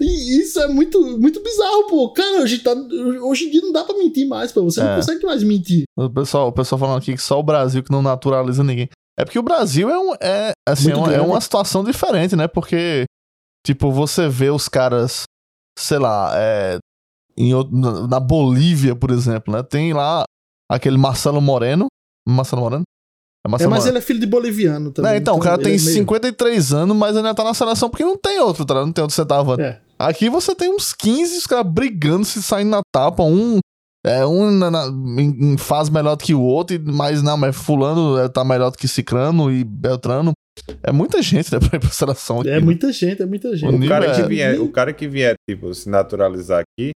E 0.00 0.40
isso 0.40 0.60
é 0.60 0.68
muito, 0.68 1.00
muito 1.18 1.42
bizarro, 1.42 1.86
pô. 1.88 2.12
Cara, 2.12 2.42
hoje, 2.42 2.58
tá, 2.60 2.72
hoje 3.22 3.46
em 3.46 3.50
dia 3.50 3.60
não 3.60 3.72
dá 3.72 3.84
pra 3.84 3.96
mentir 3.96 4.26
mais, 4.26 4.52
pô. 4.52 4.62
Você 4.64 4.80
é. 4.80 4.84
não 4.84 4.96
consegue 4.96 5.24
mais 5.26 5.42
mentir. 5.42 5.84
O 5.96 6.08
pessoal, 6.08 6.48
o 6.48 6.52
pessoal 6.52 6.78
falando 6.78 6.98
aqui 6.98 7.14
que 7.14 7.22
só 7.22 7.38
o 7.38 7.42
Brasil 7.42 7.82
que 7.82 7.92
não 7.92 8.02
naturaliza 8.02 8.64
ninguém. 8.64 8.88
É 9.18 9.24
porque 9.24 9.38
o 9.38 9.42
Brasil 9.42 9.90
é, 9.90 9.98
um, 9.98 10.14
é, 10.14 10.52
assim, 10.66 10.90
é, 10.90 10.96
uma, 10.96 11.12
é 11.12 11.20
uma 11.20 11.40
situação 11.40 11.84
diferente, 11.84 12.34
né? 12.34 12.48
Porque, 12.48 13.04
tipo, 13.64 13.92
você 13.92 14.28
vê 14.28 14.50
os 14.50 14.68
caras, 14.68 15.24
sei 15.78 15.98
lá, 15.98 16.32
é, 16.34 16.78
em, 17.36 17.52
na 18.08 18.18
Bolívia, 18.18 18.96
por 18.96 19.10
exemplo, 19.10 19.52
né? 19.52 19.62
Tem 19.62 19.92
lá 19.92 20.24
aquele 20.70 20.96
Marcelo 20.96 21.40
Moreno. 21.40 21.86
Marcelo 22.26 22.62
Moreno? 22.62 22.84
É, 23.44 23.64
é 23.64 23.66
mas 23.66 23.86
ele 23.86 23.98
é 23.98 24.00
filho 24.00 24.20
de 24.20 24.26
boliviano 24.26 24.92
também. 24.92 25.12
É, 25.12 25.16
então, 25.16 25.34
então, 25.34 25.40
o 25.40 25.42
cara 25.42 25.58
tem 25.58 25.74
é 25.74 25.76
meio... 25.76 25.80
53 25.80 26.72
anos, 26.72 26.96
mas 26.96 27.16
ainda 27.16 27.34
tá 27.34 27.42
na 27.42 27.54
seleção 27.54 27.90
porque 27.90 28.04
não 28.04 28.16
tem 28.16 28.38
outro, 28.38 28.64
tá? 28.64 28.74
Não 28.74 28.92
tem 28.92 29.02
outro 29.02 29.16
centavante. 29.16 29.62
É. 29.62 29.80
Aqui 29.98 30.30
você 30.30 30.54
tem 30.54 30.72
uns 30.72 30.92
15, 30.92 31.38
os 31.38 31.46
caras 31.46 31.70
brigando, 31.70 32.24
se 32.24 32.42
saindo 32.42 32.70
na 32.70 32.82
tapa, 32.92 33.22
um. 33.22 33.58
É, 34.04 34.26
um 34.26 34.50
na, 34.50 34.68
na, 34.68 34.86
em, 34.88 35.56
faz 35.56 35.88
melhor 35.88 36.16
do 36.16 36.24
que 36.24 36.34
o 36.34 36.40
outro, 36.40 36.76
mas 36.84 37.22
não, 37.22 37.36
mas 37.36 37.54
fulano 37.54 38.18
é, 38.18 38.28
tá 38.28 38.44
melhor 38.44 38.70
do 38.70 38.78
que 38.78 38.88
Cicrano 38.88 39.50
e 39.50 39.62
Beltrano. 39.62 40.32
É 40.82 40.90
muita 40.92 41.22
gente, 41.22 41.52
né, 41.52 41.58
pra 41.68 41.76
ir 41.76 41.80
pra 41.80 41.90
seleção 41.90 42.40
aqui. 42.40 42.50
É 42.50 42.60
muita 42.60 42.92
gente, 42.92 43.22
é 43.22 43.26
muita 43.26 43.56
gente. 43.56 43.84
O, 43.84 43.88
cara, 43.88 44.12
que 44.12 44.22
vier, 44.22 44.60
o 44.60 44.68
cara 44.68 44.92
que 44.92 45.06
vier, 45.06 45.34
tipo, 45.48 45.72
se 45.72 45.88
naturalizar 45.88 46.62
aqui, 46.62 46.90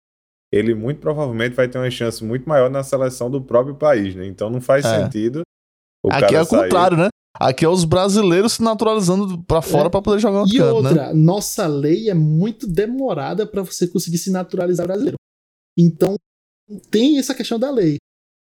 ele 0.52 0.74
muito 0.74 1.00
provavelmente 1.00 1.54
vai 1.54 1.68
ter 1.68 1.78
uma 1.78 1.90
chance 1.90 2.24
muito 2.24 2.48
maior 2.48 2.70
na 2.70 2.82
seleção 2.82 3.30
do 3.30 3.40
próprio 3.40 3.74
país, 3.74 4.14
né? 4.14 4.26
Então 4.26 4.50
não 4.50 4.60
faz 4.60 4.84
é. 4.84 5.02
sentido. 5.02 5.42
Aqui 6.10 6.34
é 6.34 6.42
o 6.42 6.46
contrário, 6.46 6.96
né? 6.96 7.08
Aqui 7.38 7.64
é 7.64 7.68
os 7.68 7.84
brasileiros 7.84 8.54
se 8.54 8.62
naturalizando 8.62 9.42
para 9.44 9.60
fora 9.60 9.88
é. 9.88 9.90
para 9.90 10.00
poder 10.00 10.20
jogar 10.20 10.40
no 10.40 10.48
E 10.48 10.56
canto, 10.56 10.74
outra, 10.76 11.08
né? 11.08 11.12
nossa 11.12 11.66
lei 11.66 12.08
é 12.08 12.14
muito 12.14 12.66
demorada 12.66 13.46
para 13.46 13.62
você 13.62 13.86
conseguir 13.86 14.18
se 14.18 14.30
naturalizar 14.30 14.86
brasileiro. 14.86 15.16
Então 15.78 16.16
tem 16.90 17.18
essa 17.18 17.34
questão 17.34 17.58
da 17.58 17.70
lei, 17.70 17.98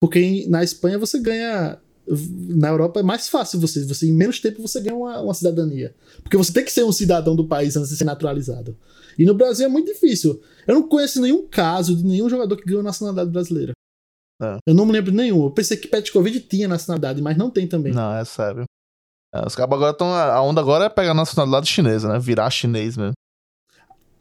porque 0.00 0.46
na 0.48 0.64
Espanha 0.64 0.98
você 0.98 1.18
ganha 1.20 1.78
na 2.48 2.68
Europa 2.68 3.00
é 3.00 3.02
mais 3.02 3.28
fácil 3.28 3.60
você, 3.60 3.84
você 3.84 4.08
em 4.08 4.12
menos 4.12 4.40
tempo 4.40 4.62
você 4.62 4.80
ganha 4.80 4.96
uma, 4.96 5.20
uma, 5.20 5.34
cidadania. 5.34 5.94
Porque 6.22 6.36
você 6.36 6.52
tem 6.52 6.64
que 6.64 6.72
ser 6.72 6.84
um 6.84 6.92
cidadão 6.92 7.36
do 7.36 7.46
país 7.46 7.76
antes 7.76 7.90
de 7.90 7.96
ser 7.96 8.04
naturalizado. 8.04 8.76
E 9.18 9.24
no 9.24 9.34
Brasil 9.34 9.66
é 9.66 9.68
muito 9.68 9.92
difícil. 9.92 10.40
Eu 10.66 10.76
não 10.76 10.88
conheço 10.88 11.20
nenhum 11.20 11.46
caso 11.46 11.94
de 11.94 12.04
nenhum 12.04 12.28
jogador 12.28 12.56
que 12.56 12.64
ganhou 12.64 12.82
nacionalidade 12.82 13.30
brasileira. 13.30 13.72
É. 14.40 14.56
Eu 14.66 14.74
não 14.74 14.86
me 14.86 14.92
lembro 14.92 15.10
de 15.10 15.16
nenhum. 15.16 15.44
Eu 15.44 15.50
pensei 15.50 15.76
que 15.76 15.88
Petkovic 15.88 16.40
tinha 16.40 16.68
nacionalidade, 16.68 17.20
mas 17.20 17.36
não 17.36 17.50
tem 17.50 17.66
também. 17.66 17.92
Não, 17.92 18.14
é 18.14 18.24
sério. 18.24 18.64
É, 19.34 19.46
os 19.46 19.54
cabos 19.54 19.76
agora 19.76 19.92
estão. 19.92 20.12
A 20.12 20.40
onda 20.40 20.60
agora 20.60 20.84
é 20.84 20.88
pegar 20.88 21.10
a 21.10 21.14
nacionalidade 21.14 21.68
chinesa, 21.68 22.08
né? 22.08 22.18
Virar 22.18 22.50
chinês 22.50 22.96
mesmo. 22.96 23.12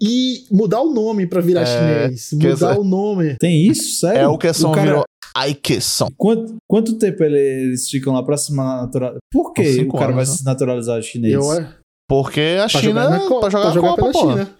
E 0.02 0.46
mudar 0.52 0.82
o 0.82 0.94
nome 0.94 1.26
pra 1.26 1.42
virar 1.42 1.62
é, 1.62 1.66
chinês. 1.66 2.34
Mudar 2.34 2.80
o 2.80 2.84
nome. 2.84 3.36
Tem 3.40 3.66
isso? 3.68 4.00
Sério? 4.00 4.22
É 4.22 4.28
o 4.28 4.38
que 4.38 4.52
são 4.54 4.72
cara... 4.72 4.86
virou 4.86 5.04
Aikeson. 5.36 6.10
Quanto, 6.18 6.56
quanto 6.68 6.98
tempo 6.98 7.24
eles 7.24 7.90
ficam 7.90 8.14
lá 8.14 8.24
pra 8.24 8.38
se 8.38 8.54
naturalizar? 8.54 9.20
Por 9.32 9.54
que 9.54 9.82
o 9.84 9.92
cara 9.92 10.06
anos, 10.06 10.16
vai 10.16 10.26
né? 10.26 10.32
se 10.32 10.46
naturalizar 10.46 11.02
chinês? 11.02 11.34
Eu, 11.34 11.54
é. 11.54 11.74
Porque 12.10 12.58
a 12.60 12.70
pra 12.70 12.82
China. 12.82 13.04
Jogar 13.04 13.10
na, 13.10 13.40
pra 13.40 13.50
jogar, 13.50 13.64
pra 13.64 13.72
jogar 13.72 13.90
Copa, 13.90 14.02
pela 14.02 14.14
China. 14.14 14.58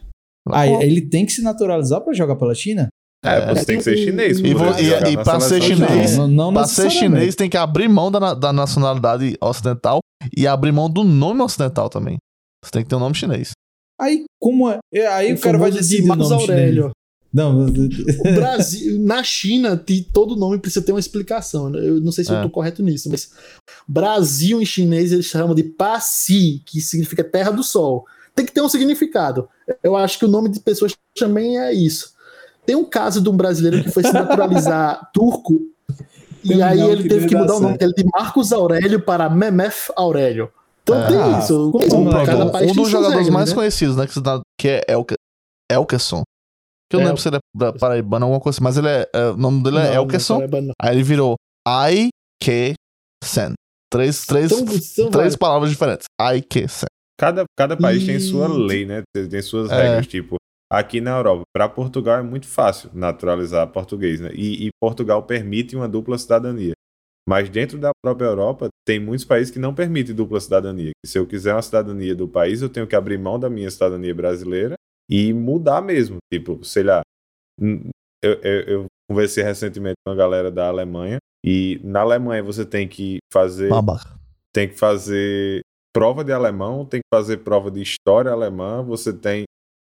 Ah, 0.50 0.68
ele 0.68 1.02
tem 1.02 1.26
que 1.26 1.32
se 1.34 1.42
naturalizar 1.42 2.02
pra 2.02 2.14
jogar 2.14 2.36
pela 2.36 2.56
China? 2.56 2.88
É, 3.24 3.54
você 3.54 3.62
é, 3.62 3.66
tem 3.66 3.78
que 3.78 3.84
ser 3.84 3.98
chinês. 3.98 4.40
E, 4.40 4.44
e, 4.44 5.14
e 5.14 5.24
pra 5.24 5.40
ser 5.40 5.62
chinês, 5.62 6.18
não, 6.18 6.28
não 6.28 6.54
pra 6.54 6.68
ser 6.68 6.90
chinês 6.90 7.36
tem 7.36 7.50
que 7.50 7.58
abrir 7.58 7.88
mão 7.88 8.12
da, 8.12 8.34
da 8.34 8.54
nacionalidade 8.54 9.36
ocidental 9.42 10.00
e 10.36 10.48
abrir 10.48 10.72
mão 10.72 10.90
do 10.90 11.04
nome 11.04 11.42
ocidental 11.42 11.90
também. 11.90 12.18
Você 12.64 12.72
tem 12.72 12.84
que 12.84 12.90
ter 12.90 12.96
um 12.96 13.00
nome 13.00 13.16
chinês. 13.16 13.52
Aí, 14.00 14.26
como 14.40 14.70
é? 14.70 14.80
é 14.94 15.08
aí 15.08 15.34
o, 15.34 15.36
o 15.36 15.40
cara 15.40 15.58
vai 15.58 15.72
o 15.72 16.06
nome 16.06 16.34
Aurélio. 16.34 16.82
Chinês. 16.82 16.92
Não, 17.34 17.66
o 17.68 18.36
Brasil, 18.36 19.00
na 19.00 19.22
China, 19.24 19.82
todo 20.14 20.36
nome 20.36 20.60
precisa 20.60 20.86
ter 20.86 20.92
uma 20.92 21.00
explicação. 21.00 21.74
Eu 21.76 22.00
não 22.00 22.12
sei 22.12 22.24
se 22.24 22.32
é. 22.32 22.38
eu 22.38 22.44
tô 22.44 22.50
correto 22.50 22.82
nisso, 22.82 23.10
mas 23.10 23.32
Brasil 23.88 24.62
em 24.62 24.66
chinês 24.66 25.12
eles 25.12 25.26
chamam 25.26 25.54
de 25.54 25.64
Passi, 25.64 26.62
que 26.66 26.80
significa 26.80 27.24
terra 27.24 27.52
do 27.52 27.64
sol. 27.64 28.06
Tem 28.34 28.46
que 28.46 28.52
ter 28.52 28.62
um 28.62 28.70
significado. 28.70 29.50
Eu 29.84 29.96
acho 29.96 30.20
que 30.20 30.26
o 30.26 30.30
nome 30.30 30.50
de 30.50 30.60
pessoas 30.60 30.96
também 31.16 31.60
é 31.60 31.74
isso. 31.74 32.14
Tem 32.68 32.76
um 32.76 32.84
caso 32.86 33.22
de 33.22 33.30
um 33.30 33.36
brasileiro 33.36 33.82
que 33.84 33.90
foi 33.92 34.04
se 34.04 34.12
naturalizar 34.14 35.10
turco 35.16 35.60
e 36.44 36.62
aí 36.62 36.80
ele 36.82 37.08
teve 37.10 37.28
que 37.28 37.36
mudar 37.36 37.56
o 37.56 37.60
nome 37.60 37.78
dele 37.78 37.94
de 37.98 38.04
Marcos 38.14 38.52
Aurélio 38.52 39.02
para 39.02 39.30
Memef 39.30 39.90
Aurélio. 39.96 40.52
Então 40.84 41.02
É. 41.02 41.08
tem 41.08 41.18
Ah, 41.18 41.40
isso. 41.40 41.72
país 41.72 41.94
um 41.94 42.74
tem 42.74 42.74
dos 42.84 42.90
jogadores 42.90 43.30
mais 43.30 43.50
né? 43.50 43.56
conhecidos, 43.56 43.96
né? 43.96 44.06
Que, 44.60 44.68
é 44.70 44.86
Elke, 44.90 45.16
Elkerson. 45.72 46.22
Que 46.90 46.96
eu 46.96 47.00
não 47.00 47.06
É, 47.08 47.10
lembro 47.10 47.22
se 47.22 47.28
ele 47.30 47.38
é 47.38 47.72
paraibano 47.80 48.26
ou 48.26 48.34
alguma 48.34 48.42
coisa 48.44 48.58
assim, 48.58 48.64
mas 48.64 48.78
ele 48.78 48.88
é, 48.88 49.10
é, 49.14 49.26
o 49.32 49.36
nome 49.38 49.62
dele 49.64 49.78
é 49.78 49.84
Não, 49.84 49.88
não, 49.88 49.94
Elkerson. 50.04 50.40
Aí 50.82 50.96
ele 50.96 51.04
virou 51.04 51.36
I-K-Sen. 51.68 53.54
Três, 53.92 54.26
três, 54.26 54.52
Então, 54.52 54.68
são 54.82 55.10
três 55.12 55.36
palavras 55.36 55.70
diferentes. 55.70 56.06
I-K-Sen. 56.22 56.88
Cada, 57.20 57.44
cada 57.58 57.76
país 57.76 58.06
tem 58.06 58.16
E- 58.16 58.20
sua 58.20 58.48
lei, 58.48 58.86
né? 58.86 59.02
Tem, 59.14 59.28
tem 59.28 59.42
suas 59.42 59.70
É. 59.72 59.82
regras. 59.82 60.08
Tipo, 60.08 60.36
aqui 60.70 61.00
na 61.02 61.18
Europa, 61.18 61.44
para 61.54 61.70
Portugal 61.70 62.20
é 62.20 62.24
muito 62.24 62.48
fácil 62.48 62.90
naturalizar 62.94 63.68
português, 63.68 64.20
né? 64.20 64.32
E, 64.34 64.68
e 64.68 64.70
Portugal 64.82 65.24
permite 65.24 65.76
uma 65.76 65.88
dupla 65.88 66.18
cidadania. 66.18 66.74
Mas 67.28 67.50
dentro 67.50 67.78
da 67.78 67.92
própria 68.02 68.28
Europa, 68.28 68.70
tem 68.86 69.00
muitos 69.00 69.26
países 69.26 69.52
que 69.52 69.60
não 69.60 69.76
permitem 69.76 70.16
dupla 70.16 70.40
cidadania. 70.40 70.92
Se 71.06 71.20
eu 71.20 71.28
quiser 71.28 71.54
uma 71.54 71.62
cidadania 71.62 72.16
do 72.16 72.28
país, 72.28 72.62
eu 72.62 72.70
tenho 72.70 72.88
que 72.88 72.96
abrir 72.96 73.18
mão 73.18 73.38
da 73.38 73.50
minha 73.50 73.70
cidadania 73.70 74.16
brasileira 74.16 74.76
e 75.10 75.34
mudar 75.34 75.82
mesmo. 75.82 76.18
Tipo, 76.32 76.64
sei 76.64 76.84
lá. 76.84 77.02
Eu, 77.60 78.34
eu, 78.42 78.62
eu 78.62 78.86
conversei 79.10 79.44
recentemente 79.44 79.96
com 80.06 80.14
a 80.14 80.16
galera 80.16 80.50
da 80.50 80.70
Alemanha. 80.70 81.18
E 81.46 81.82
na 81.84 82.00
Alemanha 82.00 82.42
você 82.42 82.66
tem 82.66 82.88
que 82.88 83.18
fazer 83.32 83.70
Babaca. 83.70 84.18
tem 84.54 84.70
que 84.70 84.76
fazer 84.76 85.62
prova 85.94 86.24
de 86.24 86.32
alemão, 86.32 86.86
tem 86.86 87.02
que 87.02 87.08
fazer 87.14 87.38
prova 87.38 87.70
de 87.70 87.82
história 87.82 88.32
alemã, 88.32 88.84
você 88.84 89.12
tem 89.12 89.44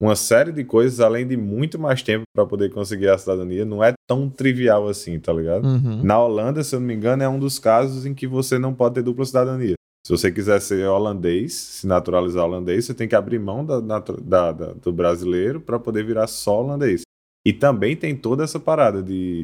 uma 0.05 0.15
série 0.15 0.51
de 0.51 0.63
coisas, 0.63 0.99
além 0.99 1.25
de 1.25 1.37
muito 1.37 1.79
mais 1.79 2.01
tempo 2.03 2.23
para 2.35 2.45
poder 2.45 2.69
conseguir 2.71 3.07
a 3.09 3.17
cidadania. 3.17 3.63
Não 3.63 3.83
é 3.83 3.93
tão 4.07 4.29
trivial 4.29 4.87
assim, 4.87 5.19
tá 5.19 5.31
ligado? 5.31 5.65
Uhum. 5.65 6.03
Na 6.03 6.19
Holanda, 6.19 6.63
se 6.63 6.75
eu 6.75 6.79
não 6.79 6.87
me 6.87 6.93
engano, 6.93 7.23
é 7.23 7.29
um 7.29 7.39
dos 7.39 7.57
casos 7.57 8.05
em 8.05 8.13
que 8.13 8.27
você 8.27 8.59
não 8.59 8.73
pode 8.73 8.95
ter 8.95 9.01
dupla 9.03 9.25
cidadania. 9.25 9.75
Se 10.05 10.11
você 10.11 10.29
quiser 10.29 10.59
ser 10.59 10.85
holandês, 10.85 11.53
se 11.53 11.87
naturalizar 11.87 12.43
holandês, 12.43 12.83
você 12.85 12.93
tem 12.93 13.07
que 13.07 13.15
abrir 13.15 13.39
mão 13.39 13.65
da, 13.65 13.79
da- 13.79 13.99
da- 14.51 14.73
do 14.73 14.91
brasileiro 14.91 15.61
para 15.61 15.79
poder 15.79 16.03
virar 16.05 16.27
só 16.27 16.61
holandês. 16.61 17.03
E 17.45 17.53
também 17.53 17.95
tem 17.95 18.13
toda 18.15 18.43
essa 18.43 18.59
parada 18.59 19.01
de 19.01 19.43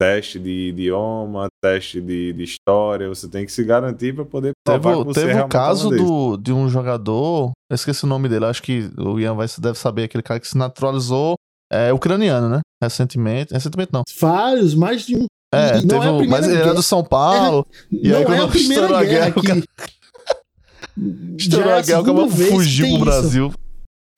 teste 0.00 0.38
de 0.38 0.68
idioma, 0.70 1.46
teste 1.62 2.00
de, 2.00 2.32
de 2.32 2.42
história. 2.42 3.08
Você 3.08 3.28
tem 3.28 3.44
que 3.44 3.52
se 3.52 3.62
garantir 3.62 4.14
para 4.14 4.24
poder 4.24 4.52
Teve, 4.66 4.80
provar 4.80 4.96
o- 4.98 5.04
que 5.04 5.12
você 5.12 5.20
é 5.20 5.22
teve 5.22 5.32
o 5.32 5.34
realmente 5.36 5.52
caso 5.52 5.90
do, 5.90 6.36
de 6.38 6.52
um 6.52 6.68
jogador, 6.70 7.50
eu 7.70 7.74
esqueci 7.74 8.04
o 8.04 8.08
nome 8.08 8.28
dele, 8.28 8.46
acho 8.46 8.62
que 8.62 8.90
o 8.96 9.20
Ian 9.20 9.34
vai, 9.34 9.46
deve 9.58 9.78
saber, 9.78 10.04
aquele 10.04 10.22
cara 10.22 10.40
que 10.40 10.48
se 10.48 10.56
naturalizou 10.56 11.34
é, 11.72 11.92
ucraniano, 11.92 12.48
né? 12.48 12.60
Recentemente. 12.82 13.52
Recentemente 13.52 13.90
não. 13.92 14.02
Vários, 14.18 14.74
mais 14.74 15.02
de 15.06 15.16
um. 15.16 15.26
É, 15.54 15.78
E 15.78 15.80
não 15.82 15.88
teve 15.88 16.04
é 16.04 16.08
a 16.08 16.12
o- 16.12 16.18
primeira 16.18 16.28
mas 16.30 16.44
ele 16.46 16.54
era 16.54 16.64
guerra. 16.64 16.74
do 16.76 16.82
São 16.82 17.04
Paulo. 17.04 17.66
E 17.92 18.08
não 18.08 18.16
aí, 18.16 18.22
é 18.22 18.26
quando 18.26 18.42
a 18.44 18.48
primeira 18.48 18.82
estourou 18.86 18.96
a 18.96 19.04
guerra, 19.04 19.24
guerra, 19.26 19.36
o 19.36 19.40
que. 19.40 19.46
cara- 19.46 19.62
Estourou 21.38 21.70
é 21.70 21.78
a 21.78 21.82
guerra, 21.82 22.00
o 22.00 22.04
cara 22.04 22.28
que 22.28 22.44
fugiu 22.50 22.98
pro 22.98 23.10
isso. 23.10 23.52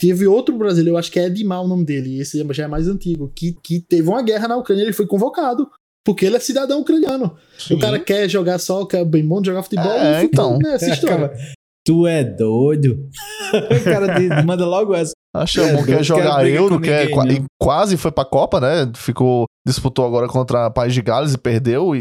Teve 0.03 0.27
outro 0.27 0.59
brasileiro, 0.59 0.97
eu 0.97 0.99
acho 0.99 1.13
que 1.13 1.21
é 1.21 1.27
Edmar 1.27 1.63
o 1.63 1.69
nome 1.69 1.85
dele, 1.85 2.19
esse 2.21 2.45
já 2.51 2.65
é 2.65 2.67
mais 2.67 2.89
antigo, 2.89 3.33
que, 3.37 3.57
que 3.63 3.81
teve 3.81 4.09
uma 4.09 4.21
guerra 4.21 4.49
na 4.49 4.57
Ucrânia, 4.57 4.83
ele 4.83 4.93
foi 4.93 5.07
convocado. 5.07 5.71
Porque 6.05 6.27
ele 6.27 6.35
é 6.35 6.41
cidadão 6.41 6.81
ucraniano. 6.81 7.37
O 7.71 7.79
cara 7.79 7.97
quer 8.01 8.29
jogar 8.29 8.59
só, 8.59 8.85
quer 8.85 9.05
bem 9.05 9.25
bom 9.25 9.41
de 9.41 9.47
jogar 9.47 9.63
futebol. 9.63 9.93
É, 9.93 10.19
e 10.19 10.23
futebol, 10.23 10.57
então. 10.57 10.59
né, 10.59 10.75
essa 10.75 10.91
história. 10.91 11.27
Acaba- 11.27 11.41
Tu 11.85 12.07
é 12.07 12.23
doido? 12.25 13.09
o 13.53 13.85
cara 13.85 14.43
manda 14.45 14.65
logo 14.67 14.95
essa. 14.95 15.13
Achei 15.35 15.65
É, 15.65 15.73
bom, 15.73 15.79
quer 15.79 15.87
quero 15.93 16.05
jogar 16.05 16.47
Euro, 16.47 16.75
com 16.77 16.83
quer, 16.83 17.09
ninguém, 17.09 17.37
e 17.39 17.45
quase 17.59 17.97
foi 17.97 18.13
pra 18.13 18.23
Copa, 18.25 18.61
né? 18.61 18.93
Ficou, 18.95 19.47
disputou 19.67 20.05
agora 20.05 20.29
contra 20.29 20.71
País 20.71 20.93
de 20.93 21.01
Gales 21.01 21.33
e 21.33 21.39
perdeu. 21.39 21.97
E, 21.97 22.01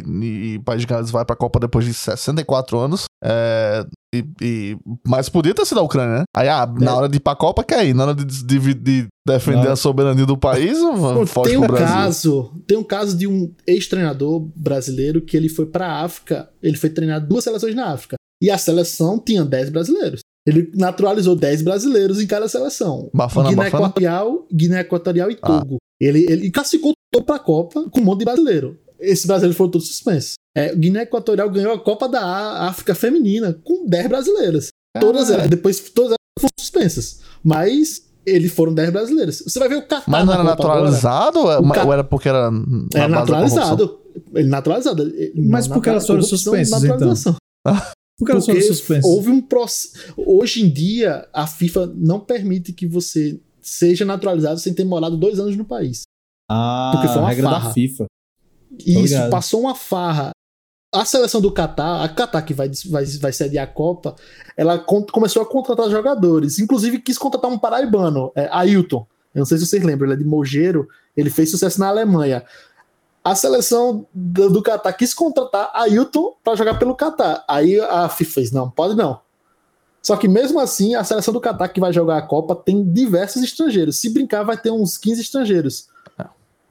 e 0.55 0.59
País 0.59 0.81
de 0.81 0.87
Gales 0.87 1.09
vai 1.09 1.23
pra 1.23 1.35
Copa 1.35 1.57
depois 1.57 1.85
de 1.85 1.93
64 1.93 2.77
anos. 2.77 3.05
É, 3.23 3.85
e, 4.13 4.25
e- 4.41 4.77
mas 5.07 5.29
podia 5.29 5.53
ter 5.53 5.65
sido 5.65 5.79
a 5.79 5.83
Ucrânia, 5.83 6.19
né? 6.19 6.23
Aí, 6.35 6.49
ah, 6.49 6.67
na 6.77 6.91
É. 6.91 6.93
hora 6.93 7.07
de 7.09 7.17
ir 7.17 7.19
pra 7.21 7.33
Copa, 7.33 7.63
quer 7.63 7.85
ir. 7.87 7.93
Na 7.93 8.03
hora 8.03 8.13
de, 8.13 8.25
de- 8.25 8.73
de 8.73 9.07
defender 9.25 9.63
Não. 9.65 9.71
a 9.71 9.75
soberania 9.77 10.25
do 10.25 10.37
país, 10.37 10.77
foge 11.27 11.51
tem 11.51 11.59
pro 11.61 11.69
um 11.69 11.77
Brasil. 11.77 11.87
caso, 11.95 12.51
tem 12.67 12.77
um 12.77 12.83
caso 12.83 13.17
de 13.17 13.27
um 13.27 13.49
ex-treinador 13.65 14.41
brasileiro 14.57 15.21
que 15.21 15.37
ele 15.37 15.47
foi 15.47 15.65
pra 15.67 16.01
África, 16.03 16.49
ele 16.61 16.75
foi 16.75 16.89
treinar 16.89 17.25
duas 17.25 17.45
seleções 17.45 17.73
na 17.73 17.93
África. 17.93 18.17
E 18.41 18.49
a 18.49 18.57
seleção 18.57 19.19
tinha 19.19 19.45
10 19.45 19.69
brasileiros. 19.69 20.21
Ele 20.47 20.71
naturalizou 20.75 21.35
10 21.35 21.61
brasileiros 21.61 22.19
em 22.19 22.25
cada 22.25 22.47
seleção. 22.47 23.09
Bafana, 23.13 23.49
Guiné 23.49 23.63
Bafana? 23.65 23.83
Equatorial, 23.85 24.47
Guiné 24.51 24.79
Equatorial 24.79 25.29
e 25.31 25.37
Ah. 25.41 25.47
Togo. 25.59 25.77
Ele, 25.99 26.25
ele 26.27 26.49
classificou 26.49 26.93
todo 27.13 27.23
pra 27.23 27.37
Copa 27.37 27.87
com 27.91 28.01
um 28.01 28.03
monte 28.03 28.19
de 28.19 28.25
brasileiro. 28.25 28.79
Esses 28.99 29.25
brasileiros 29.25 29.55
foram 29.55 29.69
todos 29.69 29.87
suspensos. 29.87 30.33
É, 30.57 30.73
Guiné 30.75 31.03
Equatorial 31.03 31.49
ganhou 31.49 31.73
a 31.73 31.79
Copa 31.79 32.09
da 32.09 32.63
África 32.67 32.95
Feminina 32.95 33.53
com 33.63 33.85
10 33.87 34.07
brasileiras. 34.07 34.69
Todas 34.99 35.29
elas, 35.29 35.47
depois 35.47 35.79
todas 35.91 36.11
elas 36.11 36.17
foram 36.39 36.51
suspensas. 36.59 37.19
Mas 37.43 38.01
eles 38.25 38.51
foram 38.51 38.73
10 38.73 38.89
brasileiros. 38.91 39.43
Você 39.45 39.59
vai 39.59 39.69
ver 39.69 39.75
o 39.75 39.81
Catar 39.87 40.03
Mas 40.07 40.25
não 40.25 40.33
era 40.33 40.41
agora. 40.41 40.55
naturalizado? 40.57 41.39
ou- 41.39 41.45
Ou 41.85 41.93
era 41.93 42.03
porque 42.03 42.27
era. 42.27 42.49
na 42.51 42.57
É 42.95 43.07
base 43.07 43.11
da 43.11 43.37
corrupção? 43.37 43.39
naturalizado. 43.39 43.99
Ele 44.35 44.49
naturalizado. 44.49 45.03
Ele- 45.03 45.33
Mas 45.47 45.67
na- 45.67 45.75
por 45.75 45.81
que 45.81 45.87
na- 45.89 45.93
elas 45.93 46.07
foram 46.07 46.21
suspensas, 46.23 46.83
então? 46.83 47.13
Por 48.25 48.41
foram 48.41 48.45
Porque 48.45 48.61
suspensas? 48.61 49.03
houve 49.05 49.29
um 49.29 49.41
processo. 49.41 50.13
Hoje 50.17 50.63
em 50.63 50.69
dia, 50.69 51.27
a 51.33 51.45
FIFA 51.47 51.91
não 51.95 52.19
permite 52.19 52.71
que 52.73 52.85
você 52.87 53.39
seja 53.61 54.05
naturalizado 54.05 54.59
sem 54.59 54.73
ter 54.73 54.83
morado 54.83 55.17
dois 55.17 55.39
anos 55.39 55.55
no 55.55 55.65
país. 55.65 56.03
Ah, 56.49 56.91
Porque 56.93 57.07
foi 57.07 57.17
uma 57.17 57.29
regra 57.29 57.49
farra. 57.49 57.67
da 57.67 57.73
FIFA. 57.73 58.05
E 58.85 58.91
isso 58.93 59.13
ligado. 59.13 59.29
passou 59.29 59.61
uma 59.61 59.75
farra. 59.75 60.31
A 60.93 61.05
seleção 61.05 61.39
do 61.39 61.51
Catar, 61.53 62.03
a 62.03 62.09
Catar 62.09 62.41
que 62.41 62.53
vai, 62.53 62.69
vai, 62.89 63.05
vai 63.05 63.31
sediar 63.31 63.63
a 63.63 63.71
Copa, 63.71 64.13
ela 64.57 64.77
começou 64.77 65.41
a 65.41 65.45
contratar 65.45 65.89
jogadores. 65.89 66.59
Inclusive 66.59 66.99
quis 66.99 67.17
contratar 67.17 67.49
um 67.49 67.57
paraibano, 67.57 68.31
é, 68.35 68.49
Ailton. 68.51 69.07
Eu 69.33 69.39
não 69.39 69.45
sei 69.45 69.57
se 69.57 69.65
vocês 69.65 69.83
lembram, 69.83 70.07
ele 70.07 70.15
é 70.15 70.23
de 70.23 70.25
Mogeiro, 70.29 70.89
ele 71.15 71.29
fez 71.29 71.49
sucesso 71.49 71.79
na 71.79 71.87
Alemanha. 71.87 72.43
A 73.23 73.35
seleção 73.35 74.05
do, 74.13 74.49
do 74.49 74.61
Catar 74.63 74.93
quis 74.93 75.13
contratar 75.13 75.69
Ailton 75.73 76.33
para 76.43 76.55
jogar 76.55 76.79
pelo 76.79 76.95
Catar. 76.95 77.43
Aí 77.47 77.79
a 77.79 78.09
FIFA 78.09 78.31
fez: 78.31 78.51
não, 78.51 78.69
pode 78.69 78.95
não. 78.95 79.19
Só 80.01 80.15
que 80.17 80.27
mesmo 80.27 80.59
assim, 80.59 80.95
a 80.95 81.03
seleção 81.03 81.31
do 81.33 81.39
Catar 81.39 81.67
que 81.69 81.79
vai 81.79 81.93
jogar 81.93 82.17
a 82.17 82.21
Copa 82.23 82.55
tem 82.55 82.83
diversos 82.83 83.43
estrangeiros. 83.43 83.99
Se 83.99 84.09
brincar, 84.09 84.43
vai 84.43 84.57
ter 84.57 84.71
uns 84.71 84.97
15 84.97 85.21
estrangeiros. 85.21 85.87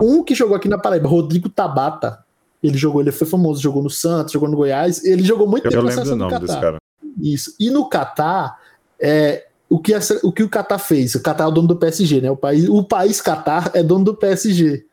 Um 0.03 0.24
que 0.24 0.34
jogou 0.34 0.57
aqui 0.57 0.68
na 0.68 0.78
Paraíba, 0.78 1.09
Rodrigo 1.09 1.48
Tabata. 1.48 2.24
Ele 2.62 2.76
jogou, 2.76 3.01
ele 3.01 3.12
foi 3.12 3.26
famoso, 3.26 3.61
jogou 3.61 3.82
no 3.82 3.90
Santos, 3.90 4.32
jogou 4.32 4.48
no 4.48 4.57
Goiás. 4.57 5.05
Ele 5.05 5.22
jogou 5.22 5.46
muito 5.46 5.66
Eu 5.66 5.70
tempo 5.70 5.82
na 5.84 5.90
lembro 5.90 6.03
do 6.03 6.09
seleção 6.09 6.18
do 6.18 6.30
nome 6.30 6.40
desse 6.40 6.55
Catar. 6.55 6.61
cara. 6.61 6.78
Isso. 7.20 7.55
E 7.61 7.70
no 7.70 7.88
Catar, 7.88 8.59
é, 8.98 9.46
o, 9.68 9.78
que 9.78 9.94
a, 9.94 10.01
o 10.22 10.32
que 10.32 10.42
o 10.42 10.48
Catar 10.48 10.78
fez? 10.78 11.14
O 11.14 11.22
Catar 11.22 11.44
é 11.44 11.46
o 11.46 11.51
dono 11.51 11.68
do 11.68 11.76
PSG, 11.76 12.20
né? 12.20 12.30
O 12.30 12.36
país, 12.36 12.68
o 12.68 12.82
país 12.82 13.20
Catar 13.20 13.70
é 13.74 13.82
dono 13.82 14.05
do 14.05 14.14
PSG. 14.14 14.84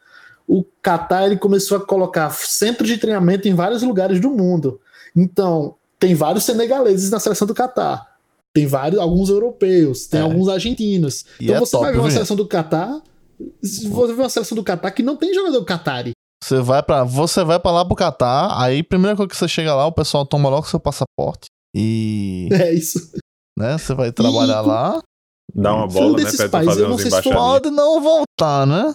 O 0.47 0.63
Catar 0.81 1.25
ele 1.25 1.37
começou 1.37 1.77
a 1.77 1.85
colocar 1.85 2.29
centros 2.31 2.87
de 2.87 2.97
treinamento 2.97 3.47
em 3.47 3.53
vários 3.53 3.81
lugares 3.83 4.19
do 4.21 4.29
mundo. 4.29 4.79
Então, 5.15 5.75
tem 5.99 6.15
vários 6.15 6.43
senegaleses 6.45 7.09
na 7.11 7.19
seleção 7.19 7.45
do 7.47 7.53
Catar. 7.53 8.15
Tem 8.53 8.65
vários, 8.65 8.99
alguns 8.99 9.29
europeus, 9.29 10.07
tem 10.07 10.19
É. 10.19 10.23
alguns 10.23 10.47
argentinos. 10.47 11.25
E 11.39 11.45
então 11.45 11.55
é 11.55 11.59
você 11.59 11.71
top, 11.71 11.83
vai 11.83 11.93
ver 11.93 11.99
uma 11.99 12.11
seleção 12.11 12.35
do 12.35 12.47
Catar. 12.47 13.01
Você 13.61 13.87
vê 14.13 14.21
uma 14.21 14.29
seleção 14.29 14.55
do 14.55 14.63
Catar 14.63 14.91
que 14.91 15.03
não 15.03 15.15
tem 15.15 15.33
jogador 15.33 15.63
Qatari. 15.65 16.11
Você 16.43 16.59
vai 16.61 16.81
para 16.81 17.03
você 17.03 17.43
vai 17.43 17.59
para 17.59 17.71
lá 17.71 17.85
pro 17.85 17.95
Catar, 17.95 18.59
aí 18.61 18.81
primeira 18.83 19.15
coisa 19.17 19.27
que 19.29 19.35
você 19.35 19.47
chega 19.47 19.75
lá, 19.75 19.85
o 19.85 19.91
pessoal 19.91 20.25
toma 20.25 20.49
logo 20.49 20.67
seu 20.67 20.79
passaporte 20.79 21.47
e, 21.75 22.47
É 22.51 22.71
isso. 22.73 23.11
né, 23.57 23.77
você 23.77 23.93
vai 23.93 24.11
trabalhar 24.11 24.63
E- 24.63 24.67
lá. 24.67 25.01
Dá 25.53 25.73
uma 25.73 25.85
Um 25.85 25.87
bola, 25.87 26.17
né? 26.17 26.23
desses 26.23 26.37
Pra 26.49 26.63
fazer 26.63 26.85
uns 26.85 27.05
embaixadinhos. 27.05 27.37
Pode 27.37 27.69
não 27.71 28.01
voltar, 28.01 28.65
né? 28.67 28.93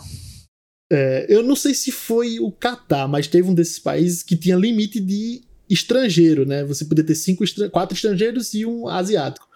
É, 0.95 1.25
eu 1.27 1.43
não 1.43 1.57
sei 1.57 1.73
se 1.73 1.91
foi 1.91 2.39
o 2.39 2.53
Catar, 2.53 3.09
mas 3.09 3.27
teve 3.27 3.49
um 3.49 3.55
desses 3.55 3.79
países 3.79 4.23
que 4.23 4.37
tinha 4.37 4.55
limite 4.55 5.01
de 5.01 5.41
estrangeiro, 5.69 6.45
né? 6.45 6.65
Você 6.65 6.85
podia 6.85 7.03
ter 7.03 7.15
cinco, 7.15 7.43
quatro 7.71 7.97
estrangeiros 7.97 8.53
e 8.53 8.67
um 8.67 8.87
asiático. 8.87 9.49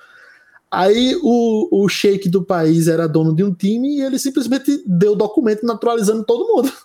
Aí 0.70 1.14
o, 1.22 1.84
o 1.84 1.88
sheik 1.90 2.30
do 2.30 2.42
país 2.42 2.88
era 2.88 3.06
dono 3.06 3.36
de 3.36 3.44
um 3.44 3.52
time 3.52 3.98
e 3.98 4.00
ele 4.00 4.18
simplesmente 4.18 4.82
deu 4.86 5.14
documento 5.14 5.66
naturalizando 5.66 6.24
todo 6.24 6.48
mundo. 6.48 6.72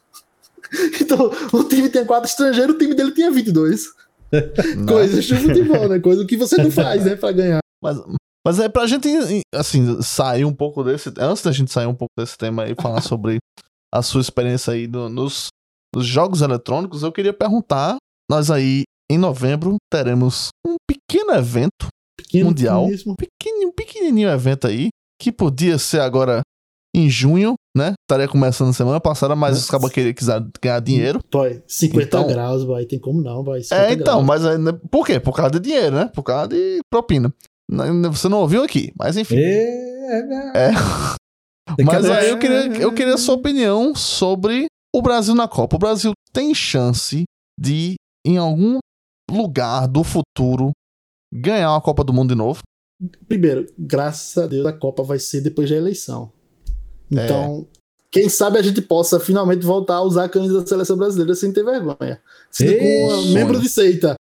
Então, 1.02 1.30
o 1.52 1.66
time 1.66 1.90
tinha 1.90 2.06
quatro 2.06 2.30
estrangeiros, 2.30 2.76
o 2.76 2.78
time 2.78 2.96
dele 2.96 3.12
tinha 3.12 3.30
22. 3.30 3.88
Né? 4.32 4.42
Coisas 4.88 5.26
de 5.26 5.36
futebol, 5.36 5.90
né? 5.90 6.00
Coisa 6.00 6.24
que 6.24 6.38
você 6.38 6.56
não 6.64 6.72
faz, 6.72 7.04
né, 7.04 7.18
pra 7.18 7.34
ganhar. 7.34 7.60
Mas, 7.84 7.98
mas 8.46 8.58
é 8.58 8.70
pra 8.70 8.88
gente, 8.88 9.10
assim, 9.54 10.02
sair 10.02 10.46
um 10.46 10.54
pouco 10.54 10.82
desse. 10.82 11.12
Antes 11.20 11.44
da 11.44 11.52
gente 11.52 11.74
sair 11.74 11.88
um 11.88 11.94
pouco 11.94 12.14
desse 12.18 12.38
tema 12.38 12.70
e 12.70 12.76
falar 12.76 13.02
sobre 13.02 13.40
a 13.94 14.02
sua 14.02 14.22
experiência 14.22 14.74
aí 14.74 14.88
no- 14.88 15.10
nos, 15.10 15.48
nos 15.96 16.06
jogos 16.06 16.42
eletrônicos, 16.42 17.04
eu 17.04 17.12
queria 17.12 17.34
perguntar: 17.34 17.98
nós 18.30 18.50
aí, 18.52 18.84
em 19.12 19.18
novembro, 19.18 19.76
teremos 19.92 20.50
um 20.66 20.76
pequeno 20.90 21.32
evento, 21.34 21.88
Pequeno 22.18 22.46
Mundial. 22.48 22.88
mesmo. 22.88 23.16
pequenininho, 23.16 23.74
pequenininho 23.74 24.30
evento 24.30 24.68
aí, 24.68 24.90
que 25.22 25.32
podia 25.32 25.78
ser 25.78 26.00
agora 26.02 26.42
em 26.96 27.10
junho, 27.10 27.54
né? 27.76 27.94
Estaria 28.04 28.28
começando 28.28 28.74
semana 28.74 29.00
passada, 29.00 29.34
mas 29.36 29.58
os 29.58 29.70
cabos 29.70 29.90
queriam 29.92 30.14
ganhar 30.62 30.80
dinheiro. 30.82 31.20
Boy, 31.32 31.62
50 31.68 32.04
Então- 32.06 32.28
graus, 32.28 32.64
boy. 32.66 32.86
Tem 32.86 33.00
como 33.00 33.22
não, 33.22 33.42
boy. 33.44 33.62
50 33.64 33.84
É, 33.90 33.94
então, 33.94 34.26
graus. 34.26 34.42
mas 34.44 34.60
né, 34.60 34.74
por 34.90 35.06
quê? 35.06 35.20
Por 35.20 35.34
causa 35.34 35.52
de 35.52 35.60
dinheiro, 35.60 35.96
né? 35.96 36.10
Por 36.14 36.24
causa 36.24 36.50
de 36.50 36.80
propina. 36.90 37.34
Você 38.12 38.28
não 38.28 38.40
ouviu 38.40 38.64
aqui, 38.64 38.92
mas 38.98 39.16
enfim. 39.16 39.36
É, 39.38 40.20
É. 40.56 40.72
Mas 41.84 42.10
aí 42.10 42.30
eu 42.30 42.40
queria, 42.40 42.66
eu 42.82 42.94
queria 42.94 43.16
a 43.16 43.18
sua 43.18 43.36
opinião 43.36 43.96
sobre 43.96 44.68
o 44.94 45.02
Brasil 45.02 45.36
na 45.36 45.48
Copa. 45.48 45.76
O 45.76 45.80
Brasil 45.80 46.12
tem 46.34 46.54
chance 46.54 47.24
de, 47.60 47.96
em 48.26 48.38
algum 48.38 48.80
lugar 49.30 49.88
do 49.88 50.04
futuro, 50.04 50.72
ganhar 51.34 51.72
uma 51.72 51.82
Copa 51.82 52.04
do 52.04 52.14
Mundo 52.14 52.30
de 52.30 52.36
novo? 52.36 52.62
Primeiro, 53.28 53.66
graças 53.78 54.38
a 54.38 54.48
Deus, 54.48 54.66
a 54.66 54.74
Copa 54.74 55.04
vai 55.04 55.18
ser 55.18 55.42
depois 55.42 55.70
da 55.70 55.76
eleição. 55.76 56.32
Então, 57.10 57.68
quem 58.12 58.30
sabe 58.30 58.58
a 58.58 58.62
gente 58.62 58.82
possa 58.82 59.20
finalmente 59.20 59.66
voltar 59.66 59.96
a 59.96 60.02
usar 60.02 60.26
a 60.26 60.30
camisa 60.30 60.62
da 60.62 60.68
seleção 60.68 60.98
brasileira 60.98 61.34
sem 61.34 61.52
ter 61.52 61.64
vergonha. 61.64 62.22
Sendo 62.50 62.78
com 62.78 63.14
um 63.14 63.34
membro 63.34 63.60
de 63.60 63.70
seita. 63.70 64.16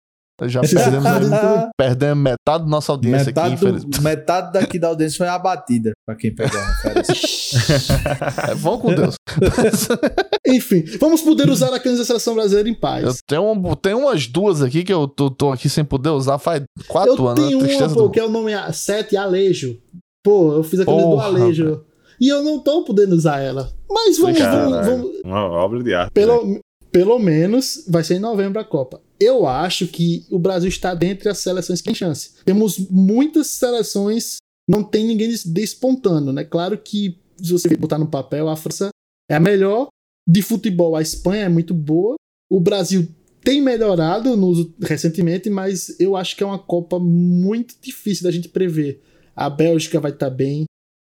Já 0.46 0.62
perdemos, 0.62 1.70
perdemos 1.78 2.24
metade 2.24 2.64
da 2.64 2.70
nossa 2.70 2.92
audiência 2.92 3.22
aqui, 3.32 3.40
metade, 3.40 3.54
infelizmente. 3.56 3.98
do, 3.98 4.04
metade 4.04 4.54
daqui 4.54 4.78
da 4.78 4.88
audiência 4.90 5.18
foi 5.18 5.28
abatida, 5.28 5.94
pra 6.06 6.16
quem 6.16 6.34
pegou 6.36 6.60
a 6.60 6.66
referência. 6.68 7.16
É, 8.52 8.56
vamos 8.56 8.82
com 8.82 8.94
Deus. 8.94 9.16
Enfim, 10.46 10.84
vamos 11.00 11.22
poder 11.22 11.50
usar 11.50 11.74
a 11.74 11.80
camisa 11.80 12.02
da 12.02 12.06
seleção 12.06 12.36
brasileira 12.36 12.70
em 12.70 12.74
paz. 12.74 13.04
Eu 13.04 13.14
tenho, 13.28 13.52
um- 13.52 13.76
tenho 13.76 13.98
umas 14.00 14.28
duas 14.28 14.62
aqui 14.62 14.84
que 14.84 14.94
eu 14.94 15.08
tô, 15.08 15.30
tô 15.30 15.52
aqui 15.52 15.70
sem 15.70 15.84
poder 15.84 16.10
usar 16.10 16.38
faz 16.38 16.64
quatro 16.88 17.14
Eu 17.24 17.28
anos. 17.28 17.44
tenho 17.46 17.60
a 17.60 17.64
uma, 17.64 17.90
pô, 17.94 18.02
do- 18.04 18.10
que 18.12 18.20
é 18.20 18.24
o 18.26 18.30
nome 18.30 18.54
a- 18.54 18.72
7 18.72 19.16
Alejo. 19.18 19.78
Pô, 20.24 20.54
eu 20.54 20.64
fiz 20.64 20.80
a 20.82 20.86
camisa 20.86 21.04
do 21.06 21.10
Porra, 21.12 21.26
Alejo. 21.28 21.84
E 22.20 22.28
eu 22.28 22.44
não 22.44 22.60
tô 22.60 22.84
podendo 22.84 23.14
usar 23.16 23.40
ela. 23.40 23.72
Mas 23.90 24.18
vamos, 24.18 24.38
Caralho. 24.38 24.70
vamos, 24.72 24.88
vamos- 24.88 25.22
Uma 25.24 25.44
obra 25.50 25.84
de 25.84 25.94
arte. 25.94 26.12
né? 26.20 26.60
Pelo, 26.92 27.20
menos 27.20 27.84
vai 27.88 28.04
ser 28.04 28.16
em 28.16 28.20
novembro 28.20 28.60
a 28.60 28.64
Copa. 28.66 29.02
Eu 29.20 29.48
acho 29.48 29.88
que 29.88 30.26
o 30.30 30.38
Brasil 30.40 30.70
está 30.70 30.94
dentre 30.94 31.30
as 31.30 31.40
seleções 31.40 31.80
que 31.82 31.86
tem 31.86 31.96
chance. 31.96 32.32
Temos 32.46 32.78
muitas 32.90 33.48
seleções, 33.48 34.38
não 34.70 34.84
tem 34.84 35.06
ninguém 35.06 35.30
des- 35.30 35.46
despontando, 35.46 36.32
né? 36.32 36.44
Claro 36.44 36.78
que 36.78 37.18
se 37.42 37.52
você 37.52 37.76
botar 37.76 37.98
no 37.98 38.08
papel, 38.08 38.48
a 38.50 38.56
França 38.56 38.90
é 39.30 39.36
a 39.36 39.40
melhor. 39.40 39.88
De 40.30 40.42
futebol, 40.42 40.96
a 40.96 41.02
Espanha 41.02 41.46
é 41.46 41.50
muito 41.50 41.74
boa. 41.74 42.16
O 42.52 42.60
Brasil 42.60 43.08
tem 43.44 43.62
melhorado 43.62 44.36
nos- 44.36 44.68
recentemente, 44.82 45.50
mas 45.50 45.98
eu 46.00 46.16
acho 46.16 46.36
que 46.36 46.44
é 46.44 46.46
uma 46.46 46.60
Copa 46.60 47.00
muito 47.00 47.76
difícil 47.82 48.24
da 48.24 48.32
gente 48.32 48.50
prever. 48.50 49.02
A 49.36 49.50
Bélgica 49.50 50.00
vai 50.00 50.12
estar 50.12 50.30
bem. 50.30 50.66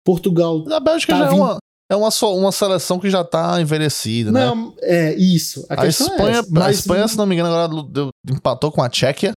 Portugal 0.05 0.63
A 0.71 0.79
Bélgica 0.79 1.13
Tá 1.13 1.19
já 1.19 1.25
é 1.25 1.29
vindo- 1.29 1.39
uma, 1.41 1.57
é 1.91 1.95
uma, 1.95 2.11
só- 2.11 2.35
uma 2.37 2.51
seleção 2.51 2.99
que 2.99 3.09
já 3.09 3.23
tá 3.23 3.59
envelhecida, 3.61 4.31
né? 4.31 4.45
Não, 4.45 4.73
é 4.81 5.13
isso. 5.15 5.65
A, 5.69 5.73
A 5.73 5.77
questão 5.85 6.07
é 6.07 6.11
Espanha, 6.11 6.37
essa. 6.39 6.65
a 6.65 6.71
Espanha, 6.71 7.07
se 7.07 7.17
não 7.17 7.25
me 7.25 7.35
engano, 7.35 7.53
agora 7.53 7.83
deu- 7.89 8.09
empatou 8.29 8.71
com 8.71 8.81
a 8.81 8.89
Tchequia. 8.89 9.31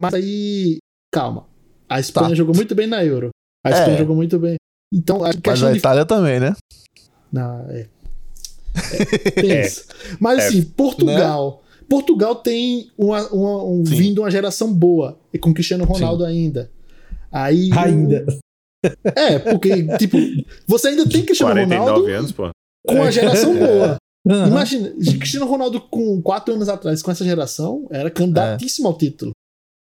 Mas 0.00 0.14
aí, 0.14 0.78
calma. 1.12 1.46
A 1.88 2.00
Espanha 2.00 2.30
Tá. 2.30 2.34
jogou 2.34 2.54
muito 2.54 2.74
bem 2.74 2.86
na 2.86 3.04
Euro. 3.04 3.30
A 3.64 3.70
É. 3.70 3.72
Espanha 3.72 3.98
jogou 3.98 4.14
muito 4.16 4.38
bem. 4.38 4.56
Então, 4.92 5.16
a 5.18 5.28
Mas 5.28 5.36
questão 5.36 5.68
a 5.68 5.72
de. 5.72 5.78
Itália 5.78 6.04
também, 6.06 6.40
né? 6.40 6.54
Não, 7.32 7.60
é. 7.70 7.88
É, 9.36 9.66
isso. 9.66 9.84
Mas 10.20 10.38
É. 10.38 10.46
assim, 10.48 10.62
Portugal. 10.62 11.62
Portugal 11.88 12.36
tem 12.36 12.90
uma, 12.96 13.26
uma- 13.28 13.64
um, 13.64 13.84
Sim. 13.84 13.94
vindo 13.96 14.18
uma 14.22 14.30
geração 14.30 14.72
boa. 14.72 15.18
E 15.32 15.38
com 15.38 15.52
Cristiano 15.52 15.84
Ronaldo 15.84 16.24
ainda. 16.24 16.70
Aí. 17.32 17.70
Ainda. 17.76 18.24
É, 19.16 19.38
porque, 19.38 19.96
tipo, 19.98 20.16
você 20.66 20.88
ainda 20.88 21.08
tem 21.08 21.24
Cristiano 21.24 21.52
49 21.52 21.90
Ronaldo 21.90 22.12
anos, 22.12 22.32
pô. 22.32 22.50
com 22.86 22.94
uma 22.94 23.10
geração 23.10 23.56
boa. 23.56 23.96
Aham. 24.28 24.48
Imagina, 24.48 24.90
Cristiano 24.90 25.46
Ronaldo 25.46 25.80
com 25.80 26.20
4 26.20 26.54
anos 26.54 26.68
atrás, 26.68 27.02
com 27.02 27.10
essa 27.10 27.24
geração, 27.24 27.86
era 27.90 28.10
candidatíssimo 28.10 28.88
ao 28.88 28.96
título. 28.96 29.32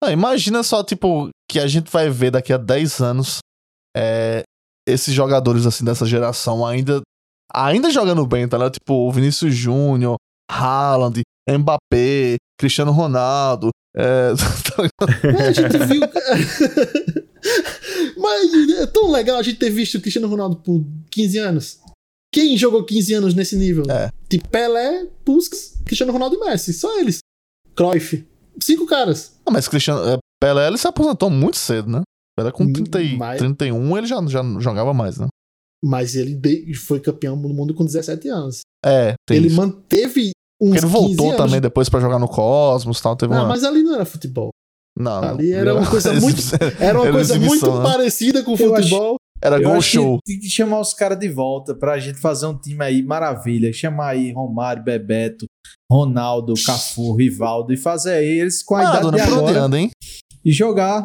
Ah, 0.03 0.11
imagina 0.11 0.63
só, 0.63 0.83
tipo, 0.83 1.29
que 1.49 1.59
a 1.59 1.67
gente 1.67 1.91
vai 1.91 2.09
ver 2.09 2.31
daqui 2.31 2.51
a 2.51 2.57
10 2.57 2.99
anos 3.01 3.37
é, 3.95 4.41
esses 4.87 5.13
jogadores, 5.13 5.65
assim, 5.65 5.85
dessa 5.85 6.05
geração 6.05 6.65
ainda, 6.65 7.01
ainda 7.53 7.91
jogando 7.91 8.25
bem, 8.25 8.47
tá 8.47 8.57
ligado? 8.57 8.73
Tipo, 8.73 9.07
o 9.07 9.11
Vinícius 9.11 9.53
Júnior, 9.53 10.15
Haaland, 10.49 11.21
Mbappé, 11.47 12.37
Cristiano 12.59 12.91
Ronaldo. 12.91 13.69
É, 13.95 14.31
tá? 14.75 15.07
Mas 15.31 15.47
a 15.47 15.51
gente 15.51 15.77
viu. 15.85 16.01
Mas 18.21 18.53
é 18.79 18.85
tão 18.87 19.09
legal 19.11 19.37
a 19.37 19.43
gente 19.43 19.57
ter 19.57 19.69
visto 19.69 19.95
o 19.97 20.01
Cristiano 20.01 20.27
Ronaldo 20.27 20.57
por 20.57 20.83
15 21.09 21.37
anos. 21.39 21.79
Quem 22.33 22.55
jogou 22.57 22.83
15 22.85 23.13
anos 23.15 23.33
nesse 23.33 23.55
nível? 23.57 23.83
É. 23.89 24.09
Tipo 24.29 24.47
Pelé, 24.49 25.07
Puskas, 25.25 25.73
Cristiano 25.85 26.13
Ronaldo 26.13 26.35
e 26.35 26.39
Messi. 26.39 26.73
Só 26.73 26.99
eles. 26.99 27.19
Cruyff. 27.75 28.25
Cinco 28.61 28.85
caras. 28.85 29.33
Ah, 29.45 29.51
mas 29.51 29.67
Cristiano, 29.67 30.01
é, 30.07 30.17
Pelé, 30.39 30.67
ele 30.67 30.77
se 30.77 30.87
aposentou 30.87 31.29
muito 31.29 31.57
cedo, 31.57 31.89
né? 31.89 32.01
Pelé 32.37 32.51
com 32.51 32.71
30, 32.71 33.01
e- 33.01 33.17
Mas- 33.17 33.39
31, 33.39 33.97
ele 33.97 34.07
já, 34.07 34.25
já 34.27 34.41
jogava 34.59 34.93
mais, 34.93 35.17
né? 35.17 35.27
Mas 35.83 36.15
ele 36.15 36.73
foi 36.75 36.99
campeão 36.99 37.39
do 37.41 37.49
mundo 37.49 37.73
com 37.73 37.83
17 37.83 38.29
anos. 38.29 38.61
É, 38.85 39.15
tem 39.27 39.37
ele 39.37 39.47
isso. 39.47 39.55
manteve 39.57 40.31
uns 40.61 40.69
Porque 40.73 40.85
ele 40.85 40.87
15 40.87 40.87
voltou 40.93 41.25
anos. 41.31 41.37
também 41.37 41.59
depois 41.61 41.89
pra 41.89 41.99
jogar 41.99 42.19
no 42.19 42.27
Cosmos 42.27 42.99
e 42.99 43.03
tal, 43.03 43.15
teve 43.15 43.33
Ah, 43.33 43.39
uma... 43.41 43.47
mas 43.47 43.63
ali 43.63 43.81
não 43.81 43.95
era 43.95 44.05
futebol. 44.05 44.51
Não, 44.97 45.21
não. 45.21 45.29
ali 45.29 45.51
era 45.53 45.73
uma 45.73 45.89
coisa 45.89 46.13
muito- 46.13 46.41
Era 46.79 46.97
uma 46.99 47.05
Era 47.07 47.11
coisa 47.13 47.39
muito 47.39 47.77
né? 47.77 47.83
parecida 47.83 48.43
com 48.43 48.53
o 48.53 48.57
futebol. 48.57 49.15
Era 49.43 49.57
Eu 49.59 49.69
gol 49.71 49.81
show. 49.81 50.19
tem 50.23 50.39
que 50.39 50.47
chamar 50.49 50.79
os 50.81 50.93
caras 50.93 51.17
de 51.17 51.27
volta 51.27 51.73
pra 51.73 51.97
gente 51.97 52.19
fazer 52.19 52.45
um 52.45 52.55
time 52.55 52.83
aí 52.83 53.01
maravilha. 53.01 53.73
Chamar 53.73 54.09
aí 54.09 54.31
Romário, 54.31 54.83
Bebeto, 54.83 55.45
Ronaldo, 55.91 56.53
Cafu, 56.63 57.15
Rivaldo 57.15 57.73
e 57.73 57.77
fazer 57.77 58.13
aí 58.13 58.39
eles 58.39 58.61
com 58.61 58.75
a 58.75 58.79
Ah, 58.79 58.83
idade 58.83 59.01
dona, 59.01 59.17
de 59.17 59.23
agora 59.23 59.59
anda, 59.61 59.79
hein? 59.79 59.89
e 60.45 60.51
jogar. 60.51 61.01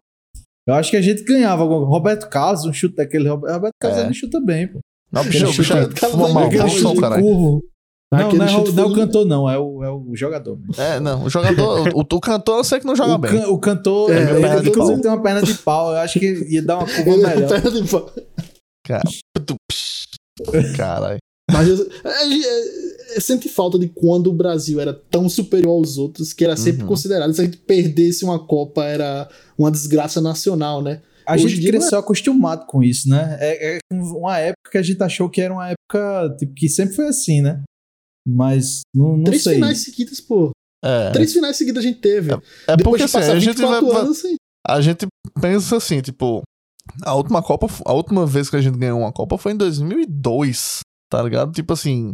Eu 0.68 0.74
acho 0.74 0.90
que 0.90 0.96
a 0.96 1.00
gente 1.02 1.22
ganhava. 1.24 1.64
Roberto 1.64 2.28
Carlos, 2.28 2.64
um 2.66 2.72
chute 2.72 2.96
daquele. 2.96 3.28
Roberto 3.28 3.72
Carlos 3.80 4.00
É. 4.00 4.04
ele 4.04 4.14
chuta 4.14 4.38
bem, 4.40 4.68
pô. 4.68 4.80
Não, 5.10 5.22
Aquele 5.22 5.44
bicho, 5.44 5.46
bicho, 5.58 5.64
chute- 5.64 5.78
é 5.78 6.00
Cara, 6.00 6.12
fuma 6.12 6.24
vai 6.24 6.32
mal, 6.34 6.48
ganhar 6.50 6.66
mal 6.66 7.62
Não, 8.12 8.30
não, 8.32 8.46
é, 8.46 8.56
o- 8.56 8.72
não 8.72 8.84
é 8.84 8.86
o 8.86 8.94
cantor, 8.94 9.24
não, 9.26 9.50
é 9.50 9.58
o, 9.58 9.82
é 9.84 9.90
o 9.90 10.14
jogador. 10.14 10.56
mesmo. 10.58 10.80
É, 10.80 11.00
não, 11.00 11.24
o 11.24 11.28
jogador, 11.30 11.88
o, 11.94 12.00
o 12.00 12.20
cantor 12.20 12.58
eu 12.58 12.64
sei 12.64 12.78
que 12.78 12.86
não 12.86 12.94
joga 12.94 13.14
O, 13.14 13.18
bem. 13.18 13.32
can- 13.32 13.48
o 13.48 13.58
cantor, 13.58 14.10
É, 14.12 14.14
é, 14.18 14.30
ele, 14.54 14.60
de 14.62 14.68
inclusive, 14.68 15.00
tem 15.02 15.10
uma 15.10 15.20
perna 15.22 15.42
de 15.42 15.54
pau. 15.54 15.90
Eu 15.90 15.98
acho 15.98 16.20
que 16.20 16.26
ia 16.48 16.62
dar 16.62 16.78
uma 16.78 16.86
curva 16.86 17.10
Ele 17.10 17.26
melhor. 17.26 17.48
perna 17.48 17.70
de 17.70 17.88
pau. 17.90 18.12
Caralho. 20.76 21.18
Mas 21.50 21.68
eu, 21.68 21.88
é, 22.04 23.16
é, 23.16 23.20
sente 23.20 23.48
falta 23.48 23.78
de 23.78 23.88
quando 23.88 24.28
o 24.28 24.32
Brasil 24.32 24.80
era 24.80 24.92
tão 24.92 25.28
superior 25.28 25.72
aos 25.72 25.96
outros 25.96 26.32
que 26.32 26.44
era 26.44 26.56
sempre 26.56 26.82
Uhum. 26.82 26.88
considerado. 26.88 27.32
Se 27.32 27.40
a 27.40 27.44
gente 27.44 27.56
perdesse 27.58 28.24
uma 28.24 28.38
Copa, 28.44 28.84
era 28.84 29.28
uma 29.56 29.70
desgraça 29.70 30.20
nacional, 30.20 30.82
né? 30.82 31.02
A 31.24 31.34
Hoje 31.34 31.48
gente 31.48 31.60
não 31.62 31.68
é- 31.68 31.70
cresceu 31.72 31.98
acostumado 31.98 32.66
com 32.66 32.82
isso, 32.82 33.08
né? 33.08 33.36
É, 33.40 33.76
é 33.76 33.78
uma 33.92 34.38
época 34.38 34.70
que 34.72 34.78
a 34.78 34.82
gente 34.82 35.02
achou 35.02 35.28
que 35.28 35.40
era 35.40 35.52
uma 35.54 35.68
época 35.70 36.36
tipo, 36.38 36.52
que 36.54 36.68
sempre 36.68 36.94
foi 36.96 37.06
assim, 37.06 37.40
né? 37.40 37.62
Mas 38.26 38.80
não, 38.94 39.16
não 39.18 39.24
Três 39.24 39.42
sei. 39.44 39.54
finais 39.54 39.78
seguidas, 39.78 40.20
pô. 40.20 40.50
É, 40.84 41.10
Três 41.10 41.32
finais 41.32 41.56
seguidas 41.56 41.84
a 41.84 41.86
gente 41.86 42.00
teve. 42.00 42.32
é 42.32 42.76
Depois 42.76 43.00
porque 43.02 43.18
de 43.18 43.24
assim, 43.24 43.30
a 43.32 43.38
gente, 43.38 43.56
vai, 43.62 43.80
24 43.80 43.86
vai- 43.88 44.00
anos, 44.02 44.18
assim. 44.18 44.36
a 44.66 44.80
gente 44.80 45.06
pensa 45.40 45.76
assim, 45.76 46.00
tipo, 46.00 46.42
a 47.02 47.14
última 47.14 47.42
Copa, 47.42 47.66
a 47.84 47.92
última 47.92 48.26
vez 48.26 48.50
que 48.50 48.56
a 48.56 48.60
gente 48.60 48.76
ganhou 48.78 49.00
uma 49.00 49.12
Copa 49.12 49.38
foi 49.38 49.52
em 49.52 49.56
2002, 49.56 50.80
tá 51.10 51.22
ligado? 51.22 51.52
Tipo 51.52 51.72
assim, 51.72 52.10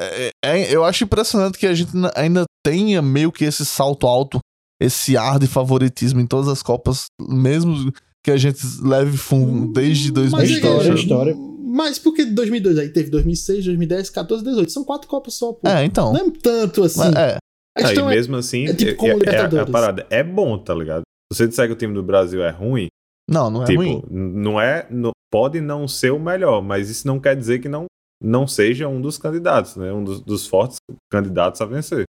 é- 0.00 0.30
é- 0.44 0.74
eu 0.74 0.84
acho 0.84 1.04
impressionante 1.04 1.58
que 1.58 1.66
a 1.66 1.74
gente 1.74 1.90
ainda 2.14 2.44
tenha 2.64 3.00
meio 3.02 3.32
que 3.32 3.44
esse 3.44 3.64
salto 3.64 4.06
alto, 4.06 4.38
esse 4.80 5.16
ar 5.16 5.38
de 5.38 5.46
favoritismo 5.46 6.20
em 6.20 6.26
todas 6.26 6.48
as 6.48 6.62
Copas, 6.62 7.06
mesmo 7.20 7.90
que 8.24 8.30
a 8.30 8.36
gente 8.36 8.60
leve 8.82 9.16
fundo 9.16 9.72
desde 9.72 10.12
Mas 10.12 10.30
2002. 10.30 10.50
história, 10.60 10.90
é- 10.90 10.94
história. 10.94 11.55
Mas 11.68 11.98
por 11.98 12.14
que 12.14 12.24
2002? 12.24 12.78
Aí 12.78 12.88
teve 12.90 13.10
2006, 13.10 13.64
2010, 13.64 14.10
14, 14.10 14.44
18. 14.44 14.70
São 14.70 14.84
quatro 14.84 15.08
Copas 15.08 15.34
só, 15.34 15.52
pô. 15.52 15.66
É, 15.68 15.84
então. 15.84 16.12
Não 16.12 16.26
é 16.28 16.30
tanto 16.30 16.84
assim. 16.84 17.00
Mas, 17.00 17.14
é, 17.14 17.32
A 17.34 17.38
Ah, 17.78 17.80
e 17.80 17.82
questão 17.84 18.10
é, 18.10 18.14
mesmo 18.14 18.36
assim, 18.36 18.66
é 18.68 18.74
tipo 18.74 18.96
como 18.96 19.12
é, 19.12 19.16
é 19.26 19.40
a- 19.40 19.50
é 19.52 19.60
a 19.60 19.66
parada. 19.66 20.06
É 20.08 20.22
bom, 20.22 20.56
tá 20.56 20.72
ligado? 20.74 21.02
Se 21.32 21.38
você 21.38 21.48
disser 21.48 21.66
que 21.66 21.72
o 21.72 21.76
time 21.76 21.92
do 21.92 22.02
Brasil 22.02 22.42
é 22.42 22.50
ruim, 22.50 22.86
não, 23.28 23.50
não 23.50 23.62
é 23.64 23.66
tipo, 23.66 23.82
ruim. 23.82 24.02
não 24.10 24.60
é. 24.60 24.86
não- 24.90 25.10
pode 25.32 25.60
não 25.60 25.86
ser 25.88 26.12
o 26.12 26.18
melhor, 26.20 26.62
mas 26.62 26.88
isso 26.88 27.06
não 27.06 27.18
quer 27.20 27.36
dizer 27.36 27.58
que 27.58 27.68
não, 27.68 27.84
não 28.22 28.46
seja 28.46 28.86
um 28.88 29.00
dos 29.00 29.18
candidatos, 29.18 29.74
né? 29.76 29.92
Um 29.92 30.04
dos, 30.04 30.20
dos 30.20 30.46
fortes 30.46 30.76
candidatos 31.12 31.60
a 31.60 31.66
vencer. 31.66 32.04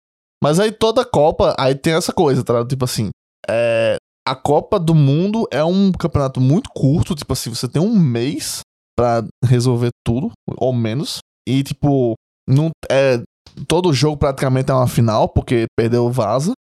Mas 0.42 0.58
aí 0.60 0.70
toda 0.72 1.04
Copa, 1.04 1.54
aí 1.58 1.74
tem 1.74 1.94
essa 1.94 2.12
coisa, 2.12 2.42
tá? 2.44 2.52
ligado? 2.54 2.68
Tipo 2.68 2.84
assim, 2.84 3.08
é, 3.48 3.96
a 4.26 4.34
Copa 4.34 4.78
do 4.80 4.94
Mundo 4.94 5.46
é 5.50 5.62
um 5.64 5.92
campeonato 5.92 6.40
muito 6.40 6.68
curto, 6.74 7.14
tipo 7.14 7.32
assim, 7.32 7.48
você 7.48 7.68
tem 7.68 7.80
um 7.80 7.96
mês 7.98 8.60
pra 8.96 9.24
resolver 9.44 9.90
tudo, 10.06 10.30
ou 10.56 10.72
menos. 10.72 11.18
E, 11.48 11.62
tipo, 11.62 12.14
não, 12.48 12.70
é, 12.90 13.22
todo 13.66 13.92
jogo 13.92 14.16
praticamente 14.16 14.70
é 14.70 14.74
uma 14.74 14.88
final, 14.88 15.28
porque 15.28 15.66
perdeu 15.78 16.10
vaza. 16.10 16.52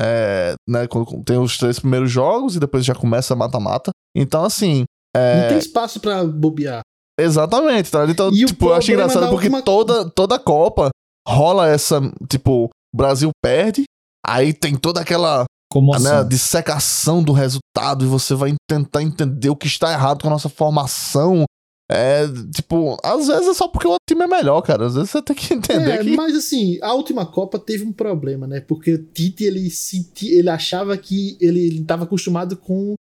É, 0.00 0.54
né, 0.68 0.86
tem 1.24 1.38
os 1.38 1.56
três 1.56 1.78
primeiros 1.80 2.10
jogos 2.10 2.54
e 2.56 2.60
depois 2.60 2.84
já 2.84 2.94
começa 2.94 3.34
mata-mata. 3.34 3.90
Então, 4.16 4.44
assim, 4.44 4.84
não 5.16 5.48
tem 5.48 5.58
espaço 5.58 5.98
pra 6.00 6.24
bobear. 6.24 6.82
Exatamente, 7.18 7.90
tá? 7.90 8.04
Então, 8.06 8.30
E 8.32 8.44
o 8.44 8.46
tipo, 8.48 8.66
eu 8.66 8.74
acho 8.74 8.92
engraçado 8.92 9.28
porque 9.30 9.46
última- 9.46 9.62
toda, 9.62 10.08
toda 10.10 10.38
Copa 10.38 10.90
rola 11.26 11.66
essa, 11.68 12.00
tipo, 12.30 12.66
o 12.66 12.96
Brasil 12.96 13.30
perde, 13.42 13.84
aí 14.24 14.52
tem 14.52 14.76
toda 14.76 15.00
aquela 15.00 15.44
Comoção. 15.70 16.22
né, 16.22 16.28
dissecação 16.28 17.22
do 17.22 17.32
resultado 17.32 18.04
e 18.04 18.08
você 18.08 18.34
vai 18.34 18.54
tentar 18.70 19.02
entender 19.02 19.50
o 19.50 19.56
que 19.56 19.66
está 19.66 19.92
errado 19.92 20.22
com 20.22 20.28
a 20.28 20.30
nossa 20.32 20.48
formação. 20.48 21.44
É, 21.90 22.26
tipo, 22.54 22.98
às 23.02 23.28
vezes 23.28 23.48
é 23.48 23.54
só 23.54 23.66
porque 23.66 23.86
o 23.86 23.92
outro 23.92 24.04
time 24.06 24.22
é 24.22 24.26
melhor, 24.26 24.60
cara. 24.60 24.86
Às 24.86 24.94
vezes 24.94 25.10
você 25.10 25.22
tem 25.22 25.34
que 25.34 25.52
entender 25.54 25.90
É, 25.90 25.98
que. 25.98 26.16
mas 26.16 26.34
assim, 26.36 26.78
a 26.82 26.92
última 26.92 27.24
Copa 27.24 27.58
teve 27.58 27.84
um 27.84 27.92
problema, 27.92 28.46
né? 28.46 28.60
Porque 28.60 28.92
o 28.94 29.02
Tite, 29.02 29.44
ele, 29.44 29.70
senti, 29.70 30.28
ele 30.34 30.50
achava 30.50 30.96
que 30.98 31.36
ele 31.40 31.80
estava 31.80 32.04
acostumado 32.04 32.56
com 32.56 32.94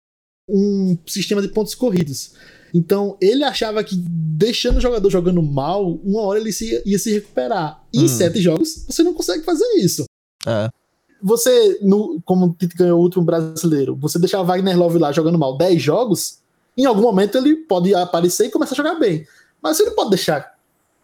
um 0.48 0.96
sistema 1.06 1.42
de 1.42 1.48
pontos 1.48 1.74
corridos. 1.74 2.32
Então, 2.72 3.16
ele 3.20 3.42
achava 3.42 3.82
que 3.82 3.96
deixando 3.96 4.76
o 4.76 4.80
jogador 4.80 5.08
jogando 5.10 5.42
mal, 5.42 5.92
uma 6.04 6.20
hora 6.22 6.38
ele 6.38 6.52
se- 6.52 6.82
ia 6.84 6.98
se 6.98 7.10
recuperar. 7.12 7.82
E 7.92 8.00
em 8.00 8.04
Hum. 8.04 8.08
sete 8.08 8.40
jogos, 8.40 8.84
você 8.88 9.02
não 9.02 9.14
consegue 9.14 9.44
fazer 9.44 9.64
isso. 9.78 10.04
É. 10.46 10.68
Você, 11.22 11.78
no, 11.82 12.20
como 12.24 12.46
o 12.46 12.52
Tite 12.52 12.76
ganhou 12.76 13.00
o 13.00 13.02
último 13.02 13.24
brasileiro, 13.24 13.96
você 13.96 14.18
deixar 14.18 14.42
Wagner 14.42 14.78
Love 14.78 14.98
lá 14.98 15.10
jogando 15.10 15.38
mal 15.38 15.56
10 15.56 15.80
jogos, 15.82 16.38
em 16.76 16.84
algum 16.84 17.02
momento 17.02 17.38
ele 17.38 17.56
pode 17.56 17.94
aparecer 17.94 18.46
e 18.46 18.50
começar 18.50 18.74
a 18.74 18.76
jogar 18.76 18.94
bem. 18.96 19.26
Mas 19.62 19.76
você 19.76 19.84
não 19.84 19.94
pode 19.94 20.10
deixar 20.10 20.54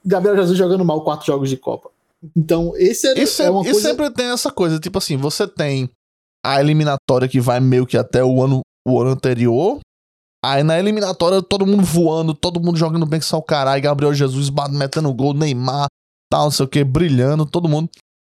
Gabriel 0.05 0.37
Jesus 0.37 0.59
jogando 0.59 0.85
mal 0.85 1.03
quatro 1.03 1.27
jogos 1.27 1.49
de 1.49 1.57
Copa. 1.57 1.91
Então, 2.37 2.73
esse 2.77 3.09
é, 3.09 3.19
E, 3.19 3.23
é 3.23 3.27
sempre, 3.27 3.51
uma 3.51 3.63
e 3.63 3.71
coisa. 3.73 3.81
sempre 3.81 4.11
tem 4.11 4.27
essa 4.27 4.51
coisa, 4.51 4.79
tipo 4.79 4.99
assim, 4.99 5.17
você 5.17 5.47
tem 5.47 5.91
a 6.45 6.61
eliminatória 6.61 7.29
que 7.29 7.41
vai 7.41 7.61
meio 7.61 7.87
que 7.87 7.97
até 7.97 8.23
o 8.23 8.43
ano, 8.43 8.61
o 8.87 9.01
ano 9.01 9.11
anterior. 9.11 9.81
Aí 10.45 10.65
na 10.65 10.77
eliminatória 10.79 11.41
todo 11.41 11.65
mundo 11.65 11.85
voando, 11.85 12.35
todo 12.35 12.61
mundo 12.61 12.77
jogando 12.77 13.07
bem 13.07 13.21
que 13.21 13.27
só 13.27 13.39
o 13.39 13.43
caralho, 13.43 13.81
Gabriel 13.81 14.13
Jesus 14.13 14.51
metendo 14.71 15.13
gol, 15.15 15.35
Neymar, 15.35 15.87
tal, 16.29 16.45
não 16.45 16.51
sei 16.51 16.67
o 16.67 16.69
que, 16.69 16.83
brilhando, 16.83 17.47
todo 17.47 17.69
mundo. 17.69 17.89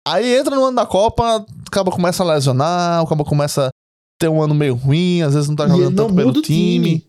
Aí 0.06 0.36
entra 0.38 0.56
no 0.56 0.64
ano 0.64 0.76
da 0.76 0.86
Copa, 0.86 1.44
acaba 1.66 1.90
começa 1.90 2.22
a 2.22 2.26
lesionar, 2.26 3.02
acaba 3.02 3.24
começa 3.26 3.66
a 3.66 3.70
ter 4.18 4.28
um 4.28 4.40
ano 4.40 4.54
meio 4.54 4.74
ruim, 4.74 5.20
às 5.20 5.34
vezes 5.34 5.50
não 5.50 5.56
tá 5.56 5.68
jogando 5.68 5.96
tanto 5.96 6.14
pelo 6.14 6.30
o 6.30 6.42
time. 6.42 7.06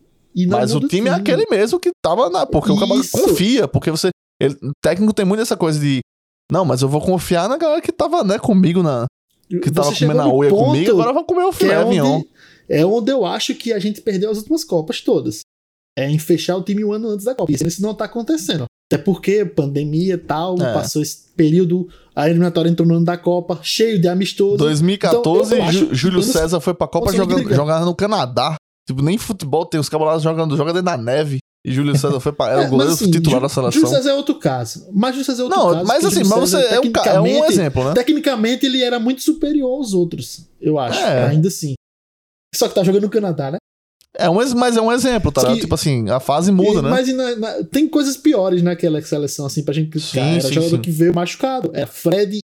Mas 0.48 0.70
o 0.72 0.74
muda 0.76 0.88
time, 0.88 1.08
é 1.08 1.12
aquele 1.12 1.44
mesmo 1.50 1.78
que 1.80 1.90
tava 2.02 2.28
na. 2.30 2.46
Porque 2.46 2.70
o 2.72 2.78
cara 2.78 2.94
Isso. 2.96 3.12
confia, 3.12 3.66
porque 3.68 3.90
você. 3.90 4.10
ele- 4.40 4.54
o 4.62 4.70
técnico 4.82 5.12
tem 5.12 5.24
muito 5.24 5.40
essa 5.42 5.56
coisa 5.56 5.78
de. 5.78 6.00
Não, 6.52 6.64
mas 6.64 6.82
eu 6.82 6.88
vou 6.88 7.00
confiar 7.00 7.48
na 7.48 7.56
galera 7.56 7.80
que 7.80 7.92
tava, 7.92 8.22
né, 8.24 8.38
comigo 8.38 8.82
na. 8.82 9.06
Que 9.48 9.70
tava 9.70 9.88
Você 9.90 9.96
chegou 9.96 10.14
comendo 10.16 10.46
a 10.46 10.48
ponto 10.50 10.64
comigo, 10.66 10.90
agora 10.92 11.10
eu 11.10 11.14
vou 11.14 11.24
comer 11.24 11.44
o 11.44 11.48
é 11.48 11.52
filé 11.52 11.84
mignon. 11.84 12.16
onde, 12.18 12.28
é 12.68 12.86
onde 12.86 13.10
eu 13.12 13.24
acho 13.24 13.54
que 13.54 13.72
a 13.72 13.78
gente 13.80 14.00
perdeu 14.00 14.30
as 14.30 14.38
últimas 14.38 14.62
Copas 14.64 15.00
todas. 15.00 15.40
É 15.98 16.08
em 16.08 16.18
fechar 16.18 16.56
o 16.56 16.62
time 16.62 16.84
um 16.84 16.92
ano 16.92 17.08
antes 17.08 17.24
da 17.24 17.34
Copa. 17.34 17.50
Isso 17.52 17.82
não 17.82 17.92
tá 17.94 18.04
acontecendo. 18.04 18.64
Até 18.92 19.02
porque 19.02 19.44
pandemia 19.44 20.14
e 20.14 20.18
tal, 20.18 20.54
É. 20.60 20.72
passou 20.72 21.02
esse 21.02 21.28
período, 21.36 21.88
a 22.14 22.28
eliminatória 22.28 22.68
entrou 22.70 22.86
no 22.88 22.94
ano 22.96 23.04
da 23.04 23.16
Copa, 23.16 23.58
cheio 23.62 24.00
de 24.00 24.06
amistoso. 24.08 24.56
2014, 24.56 25.54
Então, 25.54 25.66
acho 25.68 25.94
Júlio 25.94 26.22
César 26.22 26.60
foi 26.60 26.74
pra 26.74 26.86
Copa 26.88 27.12
jogando, 27.12 27.52
jogar 27.54 27.84
no 27.84 27.94
Canadá. 27.94 28.56
Tipo, 28.90 29.02
nem 29.02 29.16
futebol 29.18 29.64
tem, 29.64 29.80
os 29.80 29.88
cabalados 29.88 30.22
jogando, 30.22 30.56
joga 30.56 30.72
dentro 30.72 30.86
da 30.86 30.96
neve. 30.96 31.38
E 31.64 31.70
Júlio 31.72 31.96
César 31.96 32.18
foi 32.20 32.32
pra. 32.32 32.48
Era 32.50 32.62
É, 32.62 32.66
o 32.66 32.70
goleiro 32.70 32.92
assim, 32.92 33.10
titular 33.10 33.40
da 33.40 33.48
seleção. 33.48 33.72
Júlio 33.82 33.88
César 33.94 34.10
é 34.10 34.14
outro 34.14 34.34
caso. 34.38 34.88
Mas 34.92 35.10
Júlio 35.14 35.24
César 35.26 35.42
é 35.42 35.44
outro 35.44 35.58
Não, 35.58 35.72
caso. 35.74 35.86
mas 35.86 36.04
assim, 36.06 36.24
mas 36.24 36.50
você 36.50 36.56
é 36.56 36.80
um, 36.80 36.92
é 37.06 37.20
um 37.20 37.44
exemplo, 37.44 37.84
né? 37.84 37.94
Tecnicamente, 37.94 38.64
ele 38.66 38.82
era 38.82 38.98
muito 38.98 39.22
superior 39.22 39.70
aos 39.70 39.92
outros, 39.92 40.46
eu 40.60 40.78
acho. 40.78 40.98
É. 40.98 41.26
Ainda 41.28 41.48
assim. 41.48 41.74
Só 42.54 42.66
que 42.68 42.74
tá 42.74 42.82
jogando 42.82 43.02
no 43.02 43.10
Canadá, 43.10 43.50
né? 43.50 43.58
É 44.16 44.28
um, 44.28 44.34
mas 44.56 44.76
é 44.76 44.80
um 44.80 44.90
exemplo, 44.90 45.30
tá? 45.30 45.52
Que-? 45.54 45.60
Tipo 45.60 45.74
assim, 45.74 46.08
a 46.10 46.18
fase 46.18 46.50
muda, 46.50 46.80
E- 46.80 46.82
né? 46.82 46.90
Mas 46.90 47.14
na- 47.14 47.36
na- 47.36 47.64
tem 47.64 47.86
coisas 47.86 48.16
piores 48.16 48.60
naquela 48.62 49.00
seleção, 49.02 49.46
assim, 49.46 49.62
pra 49.62 49.72
gente 49.74 49.90
criticar. 49.90 50.24
Sim, 50.24 50.30
Era 50.32 50.40
sim, 50.48 50.52
jogador 50.54 50.76
sim. 50.76 50.82
que 50.82 50.90
veio 50.90 51.14
machucado. 51.14 51.70
É 51.74 51.86
Fred 51.86 52.38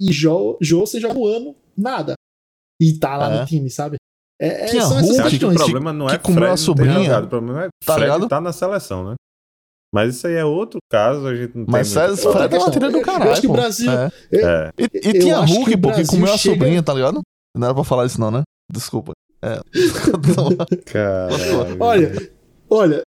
e 0.00 0.12
Jô, 0.12 0.56
Jô 0.60 0.84
sem 0.86 1.00
jogar 1.00 1.14
um 1.16 1.26
ano, 1.26 1.54
nada. 1.76 2.14
E 2.80 2.94
tá 2.98 3.16
lá 3.18 3.32
É. 3.34 3.40
no 3.40 3.46
time, 3.46 3.70
sabe? 3.70 3.96
É, 4.40 4.48
é, 4.48 4.66
Tinha 4.66 4.82
são 4.82 4.98
essas 4.98 5.08
Hulk, 5.10 5.18
Eu 5.20 5.26
acho 5.26 5.38
que 5.38 5.44
o 5.44 5.48
questões. 5.48 5.56
problema 5.70 5.92
não 5.92 6.06
que 6.06 6.14
é 6.14 6.18
comeu 6.18 6.40
Fred 6.40 6.52
a 6.52 6.56
sobrinha, 6.56 7.18
o 7.20 7.26
problema 7.26 7.64
é 7.64 7.68
tá 7.84 7.94
Fred 7.94 8.00
ligado? 8.06 8.28
tá 8.28 8.40
na 8.40 8.52
seleção, 8.52 9.08
né? 9.10 9.14
Mas 9.94 10.14
isso 10.16 10.26
aí 10.26 10.34
é 10.34 10.44
outro 10.44 10.78
caso, 10.90 11.26
a 11.26 11.34
gente 11.34 11.56
não 11.56 11.64
Mas 11.68 11.92
tem 11.92 12.02
que 12.16 12.16
Fred 12.16 12.54
é 12.54 12.58
uma 12.58 12.70
tira 12.70 12.90
do 12.90 12.98
Eu 12.98 13.02
caralho. 13.02 13.30
acho 13.32 13.40
que 13.40 13.46
o. 13.46 13.52
Brasil- 13.52 13.90
É. 13.90 14.10
É. 14.32 14.70
E, 14.78 14.82
e 14.82 15.06
Eu 15.06 15.12
tinha 15.20 15.44
que 15.46 15.52
Hulk, 15.52 15.74
o 15.74 15.78
pô, 15.80 15.92
que 15.92 16.06
comeu 16.06 16.34
a 16.34 16.36
chega- 16.36 16.54
sobrinha, 16.56 16.82
tá 16.82 16.92
ligado? 16.92 17.20
Não 17.56 17.64
era 17.66 17.74
pra 17.74 17.84
falar 17.84 18.04
isso, 18.04 18.20
não, 18.20 18.30
né? 18.30 18.42
Desculpa. 18.70 19.12
É. 19.42 19.60
Caralho. 20.84 21.76
Olha, 21.80 22.30
olha, 22.68 23.02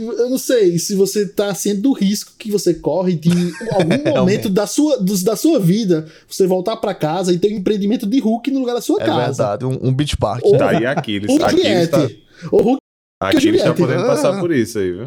eu 0.00 0.30
não 0.30 0.38
sei 0.38 0.78
se 0.78 0.94
você 0.94 1.26
tá 1.28 1.54
ciente 1.54 1.80
do 1.80 1.92
risco 1.92 2.32
que 2.38 2.50
você 2.50 2.74
corre 2.74 3.14
de 3.14 3.28
em 3.30 3.52
algum 3.74 4.10
momento 4.16 4.48
da 4.48 4.66
sua, 4.66 4.98
dos- 4.98 5.22
da 5.22 5.36
sua 5.36 5.58
vida 5.60 6.06
você 6.28 6.46
voltar 6.46 6.76
pra 6.76 6.94
casa 6.94 7.32
e 7.32 7.38
ter 7.38 7.52
um 7.52 7.56
empreendimento 7.58 8.06
de 8.06 8.18
Hulk 8.20 8.50
no 8.50 8.60
lugar 8.60 8.74
da 8.74 8.80
sua 8.80 9.02
é 9.02 9.06
casa. 9.06 9.56
verdade, 9.56 9.64
um, 9.66 9.88
um 9.88 9.94
beach 9.94 10.16
park. 10.16 10.44
Ou- 10.44 10.56
Tá 10.58 10.70
aí 10.70 10.86
Aquiles. 10.86 11.30
O 11.30 11.44
Aquiles 11.44 11.88
tá, 11.88 11.98
Juliette. 12.00 12.24
O 12.52 12.62
Hulk 12.62 12.78
Aquiles 13.22 13.62
tá 13.62 13.74
podendo 13.74 14.06
passar 14.06 14.38
por 14.40 14.52
isso 14.52 14.78
aí, 14.78 14.92
viu? 14.92 15.04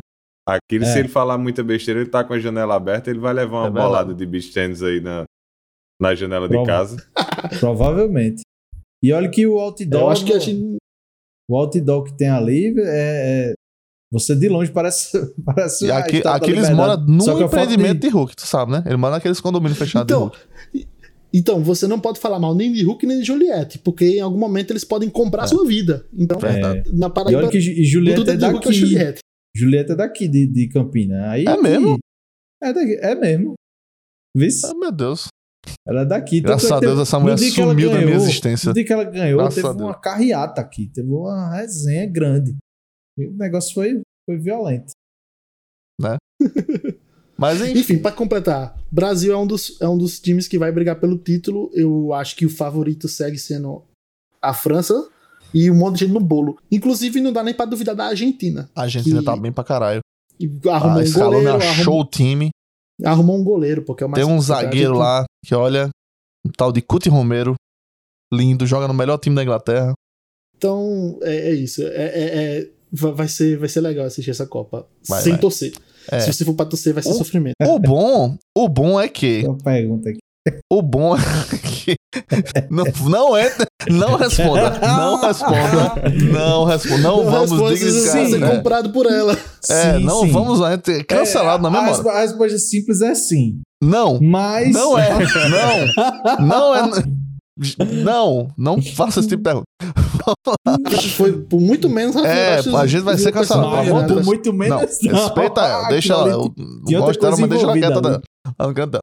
Aquiles, 0.47 0.87
É. 0.89 0.93
se 0.93 0.99
ele 0.99 1.07
falar 1.07 1.37
muita 1.37 1.63
besteira, 1.63 1.99
ele 2.01 2.09
tá 2.09 2.23
com 2.23 2.33
a 2.33 2.39
janela 2.39 2.75
aberta, 2.75 3.09
ele 3.11 3.19
vai 3.19 3.33
levar 3.33 3.59
uma 3.59 3.67
É 3.67 3.83
bolada 3.83 4.13
de 4.15 4.25
beach 4.25 4.51
tennis 4.51 4.81
aí 4.81 4.99
na, 4.99 5.23
na 6.01 6.15
janela 6.15 6.47
de 6.47 6.53
Prova- 6.53 6.65
casa. 6.67 6.97
Provavelmente. 7.59 8.41
E 9.03 9.13
olha 9.13 9.29
que 9.29 9.45
o 9.45 9.59
outdoor. 9.59 10.01
eu 10.01 10.09
acho 10.09 10.25
que 10.25 10.33
a 10.33 10.39
gente. 10.39 10.77
O 11.49 11.55
outdoor 11.57 12.03
que 12.03 12.17
tem 12.17 12.29
ali 12.29 12.73
é. 12.79 13.53
É- 14.11 14.15
você 14.17 14.35
de 14.35 14.49
longe 14.49 14.71
parece. 14.71 15.11
parece 15.45 15.85
E 15.85 15.91
a 15.91 15.97
aqui, 15.99 16.21
aqui 16.25 16.51
eles 16.51 16.69
moram 16.71 16.97
num 17.05 17.37
a 17.37 17.43
empreendimento 17.43 17.99
de- 17.99 18.07
de 18.07 18.09
Hulk, 18.09 18.35
tu 18.35 18.45
sabe, 18.45 18.71
né? 18.71 18.83
Ele 18.85 18.97
mora 18.97 19.15
naqueles 19.15 19.39
condomínios 19.39 19.77
fechados 19.77 20.07
de 20.07 20.13
Então, 20.13 20.23
Hulk. 20.27 20.87
então, 21.33 21.63
você 21.63 21.87
não 21.87 21.99
pode 21.99 22.19
falar 22.19 22.39
mal 22.39 22.55
nem 22.55 22.71
de 22.73 22.83
Hulk 22.83 23.05
nem 23.05 23.19
de 23.19 23.25
Juliette, 23.25 23.77
porque 23.79 24.17
em 24.17 24.21
algum 24.21 24.39
momento 24.39 24.71
eles 24.71 24.83
podem 24.83 25.09
comprar 25.09 25.43
a 25.43 25.47
sua 25.47 25.65
vida. 25.65 26.05
Então, 26.17 26.39
Verdade. 26.39 26.89
na 26.91 27.05
É. 27.07 27.09
E 27.09 27.13
Paraíba, 27.13 27.39
olha 27.41 27.49
que 27.49 27.59
Ju- 27.61 27.71
e 27.71 27.83
Julieta 27.85 28.19
tudo 28.21 28.31
é 28.31 28.35
de 28.35 28.45
Hulk 28.45 28.55
ou 28.55 28.61
daqui. 28.73 28.73
Juliette. 28.79 29.19
Julieta 29.55 29.93
é 29.93 29.95
daqui 29.95 30.27
de, 30.27 30.47
de 30.47 30.69
Campina. 30.69 31.29
Aí, 31.31 31.45
É 31.45 31.57
mesmo? 31.57 31.97
É, 32.63 32.73
daqui, 32.73 32.93
é 33.01 33.15
mesmo. 33.15 33.53
Vice? 34.35 34.65
Ah, 34.65 34.73
meu 34.75 34.91
Deus. 34.91 35.27
Ela 35.87 36.01
é 36.01 36.05
daqui. 36.05 36.39
Graças 36.41 36.69
é 36.69 36.73
a 36.73 36.75
que 36.75 36.81
Deus 36.81 36.93
teve- 36.93 37.01
essa 37.03 37.19
mulher 37.19 37.37
sumiu 37.37 37.89
da 37.89 37.95
minha 37.97 38.05
ganhou- 38.07 38.15
existência. 38.23 38.67
No 38.69 38.73
dia 38.73 38.85
que 38.85 38.93
ela 38.93 39.03
ganhou, 39.03 39.39
Graças 39.39 39.63
a 39.65 39.71
teve 39.71 39.83
uma 39.83 39.93
carreata 39.99 40.61
aqui. 40.61 40.89
Teve 40.93 41.09
uma 41.09 41.55
resenha 41.55 42.05
grande. 42.07 42.55
E 43.19 43.27
o 43.27 43.33
negócio 43.33 43.73
foi, 43.73 44.01
foi 44.25 44.37
violento. 44.37 44.93
Mas 47.37 47.61
enfim, 47.61 47.79
Enfim, 47.79 47.97
pra 47.99 48.11
completar, 48.11 48.77
Brasil 48.91 49.31
é 49.33 49.37
um, 49.37 49.47
dos, 49.47 49.79
é 49.81 49.87
um 49.87 49.97
dos 49.97 50.19
times 50.19 50.47
que 50.47 50.57
vai 50.57 50.71
brigar 50.71 50.99
pelo 50.99 51.17
título. 51.17 51.69
Eu 51.73 52.13
acho 52.13 52.35
que 52.35 52.45
o 52.45 52.49
favorito 52.49 53.07
segue 53.07 53.37
sendo 53.37 53.83
a 54.41 54.53
França 54.53 55.09
e 55.53 55.71
um 55.71 55.75
monte 55.75 55.99
de 55.99 56.05
gente 56.05 56.13
no 56.13 56.19
bolo. 56.19 56.57
Inclusive, 56.71 57.21
não 57.21 57.31
dá 57.31 57.41
nem 57.43 57.53
pra 57.53 57.65
duvidar 57.65 57.95
da 57.95 58.05
Argentina. 58.07 58.69
a 58.75 58.81
Argentina 58.83 59.19
que- 59.19 59.25
tá 59.25 59.35
bem 59.37 59.51
pra 59.51 59.63
caralho. 59.63 60.01
Arrumou 60.69 60.99
A 60.99 61.03
um 61.03 61.11
goleiro, 61.13 61.55
achou 61.57 61.69
arrumou, 61.71 62.01
o 62.01 62.05
time. 62.05 62.49
arrumou 63.03 63.37
um 63.37 63.43
goleiro, 63.43 63.83
porque 63.83 64.03
é 64.03 64.07
o 64.07 64.09
mais 64.09 64.25
Tem 64.25 64.33
um 64.33 64.39
zagueiro 64.41 64.97
lá 64.97 65.25
que, 65.45 65.53
olha, 65.55 65.89
um 66.45 66.51
tal 66.51 66.71
de 66.71 66.81
Cuti 66.81 67.09
Romero. 67.09 67.55
Lindo, 68.33 68.65
joga 68.67 68.87
no 68.87 68.93
melhor 68.93 69.17
time 69.17 69.35
da 69.35 69.43
Inglaterra. 69.43 69.93
Então, 70.55 71.17
é, 71.23 71.49
é 71.49 71.53
isso. 71.53 71.81
É, 71.83 71.87
é- 71.87 72.57
é- 72.59 72.69
vai, 72.91 73.27
ser, 73.27 73.57
vai 73.57 73.69
ser 73.69 73.81
legal 73.81 74.05
assistir 74.05 74.31
essa 74.31 74.45
Copa. 74.45 74.85
Vai, 75.07 75.21
sem 75.21 75.33
vai. 75.33 75.41
torcer. 75.41 75.73
É. 76.11 76.19
Se 76.21 76.33
você 76.33 76.43
for 76.45 76.53
pra 76.53 76.65
torcer, 76.65 76.93
vai 76.93 77.03
ser 77.03 77.09
O- 77.09 77.13
sofrimento. 77.13 77.53
O 77.63 77.77
bom, 77.79 78.35
o 78.57 78.67
bom 78.67 78.99
é 78.99 79.07
que, 79.07 79.43
Uma 79.45 79.57
pergunta 79.57 80.09
aqui. 80.09 80.19
o 80.71 80.81
bom 80.81 81.15
é 81.15 81.19
que 81.57 81.95
não, 82.71 82.85
não 83.09 83.37
é, 83.37 83.53
não 83.89 84.15
responda, 84.15 84.79
não 84.79 85.21
responda, 85.21 86.01
não 86.33 86.63
responda, 86.65 86.97
não, 87.03 87.23
vamos 87.25 87.51
responde 87.51 87.77
se 87.77 87.85
dignificar. 87.85 88.27
ser 88.27 88.43
é, 88.43 88.55
comprado 88.55 88.89
por 88.91 89.05
ela. 89.05 89.33
é, 89.69 89.97
Sim, 89.97 90.03
não 90.03 90.21
sim. 90.21 90.31
vamos 90.31 90.59
lá, 90.59 90.75
ter- 90.77 91.03
cancelado 91.05 91.61
na 91.69 91.69
É, 91.69 91.85
mesma 91.85 92.03
a, 92.03 92.07
hora. 92.07 92.17
a 92.17 92.21
resposta 92.21 92.57
simples 92.57 93.01
é 93.01 93.13
sim. 93.13 93.59
Não, 93.83 94.19
Mas. 94.19 94.73
não 94.73 94.97
é, 94.97 95.09
não, 96.39 96.39
não 96.47 96.75
é, 96.75 96.81
não, 98.03 98.49
não 98.57 98.81
faça 98.81 99.19
esse 99.19 99.29
tipo 99.29 99.41
de 99.41 99.43
pergunta. 99.43 99.65
Foi 101.15 101.33
por 101.43 101.59
muito 101.59 101.89
menos. 101.89 102.15
É, 102.17 102.59
a 102.59 102.87
gente 102.87 103.01
vai 103.03 103.17
ser 103.17 103.31
cancelado, 103.31 103.89
amor 103.89 104.01
né? 104.01 104.07
Deus. 104.07 104.25
muito 104.25 104.51
Não, 104.51 104.57
menos. 104.57 104.99
respeita 105.01 105.61
ela, 105.61 105.87
deixa 105.89 106.13
ela, 106.13 106.29
eu 106.29 106.53
gosto 107.01 107.19
dela, 107.21 107.37
mas 107.37 107.49
deixa 107.49 107.63
ela 107.65 107.73
quieta. 107.73 108.01
tá? 108.01 108.09
Ela 108.57 108.67
não 108.67 108.73
canta. 108.73 108.99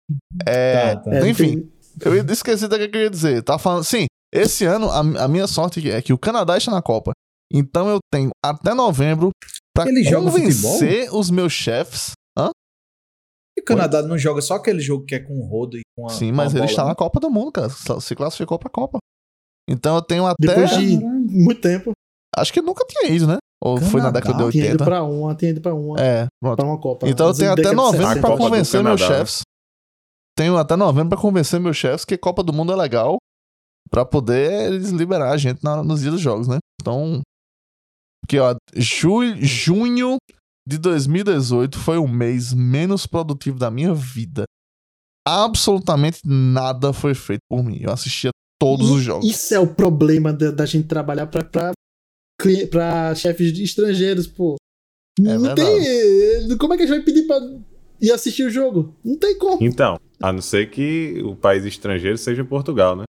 É, 0.46 0.94
Tá, 0.96 1.00
tá. 1.02 1.28
Enfim. 1.28 1.68
Eu 2.00 2.14
ia- 2.14 2.24
esqueci 2.28 2.68
do 2.68 2.76
que 2.76 2.84
eu 2.84 2.90
queria 2.90 3.10
dizer. 3.10 3.42
Tá 3.42 3.58
falando. 3.58 3.82
Sim, 3.84 4.06
esse 4.34 4.64
ano 4.64 4.90
a, 4.90 4.98
a 5.24 5.28
minha 5.28 5.46
sorte 5.46 5.88
é 5.90 6.02
que 6.02 6.12
o 6.12 6.18
Canadá 6.18 6.56
está 6.56 6.70
na 6.70 6.82
Copa. 6.82 7.12
Então 7.52 7.88
eu 7.88 7.98
tenho 8.12 8.30
até 8.44 8.74
novembro 8.74 9.30
pra 9.74 9.88
Ele 9.88 10.02
joga 10.02 10.30
convencer 10.30 11.08
os 11.14 11.30
meus 11.30 11.52
chefes. 11.52 12.12
O 13.74 13.76
Canadá 13.76 14.02
não 14.02 14.16
joga 14.18 14.40
só 14.40 14.54
aquele 14.54 14.80
jogo 14.80 15.04
que 15.04 15.14
é 15.14 15.18
com 15.18 15.38
o 15.38 15.44
rodo 15.46 15.76
e 15.76 15.82
com 15.96 16.06
a. 16.06 16.10
Sim, 16.10 16.32
mas 16.32 16.48
a 16.48 16.50
ele 16.52 16.58
bola, 16.60 16.70
está 16.70 16.82
né? 16.82 16.88
na 16.90 16.94
Copa 16.94 17.20
do 17.20 17.30
Mundo, 17.30 17.52
cara. 17.52 17.68
Se 18.00 18.14
classificou 18.14 18.58
pra 18.58 18.70
Copa. 18.70 18.98
Então 19.68 19.96
eu 19.96 20.02
tenho 20.02 20.26
até. 20.26 20.46
Depois 20.46 20.70
de 20.70 20.98
muito 20.98 21.60
tempo, 21.60 21.92
Acho 22.36 22.52
que 22.52 22.60
nunca 22.60 22.84
tinha 22.86 23.10
ido, 23.10 23.26
né? 23.26 23.38
Ou 23.64 23.78
foi 23.78 24.00
na 24.02 24.12
Canadá? 24.12 24.20
década 24.20 24.44
de 24.44 24.50
tinha 24.52 24.64
ido 24.66 24.72
80. 24.72 24.84
pra 24.84 25.02
uma, 25.02 25.34
tinha 25.34 25.50
ido 25.52 25.60
pra 25.62 25.74
uma, 25.74 25.98
É, 25.98 26.26
pronto. 26.42 26.56
pra 26.56 26.66
uma 26.66 26.78
Copa. 26.78 27.08
Então 27.08 27.28
eu 27.28 27.34
tenho 27.34 27.52
até 27.52 27.72
novembro 27.72 28.06
60. 28.08 28.26
pra 28.26 28.36
convencer 28.36 28.82
meus 28.84 29.00
Canadá, 29.00 29.18
né? 29.18 29.24
chefes. 29.24 29.40
Tenho 30.36 30.56
até 30.58 30.76
novembro 30.76 31.08
pra 31.08 31.18
convencer 31.18 31.58
meus 31.58 31.76
chefes 31.78 32.04
que 32.04 32.18
Copa 32.18 32.42
do 32.42 32.52
Mundo 32.52 32.72
é 32.72 32.76
legal. 32.76 33.16
Pra 33.90 34.04
poder 34.04 34.72
eles 34.72 34.90
liberar 34.90 35.30
a 35.32 35.36
gente 35.38 35.64
na- 35.64 35.82
nos 35.82 36.00
dias 36.00 36.12
dos 36.12 36.20
jogos, 36.20 36.46
né? 36.46 36.58
Então. 36.82 37.22
Porque, 38.22 38.38
ó, 38.38 38.54
ju- 38.76 39.36
junho 39.36 40.16
de 40.66 40.78
2018 40.78 41.78
foi 41.78 41.96
o 41.98 42.08
mês 42.08 42.52
menos 42.52 43.06
produtivo 43.06 43.58
da 43.58 43.70
minha 43.70 43.94
vida. 43.94 44.44
Absolutamente 45.26 46.20
nada 46.24 46.92
foi 46.92 47.14
feito 47.14 47.40
por 47.48 47.62
mim. 47.62 47.78
Eu 47.80 47.92
assistia 47.92 48.30
todos 48.60 48.90
os 48.90 49.02
jogos. 49.02 49.28
Isso 49.28 49.54
é 49.54 49.58
o 49.58 49.66
problema 49.66 50.32
da, 50.32 50.50
da 50.50 50.66
gente 50.66 50.86
trabalhar 50.86 51.26
pra, 51.26 51.44
pra, 51.44 51.72
pra 52.70 53.14
chefes 53.14 53.52
de 53.52 53.62
estrangeiros, 53.64 54.26
pô. 54.26 54.56
É 55.18 55.38
não 55.38 55.54
tem. 55.54 56.56
Como 56.58 56.74
é 56.74 56.76
que 56.76 56.82
a 56.82 56.86
gente 56.86 56.96
vai 56.96 57.04
pedir 57.04 57.26
pra 57.26 57.38
ir 58.00 58.12
assistir 58.12 58.44
o 58.44 58.50
jogo? 58.50 58.94
Não 59.04 59.16
tem 59.18 59.36
como. 59.38 59.58
Então, 59.64 59.98
a 60.20 60.32
não 60.32 60.42
ser 60.42 60.70
que 60.70 61.22
o 61.24 61.34
país 61.34 61.64
estrangeiro 61.64 62.18
seja 62.18 62.44
Portugal, 62.44 62.94
né? 62.94 63.04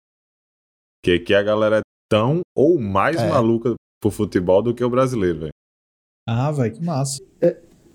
Que 1.03 1.13
aqui 1.13 1.33
a 1.33 1.43
galera 1.43 1.79
é 1.79 1.81
tão 2.09 2.41
ou 2.55 2.79
mais 2.79 3.17
É. 3.17 3.29
maluca 3.29 3.75
pro 4.01 4.09
futebol 4.11 4.61
do 4.61 4.73
que 4.73 4.83
o 4.83 4.89
brasileiro, 4.89 5.39
velho. 5.39 5.51
Ah, 6.27 6.51
velho, 6.51 6.73
que 6.75 6.83
massa. 6.83 7.21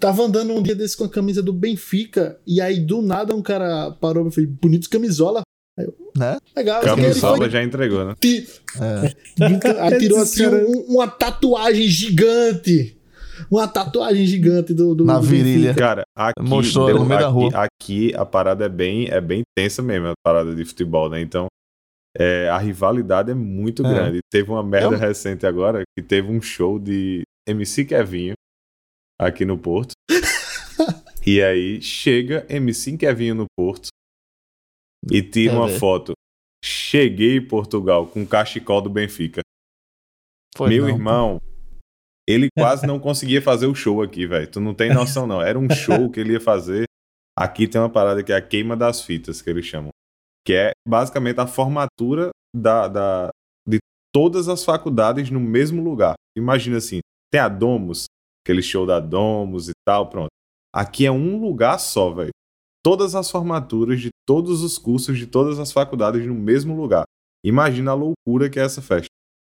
Tava 0.01 0.23
andando 0.25 0.53
um 0.53 0.63
dia 0.63 0.75
desse 0.75 0.97
com 0.97 1.05
a 1.05 1.09
camisa 1.09 1.41
do 1.43 1.53
Benfica, 1.53 2.37
e 2.45 2.61
aí 2.61 2.81
do 2.81 3.01
nada 3.03 3.37
um 3.37 3.43
cara 3.43 3.93
parou 4.01 4.27
e 4.27 4.33
falou: 4.33 4.51
bonito 4.61 4.91
camisola. 4.91 5.43
Né? 6.17 6.37
Legal, 6.57 6.83
ele 6.83 6.91
Camisola 6.91 7.37
foi. 7.39 7.51
já 7.51 7.63
entregou, 7.63 8.05
né? 8.05 8.15
ti- 8.21 8.47
É. 8.81 9.81
Aí 9.81 9.99
tirou 9.99 10.19
assim 10.19 10.47
um- 10.47 10.95
uma 10.97 11.09
tatuagem 11.09 11.87
gigante. 11.89 12.99
Uma 13.51 13.67
tatuagem 13.67 14.27
gigante 14.27 14.75
do. 14.75 14.95
do 14.95 15.05
Na 15.05 15.19
do 15.19 15.23
virilha. 15.27 15.69
Benfica. 15.69 15.75
Cara, 15.81 16.03
aqui, 16.15 16.43
Mostrou 16.43 16.87
deu- 16.89 16.99
no 16.99 17.07
meio 17.07 17.21
da 17.21 17.29
rua. 17.29 17.51
aqui 17.55 18.13
a 18.15 18.25
parada 18.27 18.67
é 18.67 18.69
bem, 18.69 19.09
é 19.09 19.21
bem 19.21 19.43
tensa 19.57 19.81
mesmo, 19.83 20.09
a 20.09 20.13
parada 20.23 20.55
de 20.55 20.65
futebol, 20.65 21.09
né? 21.09 21.21
Então, 21.23 21.47
é, 22.19 22.49
a 22.51 22.59
rivalidade 22.59 23.31
é 23.31 23.35
muito 23.35 23.85
É. 23.87 23.89
grande. 23.89 24.19
Teve 24.31 24.51
uma 24.51 24.63
merda 24.63 24.95
Eu- 24.97 24.99
recente 24.99 25.47
agora 25.47 25.83
que 25.97 26.05
teve 26.05 26.31
um 26.31 26.43
show 26.43 26.79
de 26.79 27.23
MC 27.49 27.85
Kevinho 27.85 28.35
aqui 29.21 29.45
no 29.45 29.59
Porto. 29.59 29.93
e 31.27 31.43
aí 31.43 31.81
chega 31.81 32.47
MC 32.49 32.97
Kevinho 32.97 33.35
no 33.35 33.47
Porto 33.57 33.89
e 35.11 35.23
tira 35.23 35.55
uma 35.55 35.69
ver? 35.69 35.79
foto. 35.79 36.13
Cheguei 36.65 37.37
em 37.39 37.47
Portugal 37.47 38.07
com 38.07 38.23
o 38.23 38.27
cachecol 38.27 38.81
do 38.81 38.89
Benfica. 38.91 39.41
Foi 40.57 40.69
Meu 40.69 40.83
não. 40.85 40.91
irmão, 40.91 41.41
ele 42.29 42.49
quase 42.57 42.87
não 42.87 43.01
conseguia 43.01 43.43
fazer 43.43 43.67
o 43.67 43.75
show 43.75 44.03
aqui, 44.03 44.27
velho. 44.27 44.49
Tu 44.51 44.61
não 44.61 44.75
tem 44.75 44.93
noção, 44.95 45.27
não. 45.27 45.43
Era 45.43 45.59
um 45.59 45.69
show 45.71 46.11
que 46.11 46.21
ele 46.21 46.35
ia 46.35 46.41
fazer. 46.41 46.85
Aqui 47.37 47.67
tem 47.67 47.81
uma 47.81 47.91
parada 47.91 48.23
que 48.23 48.31
é 48.33 48.37
a 48.37 48.43
queima 48.43 48.77
das 48.77 49.03
fitas, 49.03 49.41
que 49.43 49.49
eles 49.51 49.65
chamam. 49.65 49.91
Que 50.47 50.53
é 50.55 50.71
basicamente 50.87 51.41
a 51.41 51.47
formatura 51.47 52.31
da, 52.55 52.87
da- 52.89 53.31
de 53.67 53.79
todas 54.15 54.49
as 54.49 54.65
faculdades 54.65 55.31
no 55.31 55.41
mesmo 55.41 55.83
lugar. 55.83 56.15
Imagina 56.37 56.77
assim, 56.77 57.01
tem 57.33 57.41
a 57.41 57.49
Domus, 57.49 58.05
aquele 58.45 58.63
show 58.63 58.87
da 58.87 59.01
Domus 59.01 59.69
e 59.69 59.73
tal, 59.87 60.11
pronto. 60.11 60.29
Aqui 60.75 61.07
é 61.07 61.11
um 61.11 61.41
lugar 61.41 61.79
só, 61.79 62.13
velho. 62.13 62.31
Todas 62.85 63.15
as 63.15 63.31
formaturas 63.31 64.01
de 64.01 64.11
todos 64.27 64.63
os 64.63 64.77
cursos 64.77 65.17
de 65.17 65.27
todas 65.27 65.59
as 65.59 65.73
faculdades 65.73 66.27
no 66.27 66.35
mesmo 66.35 66.77
lugar. 66.77 67.05
Imagina 67.45 67.93
a 67.93 67.95
loucura 67.95 68.51
que 68.51 68.59
é 68.59 68.65
essa 68.65 68.83
festa 68.83 69.09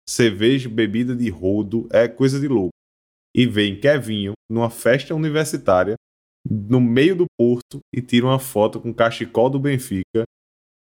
cerveja, 0.09 0.69
bebida 0.69 1.17
de 1.17 1.29
rodo, 1.31 1.89
é 1.91 2.07
coisa 2.07 2.39
de 2.39 2.47
louco. 2.47 2.75
E 3.35 3.47
vem 3.47 3.81
Kevinho 3.81 4.33
numa 4.51 4.71
festa 4.71 5.15
universitária, 5.15 5.97
no 6.49 6.81
meio 6.81 7.17
do 7.17 7.27
porto, 7.39 7.81
e 7.93 8.01
tira 8.01 8.27
uma 8.27 8.39
foto 8.39 8.81
com 8.81 8.91
o 8.91 8.95
cachecol 8.95 9.51
do 9.51 9.59
Benfica 9.59 10.25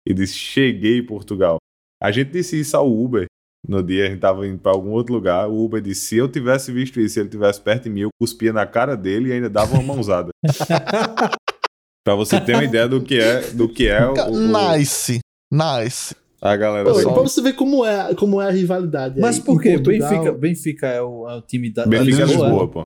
e 0.07 0.15
diz: 0.15 0.35
Cheguei 0.35 1.03
Portugal. 1.03 1.59
A 2.03 2.11
gente 2.11 2.33
disse 2.33 2.59
isso 2.59 2.77
ao 2.77 2.91
Uber. 2.91 3.27
No 3.67 3.83
dia 3.83 4.07
a 4.07 4.11
gente 4.11 4.21
tava 4.21 4.47
indo 4.47 4.59
pra 4.59 4.73
algum 4.73 4.91
outro 4.91 5.15
lugar. 5.15 5.49
O 5.49 5.65
Uber 5.65 5.81
disse: 5.81 6.01
Se 6.07 6.17
eu 6.17 6.29
tivesse 6.29 6.73
visto 6.73 7.01
isso, 7.01 7.15
se 7.15 7.21
ele 7.21 7.29
tivesse 7.29 7.61
perto 7.61 7.85
de 7.85 7.91
mim, 7.91 8.01
eu 8.01 8.09
cuspia 8.21 8.53
na 8.53 8.67
cara 8.67 8.97
dele 8.97 9.29
e 9.29 9.33
ainda 9.33 9.49
dava 9.49 9.75
uma 9.75 9.83
mãozada. 9.95 10.31
pra 12.05 12.15
você 12.15 12.41
ter 12.41 12.55
uma 12.55 12.65
ideia 12.65 12.89
do 12.89 13.01
que 13.03 13.19
é, 13.19 13.41
do 13.53 13.69
que 13.69 13.87
é 13.89 14.05
o, 14.07 14.15
o- 14.15 14.73
Nice. 14.77 15.21
Nice. 15.53 16.15
a 16.41 16.57
galera 16.57 16.89
Pô, 16.91 17.01
só. 17.01 17.13
pra 17.13 17.23
você 17.23 17.41
ver 17.41 17.53
como 17.55 17.85
é, 17.87 18.15
como 18.15 18.41
é 18.41 18.49
a 18.49 18.51
rivalidade. 18.51 19.21
Mas 19.21 19.37
aí. 19.39 19.45
por 19.45 19.61
quê? 19.63 19.75
Portugal- 19.79 20.11
Benfica, 20.11 20.33
Benfica 20.33 20.87
é 20.89 21.03
o, 21.03 21.29
é 21.29 21.37
o 21.37 21.43
time 21.43 21.73
da 21.73 21.87
Benfica 21.87 22.23
é 22.23 22.27
Lisboa, 22.27 22.69
pô. 22.69 22.83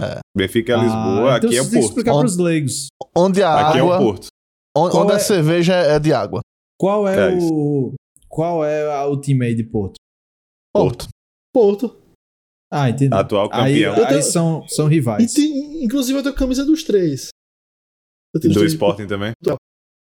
É. 0.00 0.18
Benfica 0.36 0.72
é 0.72 0.76
Ah, 0.76 0.82
Lisboa, 0.82 1.36
então 1.38 1.48
aqui 1.50 1.56
é 1.58 1.62
você 1.62 1.68
o 1.68 1.72
Porto. 1.72 1.84
explicar 1.88 2.12
Onde- 2.12 2.20
pros 2.20 2.36
leigos. 2.36 2.86
Onde 3.16 3.42
a 3.42 3.68
Aqui 3.68 3.78
é 3.78 3.80
água. 3.80 3.96
o 3.96 4.04
Porto. 4.04 4.26
Onde, 4.76 4.96
onde 4.96 5.12
é- 5.12 5.16
a 5.16 5.18
cerveja 5.18 5.74
é 5.74 5.98
de 5.98 6.12
água. 6.12 6.40
Qual 6.78 7.08
é, 7.08 7.32
É 7.32 7.38
o. 7.40 7.94
Qual 8.28 8.64
é 8.64 8.94
a- 8.94 9.06
o 9.06 9.18
time 9.20 9.46
aí 9.46 9.54
de 9.54 9.64
Porto? 9.64 9.94
Porto. 10.82 11.08
Porto. 11.52 11.96
Ah, 12.72 12.90
entendi. 12.90 13.14
Atual 13.14 13.48
Aí, 13.52 13.82
campeão 13.84 14.06
aí 14.06 14.22
são, 14.22 14.68
são 14.68 14.86
E 14.88 14.94
rivais. 14.94 15.32
tem, 15.32 15.82
inclusive 15.84 16.18
eu 16.18 16.22
tenho 16.22 16.34
camisa 16.34 16.64
dos 16.64 16.82
três. 16.84 17.30
Eu 18.34 18.40
tenho 18.40 18.52
do 18.52 18.60
três- 18.60 18.72
Sporting 18.72 19.06
também. 19.06 19.32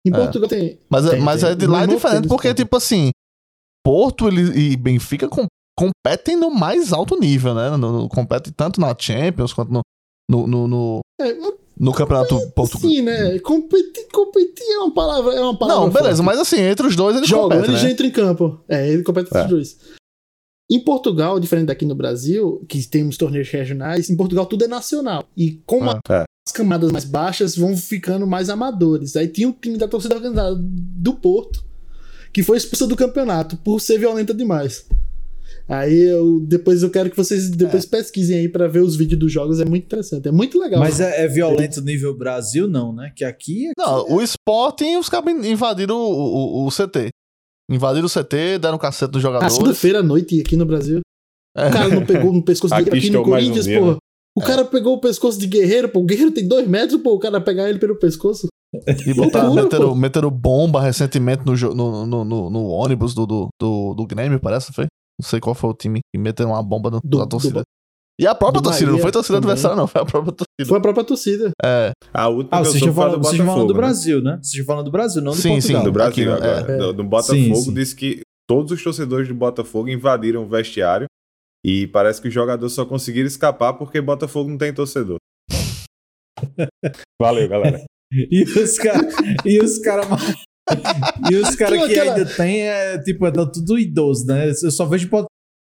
Em 0.07 0.11
É. 0.11 0.17
Portugal 0.17 0.49
tem. 0.49 0.79
Mas, 0.89 1.07
é- 1.07 1.11
Tem, 1.11 1.21
mas 1.21 1.41
tem. 1.43 1.51
é 1.51 1.55
de 1.55 1.67
lá 1.67 1.83
é 1.83 1.87
diferente, 1.87 2.21
tem 2.23 2.29
porque, 2.29 2.49
Sporting. 2.49 2.63
tipo 2.63 2.77
assim, 2.77 3.11
Porto 3.85 4.29
ele- 4.29 4.59
e 4.73 4.77
Benfica 4.77 5.29
com- 5.29 5.47
competem 5.79 6.37
no 6.37 6.51
mais 6.51 6.93
alto 6.93 7.19
nível, 7.19 7.55
né? 7.55 7.71
No, 7.77 8.03
no- 8.03 8.09
competem 8.09 8.53
tanto 8.53 8.81
na 8.81 8.95
Champions 8.99 9.53
quanto 9.53 9.71
no, 9.73 9.83
no, 10.31 10.47
no, 10.47 10.69
no, 10.69 11.01
É, 11.21 11.35
no 11.79 11.93
campeonato 11.93 12.39
português. 12.53 12.95
sim, 12.95 13.03
né? 13.03 13.39
Competir, 13.41 14.07
competir 14.11 14.65
é 14.73 14.79
uma 14.79 14.95
palavra. 14.95 15.35
É 15.35 15.41
uma 15.43 15.59
palavra 15.59 15.83
Não, 15.85 15.91
beleza, 15.93 16.23
forte. 16.23 16.27
mas 16.27 16.39
assim, 16.39 16.61
entre 16.61 16.87
os 16.87 16.97
dois 16.97 17.15
eles 17.17 17.29
Jogam, 17.29 17.45
competem, 17.51 17.71
eles 17.71 17.83
né? 17.83 17.89
já 17.89 17.93
entram 17.93 18.07
em 18.07 18.11
campo. 18.11 18.61
É, 18.69 18.89
ele 18.89 19.03
compete 19.03 19.29
com 19.29 19.37
É. 19.39 19.45
os 19.45 19.51
dois. 19.51 19.79
Em 20.71 20.81
Portugal, 20.81 21.39
diferente 21.39 21.67
daqui 21.67 21.85
no 21.85 21.95
Brasil, 21.95 22.65
que 22.69 22.83
temos 22.89 23.17
torneios 23.17 23.51
regionais, 23.51 24.09
em 24.09 24.17
Portugal 24.17 24.47
tudo 24.47 24.65
é 24.65 24.69
nacional. 24.69 25.29
E 25.37 25.61
como 25.67 25.91
Ah. 25.91 26.01
É. 26.09 26.25
as 26.47 26.53
camadas 26.53 26.91
mais 26.91 27.05
baixas 27.05 27.57
vão 27.57 27.77
ficando 27.77 28.27
mais 28.27 28.49
amadores. 28.51 29.17
Aí 29.17 29.29
tinha 29.29 29.49
um 29.49 29.53
time 29.53 29.77
da 29.77 29.89
torcida 29.89 30.15
organizada 30.15 30.57
do 30.59 31.15
Porto 31.15 31.65
que 32.33 32.43
foi 32.43 32.57
expulso 32.57 32.87
do 32.87 32.97
campeonato 32.97 33.57
por 33.59 33.81
ser 33.81 33.99
violenta 33.99 34.35
demais. 34.35 34.85
Aí 35.69 35.99
eu 36.03 36.41
depois 36.41 36.83
eu 36.83 36.91
quero 36.91 37.09
que 37.09 37.17
vocês 37.17 37.49
depois 37.49 37.87
pesquisem 37.87 38.39
aí 38.39 38.49
pra 38.49 38.67
ver 38.67 38.81
os 38.81 38.97
vídeos 38.97 39.19
dos 39.21 39.33
jogos, 39.33 39.61
é 39.61 39.65
muito 39.65 39.85
interessante, 39.85 40.29
é 40.29 40.33
muito 40.33 40.59
legal. 40.59 40.81
Mas 40.81 41.01
é, 41.01 41.25
é 41.25 41.29
violento 41.29 41.81
nível 41.81 42.15
Brasil, 42.17 42.67
não, 42.69 42.93
né? 42.93 43.13
Que 43.15 43.25
aqui, 43.25 43.69
aqui 43.69 43.73
Não, 43.79 44.17
o 44.17 44.21
Sporting, 44.21 44.97
os 44.97 45.09
caras 45.09 45.33
invadiram 45.47 45.97
o, 45.97 46.65
o, 46.65 46.67
o 46.67 46.71
CT. 46.71 47.09
Invadiram 47.71 48.07
o 48.07 48.11
CT, 48.11 48.59
deram 48.59 48.77
um 48.77 48.79
cacete 48.79 49.13
nos 49.15 49.23
jogadores. 49.23 49.55
segunda-feira 49.55 50.01
à 50.01 50.03
noite 50.03 50.41
aqui 50.41 50.57
no 50.57 50.67
Brasil. 50.67 51.01
É. 51.57 51.69
O 51.69 51.73
cara 51.73 51.89
não 51.89 52.05
pegou 52.05 52.33
no 52.33 52.43
pescoço 52.45 52.75
de 52.75 52.81
Aqui 52.81 52.99
aqui 52.99 53.11
no 53.11 53.21
um 53.21 53.25
Corinthians, 53.25 53.65
dia, 53.65 53.79
porra. 53.79 53.93
né? 53.93 53.99
O 54.37 54.41
cara 54.41 54.65
pegou 54.65 54.95
o 54.97 55.01
pescoço 55.01 55.39
de 55.39 55.47
Guerreiro, 55.47 55.89
pô. 55.89 56.01
O 56.01 56.05
Guerreiro 56.05 56.33
tem 56.33 56.47
dois 56.47 56.67
metros, 56.67 57.01
pô. 57.01 57.15
O 57.15 57.19
cara 57.21 57.41
pegar 57.41 57.69
ele 57.71 57.79
pelo 57.79 57.97
pescoço. 57.97 58.49
E 59.07 59.15
botaram, 59.15 59.47
Loucura, 59.55 59.63
meteram, 59.63 59.89
pô. 59.91 59.95
meteram 59.95 60.31
bomba 60.31 60.81
recentemente 60.81 61.43
no, 61.47 61.55
no, 61.75 62.05
no, 62.07 62.25
no, 62.25 62.51
no 62.51 62.67
ônibus 62.67 63.15
do, 63.15 63.25
do, 63.25 63.49
do, 63.61 63.95
do 63.95 64.07
Grêmio, 64.07 64.41
parece, 64.41 64.73
foi? 64.73 64.87
Não 65.21 65.29
sei 65.29 65.39
qual 65.39 65.55
foi 65.55 65.71
o 65.71 65.75
time 65.75 66.01
que 66.13 66.21
meteram 66.21 66.51
uma 66.51 66.63
bomba 66.63 66.91
no, 66.91 67.01
Do- 67.05 67.19
na 67.19 67.25
do 67.25 67.29
torcida. 67.31 67.63
E 68.21 68.27
a 68.27 68.35
própria 68.35 68.61
do 68.61 68.65
torcida, 68.65 68.87
não 68.87 68.93
Bahia 68.93 69.03
foi 69.03 69.09
a 69.09 69.13
torcida 69.13 69.37
também. 69.39 69.51
adversária, 69.51 69.77
não, 69.77 69.87
foi 69.89 70.01
a 70.01 70.05
própria 70.05 70.33
torcida. 70.33 70.69
Foi 70.69 70.79
a 70.79 70.81
própria 70.81 71.05
torcida. 71.05 71.51
É, 71.65 71.93
A 72.13 72.29
última 72.29 72.49
Ah, 72.57 72.61
que 72.63 72.65
vocês 72.69 72.75
estão 72.77 72.95
foi 72.95 73.03
falando, 73.03 73.21
do 73.21 73.23
Botafogo. 73.23 73.67
do 73.67 73.73
né? 73.75 73.79
Brasil, 73.81 74.23
né? 74.23 74.31
Vocês 74.41 74.47
estão 74.53 74.67
falando 74.67 74.85
do 74.85 74.91
Brasil, 74.93 75.23
não 75.23 75.33
do 75.33 75.37
Sim, 75.39 75.61
sim, 75.61 75.73
Portugal. 75.73 75.83
Do 75.85 75.93
Brasil 75.93 76.33
Aqui, 76.35 76.45
agora. 76.45 76.73
É. 76.73 76.77
Do, 76.79 76.93
do 76.93 77.05
Botafogo 77.05 77.37
Sim, 77.39 77.55
sim. 77.57 77.75
disse 77.75 77.97
que 77.97 78.21
todos 78.49 78.71
os 78.71 78.83
torcedores 78.85 79.27
do 79.27 79.35
Botafogo 79.35 79.89
invadiram 79.89 80.45
o 80.45 80.49
vestiário 80.49 81.07
e 81.67 81.87
parece 81.89 82.21
que 82.23 82.29
os 82.29 82.35
jogadores 82.35 82.73
só 82.73 82.85
conseguiram 82.87 83.27
escapar 83.27 83.73
porque 83.75 84.01
Botafogo 84.01 84.49
não 84.49 84.59
tem 84.59 84.73
torcedor. 84.73 85.17
Valeu, 87.21 87.49
galera. 87.49 87.83
E 88.13 88.45
os 88.45 88.79
caras. 88.79 89.15
e 89.45 89.61
os 89.61 89.79
caras. 89.79 90.07
e 91.31 91.35
os 91.37 91.55
caras 91.57 91.75
Tinha 91.79 91.89
que 91.89 91.99
aquela- 91.99 92.15
ainda 92.17 92.37
tem 92.37 92.63
é 92.69 92.99
tipo, 93.03 93.27
é 93.27 93.31
tudo 93.33 93.79
idoso, 93.79 94.27
né? 94.27 94.51
Eu 94.51 94.71
só 94.71 94.85
vejo 94.85 95.09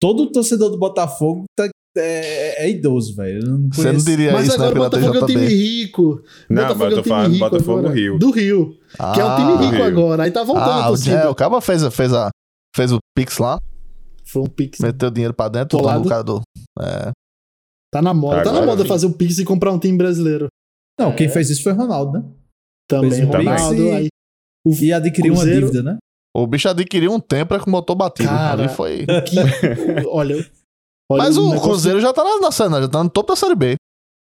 todo 0.00 0.30
torcedor 0.32 0.70
do 0.70 0.78
Botafogo 0.78 1.44
tá- 1.56 1.70
é, 1.96 2.64
é 2.66 2.70
idoso, 2.70 3.14
velho. 3.16 3.68
Você 3.72 3.92
não 3.92 3.98
diria 4.00 4.32
Mas 4.32 4.46
isso, 4.48 4.58
né, 4.58 4.66
agora 4.66 4.80
o 4.80 4.82
Botafogo 4.90 5.16
é 5.18 5.22
um 5.22 5.26
time 5.26 5.46
rico. 5.46 6.22
Não, 6.48 6.62
Botafogo 6.62 6.78
mas 6.84 6.92
eu 6.92 6.98
é 6.98 7.00
tô 7.00 7.00
um 7.00 7.02
time 7.02 7.08
falando 7.08 7.26
do 7.28 7.32
rico 7.34 7.50
Botafogo 7.50 7.78
agora. 7.78 7.94
Rio. 7.94 8.18
Do 8.18 8.30
Rio. 8.30 8.78
Que 9.14 9.20
é 9.20 9.24
um 9.24 9.36
time 9.36 9.52
rico 9.66 9.74
Rio. 9.74 9.84
agora. 9.84 10.22
Aí 10.24 10.30
tá 10.30 10.42
voltando 10.44 10.70
a 10.70 10.74
Ah, 10.74 10.86
o, 10.86 10.88
torcida. 10.88 11.16
é, 11.16 11.28
o 11.28 11.34
Caba 11.34 11.60
fez, 11.60 11.86
fez, 11.94 12.12
a, 12.12 12.30
fez 12.74 12.92
o 12.92 12.98
Pix 13.16 13.38
lá, 13.38 13.58
Foi 14.24 14.42
um 14.42 14.46
pix. 14.46 14.78
meteu 14.80 15.10
dinheiro 15.10 15.34
pra 15.34 15.48
dentro, 15.48 15.78
o 15.78 16.04
cara 16.08 16.22
do. 16.22 16.40
É, 16.80 17.10
Tá 17.92 18.00
na 18.00 18.14
moda. 18.14 18.38
Tá 18.38 18.44
na 18.44 18.50
Agora 18.58 18.66
moda 18.66 18.82
sim. 18.82 18.88
fazer 18.88 19.06
um 19.06 19.12
pix 19.12 19.38
e 19.38 19.44
comprar 19.44 19.70
um 19.70 19.78
time 19.78 19.98
brasileiro. 19.98 20.46
Não, 20.98 21.14
quem 21.14 21.28
fez 21.28 21.50
isso 21.50 21.62
foi 21.62 21.72
Ronaldo, 21.72 22.12
né? 22.18 22.24
Também, 22.88 23.24
um 23.24 23.30
pix 23.30 23.44
Ronaldo. 23.44 23.82
e- 23.82 23.90
Aí, 23.90 24.08
E 24.66 24.92
adquiriu 24.94 25.34
uma 25.34 25.42
Cruzeiro- 25.42 25.66
dívida, 25.66 25.82
né? 25.82 25.98
o 26.34 26.46
bicho 26.46 26.66
adquiriu 26.68 27.12
um 27.12 27.20
Tempra 27.20 27.60
com 27.60 27.70
motor 27.70 27.94
batido. 27.94 28.30
Cara, 28.30 28.62
Ali 28.62 28.68
foi. 28.74 29.04
que, 29.04 29.36
olha, 30.08 30.36
olha. 31.12 31.22
Mas 31.24 31.36
o 31.36 31.60
Cruzeiro 31.60 32.00
já 32.00 32.12
tá 32.12 32.22
na, 32.24 32.40
na 32.40 32.50
cena, 32.52 32.80
já 32.80 32.88
tá 32.88 33.02
no 33.04 33.10
topo 33.10 33.32
da 33.32 33.36
Série 33.36 33.54
B. 33.54 33.72
É, 33.72 33.76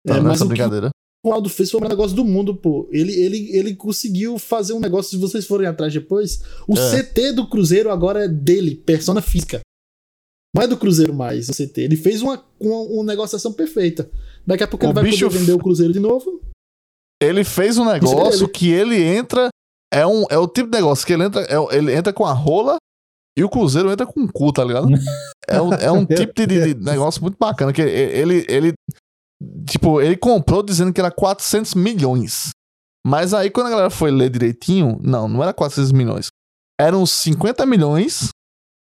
Tá 0.08 0.14
mas 0.14 0.24
nessa 0.24 0.44
o 0.44 0.48
que- 0.48 0.54
brincadeira. 0.54 0.90
o 1.24 1.28
Ronaldo 1.28 1.48
fez 1.48 1.70
foi 1.70 1.80
o 1.80 1.88
negócio 1.88 2.16
do 2.16 2.24
mundo, 2.24 2.54
pô. 2.54 2.88
Ele, 2.90 3.12
ele, 3.12 3.56
ele 3.56 3.74
conseguiu 3.74 4.38
fazer 4.38 4.72
um 4.72 4.80
negócio, 4.80 5.10
se 5.10 5.16
vocês 5.16 5.46
forem 5.46 5.66
atrás 5.66 5.92
depois, 5.92 6.40
o 6.66 6.78
É. 6.78 6.90
CT 7.02 7.32
do 7.32 7.48
Cruzeiro 7.48 7.90
agora 7.90 8.24
é 8.24 8.28
dele, 8.28 8.74
persona 8.76 9.20
física. 9.20 9.60
Não 10.54 10.62
é 10.62 10.66
do 10.66 10.76
Cruzeiro 10.78 11.12
mais, 11.12 11.48
o 11.48 11.52
CT. 11.52 11.82
Ele 11.82 11.96
fez 11.96 12.22
uma, 12.22 12.42
uma, 12.58 12.76
uma 12.76 13.04
negociação 13.04 13.52
perfeita. 13.52 14.10
Daqui 14.46 14.62
a 14.64 14.68
pouco 14.68 14.86
O 14.86 14.88
ele 14.88 14.94
vai 14.94 15.04
poder 15.10 15.28
vender 15.28 15.52
o 15.52 15.58
Cruzeiro 15.58 15.92
de 15.92 16.00
novo. 16.00 16.40
Ele 17.22 17.44
fez 17.44 17.76
um 17.76 17.88
é 17.90 17.94
negócio 17.94 18.48
que 18.48 18.70
ele 18.70 18.96
entra. 19.02 19.48
É, 19.92 20.06
um, 20.06 20.24
é 20.30 20.38
o 20.38 20.46
tipo 20.46 20.70
de 20.70 20.76
negócio 20.78 21.06
que 21.06 21.12
ele 21.12 21.24
entra, 21.24 21.42
é- 21.42 21.76
ele 21.76 21.92
entra 21.94 22.12
com 22.12 22.24
a 22.24 22.32
rola 22.32 22.76
e 23.38 23.44
o 23.44 23.48
Cruzeiro 23.48 23.90
entra 23.90 24.04
com 24.06 24.24
o 24.24 24.32
cu, 24.32 24.52
tá 24.52 24.64
ligado? 24.64 24.88
É 25.50 25.62
um, 25.62 25.72
é 25.72 25.90
um 25.90 26.04
tipo 26.04 26.34
de, 26.34 26.46
de- 26.46 26.74
negócio 26.84 27.22
muito 27.22 27.38
bacana. 27.38 27.72
Que 27.72 27.80
ele, 27.80 28.44
ele. 28.50 28.74
Tipo, 29.66 29.98
ele 29.98 30.14
comprou 30.14 30.62
dizendo 30.62 30.92
que 30.92 31.00
era 31.00 31.10
400 31.10 31.74
milhões. 31.74 32.50
Mas 33.06 33.32
aí 33.32 33.48
quando 33.50 33.68
a 33.68 33.70
galera 33.70 33.88
foi 33.88 34.10
ler 34.10 34.28
direitinho, 34.28 34.98
não, 35.02 35.26
não 35.26 35.42
era 35.42 35.54
400 35.54 35.90
milhões. 35.92 36.26
Eram 36.78 37.06
50 37.06 37.64
milhões. 37.64 38.28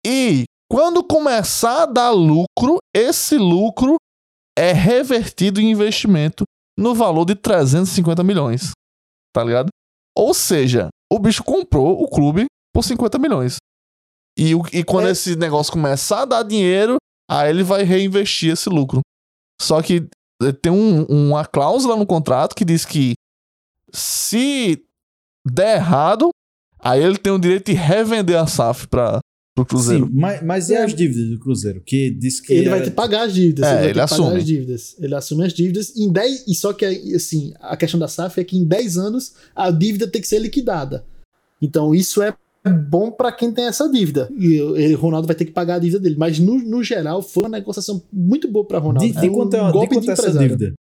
E 0.04 0.42
quando 0.68 1.04
começar 1.04 1.84
a 1.84 1.86
dar 1.86 2.10
lucro, 2.10 2.78
esse 2.92 3.38
lucro 3.38 3.94
é 4.58 4.72
revertido 4.72 5.60
em 5.60 5.70
investimento 5.70 6.42
no 6.76 6.96
valor 6.96 7.26
de 7.26 7.36
350 7.36 8.24
milhões. 8.24 8.72
Tá 9.32 9.44
ligado? 9.44 9.68
Ou 10.16 10.34
seja, 10.34 10.88
o 11.12 11.18
bicho 11.20 11.44
comprou 11.44 12.02
o 12.02 12.08
clube 12.08 12.46
por 12.74 12.82
50 12.82 13.18
milhões. 13.18 13.58
E, 14.38 14.54
o- 14.54 14.62
e 14.72 14.84
quando 14.84 15.08
É. 15.08 15.12
esse 15.12 15.34
negócio 15.36 15.72
começar 15.72 16.22
a 16.22 16.24
dar 16.26 16.42
dinheiro, 16.42 16.96
aí 17.28 17.50
ele 17.50 17.62
vai 17.62 17.82
reinvestir 17.82 18.52
esse 18.52 18.68
lucro. 18.68 19.00
Só 19.60 19.80
que 19.82 20.06
eh, 20.42 20.52
tem 20.52 20.70
um- 20.70 21.04
uma 21.04 21.46
cláusula 21.46 21.96
no 21.96 22.04
contrato 22.06 22.54
que 22.54 22.64
diz 22.64 22.84
que 22.84 23.14
se 23.92 24.82
der 25.46 25.76
errado, 25.76 26.30
aí 26.78 27.02
ele 27.02 27.16
tem 27.18 27.32
o 27.32 27.38
direito 27.38 27.66
de 27.66 27.72
revender 27.72 28.38
a 28.38 28.46
SAF 28.46 28.86
para 28.88 29.20
pro 29.54 29.64
Cruzeiro. 29.64 30.06
Sim, 30.06 30.12
mas, 30.14 30.42
mas 30.42 30.68
e 30.68 30.74
É. 30.74 30.82
as 30.84 30.94
dívidas 30.94 31.30
do 31.30 31.38
Cruzeiro? 31.38 31.80
Que 31.80 32.10
disse 32.10 32.42
que. 32.42 32.52
Ele 32.52 32.68
vai 32.68 32.78
era- 32.80 32.84
ter 32.84 32.90
que 32.90 32.96
pagar 32.96 33.22
as 33.22 33.32
dívidas. 33.32 33.66
É, 33.66 33.70
vai 33.72 33.76
ter 33.78 33.84
ele 33.84 33.92
que 33.94 33.98
pagar 34.00 34.04
assume. 34.04 34.36
as 34.36 34.44
dívidas. 34.44 34.96
Ele 34.98 35.14
assume 35.14 35.44
as 35.46 35.52
dívidas 35.54 35.96
em 35.96 36.12
10. 36.12 36.44
E 36.46 36.54
só 36.54 36.72
que, 36.74 36.84
assim, 37.14 37.54
a 37.60 37.74
questão 37.74 37.98
da 37.98 38.06
SAF 38.08 38.38
é 38.38 38.44
que 38.44 38.58
em 38.58 38.66
10 38.66 38.98
anos 38.98 39.32
a 39.54 39.70
dívida 39.70 40.06
tem 40.06 40.20
que 40.20 40.28
ser 40.28 40.38
liquidada. 40.40 41.06
Então 41.62 41.94
isso 41.94 42.20
é 42.20 42.34
bom 42.66 43.10
pra 43.10 43.32
quem 43.32 43.52
tem 43.52 43.66
essa 43.66 43.88
dívida. 43.90 44.28
E 44.38 44.54
ele, 44.80 44.94
Ronaldo 44.94 45.26
vai 45.26 45.36
ter 45.36 45.44
que 45.44 45.52
pagar 45.52 45.76
a 45.76 45.78
dívida 45.78 46.00
dele. 46.00 46.16
Mas 46.18 46.38
no, 46.38 46.58
no 46.58 46.82
geral 46.82 47.22
foi 47.22 47.44
uma 47.44 47.50
negociação 47.58 48.02
muito 48.12 48.50
boa 48.50 48.66
pra 48.66 48.78
Ronaldo. 48.78 49.00
De, 49.06 49.12
de 49.20 49.28
um 49.28 49.32
quanto 49.32 49.54
é, 49.56 49.66
de 49.66 49.72
golpe 49.72 49.94
quanto 49.94 50.10
é 50.10 50.12
essa 50.12 50.32
dívida? 50.38 50.72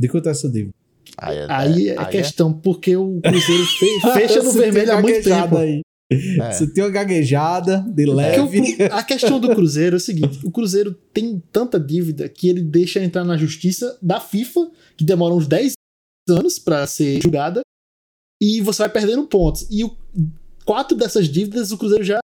De 0.00 0.08
quanto 0.08 0.28
é 0.28 0.32
essa 0.32 0.48
dívida? 0.48 0.74
Aí 1.18 1.36
é, 1.38 1.46
Aí 1.48 1.88
é 1.90 1.98
aí 1.98 2.06
questão, 2.06 2.52
porque 2.52 2.96
o 2.96 3.20
Cruzeiro 3.20 3.64
fe- 3.78 4.00
fecha 4.12 4.42
no 4.42 4.50
Você 4.50 4.58
vermelho 4.58 4.86
tem 4.86 4.94
há 4.94 4.96
uma 4.96 5.02
muito 5.02 5.14
gaguejada 5.16 5.42
tempo. 5.42 5.56
Aí. 5.58 5.80
É. 6.08 6.52
Você 6.52 6.72
tem 6.72 6.84
uma 6.84 6.90
gaguejada 6.90 7.84
de 7.88 8.08
o 8.08 8.12
leve. 8.14 8.76
A 8.92 9.02
questão 9.02 9.40
do 9.40 9.48
Cruzeiro 9.48 9.96
é 9.96 9.98
o 9.98 10.00
seguinte: 10.00 10.38
o 10.46 10.50
Cruzeiro 10.52 10.92
tem 11.12 11.42
tanta 11.50 11.80
dívida 11.80 12.28
que 12.28 12.48
ele 12.48 12.62
deixa 12.62 13.02
entrar 13.02 13.24
na 13.24 13.36
justiça 13.36 13.98
da 14.00 14.20
FIFA, 14.20 14.70
que 14.96 15.04
demora 15.04 15.34
uns 15.34 15.48
10 15.48 15.72
anos 16.28 16.58
pra 16.58 16.86
ser 16.86 17.20
julgada, 17.22 17.60
e 18.40 18.60
você 18.60 18.82
vai 18.82 18.88
perdendo 18.92 19.26
pontos. 19.26 19.66
E 19.70 19.82
o, 19.82 19.96
quatro 20.66 20.96
dessas 20.96 21.28
dívidas 21.28 21.70
o 21.70 21.78
Cruzeiro 21.78 22.04
já, 22.04 22.18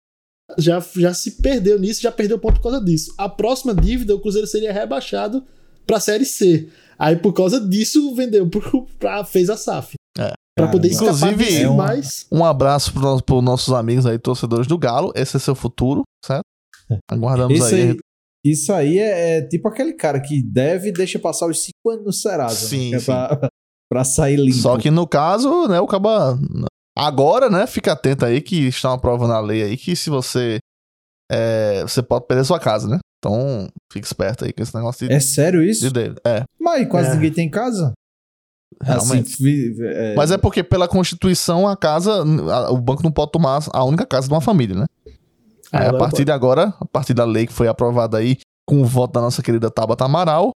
já, 0.58 0.84
já 0.96 1.14
se 1.14 1.40
perdeu 1.40 1.78
nisso, 1.78 2.02
já 2.02 2.12
perdeu 2.12 2.38
ponto 2.38 2.56
por 2.56 2.64
causa 2.64 2.84
disso. 2.84 3.14
A 3.16 3.28
próxima 3.28 3.74
dívida, 3.74 4.14
o 4.14 4.20
Cruzeiro 4.20 4.46
seria 4.46 4.72
rebaixado 4.72 5.44
pra 5.86 6.00
Série 6.00 6.26
C. 6.26 6.68
Aí 6.98 7.16
por 7.16 7.32
causa 7.32 7.60
disso 7.60 8.14
vendeu 8.14 8.48
pro, 8.50 8.86
pra, 8.98 9.24
fez 9.24 9.48
a 9.48 9.56
SAF. 9.56 9.94
É. 10.18 10.32
Pra 10.54 10.68
poder 10.68 10.90
Caramba. 10.90 11.10
escapar 11.12 11.32
Inclusive, 11.32 11.56
disso, 11.58 11.72
é 11.72 11.76
mas 11.76 12.26
Um 12.30 12.44
abraço 12.44 12.92
para 12.92 13.36
os 13.36 13.42
nossos 13.42 13.72
amigos 13.72 14.04
aí, 14.04 14.18
torcedores 14.18 14.66
do 14.66 14.76
Galo. 14.76 15.10
Esse 15.16 15.36
é 15.36 15.40
seu 15.40 15.54
futuro, 15.54 16.02
certo? 16.24 16.42
Aguardamos 17.10 17.56
Isso 17.56 17.74
aí. 17.74 17.82
aí, 17.82 17.96
isso 18.44 18.72
aí 18.72 18.98
é, 18.98 19.38
é 19.38 19.42
tipo 19.42 19.66
aquele 19.68 19.94
cara 19.94 20.20
que 20.20 20.42
deve 20.42 20.88
e 20.88 20.92
deixa 20.92 21.18
passar 21.18 21.46
os 21.46 21.62
cinco 21.62 21.90
anos 21.90 22.04
no 22.04 22.12
Serasa. 22.12 22.66
Sim, 22.66 22.90
né? 22.90 22.96
É 22.96 23.00
sim. 23.00 23.06
pra, 23.06 23.48
pra 23.88 24.04
sair 24.04 24.36
limpo. 24.36 24.58
Só 24.58 24.76
que 24.76 24.90
no 24.90 25.06
caso, 25.06 25.68
né, 25.68 25.80
o 25.80 25.86
Caba. 25.86 26.38
Agora, 26.96 27.48
né, 27.48 27.66
fica 27.66 27.92
atento 27.92 28.24
aí 28.24 28.40
que 28.40 28.68
estão 28.68 28.92
aprovando 28.92 29.32
a 29.32 29.40
lei 29.40 29.62
aí 29.62 29.76
que 29.76 29.96
se 29.96 30.10
você. 30.10 30.58
é, 31.30 31.80
você 31.82 32.02
pode 32.02 32.26
perder 32.26 32.44
sua 32.44 32.60
casa, 32.60 32.86
né? 32.86 32.98
Então, 33.18 33.66
fique 33.90 34.06
esperto 34.06 34.44
aí 34.44 34.52
com 34.52 34.62
esse 34.62 34.74
negócio 34.74 35.08
de, 35.08 35.14
É 35.14 35.18
sério 35.20 35.62
isso? 35.62 35.80
de 35.80 35.90
dele. 35.90 36.16
É, 36.26 36.42
Mas 36.60 36.86
quase 36.88 37.10
É. 37.10 37.14
ninguém 37.14 37.32
tem 37.32 37.48
casa. 37.48 37.92
realmente. 38.82 39.34
Assim, 39.34 39.74
é, 39.84 40.14
Mas 40.16 40.30
é 40.32 40.36
porque 40.38 40.62
pela 40.62 40.88
Constituição 40.88 41.68
a 41.68 41.76
casa. 41.76 42.22
a- 42.22 42.70
o 42.72 42.78
banco 42.80 43.02
não 43.02 43.12
pode 43.12 43.30
tomar 43.32 43.60
a 43.72 43.84
única 43.84 44.04
casa 44.04 44.26
de 44.26 44.34
uma 44.34 44.40
família, 44.40 44.74
né? 44.76 44.86
Aí 45.72 45.86
a 45.86 45.96
partir 45.96 46.24
de 46.24 46.32
agora, 46.32 46.74
a 46.80 46.84
partir 46.86 47.14
da 47.14 47.24
lei 47.24 47.46
que 47.46 47.52
foi 47.52 47.68
aprovada 47.68 48.18
aí, 48.18 48.36
com 48.68 48.82
o 48.82 48.84
voto 48.84 49.12
da 49.12 49.20
nossa 49.20 49.42
querida 49.42 49.70
Tabata 49.70 50.04
Amaral, 50.04 50.50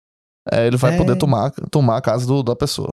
é, 0.52 0.66
ele 0.68 0.78
vai 0.78 0.94
É. 0.96 0.98
poder 0.98 1.18
tomar, 1.18 1.52
tomar 1.70 1.98
a 1.98 2.02
casa 2.02 2.26
do- 2.26 2.42
da 2.44 2.56
pessoa. 2.56 2.88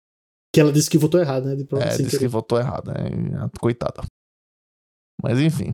Que 0.54 0.60
ela 0.60 0.72
disse 0.72 0.90
que 0.90 0.98
votou 0.98 1.20
errado, 1.20 1.46
né? 1.46 1.54
De 1.56 1.64
prova 1.64 1.84
É, 1.84 1.88
disse 1.90 2.04
que 2.04 2.10
querer. 2.10 2.28
votou 2.28 2.58
errado, 2.58 2.88
né? 2.92 3.48
Coitada. 3.60 4.02
Mas 5.22 5.38
enfim. 5.38 5.70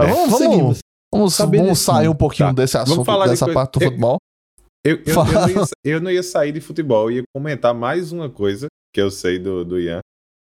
É, 0.00 0.06
vamos, 0.06 0.30
vamos, 0.30 0.38
Seguimos. 0.38 0.78
vamos, 1.12 1.38
vamos 1.38 1.78
sair 1.78 2.08
um 2.08 2.14
pouquinho 2.14 2.48
Tá. 2.48 2.54
desse 2.62 2.72
Vamos 2.74 2.90
assunto, 2.92 3.04
falar 3.04 3.24
de 3.26 3.30
dessa 3.32 3.44
coisa- 3.44 3.60
parte 3.60 3.78
do 3.78 3.84
eu- 3.84 3.88
futebol. 3.90 4.16
Eu, 4.82 4.96
eu, 4.96 5.02
eu, 5.06 5.14
não 5.24 5.48
ia, 5.50 5.54
eu 5.84 6.00
não 6.00 6.10
ia 6.10 6.22
sair 6.22 6.52
de 6.52 6.60
futebol, 6.60 7.10
eu 7.10 7.18
ia 7.18 7.22
comentar 7.36 7.74
mais 7.74 8.12
uma 8.12 8.30
coisa 8.30 8.66
que 8.94 9.00
eu 9.00 9.10
sei 9.10 9.38
do, 9.38 9.62
do 9.64 9.78
Ian. 9.78 10.00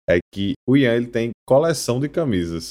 É 0.09 0.18
que 0.34 0.55
o 0.66 0.74
Ian 0.76 0.94
ele 0.94 1.06
tem 1.06 1.30
coleção 1.47 2.01
de 2.01 2.09
camisas. 2.09 2.70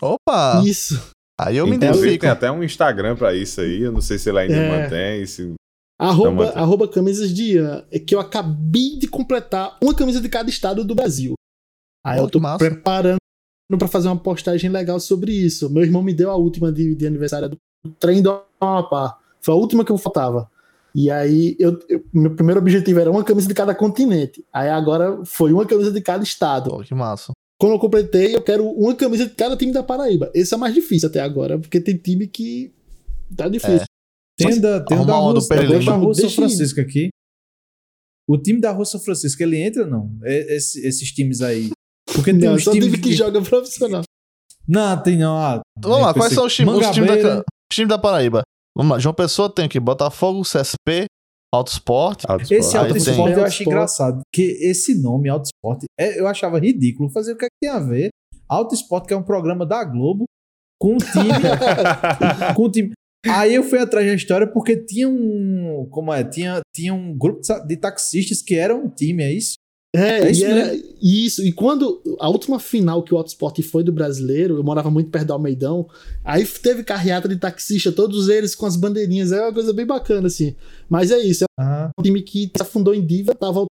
Opa! 0.00 0.62
Isso. 0.64 0.94
Aí 1.40 1.56
eu 1.56 1.66
me 1.66 1.74
Inclusive, 1.76 1.96
identifico. 1.98 2.20
tem 2.22 2.30
até 2.30 2.50
um 2.50 2.62
Instagram 2.62 3.16
pra 3.16 3.34
isso 3.34 3.60
aí. 3.60 3.82
Eu 3.82 3.92
não 3.92 4.00
sei 4.00 4.16
se 4.18 4.28
ele 4.28 4.38
ainda 4.38 4.54
É. 4.54 4.82
mantém. 4.84 5.26
Se... 5.26 5.54
Arroba, 5.98 6.46
Então, 6.46 6.62
arroba 6.62 6.86
camisas 6.88 7.32
de 7.34 7.54
Ian, 7.54 7.84
é 7.90 7.98
que 7.98 8.14
eu 8.14 8.20
acabei 8.20 8.96
de 8.98 9.08
completar 9.08 9.76
uma 9.82 9.94
camisa 9.94 10.20
de 10.20 10.28
cada 10.28 10.48
estado 10.48 10.84
do 10.84 10.94
Brasil. 10.94 11.34
Aí 12.06 12.18
Pô, 12.18 12.24
eu 12.26 12.30
tô 12.30 12.38
massa. 12.40 12.58
preparando 12.58 13.18
pra 13.78 13.88
fazer 13.88 14.08
uma 14.08 14.16
postagem 14.18 14.70
legal 14.70 15.00
sobre 15.00 15.32
isso. 15.32 15.68
Meu 15.68 15.82
irmão 15.82 16.02
me 16.02 16.14
deu 16.14 16.30
a 16.30 16.36
última 16.36 16.70
de, 16.72 16.94
de 16.94 17.06
aniversário 17.06 17.48
do 17.50 17.58
trem 17.98 18.22
do 18.22 18.40
Amapá. 18.60 19.18
Foi 19.40 19.52
a 19.54 19.56
última 19.56 19.84
que 19.84 19.90
eu 19.92 19.98
faltava. 19.98 20.48
E 20.94 21.10
aí, 21.10 21.54
eu, 21.58 21.78
eu- 21.88 22.02
meu 22.12 22.34
primeiro 22.34 22.60
objetivo 22.60 22.98
era 23.00 23.10
uma 23.10 23.22
camisa 23.24 23.46
de 23.48 23.54
cada 23.54 23.74
continente. 23.74 24.44
Aí 24.52 24.68
agora 24.68 25.24
foi 25.24 25.52
uma 25.52 25.66
camisa 25.66 25.90
de 25.92 26.00
cada 26.00 26.22
estado. 26.22 26.70
Pô, 26.70 26.80
que 26.82 26.94
massa. 26.94 27.32
Quando 27.60 27.72
eu 27.72 27.78
completei, 27.78 28.36
eu 28.36 28.42
quero 28.42 28.64
uma 28.64 28.94
camisa 28.94 29.26
de 29.26 29.34
cada 29.34 29.56
time 29.56 29.72
da 29.72 29.82
Paraíba. 29.82 30.30
Esse 30.32 30.54
é 30.54 30.56
o 30.56 30.60
mais 30.60 30.72
difícil 30.72 31.08
até 31.08 31.20
agora, 31.20 31.58
porque 31.58 31.80
tem 31.80 31.96
time 31.96 32.26
que 32.28 32.72
tá 33.36 33.48
difícil. 33.48 33.78
Tem 33.78 33.86
o 34.46 34.60
da, 34.60 34.80
tem 34.84 34.98
o 34.98 35.04
da 35.04 35.12
Arrumar 35.14 35.20
uma 35.26 35.34
do 35.34 35.40
Rua, 35.40 35.48
da 35.48 35.54
Pereira. 35.56 35.84
Rua 35.84 35.96
Rua 35.96 36.14
São 36.14 36.22
Deixa 36.22 36.34
ir. 36.34 36.36
Francisco 36.36 36.80
aqui. 36.80 37.08
O 38.28 38.38
time 38.38 38.60
da 38.60 38.70
Rua 38.70 38.84
São 38.84 39.00
Francisco, 39.00 39.42
ele 39.42 39.56
entra 39.60 39.86
não? 39.86 40.10
É- 40.22 40.56
esse- 40.56 40.86
esses 40.86 41.10
times 41.12 41.40
aí. 41.40 41.70
Porque 42.14 42.30
tem 42.32 42.40
Não, 42.48 42.54
uns 42.54 42.64
só 42.64 42.72
times 42.72 42.86
time 42.92 42.98
que 43.02 43.12
joga 43.14 43.40
profissional. 43.42 44.02
Não, 44.66 45.02
tem 45.02 45.16
não. 45.18 45.36
Ah, 45.36 45.60
Vamos 45.78 46.00
lá, 46.02 46.12
quais 46.14 46.32
são 46.34 46.46
os 46.46 46.54
times, 46.54 46.74
os 46.74 46.90
times 46.90 47.22
da, 47.22 47.42
times 47.72 47.88
da 47.88 47.98
Paraíba? 47.98 48.42
Vamos 48.76 48.92
lá, 48.92 48.98
João 48.98 49.14
Pessoa 49.14 49.52
tem 49.52 49.64
aqui 49.64 49.80
Botafogo, 49.80 50.42
CSP, 50.42 51.06
Alto 51.52 51.70
Sport. 51.72 52.24
Alto 52.28 52.42
Esse 52.42 52.54
Sport. 52.54 52.74
Auto 52.76 52.94
Aí 52.94 53.02
tem. 53.02 53.12
Esporte 53.12 53.38
eu 53.38 53.44
acho 53.44 53.62
engraçado. 53.62 54.20
Porque 54.30 54.42
esse 54.60 54.94
nome, 55.00 55.28
Auto 55.30 55.46
Esporte, 55.46 55.86
é- 55.98 56.20
eu 56.20 56.26
achava 56.26 56.58
ridículo 56.58 57.08
fazer 57.10 57.32
o 57.32 57.36
que, 57.38 57.46
é 57.46 57.48
que 57.48 57.56
tem 57.62 57.70
a 57.70 57.78
ver. 57.80 58.10
Auto 58.48 58.74
Esporte, 58.74 59.06
que 59.08 59.14
é 59.14 59.16
um 59.16 59.22
programa 59.22 59.64
da 59.66 59.82
Globo, 59.84 60.24
com 60.78 60.94
um 60.94 60.98
time. 60.98 61.28
com 62.56 62.66
um 62.66 62.70
time. 62.70 62.92
Aí 63.30 63.54
eu 63.54 63.62
fui 63.62 63.78
atrás 63.78 64.06
da 64.06 64.14
história 64.14 64.46
porque 64.46 64.76
tinha 64.76 65.08
um. 65.08 65.86
Como 65.90 66.12
é? 66.12 66.24
Tinha, 66.24 66.60
tinha 66.74 66.92
um 66.94 67.16
grupo 67.16 67.40
de 67.66 67.76
taxistas 67.76 68.42
que 68.42 68.54
era 68.54 68.74
um 68.74 68.88
time, 68.88 69.22
é 69.22 69.32
isso? 69.32 69.54
É, 69.96 70.20
É 70.20 70.28
e 70.28 70.30
isso 70.32 70.44
era- 70.44 70.74
isso. 71.00 71.42
E 71.46 71.50
quando 71.52 72.02
a 72.20 72.28
última 72.28 72.60
final 72.60 73.02
que 73.02 73.14
o 73.14 73.16
Autosport 73.16 73.58
foi 73.62 73.82
do 73.82 73.90
brasileiro, 73.90 74.56
eu 74.56 74.62
morava 74.62 74.90
muito 74.90 75.10
perto 75.10 75.28
do 75.28 75.32
Almeidão, 75.32 75.88
aí 76.22 76.44
teve 76.46 76.84
carreata 76.84 77.26
de 77.26 77.36
taxista, 77.36 77.90
todos 77.90 78.28
eles 78.28 78.54
com 78.54 78.66
as 78.66 78.76
bandeirinhas, 78.76 79.32
é 79.32 79.40
uma 79.40 79.52
coisa 79.52 79.72
bem 79.72 79.86
bacana, 79.86 80.26
assim. 80.26 80.54
Mas 80.90 81.10
é 81.10 81.18
isso, 81.18 81.44
é 81.44 81.46
Ah, 81.58 81.90
um 81.98 82.02
time 82.02 82.20
que 82.22 82.50
se 82.54 82.62
afundou 82.62 82.94
em 82.94 83.04
dívida, 83.04 83.34
tá 83.34 83.46
voltando 83.46 83.68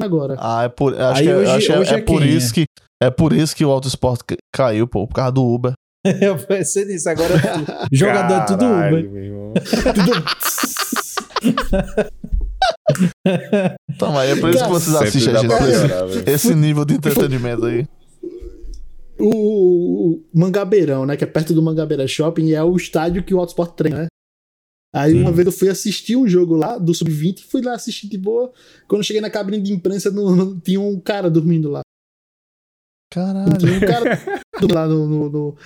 agora. 0.00 0.36
Ah, 0.38 0.62
é 0.64 0.68
por, 0.68 0.94
acho 0.94 1.18
Aí 1.18 1.24
que, 1.26 1.30
é- 1.32 1.36
hoje- 1.36 1.50
acho 1.50 1.66
que 1.66 1.72
é- 1.72 1.76
é, 1.76 1.98
é 1.98 2.02
por 2.02 2.22
isso 2.24 2.54
que 2.54 2.64
é 3.02 3.10
por 3.10 3.32
isso 3.32 3.56
que 3.56 3.64
o 3.64 3.70
Auto 3.70 3.88
Sport 3.88 4.20
ca- 4.26 4.36
caiu, 4.54 4.86
pô, 4.86 5.06
por 5.08 5.14
causa 5.14 5.32
do 5.32 5.44
Uber. 5.44 5.72
eu 6.20 6.38
pensei 6.38 6.84
nisso. 6.84 7.08
Agora 7.08 7.34
é 7.34 7.38
tudo- 7.38 7.72
jogador 7.92 8.34
é 8.34 8.46
tudo 8.46 8.60
Caralho, 8.60 8.98
Uber. 8.98 9.10
meu 9.10 9.24
irmão. 9.24 9.54
Então, 13.90 14.10
mas 14.12 14.30
é 14.30 14.40
por 14.40 14.50
isso 14.50 14.64
que 14.64 14.70
vocês 14.70 14.96
assistem 14.96 15.36
a 15.36 15.40
gente, 15.40 15.54
esse, 15.54 16.30
esse 16.30 16.54
nível 16.54 16.84
de 16.84 16.94
entretenimento 16.94 17.66
aí. 17.66 17.86
O, 19.18 20.14
o 20.14 20.24
Mangabeirão, 20.32 21.04
né, 21.04 21.16
que 21.16 21.24
é 21.24 21.26
perto 21.26 21.52
do 21.52 21.62
Mangabeira 21.62 22.06
Shopping, 22.06 22.52
é 22.52 22.62
o 22.62 22.76
estádio 22.76 23.22
que 23.22 23.34
o 23.34 23.40
Autosport 23.40 23.74
treina, 23.74 24.02
né? 24.02 24.06
Aí 24.94 25.20
uma 25.20 25.30
vez 25.30 25.46
eu 25.46 25.52
fui 25.52 25.68
assistir 25.68 26.16
um 26.16 26.26
jogo 26.26 26.56
lá 26.56 26.78
do 26.78 26.94
Sub-20 26.94 27.40
e 27.40 27.42
fui 27.42 27.60
lá 27.60 27.74
assistir 27.74 28.08
de 28.08 28.16
boa. 28.16 28.50
Quando 28.88 29.00
eu 29.00 29.04
cheguei 29.04 29.20
na 29.20 29.28
cabine 29.28 29.60
de 29.60 29.72
imprensa, 29.72 30.10
no, 30.10 30.34
no, 30.34 30.60
tinha 30.60 30.80
um 30.80 30.98
cara 30.98 31.28
dormindo 31.28 31.68
lá. 31.68 31.82
Caralho. 33.12 33.58
Tinha 33.58 33.76
um 33.76 33.80
cara 33.80 34.18
lá 34.72 34.88
no. 34.88 35.06
no, 35.06 35.30
no... 35.30 35.56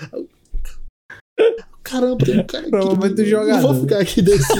Caramba, 1.82 2.24
tem 2.24 2.38
um 2.40 2.46
cara 2.46 2.60
aqui. 2.62 2.70
Provavelmente 2.70 3.14
o 3.14 3.16
Não 3.24 3.26
jogador. 3.26 3.60
vou 3.60 3.80
ficar 3.82 3.98
aqui 4.00 4.22
desse. 4.22 4.48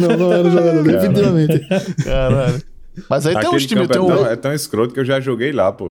não, 0.00 0.16
não 0.16 0.32
era 0.32 0.48
o 0.48 0.50
jogador, 0.50 0.84
Cara. 0.84 0.98
definitivamente. 0.98 1.68
Caralho. 2.04 2.62
Mas 3.10 3.26
aí 3.26 3.32
tem 3.34 3.40
Aquele 3.42 3.56
uns 3.56 3.66
times, 3.66 3.88
tem 3.88 3.96
é, 3.98 4.00
um. 4.00 4.06
tão, 4.06 4.26
é 4.26 4.36
tão 4.36 4.52
escroto 4.52 4.94
que 4.94 5.00
eu 5.00 5.04
já 5.04 5.20
joguei 5.20 5.52
lá, 5.52 5.72
pô. 5.72 5.86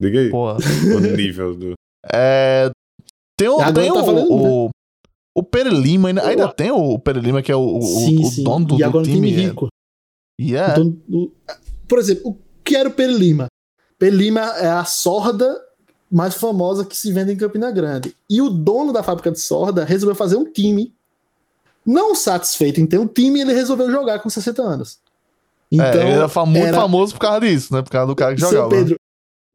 Diga 0.00 0.20
aí. 0.20 0.30
Porra. 0.30 0.58
O 0.96 1.00
nível 1.16 1.54
do. 1.56 1.74
É, 2.12 2.70
tem 3.36 3.48
o, 3.48 3.60
Agora 3.60 3.72
tem 3.74 3.92
tá 3.92 4.00
o, 4.00 4.04
valendo, 4.04 4.32
o, 4.32 4.70
o 5.36 5.42
Pere 5.42 5.70
Lima, 5.70 6.08
ainda, 6.08 6.26
ainda 6.26 6.48
tem 6.52 6.70
o 6.70 6.98
Pere 6.98 7.20
Lima, 7.20 7.42
que 7.42 7.50
é 7.50 7.56
o, 7.56 7.78
o, 7.78 7.82
sim, 7.82 8.20
o 8.22 8.26
sim. 8.26 8.44
dono 8.44 8.64
do, 8.66 8.74
e 8.76 8.78
do 8.78 8.84
agora 8.84 9.02
um 9.04 9.08
time. 9.10 9.28
time 9.30 9.42
é- 9.42 9.46
rico. 9.48 9.68
E 10.40 10.54
é. 10.56 10.70
Então, 10.70 10.96
o- 11.10 11.32
por 11.88 11.98
exemplo, 11.98 12.30
o 12.30 12.38
que 12.62 12.76
era 12.76 12.88
o 12.88 12.92
Peri 12.92 13.12
Lima? 13.14 13.46
Peri 13.98 14.16
Lima 14.16 14.40
é 14.58 14.68
a 14.68 14.84
sorda 14.84 15.60
mais 16.10 16.34
famosa 16.34 16.84
que 16.84 16.96
se 16.96 17.12
vende 17.12 17.32
em 17.32 17.36
Campina 17.36 17.70
Grande. 17.70 18.14
E 18.30 18.40
o 18.40 18.48
dono 18.48 18.92
da 18.92 19.02
fábrica 19.02 19.30
de 19.30 19.40
sorda 19.40 19.84
resolveu 19.84 20.14
fazer 20.14 20.36
um 20.36 20.44
time. 20.50 20.94
Não 21.84 22.14
satisfeito 22.14 22.80
em 22.80 22.86
ter 22.86 22.98
um 22.98 23.06
time, 23.06 23.40
ele 23.40 23.52
resolveu 23.52 23.90
jogar 23.90 24.18
com 24.20 24.28
60 24.28 24.62
anos. 24.62 24.98
Então, 25.70 25.86
é, 25.86 26.02
ele 26.02 26.10
era 26.12 26.28
fa- 26.28 26.46
muito 26.46 26.66
era- 26.66 26.76
famoso 26.76 27.12
por 27.14 27.20
causa 27.20 27.40
disso, 27.40 27.72
né? 27.74 27.82
Por 27.82 27.90
causa 27.90 28.06
do 28.06 28.14
cara 28.16 28.34
que 28.34 28.40
Seu 28.40 28.50
jogava. 28.50 28.70
né? 28.74 28.76
Pedro, 28.82 29.00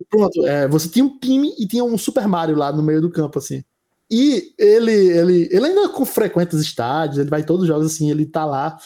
pronto, 0.09 0.45
é, 0.47 0.67
você 0.67 0.87
tinha 0.89 1.05
um 1.05 1.17
time 1.17 1.53
e 1.57 1.67
tinha 1.67 1.83
um 1.83 1.97
Super 1.97 2.27
Mario 2.27 2.55
lá 2.55 2.71
no 2.71 2.83
meio 2.83 3.01
do 3.01 3.09
campo, 3.09 3.39
assim. 3.39 3.63
E 4.09 4.53
ele, 4.57 4.91
ele, 4.91 5.49
ele 5.51 5.65
ainda 5.67 6.05
frequenta 6.05 6.55
os 6.55 6.61
estádios, 6.61 7.17
ele 7.17 7.29
vai 7.29 7.41
em 7.41 7.45
todos 7.45 7.61
os 7.63 7.67
jogos, 7.67 7.85
assim, 7.85 8.11
ele 8.11 8.25
tá 8.25 8.43
lá. 8.45 8.77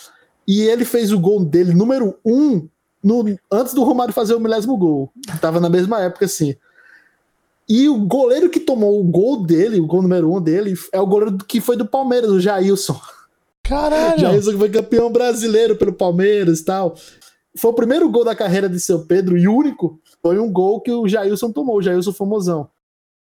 E 0.48 0.62
ele 0.62 0.86
fez 0.86 1.12
o 1.12 1.20
gol 1.20 1.44
dele, 1.44 1.74
número 1.74 2.16
um, 2.24 2.68
no, 3.04 3.26
antes 3.52 3.74
do 3.74 3.84
Romário 3.84 4.14
fazer 4.14 4.36
o 4.36 4.40
milésimo 4.40 4.78
gol. 4.78 5.12
Tava 5.42 5.60
na 5.60 5.70
mesma 5.70 6.00
época, 6.02 6.26
assim. 6.26 6.56
E 7.68 7.90
o 7.90 7.98
goleiro 8.06 8.50
que 8.50 8.60
tomou 8.60 9.00
o 9.00 9.04
gol 9.04 9.44
dele, 9.46 9.80
o 9.80 9.88
gol 9.88 10.02
número 10.02 10.32
um 10.32 10.40
dele, 10.40 10.76
é 10.92 11.00
o 11.00 11.08
goleiro 11.08 11.38
que 11.38 11.60
foi 11.60 11.76
do 11.76 11.86
Palmeiras, 11.86 12.30
o 12.30 12.40
Jailson. 12.40 13.00
Caralho. 13.64 14.20
Jailson 14.20 14.52
que 14.52 14.58
foi 14.58 14.70
campeão 14.70 15.12
brasileiro 15.12 15.76
pelo 15.76 15.94
Palmeiras 15.94 16.60
e 16.60 16.66
tal. 16.66 16.96
Foi 17.58 17.72
o 17.72 17.76
primeiro 17.76 18.10
gol 18.10 18.24
da 18.24 18.36
carreira 18.36 18.70
de 18.70 18.80
seu 18.80 19.06
Pedro 19.06 19.38
e 19.38 19.48
único. 19.48 20.00
Foi 20.22 20.38
um 20.38 20.52
gol 20.52 20.82
que 20.82 20.92
o 20.92 21.08
Jailson 21.08 21.52
tomou, 21.52 21.78
o 21.78 21.82
Jailson 21.82 22.14
famosão. 22.14 22.70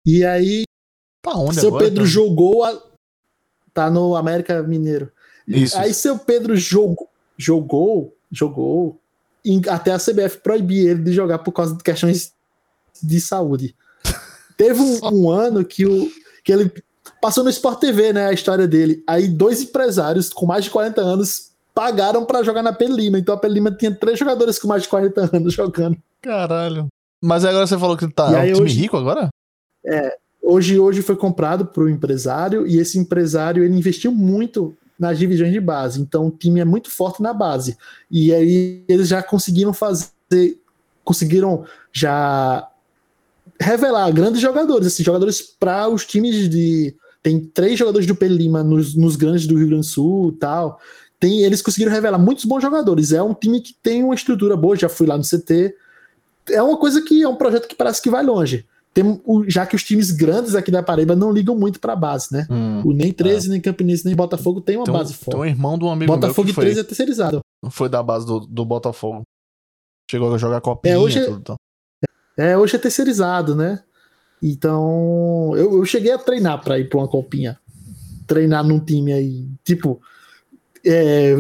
E 0.04 0.24
aí, 0.24 0.64
Tá 1.24 1.32
onde 1.38 1.58
seu 1.58 1.68
agora, 1.68 1.84
Pedro 1.84 2.02
cara? 2.02 2.10
jogou. 2.10 2.64
A... 2.64 2.82
Tá 3.72 3.90
no 3.90 4.14
América 4.14 4.62
Mineiro. 4.62 5.10
Isso. 5.48 5.76
Aí 5.78 5.94
seu 5.94 6.18
Pedro 6.18 6.54
jogou, 6.54 7.08
jogou, 7.36 8.14
jogou, 8.30 9.00
até 9.68 9.92
a 9.92 9.98
CBF 9.98 10.38
proibir 10.42 10.86
ele 10.86 11.02
de 11.02 11.12
jogar 11.12 11.38
por 11.38 11.52
causa 11.52 11.74
de 11.74 11.82
questões 11.82 12.32
de 13.02 13.20
saúde. 13.20 13.74
Teve 14.56 14.80
um, 14.80 14.98
um 15.12 15.30
ano 15.30 15.64
que, 15.64 15.84
o, 15.86 16.10
que 16.44 16.52
ele 16.52 16.72
passou 17.20 17.42
no 17.44 17.50
Sport 17.50 17.80
TV, 17.80 18.12
né, 18.12 18.26
a 18.26 18.32
história 18.32 18.66
dele. 18.68 19.02
Aí 19.06 19.26
dois 19.28 19.62
empresários 19.62 20.30
com 20.30 20.46
mais 20.46 20.64
de 20.64 20.70
40 20.70 21.00
anos 21.00 21.50
pagaram 21.74 22.24
pra 22.24 22.42
jogar 22.42 22.62
na 22.62 22.72
Pelima. 22.72 23.18
Então 23.18 23.34
a 23.34 23.38
Pelima 23.38 23.70
tinha 23.72 23.94
três 23.94 24.18
jogadores 24.18 24.58
com 24.58 24.68
mais 24.68 24.82
de 24.82 24.88
40 24.88 25.36
anos 25.36 25.52
jogando. 25.54 25.96
Caralho. 26.22 26.86
Mas 27.22 27.44
agora 27.44 27.66
você 27.66 27.78
falou 27.78 27.96
que 27.96 28.06
tá 28.08 28.30
E 28.30 28.34
é 28.50 28.52
um 28.52 28.54
time 28.54 28.60
hoje- 28.66 28.80
rico 28.80 28.96
agora? 28.96 29.28
Hoje, 30.42 30.78
hoje 30.78 31.00
foi 31.02 31.16
comprado 31.16 31.64
por 31.66 31.84
um 31.84 31.88
empresário 31.88 32.66
e 32.66 32.78
esse 32.78 32.98
empresário 32.98 33.64
ele 33.64 33.76
investiu 33.76 34.12
muito 34.12 34.76
nas 34.98 35.18
divisões 35.18 35.50
de 35.52 35.60
base. 35.60 36.00
Então 36.00 36.26
o 36.26 36.30
time 36.30 36.60
é 36.60 36.64
muito 36.64 36.90
forte 36.90 37.22
na 37.22 37.32
base. 37.32 37.76
E 38.10 38.32
aí 38.32 38.84
eles 38.86 39.08
já 39.08 39.22
conseguiram 39.22 39.72
fazer, 39.72 40.12
conseguiram 41.02 41.64
já 41.92 42.68
revelar 43.60 44.10
grandes 44.12 44.40
jogadores, 44.40 44.86
esses 44.86 45.04
jogadores 45.04 45.40
para 45.40 45.88
os 45.88 46.04
times 46.04 46.48
de 46.48 46.94
tem 47.22 47.40
três 47.40 47.78
jogadores 47.78 48.06
do 48.06 48.14
Pelima 48.14 48.62
nos, 48.62 48.94
nos 48.94 49.16
grandes 49.16 49.46
do 49.46 49.56
Rio 49.56 49.68
Grande 49.68 49.86
do 49.86 49.90
Sul, 49.90 50.28
e 50.28 50.32
tal. 50.38 50.78
Tem, 51.18 51.42
eles 51.42 51.62
conseguiram 51.62 51.90
revelar 51.90 52.18
muitos 52.18 52.44
bons 52.44 52.60
jogadores. 52.60 53.12
É 53.12 53.22
um 53.22 53.32
time 53.32 53.60
que 53.60 53.72
tem 53.82 54.04
uma 54.04 54.14
estrutura 54.14 54.56
boa. 54.56 54.76
Já 54.76 54.90
fui 54.90 55.06
lá 55.06 55.16
no 55.16 55.22
CT. 55.24 55.74
É 56.50 56.62
uma 56.62 56.76
coisa 56.76 57.00
que 57.00 57.22
é 57.22 57.28
um 57.28 57.36
projeto 57.36 57.66
que 57.66 57.74
parece 57.74 58.02
que 58.02 58.10
vai 58.10 58.22
longe 58.22 58.66
tem 58.94 59.20
já 59.48 59.66
que 59.66 59.74
os 59.74 59.82
times 59.82 60.12
grandes 60.12 60.54
aqui 60.54 60.70
da 60.70 60.80
Paraíba 60.82 61.16
não 61.16 61.32
ligam 61.32 61.58
muito 61.58 61.80
pra 61.80 61.96
base, 61.96 62.32
né? 62.32 62.46
Hum. 62.48 62.80
O 62.84 62.92
nem 62.92 63.12
13, 63.12 63.50
nem 63.50 63.60
Campinense, 63.60 64.04
nem 64.06 64.14
Botafogo 64.14 64.60
tem 64.60 64.76
uma 64.76 64.84
Tem 64.84 64.94
um, 64.94 64.96
base 64.96 65.12
tem 65.14 65.20
um 65.20 65.32
forte. 65.38 65.48
irmão 65.50 65.76
de 65.76 65.84
um 65.84 65.90
amigo 65.90 66.12
Botafogo 66.12 66.46
meu 66.46 66.54
que 66.54 66.60
13 66.60 66.74
foi, 66.76 66.80
é 66.80 66.84
terceirizado. 66.84 67.40
foi 67.70 67.88
da 67.88 68.00
base 68.00 68.24
do, 68.24 68.38
do 68.38 68.64
Botafogo. 68.64 69.22
Chegou 70.08 70.32
a 70.32 70.38
jogar 70.38 70.60
copinha 70.60 70.94
É, 70.94 70.98
hoje 70.98 71.18
e 71.18 71.22
é- 71.22 71.24
tudo. 71.24 71.38
Então. 71.40 71.56
É, 72.36 72.56
hoje 72.56 72.76
é 72.76 72.78
terceirizado, 72.78 73.54
né? 73.54 73.82
Então, 74.42 75.52
eu, 75.56 75.78
eu 75.78 75.84
cheguei 75.84 76.12
a 76.12 76.18
treinar 76.18 76.62
pra 76.62 76.78
ir 76.78 76.88
pra 76.88 76.98
uma 76.98 77.08
copinha. 77.08 77.58
Treinar 78.26 78.64
num 78.64 78.78
time 78.78 79.12
aí. 79.12 79.48
Tipo, 79.64 80.00
é, 80.84 81.34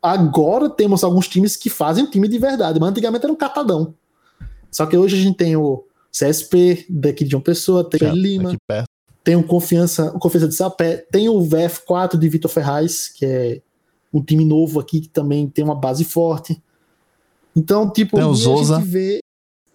agora 0.00 0.70
temos 0.70 1.04
alguns 1.04 1.28
times 1.28 1.56
que 1.56 1.68
fazem 1.68 2.06
time 2.06 2.26
de 2.26 2.38
verdade, 2.38 2.80
mas 2.80 2.90
antigamente 2.90 3.24
era 3.24 3.32
um 3.32 3.36
catadão. 3.36 3.94
Só 4.70 4.86
que 4.86 4.96
hoje 4.96 5.16
a 5.16 5.20
gente 5.20 5.36
tem 5.36 5.56
o 5.56 5.84
CSP 6.10 6.86
daqui 6.88 7.24
de 7.24 7.30
João 7.30 7.42
Pessoa, 7.42 7.88
tem 7.88 8.08
o 8.08 8.10
Aqui 8.10 8.18
Lima, 8.18 8.56
tem 9.22 9.36
o 9.36 9.42
Confiança, 9.42 10.10
o 10.14 10.18
Confiança 10.18 10.48
de 10.48 10.54
Sapé, 10.54 11.06
tem 11.10 11.28
o 11.28 11.38
VF4 11.40 12.16
de 12.16 12.28
Vitor 12.28 12.50
Ferraz, 12.50 13.08
que 13.08 13.26
é 13.26 13.60
um 14.12 14.22
time 14.22 14.44
novo 14.44 14.80
aqui 14.80 15.02
que 15.02 15.08
também 15.08 15.48
tem 15.48 15.64
uma 15.64 15.74
base 15.74 16.04
forte. 16.04 16.62
Então, 17.54 17.90
tipo, 17.90 18.16
Tem 18.16 18.24
o 18.24 18.34
e 18.34 18.72
a 18.72 18.78
gente 18.78 18.88
vê 18.88 19.20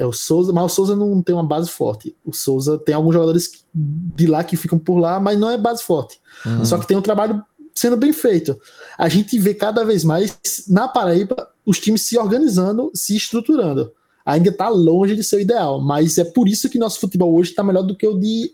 é 0.04 0.08
o 0.08 0.14
Souza, 0.14 0.52
mas 0.52 0.66
o 0.66 0.70
Souza 0.70 0.96
não 0.96 1.22
tem 1.22 1.34
uma 1.34 1.44
base 1.44 1.70
forte. 1.70 2.16
O 2.26 2.34
Souza 2.34 2.78
tem 2.78 2.94
alguns 2.94 3.14
jogadores 3.14 3.66
de 3.74 4.28
lá 4.28 4.44
que 4.44 4.58
ficam 4.58 4.78
por 4.78 4.98
lá, 4.98 5.20
mas 5.20 5.40
não 5.40 5.50
é 5.50 5.58
base 5.58 5.84
forte. 5.84 6.20
Uhum. 6.46 6.66
Só 6.66 6.78
que 6.78 6.88
tem 6.88 6.98
um 6.98 7.02
trabalho 7.02 7.44
sendo 7.74 7.98
bem 7.98 8.14
feito. 8.14 8.60
A 8.98 9.10
gente 9.10 9.38
vê 9.40 9.54
cada 9.54 9.84
vez 9.84 10.04
mais 10.04 10.38
na 10.68 10.88
Paraíba 10.88 11.50
os 11.66 11.80
times 11.80 12.04
se 12.04 12.18
organizando, 12.18 12.92
se 12.94 13.16
estruturando. 13.16 13.92
Ainda 14.26 14.50
está 14.50 14.70
longe 14.70 15.16
de 15.16 15.24
ser 15.24 15.38
o 15.38 15.40
ideal, 15.40 15.82
mas 15.82 16.18
é 16.18 16.24
por 16.24 16.48
isso 16.48 16.70
que 16.70 16.78
nosso 16.78 17.00
futebol 17.00 17.34
hoje 17.34 17.50
está 17.52 17.64
melhor 17.64 17.84
do 17.84 17.96
que 17.96 18.08
o 18.08 18.18
de 18.18 18.54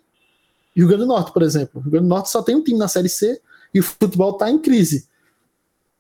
Rio 0.76 0.88
Grande 0.88 1.04
do 1.04 1.08
Norte, 1.08 1.32
por 1.32 1.42
exemplo. 1.42 1.80
O 1.80 1.82
Rio 1.82 1.92
Grande 1.92 2.06
do 2.06 2.10
Norte 2.10 2.30
só 2.30 2.42
tem 2.42 2.56
um 2.56 2.64
time 2.64 2.78
na 2.78 2.88
Série 2.88 3.10
C 3.10 3.40
e 3.74 3.80
o 3.80 3.84
futebol 3.84 4.32
está 4.32 4.50
em 4.50 4.58
crise. 4.58 5.08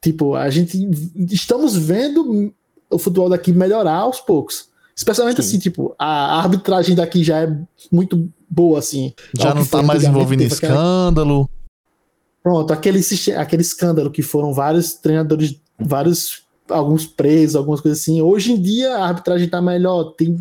Tipo, 0.02 0.36
a 0.36 0.50
gente 0.50 0.90
estamos 1.30 1.76
vendo 1.76 2.54
o 2.90 2.98
futebol 2.98 3.30
daqui 3.30 3.52
melhorar 3.52 3.96
aos 3.96 4.20
poucos. 4.22 4.69
Especialmente 5.00 5.42
Sim. 5.42 5.48
assim, 5.48 5.60
tipo, 5.60 5.96
a 5.98 6.40
arbitragem 6.40 6.94
daqui 6.94 7.24
já 7.24 7.40
é 7.44 7.58
muito 7.90 8.30
boa, 8.50 8.80
assim. 8.80 9.14
Já 9.34 9.50
Ao 9.52 9.56
não 9.56 9.66
tá 9.66 9.82
mais 9.82 10.04
envolvido 10.04 10.44
em 10.44 10.50
teve 10.50 10.58
aquela- 10.58 10.74
escândalo. 10.74 11.50
Pronto, 12.44 12.74
aquele, 12.74 13.00
aquele 13.38 13.62
escândalo 13.62 14.12
que 14.12 14.22
foram 14.22 14.54
vários 14.54 14.96
treinadores, 14.96 15.56
vários, 15.80 16.44
alguns 16.68 17.06
presos, 17.06 17.56
algumas 17.56 17.80
coisas 17.80 18.02
assim. 18.02 18.22
Hoje 18.22 18.52
em 18.52 18.62
dia 18.62 18.94
a 18.98 19.06
arbitragem 19.08 19.48
tá 19.48 19.62
melhor. 19.62 20.16
Tem, 20.18 20.38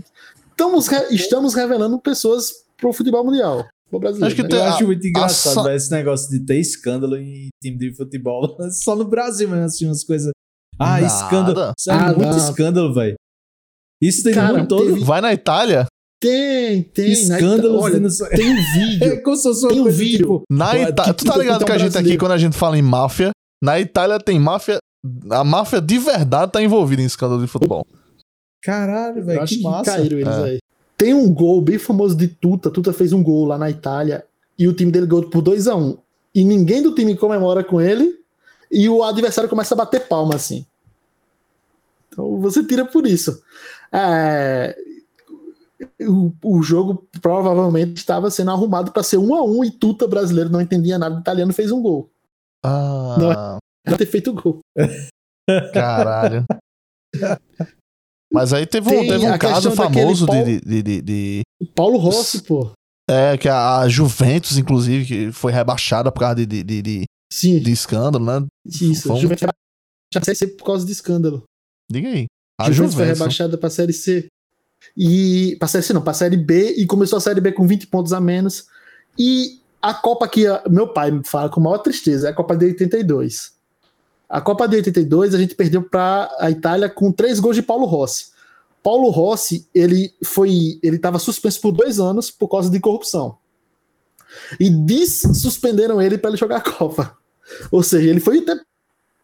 estamos, 0.51 0.89
re- 0.89 1.07
estamos 1.15 1.55
revelando 1.55 1.97
pessoas 2.01 2.51
pro 2.77 2.93
futebol 2.93 3.25
mundial. 3.25 3.65
Pro 3.89 4.01
brasileiro. 4.01 4.27
Acho 4.27 4.35
que 4.37 4.43
né? 4.43 4.49
tem- 4.49 4.59
Eu 4.59 4.65
a- 4.65 4.75
acho 4.75 4.85
muito 4.87 5.07
engraçado 5.07 5.63
véio, 5.63 5.77
esse 5.77 5.91
negócio 5.93 6.29
de 6.31 6.41
ter 6.45 6.59
escândalo 6.59 7.17
em 7.17 7.49
time 7.63 7.79
de 7.79 7.95
futebol. 7.95 8.57
Só 8.73 8.97
no 8.97 9.05
Brasil 9.05 9.49
mesmo, 9.49 9.65
assim, 9.67 9.87
umas 9.87 10.03
coisas. 10.03 10.33
Ah, 10.81 11.01
Nada. 11.01 11.07
escândalo. 11.07 11.73
Sério, 11.79 12.01
Ah, 12.03 12.13
muito 12.13 12.29
não. 12.31 12.37
escândalo, 12.39 12.93
velho. 12.93 13.15
Isso 14.01 14.23
tem 14.23 14.33
Cara, 14.35 14.53
no 14.53 14.59
mundo 14.61 14.69
todo. 14.69 14.85
teve- 14.87 15.05
Vai 15.05 15.21
na 15.21 15.33
Itália? 15.33 15.87
Tem, 16.21 16.83
tem. 16.83 17.13
Escândalos 17.13 17.83
Olha, 17.83 18.01
tem 18.37 18.51
um 18.51 18.57
É 18.59 19.09
vídeo. 19.09 19.23
como 19.23 19.37
se 19.37 19.43
fosse 19.45 19.69
Tem 19.69 19.81
um 19.81 19.85
vídeo. 19.89 20.19
tipo, 20.19 20.43
Na 20.51 20.71
Pô, 20.71 20.77
Itália. 20.77 20.95
que 21.15 21.19
Tu 21.19 21.25
tá 21.25 21.33
puta 21.33 21.39
ligado 21.45 21.65
que 21.65 21.73
a 21.73 21.75
um 21.77 21.79
gente 21.79 21.99
aqui, 21.99 22.17
quando 22.19 22.33
a 22.33 22.39
gente 22.39 22.57
fala 22.57 22.77
em 22.79 22.83
máfia, 22.83 23.31
na 23.63 23.79
Itália 23.79 24.19
tem 24.19 24.39
máfia. 24.39 24.79
A 25.31 25.45
máfia 25.45 25.81
de 25.81 25.97
verdade 25.99 26.51
tá 26.53 26.61
envolvida 26.63 27.01
em 27.03 27.05
escândalo 27.05 27.41
de 27.41 27.47
futebol. 27.47 27.87
Caralho, 28.63 29.25
velho, 29.25 29.41
acho 29.43 29.55
que 29.55 29.61
que 29.61 29.65
massa. 29.65 29.93
caíram 29.93 30.19
eles 30.19 30.35
É. 30.35 30.45
aí. 30.45 30.59
Tem 30.97 31.15
um 31.15 31.33
gol 31.33 31.61
bem 31.63 31.79
famoso 31.79 32.17
de 32.17 32.27
Tuta. 32.27 32.69
Tuta 32.71 32.93
fez 32.93 33.13
um 33.13 33.23
gol 33.23 33.45
lá 33.45 33.57
na 33.57 33.71
Itália 33.71 34.25
e 34.59 34.67
o 34.67 34.73
time 34.73 34.91
dele 34.91 35.07
ganhou 35.07 35.31
por 35.31 35.41
2x1. 35.41 35.97
E 36.35 36.43
ninguém 36.45 36.83
do 36.83 36.93
time 36.95 37.17
comemora 37.17 37.63
com 37.63 37.81
ele 37.81 38.17
e 38.71 38.89
o 38.89 39.05
adversário 39.05 39.49
começa 39.49 39.75
a 39.75 39.79
bater 39.79 40.09
palma 40.09 40.35
assim. 40.35 40.67
Então 42.13 42.41
você 42.41 42.65
tira 42.65 42.85
por 42.85 43.07
isso. 43.07 43.41
É, 43.93 44.77
O, 46.03 46.33
o 46.43 46.63
jogo 46.63 47.07
provavelmente 47.21 47.97
estava 47.99 48.31
sendo 48.31 48.51
arrumado 48.51 48.93
para 48.93 49.03
ser 49.03 49.17
1 49.19 49.35
a 49.35 49.43
1 49.45 49.65
e 49.65 49.71
Tuta 49.71 50.07
brasileiro 50.07 50.51
não 50.51 50.61
entendia 50.61 50.99
nada, 50.99 51.17
o 51.17 51.21
italiano 51.21 51.53
fez 51.53 51.71
um 51.73 51.81
gol. 51.83 52.11
Ah, 52.65 53.59
Era 53.87 53.97
ter 53.97 54.07
feito 54.07 54.33
gol. 54.35 54.59
caralho. 55.73 56.45
Mas 58.33 58.53
aí 58.53 58.67
teve 58.67 58.89
um, 58.95 59.07
teve 59.07 59.25
um 59.27 59.33
a 59.33 59.39
caso 59.39 59.71
famoso 59.71 60.27
Paul- 60.27 60.45
de, 60.45 60.61
de, 60.61 60.83
de, 60.83 61.03
de- 61.03 61.43
O 61.61 61.67
Paulo 61.67 61.97
Rossi, 61.99 62.43
pô. 62.43 62.71
É, 63.11 63.39
que 63.39 63.49
a, 63.49 63.79
a 63.79 63.89
Juventus, 63.89 64.59
inclusive, 64.59 65.07
que 65.07 65.33
foi 65.33 65.51
rebaixada 65.51 66.13
por 66.13 66.21
causa 66.21 66.35
de, 66.35 66.45
de, 66.47 66.63
de, 66.63 66.83
de, 66.83 67.05
Sim, 67.33 67.59
de 67.59 67.71
escândalo, 67.73 68.23
né? 68.25 68.47
isso. 68.67 69.09
Vamos- 69.09 69.23
Juventus 69.23 69.41
foi 69.45 69.53
pra 70.13 70.25
Série 70.25 70.37
C 70.37 70.47
por 70.49 70.65
causa 70.65 70.85
de 70.85 70.93
escândalo. 70.93 71.43
Diga 71.91 72.09
aí. 72.09 72.27
A 72.59 72.71
Juventus 72.71 72.95
foi 72.95 73.05
Juventus. 73.05 73.19
rebaixada 73.21 73.57
pra 73.59 73.71
Série 73.71 73.93
C. 73.93 74.27
E. 74.97 75.57
Pra 75.59 75.69
Série 75.69 75.85
C 75.85 75.93
não, 75.93 76.03
pra 76.03 76.13
Série 76.15 76.37
B. 76.37 76.73
E 76.77 76.87
começou 76.87 77.17
a 77.17 77.21
Série 77.21 77.41
B 77.41 77.53
com 77.53 77.67
20 77.67 77.87
pontos 77.87 78.13
a 78.13 78.21
menos. 78.21 78.67
E 79.19 79.61
a 79.81 79.95
Copa 79.95 80.27
que 80.29 80.47
a- 80.47 80.63
meu 80.69 80.89
pai 80.93 81.11
me 81.11 81.23
fala 81.25 81.49
com 81.49 81.61
maior 81.61 81.79
tristeza 81.79 82.29
é 82.29 82.31
a 82.31 82.35
Copa 82.35 82.57
de 82.57 82.67
82. 82.67 83.53
A 84.29 84.41
Copa 84.41 84.67
de 84.69 84.77
82 84.77 85.35
a 85.35 85.39
gente 85.39 85.55
perdeu 85.55 85.83
pra 85.83 86.29
a 86.39 86.51
Itália 86.51 86.89
com 86.89 87.11
três 87.13 87.39
gols 87.41 87.57
de 87.57 87.63
Paulo 87.63 87.87
Rossi. 87.87 88.27
Paulo 88.83 89.09
Rossi, 89.11 89.67
ele 89.75 90.13
foi. 90.25 90.79
Ele 90.83 90.97
estava 90.97 91.19
suspenso 91.19 91.61
por 91.61 91.73
dois 91.73 91.99
anos 92.01 92.31
por 92.31 92.49
causa 92.49 92.71
de 92.71 92.79
corrupção. 92.81 93.39
E 94.61 94.71
suspenderam 95.07 96.01
ele 96.03 96.19
para 96.19 96.31
ele 96.31 96.37
jogar 96.37 96.57
a 96.59 96.61
Copa. 96.61 97.17
Ou 97.71 97.83
seja, 97.83 98.09
ele 98.11 98.21
foi 98.21 98.39
até 98.39 98.61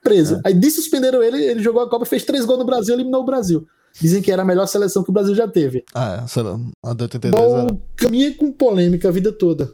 preso. 0.05 0.40
Aí 0.44 0.55
suspenderam 0.70 1.22
ele, 1.22 1.43
ele 1.43 1.62
jogou 1.62 1.82
a 1.82 1.89
Copa, 1.90 2.05
fez 2.05 2.24
três 2.24 2.44
gols 2.44 2.59
no 2.60 2.64
Brasil, 2.64 2.94
eliminou 2.94 3.22
o 3.22 3.24
Brasil. 3.26 3.66
Dizem 4.01 4.20
que 4.22 4.31
era 4.31 4.43
a 4.43 4.44
melhor 4.44 4.66
seleção 4.66 5.02
que 5.02 5.10
o 5.10 5.12
Brasil 5.12 5.35
já 5.35 5.48
teve. 5.48 5.85
Ah, 5.94 6.22
é, 6.22 6.26
sei 6.26 6.43
lá, 6.43 6.59
a 6.85 6.93
de 6.94 7.02
82 7.05 7.43
era. 7.52 7.62
Bom, 7.64 7.81
caminha 7.97 8.35
com 8.36 8.52
polêmica 8.52 9.09
a 9.09 9.12
vida 9.12 9.32
toda. 9.32 9.70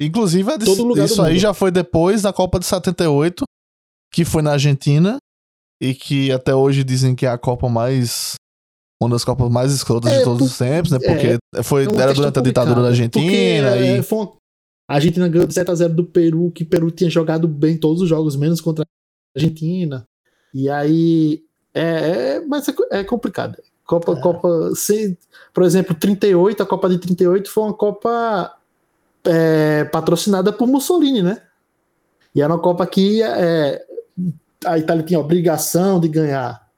Inclusive, 0.00 0.50
é 0.50 0.58
Todo 0.58 0.98
isso 1.04 1.20
aí 1.22 1.38
já 1.38 1.52
foi 1.52 1.70
depois 1.70 2.22
da 2.22 2.32
Copa 2.32 2.58
de 2.58 2.64
78, 2.66 3.44
que 4.12 4.24
foi 4.24 4.40
na 4.42 4.52
Argentina, 4.52 5.18
e 5.82 5.94
que 5.94 6.30
até 6.32 6.54
hoje 6.54 6.82
dizem 6.84 7.14
que 7.14 7.26
é 7.26 7.30
a 7.30 7.38
Copa 7.38 7.68
mais. 7.68 8.34
Uma 9.02 9.10
das 9.12 9.24
Copas 9.24 9.50
mais 9.50 9.72
escrotas 9.72 10.12
É, 10.12 10.18
de 10.18 10.24
todos 10.24 10.40
por- 10.40 10.44
os 10.46 10.58
tempos, 10.58 10.90
né? 10.90 10.98
Porque 10.98 11.38
foi, 11.64 11.84
É 11.84 11.88
uma 11.88 12.02
era 12.02 12.12
durante 12.12 12.38
a 12.38 12.42
ditadura 12.42 12.82
da 12.82 12.88
Argentina. 12.88 13.24
porque, 13.24 13.36
e... 13.36 13.98
é, 13.98 14.02
foi 14.02 14.18
uma- 14.18 14.32
A 14.90 14.94
Argentina 14.96 15.26
ganhou 15.28 15.46
de 15.46 15.54
7x0 15.54 15.94
do 15.94 16.04
Peru, 16.04 16.50
que 16.50 16.64
o 16.64 16.66
Peru 16.66 16.90
tinha 16.90 17.08
jogado 17.08 17.48
bem 17.48 17.78
todos 17.78 18.02
os 18.02 18.08
jogos, 18.08 18.36
menos 18.36 18.60
contra 18.60 18.84
a 18.84 18.86
Argentina. 19.34 20.06
E 20.52 20.68
aí. 20.68 21.42
É, 21.72 21.82
é- 22.36 22.40
mas 22.46 22.68
é, 22.68 22.74
é 22.90 23.04
complicado. 23.04 23.56
Copa, 23.84 24.16
Copa. 24.20 24.72
Se, 24.74 25.18
por 25.52 25.64
exemplo, 25.64 25.94
38, 25.94 26.62
a 26.62 26.66
Copa 26.66 26.88
de 26.88 26.98
38 26.98 27.50
foi 27.50 27.64
uma 27.64 27.74
Copa 27.74 28.54
é, 29.24 29.84
patrocinada 29.84 30.52
por 30.52 30.68
Mussolini, 30.68 31.22
né? 31.22 31.42
E 32.34 32.40
era 32.40 32.52
uma 32.52 32.60
Copa 32.60 32.86
que 32.86 33.22
é, 33.22 33.84
a 34.64 34.78
Itália 34.78 35.04
tinha 35.04 35.18
obrigação 35.18 35.98
de 35.98 36.08
ganhar. 36.08 36.68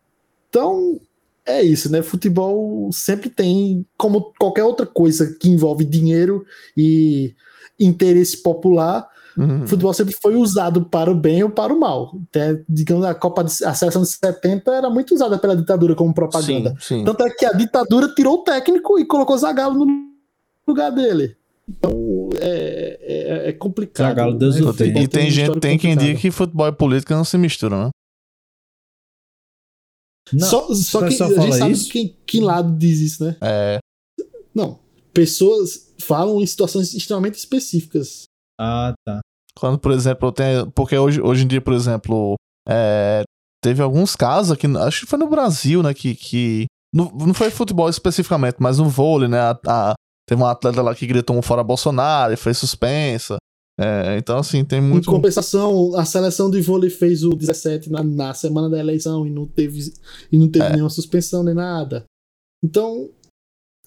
Então, 0.49 1.01
é 1.45 1.63
isso, 1.63 1.91
né? 1.91 2.03
Futebol 2.03 2.91
sempre 2.93 3.29
tem, 3.29 3.87
como 3.97 4.33
qualquer 4.39 4.65
outra 4.65 4.87
coisa 4.87 5.37
que 5.39 5.49
envolve 5.49 5.85
dinheiro 5.85 6.47
e 6.77 7.35
interesse 7.79 8.43
popular, 8.43 9.09
Uhum. 9.37 9.67
futebol 9.67 9.95
sempre 9.95 10.15
foi 10.21 10.35
usado 10.37 10.85
para 10.85 11.11
o 11.11 11.15
bem 11.15 11.43
ou 11.43 11.51
para 11.51 11.73
o 11.73 11.81
mal. 11.81 12.19
Até, 12.29 12.63
digamos, 12.69 13.05
a 13.05 13.15
Copa 13.15 13.43
de, 13.45 13.65
a 13.65 13.75
seleção 13.75 14.03
de 14.03 14.09
70 14.09 14.71
era 14.71 14.91
muito 14.91 15.15
usada 15.15 15.39
pela 15.39 15.57
ditadura 15.57 15.95
como 15.95 16.13
propaganda. 16.13 16.71
Sim, 16.81 16.99
sim. 16.99 17.05
Tanto 17.05 17.25
é 17.25 17.31
que 17.31 17.47
a 17.47 17.53
ditadura 17.53 18.09
tirou 18.15 18.35
o 18.35 18.45
técnico 18.45 18.99
e 18.99 19.05
colocou 19.05 19.37
Zagallo 19.39 19.85
no 19.85 19.87
lugar 20.67 20.91
dele. 20.91 21.37
Então 21.69 22.29
é, 22.41 22.99
é, 23.01 23.49
é 23.49 23.53
complicado. 23.53 24.09
Zagallo 24.09 24.39
Deus 24.39 24.57
né? 24.57 24.63
o 24.63 24.69
O 24.69 24.73
futebol 24.73 25.03
E 25.03 25.09
tem 25.09 25.31
gente, 25.31 25.61
tem 25.61 25.79
quem 25.79 25.97
diga 25.97 26.19
que 26.19 26.31
futebol 26.31 26.69
e 26.69 26.73
política 26.73 27.15
não 27.15 27.25
se 27.25 27.39
misturam, 27.39 27.85
né? 27.85 27.91
Não, 30.33 30.49
só 30.49 30.75
só 30.75 30.99
o 30.99 31.03
que 31.03 31.09
pessoal 31.09 31.31
a 31.31 31.41
gente 31.41 31.57
sabe 31.57 31.73
isso? 31.73 31.91
quem, 31.91 32.17
que 32.25 32.41
lado 32.41 32.77
diz 32.79 33.01
isso, 33.01 33.25
né? 33.25 33.37
É, 33.41 33.79
Não. 34.55 34.81
Pessoas 35.13 35.93
falam 36.01 36.41
em 36.41 36.47
situações 36.47 36.95
extremamente 36.95 37.35
específicas. 37.35 38.25
Ah, 38.61 38.95
tá. 39.07 39.21
quando, 39.59 39.79
por 39.79 39.93
exemplo, 39.93 40.31
tem. 40.33 40.69
Porque 40.71 40.97
hoje, 40.97 41.21
hoje 41.21 41.45
em 41.45 41.49
dia, 41.49 41.61
por 41.61 41.73
exemplo, 41.75 42.35
é, 42.69 43.23
teve 43.63 43.83
alguns 43.83 44.15
casos 44.17 44.53
aqui, 44.53 44.67
acho 44.79 45.01
que 45.01 45.07
foi 45.07 45.19
no 45.19 45.29
Brasil, 45.29 45.83
né? 45.83 45.93
Que. 45.95 46.15
que 46.15 46.67
não, 46.95 47.07
não 47.11 47.33
foi 47.35 47.51
futebol 47.51 47.89
especificamente, 47.89 48.57
mas 48.59 48.79
no 48.79 48.89
vôlei, 48.89 49.29
né? 49.29 49.39
A, 49.41 49.59
a- 49.67 49.95
teve 50.29 50.41
uma 50.43 50.51
atleta 50.53 50.83
lá 50.83 50.95
que 50.95 51.07
gritou 51.07 51.37
um 51.37 51.43
fora 51.43 51.65
Bolsonaro 51.65 52.33
e 52.33 52.37
foi 52.37 52.55
suspensa. 52.55 53.37
É, 53.81 54.19
então, 54.19 54.37
assim, 54.39 54.63
tem 54.65 54.81
muito. 54.83 55.09
Em 55.09 55.13
compensação, 55.13 55.97
a 55.97 56.05
seleção 56.05 56.51
de 56.51 56.61
vôlei 56.61 56.91
fez 56.91 57.25
o 57.25 57.31
17 57.31 57.91
na, 57.91 58.03
na 58.03 58.35
semana 58.35 58.69
da 58.69 58.79
eleição 58.79 59.27
e 59.27 59.31
não 59.31 59.47
teve, 59.47 59.93
e 60.31 60.37
não 60.39 60.49
teve 60.51 60.67
É. 60.67 60.71
nenhuma 60.73 60.91
suspensão 60.91 61.43
nem 61.43 61.55
nada. 61.55 62.05
Então, 62.63 63.09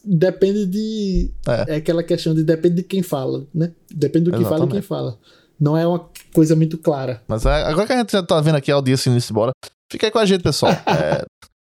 depende 0.05 0.65
de. 0.65 1.31
É. 1.47 1.73
É. 1.73 1.75
aquela 1.77 2.03
questão 2.03 2.33
de 2.33 2.43
depende 2.43 2.75
de 2.75 2.83
quem 2.83 3.01
fala, 3.01 3.45
né? 3.53 3.73
Depende 3.93 4.25
do 4.25 4.37
que 4.37 4.43
fala 4.43 4.65
e 4.65 4.69
quem 4.69 4.77
Exatamente. 4.79 4.87
fala. 4.87 5.19
Não 5.59 5.77
é 5.77 5.87
uma 5.87 6.09
coisa 6.33 6.55
muito 6.55 6.77
clara. 6.77 7.23
Mas 7.27 7.45
é, 7.45 7.63
agora 7.63 7.87
que 7.87 7.93
a 7.93 7.97
gente 7.97 8.11
já 8.11 8.21
tá 8.21 8.39
vendo 8.41 8.55
aqui 8.55 8.71
a 8.71 8.75
audiência 8.75 9.09
indo 9.09 9.23
embora, 9.29 9.51
fica 9.91 10.05
aí 10.05 10.11
com 10.11 10.19
a 10.19 10.25
gente, 10.25 10.43
pessoal. 10.43 10.71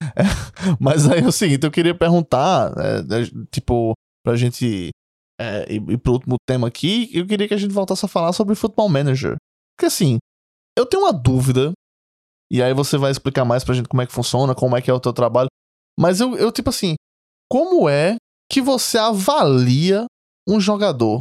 É, 0.03 0.23
é, 0.23 0.25
mas 0.81 1.07
aí 1.07 1.21
é 1.21 1.27
o 1.27 1.33
seguinte, 1.33 1.63
eu 1.63 1.71
queria 1.71 1.95
perguntar, 1.95 2.73
é, 2.79 3.01
é, 3.01 3.25
tipo, 3.51 3.93
pra 4.25 4.35
gente 4.35 4.89
é, 5.39 5.71
ir, 5.71 5.91
ir 5.91 5.99
pro 5.99 6.15
último 6.15 6.37
tema 6.49 6.69
aqui, 6.69 7.11
eu 7.13 7.27
queria 7.27 7.47
que 7.47 7.53
a 7.53 7.59
gente 7.59 7.75
voltasse 7.75 8.03
a 8.07 8.09
falar 8.09 8.33
sobre 8.33 8.55
Football 8.55 8.89
Manager. 8.89 9.37
Porque 9.77 9.87
assim, 9.87 10.17
eu 10.79 10.87
tenho 10.87 11.03
uma 11.03 11.13
dúvida, 11.13 11.73
e 12.51 12.63
aí 12.63 12.73
você 12.73 12.97
vai 12.97 13.11
explicar 13.11 13.45
mais 13.45 13.63
pra 13.63 13.75
gente 13.75 13.91
como 13.91 14.01
é 14.01 14.07
que 14.07 14.13
funciona, 14.13 14.55
como 14.55 14.75
é 14.75 14.81
que 14.81 14.91
é 14.91 14.95
o 14.95 15.01
teu 15.01 15.13
trabalho, 15.13 15.49
mas 15.99 16.19
eu, 16.19 16.35
eu 16.39 16.51
tipo 16.51 16.71
assim, 16.71 16.95
como 17.51 17.91
é 17.91 18.17
que 18.51 18.61
você 18.61 18.99
avalia 18.99 20.05
um 20.49 20.61
jogador? 20.61 21.21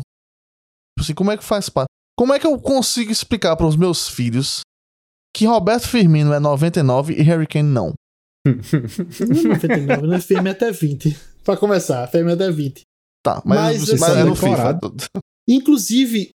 Tipo 0.97 1.01
Assim, 1.01 1.13
como 1.13 1.31
é 1.31 1.37
que 1.37 1.43
faz 1.43 1.69
parte? 1.69 1.87
Como 2.17 2.33
é 2.33 2.39
que 2.39 2.47
eu 2.47 2.59
consigo 2.59 3.11
explicar 3.11 3.55
para 3.55 3.67
os 3.67 3.75
meus 3.75 4.09
filhos 4.09 4.61
que 5.35 5.45
Roberto 5.45 5.87
Firmino 5.87 6.33
é 6.33 6.39
99 6.39 7.13
e 7.13 7.21
Harry 7.21 7.47
Kane 7.47 7.69
não? 7.69 7.93
Não, 8.45 9.43
99, 9.53 10.07
né? 10.07 10.19
FM 10.19 10.47
até 10.49 10.71
20. 10.71 11.15
Pra 11.43 11.55
começar, 11.57 12.07
FM 12.07 12.29
até 12.33 12.49
20. 12.51 12.81
Tá, 13.23 13.41
mas, 13.45 13.59
Mas, 13.59 13.79
você 13.81 13.91
assim, 13.95 14.01
mas 14.01 14.17
é 14.17 14.23
no. 14.23 14.35
FIFA. 14.35 14.79
Inclusive, 15.47 16.29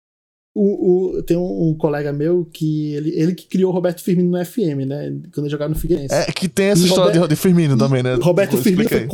o, 0.55 1.17
o- 1.17 1.23
tem 1.23 1.35
um, 1.37 1.69
um 1.69 1.77
colega 1.77 2.13
meu 2.13 2.45
que 2.45 2.93
ele, 2.93 3.09
ele 3.19 3.33
que 3.35 3.47
criou 3.47 3.71
o 3.71 3.73
Roberto 3.73 4.01
Firmino 4.03 4.37
no 4.37 4.45
FM, 4.45 4.85
né? 4.87 5.09
Quando 5.33 5.45
ele 5.45 5.49
jogava 5.49 5.73
no 5.73 5.79
Figueirense. 5.79 6.13
É 6.13 6.31
que 6.31 6.47
tem 6.47 6.67
essa 6.67 6.83
E 6.83 6.85
história 6.87 7.11
de- 7.11 7.17
Robert- 7.19 7.29
de, 7.35 7.41
Firmino 7.41 7.77
também, 7.77 8.03
né? 8.03 8.13
Roberto 8.15 8.57
Firmino 8.57 8.87
foi 8.89 8.99
aí. 9.01 9.07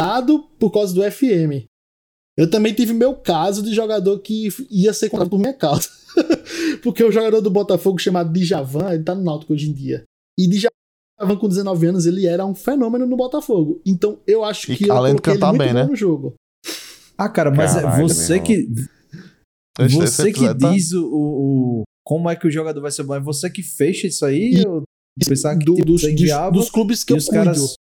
Contratado 0.00 0.42
por 0.58 0.70
causa 0.70 0.94
do 0.94 1.02
FM. 1.10 1.66
Eu 2.36 2.48
também 2.50 2.72
tive 2.72 2.92
meu 2.94 3.14
caso 3.14 3.62
de 3.62 3.74
jogador 3.74 4.18
que 4.20 4.48
ia 4.70 4.92
ser 4.92 5.10
contratado 5.10 5.30
por 5.30 5.38
minha 5.38 5.52
causa. 5.52 5.88
Porque 6.82 7.04
o 7.04 7.12
jogador 7.12 7.40
do 7.40 7.50
Botafogo 7.50 7.98
chamado 7.98 8.32
Djavan, 8.32 8.92
ele 8.94 9.02
tá 9.04 9.14
no 9.14 9.22
Náutico 9.22 9.52
hoje 9.52 9.68
em 9.68 9.72
dia. 9.72 10.04
E 10.38 10.48
Djavan 10.48 11.36
com 11.38 11.48
19 11.48 11.86
anos, 11.86 12.06
ele 12.06 12.26
era 12.26 12.46
um 12.46 12.54
fenômeno 12.54 13.06
no 13.06 13.16
Botafogo. 13.16 13.80
Então 13.84 14.18
eu 14.26 14.42
acho 14.44 14.72
E 14.72 14.76
que 14.76 14.88
eu 14.88 14.96
além 14.96 15.14
de 15.16 15.20
coloquei 15.22 15.48
ele 15.48 15.58
bem, 15.58 15.68
bom 15.68 15.74
né? 15.74 15.84
no 15.84 15.96
jogo. 15.96 16.34
Ah, 17.18 17.28
cara, 17.28 17.50
mas 17.50 17.76
é 17.76 17.82
Caralho, 17.82 18.08
você 18.08 18.40
que. 18.40 18.68
Você 19.78 20.32
que 20.32 20.46
atleta- 20.46 20.74
diz 20.74 20.92
o, 20.92 21.04
o- 21.06 21.82
Como 22.04 22.28
é 22.30 22.36
que 22.36 22.46
o 22.46 22.50
jogador 22.50 22.80
vai 22.80 22.90
ser 22.90 23.02
bom? 23.02 23.14
É 23.14 23.20
você 23.20 23.50
que 23.50 23.62
fecha 23.62 24.06
isso 24.06 24.24
aí? 24.24 24.54
E- 24.54 24.62
eu 24.64 24.82
pensava 25.28 25.58
que 25.58 25.64
Do- 25.66 25.74
tipo, 25.74 25.86
dos, 25.86 26.00
dos- 26.02 26.52
dos 26.52 26.70
clubes 26.70 27.04
que 27.04 27.12
eu 27.12 27.16
os 27.18 27.26
cuido. 27.26 27.44
caras. 27.44 27.74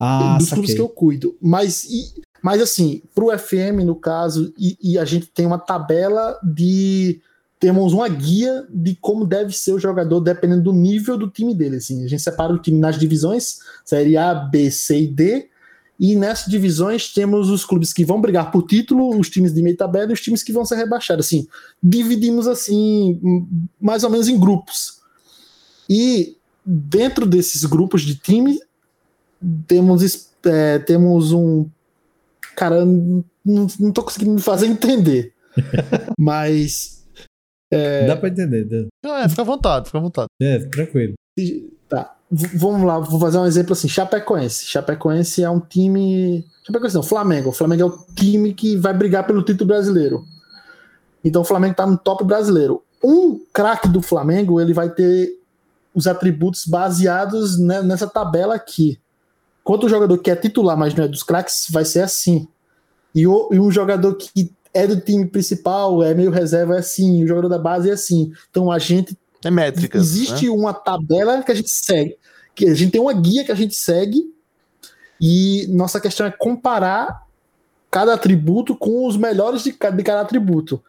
Ah, 0.00 0.38
dos 0.38 0.48
clubes 0.48 0.70
saquei. 0.70 0.74
que 0.76 0.80
eu 0.80 0.88
cuido. 0.88 1.36
Mas, 1.40 1.84
e- 1.84 2.14
mas 2.42 2.62
assim, 2.62 3.02
pro 3.14 3.30
FM, 3.38 3.84
no 3.84 3.94
caso, 3.94 4.52
e, 4.58 4.76
e 4.82 4.98
a 4.98 5.04
gente 5.04 5.26
tem 5.26 5.44
uma 5.46 5.58
tabela 5.58 6.38
de. 6.42 7.20
Temos 7.58 7.92
uma 7.92 8.08
guia 8.08 8.66
de 8.72 8.94
como 8.94 9.26
deve 9.26 9.52
ser 9.52 9.72
o 9.72 9.78
jogador, 9.78 10.18
dependendo 10.20 10.62
do 10.62 10.72
nível 10.72 11.18
do 11.18 11.28
time 11.28 11.54
dele. 11.54 11.76
Assim. 11.76 12.02
A 12.02 12.08
gente 12.08 12.22
separa 12.22 12.54
o 12.54 12.58
time 12.58 12.78
nas 12.78 12.98
divisões, 12.98 13.58
Série 13.84 14.16
A, 14.16 14.34
B, 14.34 14.70
C 14.70 15.02
e 15.02 15.06
D. 15.06 15.46
E 16.02 16.16
nessas 16.16 16.46
divisões 16.50 17.12
temos 17.12 17.50
os 17.50 17.62
clubes 17.62 17.92
que 17.92 18.02
vão 18.06 18.18
brigar 18.18 18.50
por 18.50 18.62
título, 18.66 19.14
os 19.20 19.28
times 19.28 19.52
de 19.52 19.60
meio 19.62 19.76
tabela 19.76 20.10
e 20.10 20.14
os 20.14 20.20
times 20.22 20.42
que 20.42 20.50
vão 20.54 20.64
ser 20.64 20.76
rebaixados. 20.76 21.26
Assim, 21.26 21.46
dividimos 21.82 22.46
assim, 22.48 23.20
mais 23.78 24.02
ou 24.04 24.08
menos 24.08 24.26
em 24.26 24.40
grupos. 24.40 25.00
E 25.86 26.38
dentro 26.64 27.26
desses 27.26 27.64
grupos 27.66 28.00
de 28.00 28.14
time, 28.14 28.58
temos, 29.66 30.28
é, 30.44 30.78
temos 30.78 31.32
um. 31.32 31.66
Cara, 32.56 32.84
não, 32.84 33.24
não 33.44 33.92
tô 33.92 34.02
conseguindo 34.02 34.32
me 34.32 34.40
fazer 34.40 34.66
entender. 34.66 35.32
Mas. 36.18 37.04
Dá 38.06 38.16
pra 38.16 38.28
entender. 38.28 38.64
dá- 38.64 38.86
Não, 39.04 39.16
é, 39.16 39.28
fica 39.28 39.42
à 39.42 39.44
vontade, 39.44 39.86
fica 39.86 39.98
à 39.98 40.00
vontade. 40.00 40.28
É, 40.40 40.58
tranquilo. 40.58 41.14
Tá, 41.88 42.14
v- 42.30 42.56
vamos 42.56 42.82
lá, 42.86 42.98
vou 42.98 43.18
fazer 43.20 43.38
um 43.38 43.46
exemplo 43.46 43.72
assim: 43.72 43.88
Chapecoense. 43.88 44.66
Chapecoense 44.66 45.42
é 45.42 45.48
um 45.50 45.60
time. 45.60 46.44
Chapecoense 46.66 46.94
não, 46.96 47.02
Flamengo. 47.02 47.50
O 47.50 47.52
Flamengo 47.52 47.82
é 47.82 47.86
o 47.86 47.98
time 48.14 48.52
que 48.54 48.76
vai 48.76 48.92
brigar 48.92 49.26
pelo 49.26 49.42
título 49.42 49.68
brasileiro. 49.68 50.24
Então 51.24 51.42
o 51.42 51.44
Flamengo 51.44 51.74
tá 51.74 51.86
no 51.86 51.96
top 51.96 52.24
brasileiro. 52.24 52.82
Um 53.02 53.40
craque 53.52 53.88
do 53.88 54.02
Flamengo, 54.02 54.60
ele 54.60 54.72
vai 54.74 54.90
ter 54.90 55.38
os 55.94 56.06
atributos 56.06 56.64
baseados 56.66 57.58
ne- 57.58 57.82
nessa 57.82 58.06
tabela 58.06 58.54
aqui. 58.54 58.98
Quanto 59.62 59.86
o 59.86 59.88
jogador 59.88 60.16
que 60.18 60.30
é 60.30 60.36
titular, 60.36 60.76
mas 60.76 60.94
não 60.94 61.04
é 61.04 61.08
dos 61.08 61.22
craques, 61.22 61.66
vai 61.70 61.84
ser 61.84 62.00
assim. 62.02 62.48
E, 63.14 63.26
o- 63.26 63.48
e 63.52 63.58
um 63.60 63.70
jogador 63.70 64.14
que 64.14 64.52
é 64.72 64.86
do 64.86 65.00
time 65.00 65.26
principal, 65.26 66.02
é 66.02 66.14
meio 66.14 66.30
reserva, 66.30 66.76
é 66.76 66.78
assim, 66.78 67.24
o 67.24 67.26
jogador 67.26 67.48
da 67.48 67.58
base 67.58 67.90
é 67.90 67.92
assim. 67.92 68.32
Então 68.50 68.70
a 68.70 68.78
gente. 68.78 69.16
É 69.44 69.50
métricas. 69.50 70.02
Existe 70.02 70.46
né? 70.46 70.52
uma 70.52 70.72
tabela 70.72 71.42
que 71.42 71.50
a 71.50 71.54
gente 71.54 71.70
segue, 71.70 72.16
que 72.54 72.66
a 72.66 72.74
gente 72.74 72.92
tem 72.92 73.00
uma 73.00 73.12
guia 73.12 73.44
que 73.44 73.52
a 73.52 73.54
gente 73.54 73.74
segue, 73.74 74.22
e 75.20 75.66
nossa 75.70 76.00
questão 76.00 76.26
é 76.26 76.30
comparar 76.30 77.26
cada 77.90 78.14
atributo 78.14 78.74
com 78.76 79.06
os 79.06 79.16
melhores 79.16 79.62
de 79.64 79.72
cada, 79.72 79.96
de 79.96 80.02
cada 80.02 80.20
atributo. 80.20 80.82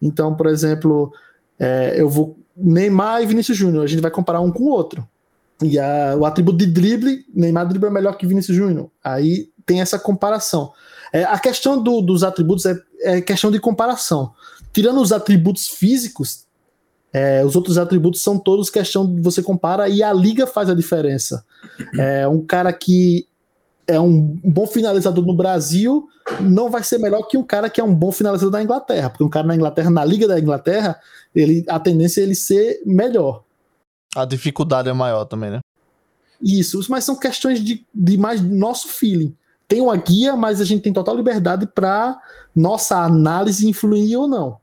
Então, 0.00 0.34
por 0.34 0.46
exemplo, 0.46 1.12
é, 1.58 1.94
eu 2.00 2.08
vou. 2.08 2.36
Neymar 2.56 3.20
e 3.20 3.26
Vinícius 3.26 3.58
Júnior, 3.58 3.82
a 3.82 3.86
gente 3.88 4.00
vai 4.00 4.12
comparar 4.12 4.40
um 4.40 4.52
com 4.52 4.64
o 4.64 4.68
outro. 4.68 5.06
E 5.62 5.78
a, 5.78 6.16
o 6.16 6.24
atributo 6.24 6.58
de 6.58 6.66
drible, 6.66 7.24
Neymar 7.34 7.68
dribla 7.68 7.90
melhor 7.90 8.16
que 8.16 8.26
Vinícius 8.26 8.56
Júnior. 8.56 8.90
Aí 9.02 9.48
tem 9.64 9.80
essa 9.80 9.98
comparação. 9.98 10.72
É, 11.12 11.24
a 11.24 11.38
questão 11.38 11.82
do, 11.82 12.00
dos 12.00 12.24
atributos 12.24 12.66
é, 12.66 12.76
é, 13.00 13.20
questão 13.20 13.50
de 13.50 13.60
comparação. 13.60 14.32
Tirando 14.72 15.00
os 15.00 15.12
atributos 15.12 15.68
físicos, 15.68 16.44
é, 17.12 17.44
os 17.44 17.54
outros 17.54 17.78
atributos 17.78 18.20
são 18.20 18.36
todos 18.36 18.68
questão 18.68 19.06
de 19.06 19.22
você 19.22 19.40
compara 19.40 19.88
e 19.88 20.02
a 20.02 20.12
liga 20.12 20.46
faz 20.46 20.68
a 20.68 20.74
diferença. 20.74 21.44
É, 21.96 22.26
um 22.26 22.44
cara 22.44 22.72
que 22.72 23.28
é 23.86 24.00
um 24.00 24.36
bom 24.42 24.66
finalizador 24.66 25.24
no 25.24 25.36
Brasil 25.36 26.08
não 26.40 26.70
vai 26.70 26.82
ser 26.82 26.98
melhor 26.98 27.22
que 27.22 27.36
um 27.36 27.44
cara 27.44 27.70
que 27.70 27.80
é 27.80 27.84
um 27.84 27.94
bom 27.94 28.10
finalizador 28.10 28.50
da 28.50 28.62
Inglaterra, 28.62 29.10
porque 29.10 29.22
um 29.22 29.28
cara 29.28 29.46
na 29.46 29.54
Inglaterra, 29.54 29.90
na 29.90 30.04
liga 30.04 30.26
da 30.26 30.40
Inglaterra, 30.40 30.98
ele, 31.34 31.64
a 31.68 31.78
tendência 31.78 32.20
é 32.20 32.24
ele 32.24 32.34
ser 32.34 32.82
melhor. 32.84 33.43
A 34.14 34.24
dificuldade 34.24 34.88
é 34.88 34.92
maior 34.92 35.24
também, 35.24 35.50
né? 35.50 35.60
Isso, 36.42 36.80
mas 36.88 37.04
são 37.04 37.16
questões 37.16 37.62
de, 37.62 37.86
de 37.94 38.16
mais 38.16 38.42
nosso 38.42 38.88
feeling. 38.88 39.34
Tem 39.66 39.80
uma 39.80 39.96
guia, 39.96 40.36
mas 40.36 40.60
a 40.60 40.64
gente 40.64 40.82
tem 40.82 40.92
total 40.92 41.16
liberdade 41.16 41.66
para 41.66 42.20
nossa 42.54 42.98
análise 42.98 43.68
influir 43.68 44.16
ou 44.16 44.28
não. 44.28 44.58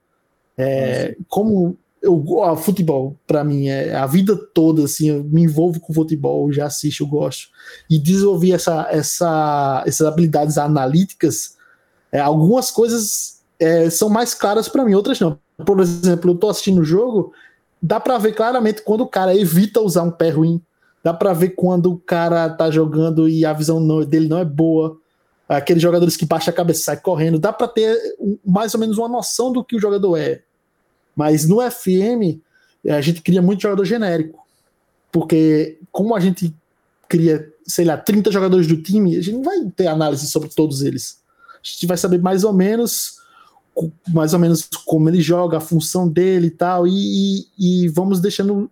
É, 0.57 1.17
como 1.27 1.77
eu, 2.01 2.23
ó, 2.37 2.55
futebol, 2.55 3.15
para 3.27 3.43
mim, 3.43 3.67
é 3.67 3.95
a 3.95 4.07
vida 4.07 4.35
toda, 4.35 4.83
assim, 4.83 5.09
eu 5.09 5.23
me 5.23 5.43
envolvo 5.43 5.79
com 5.79 5.93
futebol, 5.93 6.51
já 6.51 6.65
assisto, 6.65 7.03
eu 7.03 7.07
gosto. 7.07 7.49
E 7.89 7.99
desenvolver 7.99 8.51
essa, 8.51 8.87
essa, 8.89 9.83
essas 9.85 10.07
habilidades 10.07 10.57
analíticas, 10.57 11.57
é, 12.11 12.19
algumas 12.19 12.71
coisas 12.71 13.41
é, 13.59 13.89
são 13.89 14.09
mais 14.09 14.33
claras 14.33 14.67
para 14.67 14.83
mim, 14.83 14.95
outras 14.95 15.19
não. 15.19 15.39
Por 15.63 15.79
exemplo, 15.79 16.31
eu 16.31 16.35
tô 16.35 16.49
assistindo 16.49 16.81
o 16.81 16.85
jogo, 16.85 17.33
dá 17.81 17.99
para 17.99 18.17
ver 18.17 18.33
claramente 18.33 18.83
quando 18.83 19.01
o 19.01 19.07
cara 19.07 19.35
evita 19.35 19.81
usar 19.81 20.03
um 20.03 20.11
pé 20.11 20.29
ruim, 20.29 20.61
dá 21.03 21.13
para 21.13 21.33
ver 21.33 21.49
quando 21.49 21.91
o 21.91 21.97
cara 21.97 22.49
tá 22.49 22.69
jogando 22.69 23.27
e 23.27 23.43
a 23.45 23.53
visão 23.53 23.79
não, 23.79 24.05
dele 24.05 24.27
não 24.27 24.37
é 24.37 24.45
boa. 24.45 24.97
Aqueles 25.49 25.81
jogadores 25.81 26.15
que 26.15 26.25
baixa 26.25 26.51
a 26.51 26.53
cabeça 26.53 26.79
e 26.79 26.83
sai 26.83 26.97
correndo, 26.97 27.39
dá 27.39 27.51
para 27.51 27.67
ter 27.67 27.97
mais 28.45 28.73
ou 28.73 28.79
menos 28.79 28.97
uma 28.97 29.09
noção 29.09 29.51
do 29.51 29.63
que 29.63 29.75
o 29.75 29.79
jogador 29.79 30.15
é. 30.15 30.43
Mas 31.15 31.45
no 31.45 31.59
FM, 31.59 32.39
a 32.87 33.01
gente 33.01 33.21
cria 33.21 33.41
muito 33.41 33.61
jogador 33.61 33.83
genérico. 33.83 34.39
Porque, 35.11 35.77
como 35.91 36.15
a 36.15 36.19
gente 36.21 36.55
cria, 37.09 37.51
sei 37.67 37.83
lá, 37.83 37.97
30 37.97 38.31
jogadores 38.31 38.65
do 38.65 38.81
time, 38.81 39.17
a 39.17 39.21
gente 39.21 39.35
não 39.35 39.43
vai 39.43 39.57
ter 39.75 39.87
análise 39.87 40.25
sobre 40.27 40.47
todos 40.47 40.81
eles. 40.81 41.19
A 41.55 41.59
gente 41.61 41.85
vai 41.85 41.97
saber 41.97 42.21
mais 42.21 42.45
ou 42.45 42.53
menos 42.53 43.20
mais 44.09 44.33
ou 44.33 44.39
menos 44.39 44.67
como 44.85 45.09
ele 45.09 45.21
joga, 45.21 45.57
a 45.57 45.61
função 45.61 46.07
dele 46.07 46.47
e 46.47 46.51
tal, 46.51 46.87
e, 46.87 46.91
e, 47.57 47.85
e 47.85 47.87
vamos 47.89 48.19
deixando 48.19 48.69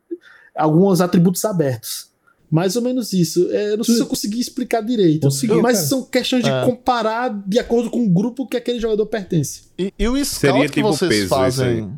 alguns 0.55 1.01
atributos 1.01 1.43
abertos. 1.45 2.09
Mais 2.51 2.75
ou 2.75 2.81
menos 2.81 3.13
isso. 3.13 3.47
É, 3.51 3.77
não 3.77 3.83
sei 3.83 3.95
se 3.95 4.01
eu 4.01 4.07
consegui 4.07 4.39
explicar 4.39 4.81
direito. 4.81 5.21
Conseguiu, 5.21 5.61
mas 5.61 5.77
cara. 5.77 5.87
são 5.87 6.03
questões 6.03 6.43
de 6.43 6.49
É. 6.49 6.65
comparar 6.65 7.29
de 7.29 7.59
acordo 7.59 7.91
com 7.91 8.03
o 8.03 8.09
grupo 8.09 8.47
que 8.47 8.57
aquele 8.57 8.79
jogador 8.79 9.05
pertence. 9.05 9.65
E, 9.77 9.93
e 9.99 10.07
o 10.07 10.13
scout 10.25 10.39
Seria 10.39 10.67
que 10.67 10.75
tipo 10.75 10.87
vocês 10.87 11.09
peso 11.09 11.25
isso 11.25 11.29
fazem. 11.29 11.93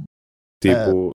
Tipo, 0.62 1.12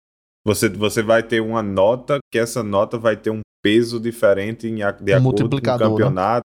você, 0.46 0.70
você 0.70 1.02
vai 1.02 1.24
ter 1.24 1.42
uma 1.42 1.64
nota, 1.64 2.20
que 2.32 2.38
essa 2.38 2.62
nota 2.62 2.98
vai 2.98 3.18
ter 3.18 3.32
um 3.32 3.42
peso 3.64 4.00
diferente 4.00 4.68
em, 4.68 4.76
de 4.76 4.84
acordo 4.84 5.06
com 5.06 5.18
o 5.18 5.22
multiplicador, 5.22 6.12
né? 6.12 6.42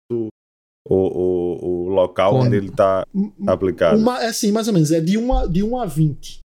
O, 0.89 0.95
o, 0.97 1.67
o 1.67 1.89
local 1.91 2.35
onde 2.37 2.57
ele 2.57 2.71
tá 2.71 3.07
aplicado. 3.47 3.99
Uma, 4.01 4.23
é 4.23 4.29
assim, 4.29 4.51
mais 4.53 4.67
ou 4.69 4.75
menos, 4.75 4.91
é 4.91 5.01
de 5.01 5.19
1 5.19 5.49
de 5.51 5.63
um 5.63 5.79
a 5.79 5.85
20. 5.87 6.39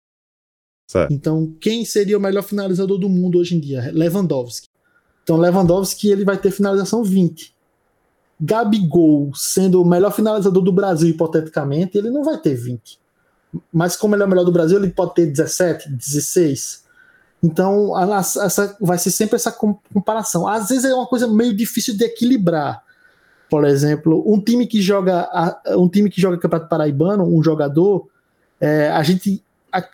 Certo. 0.89 1.13
Então, 1.13 1.53
quem 1.61 1.85
seria 1.85 2.17
o 2.17 2.21
melhor 2.21 2.43
finalizador 2.43 2.97
do 2.97 3.07
mundo 3.07 3.37
hoje 3.37 3.55
em 3.55 3.59
dia? 3.59 3.91
Lewandowski. 3.93 4.67
Então, 5.23 5.37
Lewandowski 5.37 6.09
ele 6.09 6.25
vai 6.25 6.37
ter 6.37 6.51
finalização 6.51 7.03
20. 7.03 7.53
Gabigol, 8.39 9.31
sendo 9.35 9.81
o 9.81 9.85
melhor 9.85 10.11
finalizador 10.11 10.63
do 10.63 10.71
Brasil, 10.71 11.07
hipoteticamente, 11.09 11.97
ele 11.97 12.09
não 12.09 12.23
vai 12.23 12.37
ter 12.39 12.55
20. 12.55 12.99
Mas 13.71 13.95
como 13.95 14.15
ele 14.15 14.23
é 14.23 14.25
o 14.25 14.29
melhor 14.29 14.43
do 14.43 14.51
Brasil, 14.51 14.77
ele 14.79 14.89
pode 14.91 15.13
ter 15.13 15.27
17, 15.27 15.89
16. 15.91 16.83
Então, 17.43 17.95
a- 17.95 18.17
essa, 18.19 18.75
vai 18.81 18.97
ser 18.97 19.11
sempre 19.11 19.35
essa 19.35 19.51
com- 19.51 19.77
comparação. 19.93 20.47
Às 20.47 20.69
vezes 20.69 20.85
é 20.85 20.93
uma 20.93 21.07
coisa 21.07 21.27
meio 21.27 21.55
difícil 21.55 21.95
de 21.95 22.03
equilibrar. 22.03 22.83
Por 23.51 23.65
exemplo, 23.65 24.23
um 24.25 24.39
time 24.39 24.65
que 24.65 24.81
joga 24.81 25.29
um 25.77 25.89
time 25.89 26.09
que 26.09 26.21
joga 26.21 26.37
Campeonato 26.37 26.69
Paraibano, 26.69 27.25
um 27.25 27.43
jogador, 27.43 28.07
é, 28.61 28.89
a 28.89 29.03
gente 29.03 29.43
a- 29.69 29.85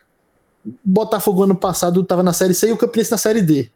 Botafogo 0.85 1.41
ano 1.41 1.55
passado 1.55 2.01
estava 2.01 2.21
na 2.21 2.33
Série 2.33 2.53
C 2.53 2.69
e 2.69 2.71
o 2.71 2.77
Campinense 2.77 3.09
na 3.09 3.17
Série 3.17 3.41
D. 3.41 3.71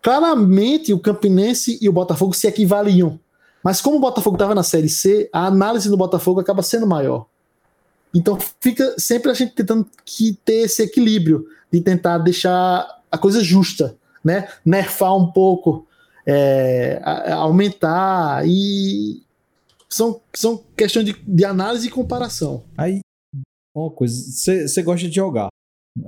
Claramente 0.00 0.94
o 0.94 1.00
Campinense 1.00 1.76
e 1.82 1.88
o 1.88 1.92
Botafogo 1.92 2.32
se 2.34 2.46
equivaliam. 2.46 3.18
Mas 3.64 3.80
como 3.80 3.96
o 3.96 4.00
Botafogo 4.00 4.36
estava 4.36 4.54
na 4.54 4.62
Série 4.62 4.88
C, 4.88 5.28
a 5.32 5.44
análise 5.46 5.90
do 5.90 5.96
Botafogo 5.96 6.38
acaba 6.38 6.62
sendo 6.62 6.86
maior. 6.86 7.26
Então 8.14 8.38
fica 8.60 8.94
sempre 8.96 9.32
a 9.32 9.34
gente 9.34 9.54
tentando 9.56 9.88
que 10.04 10.38
ter 10.44 10.66
esse 10.66 10.84
equilíbrio 10.84 11.48
de 11.68 11.80
tentar 11.80 12.18
deixar 12.18 12.86
a 13.10 13.18
coisa 13.18 13.42
justa, 13.42 13.96
né? 14.22 14.46
Nerfar 14.64 15.16
um 15.16 15.32
pouco, 15.32 15.84
é, 16.30 17.00
a- 17.02 17.10
a- 17.12 17.34
aumentar 17.34 18.46
e 18.46 19.22
são, 19.88 20.20
são 20.34 20.62
questões 20.76 21.04
de, 21.06 21.12
de 21.12 21.44
análise 21.44 21.88
e 21.88 21.90
comparação. 21.90 22.62
Aí, 22.76 23.00
uma 23.74 23.90
coisa, 23.90 24.14
você 24.66 24.82
gosta 24.82 25.08
de 25.08 25.14
jogar 25.14 25.48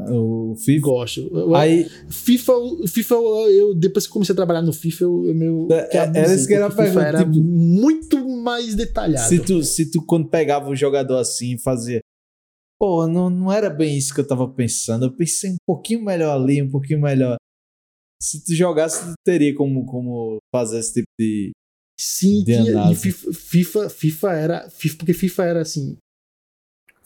o 0.09 0.55
FIFA? 0.57 0.81
Gosto. 0.86 1.20
Eu- 1.32 1.55
Aí, 1.57 1.85
FIFA, 2.09 2.53
FIFA 2.89 3.15
eu, 3.51 3.74
depois 3.74 4.07
que 4.07 4.12
comecei 4.12 4.32
a 4.32 4.36
trabalhar 4.36 4.62
no 4.62 4.73
FIFA, 4.73 5.05
eu, 5.05 5.27
eu 5.27 5.35
meu 5.35 5.69
É, 5.70 5.97
era 5.97 6.35
isso 6.35 6.47
que 6.47 6.55
porque 6.59 6.70
FIFA 6.70 6.77
perguntar, 6.77 7.09
era 7.09 7.19
tipo- 7.24 7.40
muito 7.44 8.28
mais 8.28 8.74
detalhado. 8.74 9.28
se 9.28 9.40
tu, 9.40 9.62
se 9.65 9.90
tu 9.90 10.05
quando 10.07 10.28
pegava 10.28 10.70
um 10.70 10.77
jogador 10.77 11.16
assim 11.19 11.55
e 11.55 11.59
fazia, 11.59 12.01
pô, 12.81 13.07
não, 13.09 13.28
não 13.28 13.53
era 13.53 13.69
bem 13.70 13.97
isso 13.99 14.15
que 14.15 14.20
eu 14.20 14.27
tava 14.27 14.49
pensando, 14.49 15.07
eu 15.07 15.12
pensei 15.12 15.51
um 15.51 15.57
pouquinho 15.66 16.05
melhor 16.05 16.40
ali, 16.40 16.62
um 16.62 16.70
pouquinho 16.70 17.01
melhor. 17.01 17.36
Se 18.23 18.44
tu 18.44 18.55
jogasse, 18.55 19.05
tu 19.05 19.15
teria 19.24 19.53
como, 19.55 19.85
como 19.85 20.39
fazer 20.55 20.78
esse 20.78 20.94
tipo 20.94 21.09
de. 21.19 21.51
Sim, 21.99 22.44
de 22.44 22.57
tinha, 22.57 22.90
e 22.93 22.94
FIFA, 22.94 23.89
FIFA 23.90 24.32
era. 24.32 24.70
FIFA, 24.70 24.97
porque 24.97 25.12
FIFA 25.12 25.44
era 25.44 25.61
assim. 25.62 25.97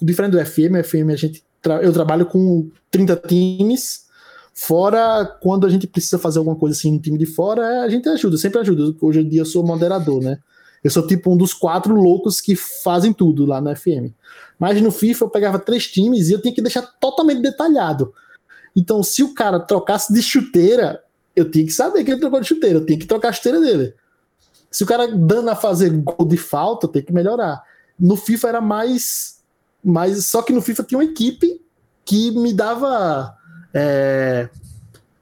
Diferente 0.01 0.33
do 0.33 0.45
FM, 0.45 0.85
FM 0.85 1.11
a 1.11 1.17
gente. 1.17 1.43
tra- 1.63 1.83
eu 1.83 1.93
trabalho 1.93 2.27
com 2.27 2.69
30 2.91 3.17
times. 3.17 4.05
Fora 4.53 5.25
quando 5.43 5.67
a 5.67 5.71
gente 5.71 5.87
precisa 5.87 6.19
fazer 6.19 6.39
alguma 6.39 6.57
coisa 6.57 6.75
assim 6.77 6.93
no 6.93 6.99
time 7.01 7.19
de 7.19 7.27
fora, 7.27 7.83
a 7.83 7.89
gente 7.91 8.09
ajuda, 8.09 8.39
sempre 8.39 8.59
ajuda. 8.59 8.95
Hoje 9.03 9.21
em 9.21 9.29
dia 9.29 9.41
eu 9.43 9.47
sou 9.47 9.63
moderador, 9.67 10.23
né? 10.23 10.39
Eu 10.83 10.91
sou 10.91 11.07
tipo 11.07 11.31
um 11.33 11.37
dos 11.37 11.53
quatro 11.53 11.95
loucos 11.95 12.41
que 12.41 12.55
fazem 12.57 13.13
tudo 13.13 13.45
lá 13.45 13.61
no 13.61 13.75
FM. 13.75 14.13
Mas 14.59 14.81
no 14.81 14.91
FIFA 14.91 15.25
eu 15.25 15.31
pegava 15.31 15.59
três 15.59 15.87
times 15.89 16.29
e 16.29 16.33
eu 16.33 16.41
tinha 16.41 16.55
que 16.55 16.63
deixar 16.63 16.83
totalmente 16.83 17.43
detalhado. 17.43 18.15
Então, 18.75 19.03
se 19.03 19.23
o 19.23 19.35
cara 19.35 19.59
trocasse 19.59 20.13
de 20.13 20.23
chuteira, 20.23 21.03
eu 21.37 21.51
tinha 21.51 21.67
que 21.67 21.73
saber 21.73 22.03
que 22.03 22.11
ele 22.11 22.21
trocou 22.21 22.41
de 22.41 22.49
chuteira, 22.49 22.79
eu 22.79 22.87
tinha 22.87 22.99
que 22.99 23.07
trocar 23.07 23.29
a 23.29 23.33
chuteira 23.33 23.61
dele. 23.61 23.95
Se 24.71 24.83
o 24.83 24.87
cara 24.87 25.07
dando 25.07 25.51
a 25.51 25.55
fazer 25.55 25.91
gol 25.91 26.27
de 26.27 26.39
falta, 26.39 26.89
tem 26.89 27.03
que 27.03 27.13
melhorar. 27.13 27.63
No 27.99 28.17
FIFA 28.17 28.49
era 28.49 28.61
mais. 28.61 29.43
mais 29.85 30.27
só 30.27 30.43
que 30.43 30.53
no 30.53 30.63
FIFA 30.63 30.83
tinha 30.83 30.99
uma 30.99 31.05
equipe 31.05 31.61
que 32.05 32.31
me 32.33 32.53
dava. 32.53 33.37
é, 33.73 34.49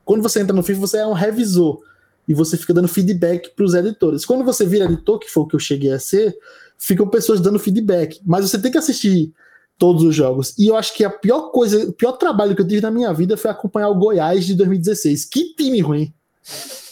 quando 0.04 0.22
você 0.22 0.40
entra 0.40 0.54
no 0.54 0.62
FIFA, 0.62 0.80
você 0.80 0.98
é 0.98 1.06
um 1.06 1.12
revisor. 1.12 1.80
E 2.26 2.32
você 2.32 2.56
fica 2.56 2.72
dando 2.72 2.88
feedback 2.88 3.50
para 3.54 3.64
os 3.64 3.74
editores. 3.74 4.24
Quando 4.24 4.44
você 4.44 4.64
vira 4.64 4.86
editor, 4.86 5.18
que 5.18 5.30
foi 5.30 5.42
o 5.42 5.46
que 5.46 5.56
eu 5.56 5.60
cheguei 5.60 5.92
a 5.92 5.98
ser, 5.98 6.34
ficam 6.78 7.06
pessoas 7.06 7.40
dando 7.40 7.58
feedback. 7.58 8.20
Mas 8.24 8.48
você 8.48 8.58
tem 8.58 8.70
que 8.70 8.78
assistir 8.78 9.32
todos 9.78 10.02
os 10.02 10.14
jogos. 10.14 10.54
E 10.58 10.68
eu 10.68 10.76
acho 10.76 10.94
que 10.94 11.04
a 11.04 11.10
pior 11.10 11.50
coisa, 11.50 11.88
o 11.88 11.92
pior 11.92 12.12
trabalho 12.12 12.54
que 12.54 12.62
eu 12.62 12.66
tive 12.68 12.80
na 12.80 12.90
minha 12.90 13.12
vida 13.12 13.36
foi 13.36 13.50
acompanhar 13.50 13.88
o 13.88 13.94
Goiás 13.94 14.44
de 14.46 14.54
2016. 14.54 15.24
Que 15.26 15.54
time 15.54 15.80
ruim! 15.80 16.12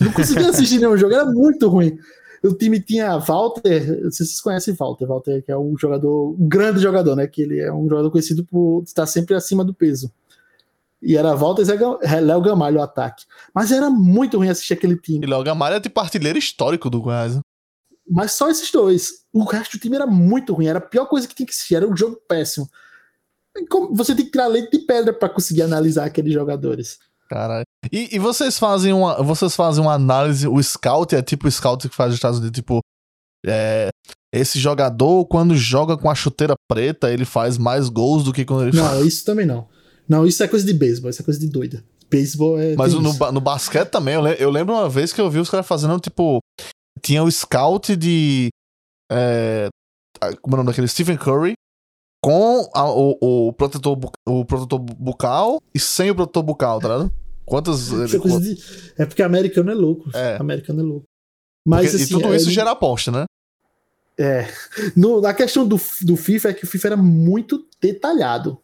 Não 0.00 0.12
conseguia 0.12 0.48
assistir 0.50 0.78
nenhum 0.78 0.96
jogo, 0.96 1.14
era 1.14 1.24
muito 1.26 1.68
ruim. 1.68 1.96
O 2.42 2.52
time 2.54 2.80
tinha 2.80 3.16
Walter, 3.18 4.02
não 4.02 4.10
sei 4.10 4.26
se 4.26 4.32
vocês 4.32 4.40
conhecem 4.40 4.74
Walter, 4.74 5.06
Walter 5.06 5.42
que 5.44 5.52
é 5.52 5.56
um 5.56 5.76
jogador, 5.78 6.30
um 6.38 6.48
grande 6.48 6.80
jogador, 6.80 7.14
né? 7.14 7.26
Que 7.26 7.42
ele 7.42 7.60
é 7.60 7.72
um 7.72 7.88
jogador 7.88 8.10
conhecido 8.10 8.44
por 8.44 8.82
estar 8.84 9.06
sempre 9.06 9.34
acima 9.36 9.64
do 9.64 9.72
peso. 9.72 10.10
E 11.00 11.16
era 11.16 11.34
Walter 11.34 11.62
e 11.62 11.76
Gam- 11.76 11.98
Léo 12.22 12.40
Gamalho 12.40 12.78
o 12.78 12.82
ataque. 12.82 13.24
Mas 13.54 13.70
era 13.70 13.88
muito 13.90 14.38
ruim 14.38 14.48
assistir 14.48 14.72
aquele 14.74 14.96
time. 14.96 15.24
E 15.24 15.28
Léo 15.28 15.42
Gamalho 15.44 15.76
é 15.76 15.80
tipo 15.80 15.98
artilheiro 16.00 16.38
histórico 16.38 16.90
do 16.90 17.00
Goiás. 17.00 17.38
Mas 18.08 18.32
só 18.32 18.50
esses 18.50 18.70
dois. 18.70 19.24
O 19.32 19.44
resto 19.44 19.76
do 19.76 19.80
time 19.80 19.96
era 19.96 20.06
muito 20.06 20.52
ruim. 20.52 20.66
Era 20.66 20.78
a 20.78 20.82
pior 20.82 21.06
coisa 21.06 21.26
que 21.26 21.34
tinha 21.34 21.46
que 21.46 21.52
assistir. 21.52 21.76
Era 21.76 21.88
um 21.88 21.96
jogo 21.96 22.16
péssimo. 22.28 22.68
você 23.92 24.14
tem 24.14 24.24
que 24.24 24.32
tirar 24.32 24.46
leite 24.46 24.70
de 24.70 24.84
pedra 24.84 25.12
para 25.12 25.28
conseguir 25.28 25.62
analisar 25.62 26.04
aqueles 26.04 26.32
jogadores. 26.32 26.98
Caralho. 27.28 27.64
E, 27.90 28.14
e, 28.14 28.18
vocês 28.18 28.58
fazem 28.58 28.92
uma. 28.92 29.22
Vocês 29.22 29.56
fazem 29.56 29.82
uma 29.82 29.94
análise. 29.94 30.46
O 30.46 30.62
scout 30.62 31.14
é 31.14 31.22
tipo 31.22 31.46
o 31.46 31.50
scout 31.50 31.88
que 31.88 31.96
faz 31.96 32.10
os 32.10 32.16
Estados 32.16 32.38
Unidos, 32.38 32.54
tipo. 32.54 32.80
É, 33.44 33.88
esse 34.32 34.58
jogador, 34.58 35.26
quando 35.26 35.54
joga 35.54 35.96
com 35.96 36.08
a 36.08 36.14
chuteira 36.14 36.54
preta, 36.68 37.10
ele 37.10 37.24
faz 37.24 37.58
mais 37.58 37.88
gols 37.88 38.24
do 38.24 38.32
que 38.32 38.44
quando 38.44 38.68
ele 38.68 38.76
Não, 38.76 38.84
faz. 38.84 39.06
isso 39.06 39.24
também 39.24 39.44
não. 39.44 39.68
Não, 40.08 40.26
isso 40.26 40.42
é 40.42 40.48
coisa 40.48 40.64
de 40.64 40.72
beisebol, 40.72 41.10
isso 41.10 41.22
é 41.22 41.24
coisa 41.24 41.40
de 41.40 41.48
doida. 41.48 41.84
Beisebol 42.10 42.58
é. 42.58 42.76
Mas 42.76 42.92
no, 42.92 43.12
no 43.32 43.40
basquete 43.40 43.88
também, 43.88 44.14
eu 44.38 44.50
lembro 44.50 44.74
uma 44.74 44.88
vez 44.88 45.12
que 45.12 45.20
eu 45.20 45.30
vi 45.30 45.38
os 45.38 45.48
caras 45.50 45.66
fazendo, 45.66 45.98
tipo. 45.98 46.38
Tinha 47.00 47.22
o 47.22 47.30
scout 47.30 47.96
de. 47.96 48.48
É, 49.10 49.68
a- 50.20 50.36
como 50.36 50.54
é 50.54 50.56
o 50.56 50.58
nome 50.58 50.68
daquele? 50.70 50.88
Stephen 50.88 51.16
Curry. 51.16 51.54
Com 52.24 52.70
a- 52.72 52.88
o, 52.90 53.18
o, 53.48 53.52
protetor, 53.52 53.98
o 54.28 54.44
protetor 54.44 54.78
bucal 54.78 55.60
e 55.74 55.80
sem 55.80 56.10
o 56.10 56.14
protetor 56.14 56.42
bucal, 56.44 56.80
tá 56.80 56.88
ligado? 56.88 57.12
Quantas. 57.44 57.90
É, 57.92 58.18
coisa 58.18 58.40
de- 58.40 58.56
é 58.96 59.04
porque 59.04 59.22
americano 59.22 59.70
é 59.72 59.74
louco. 59.74 60.08
É. 60.14 60.36
Americano 60.36 60.80
é 60.80 60.84
louco. 60.84 61.06
Mas 61.66 61.90
Porque- 61.90 62.02
assim, 62.04 62.14
e 62.14 62.16
tudo 62.20 62.32
é, 62.32 62.36
isso 62.36 62.50
gera 62.50 62.70
aposta, 62.70 63.10
né? 63.10 63.24
É. 64.18 64.46
No, 64.94 65.20
na 65.20 65.34
questão 65.34 65.66
do, 65.66 65.80
do 66.02 66.16
FIFA 66.16 66.50
é 66.50 66.54
que 66.54 66.64
o 66.64 66.66
FIFA 66.66 66.88
era 66.88 66.96
muito 66.96 67.66
detalhado. 67.80 68.58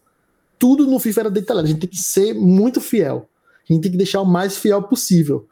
Tudo 0.59 0.87
no 0.87 0.99
FIFA 1.01 1.21
era 1.23 1.31
detalhado. 1.31 1.67
A 1.67 1.71
gente 1.71 1.81
tem 1.81 1.91
que 1.91 1.97
ser 1.97 2.35
muito 2.35 2.81
fiel. 2.81 3.29
A 3.69 3.73
gente 3.73 3.83
tem 3.83 3.91
que 3.93 3.99
deixar 3.99 4.21
o 4.21 4.25
mais 4.27 4.57
fiel 4.57 4.83
possível. 4.85 5.49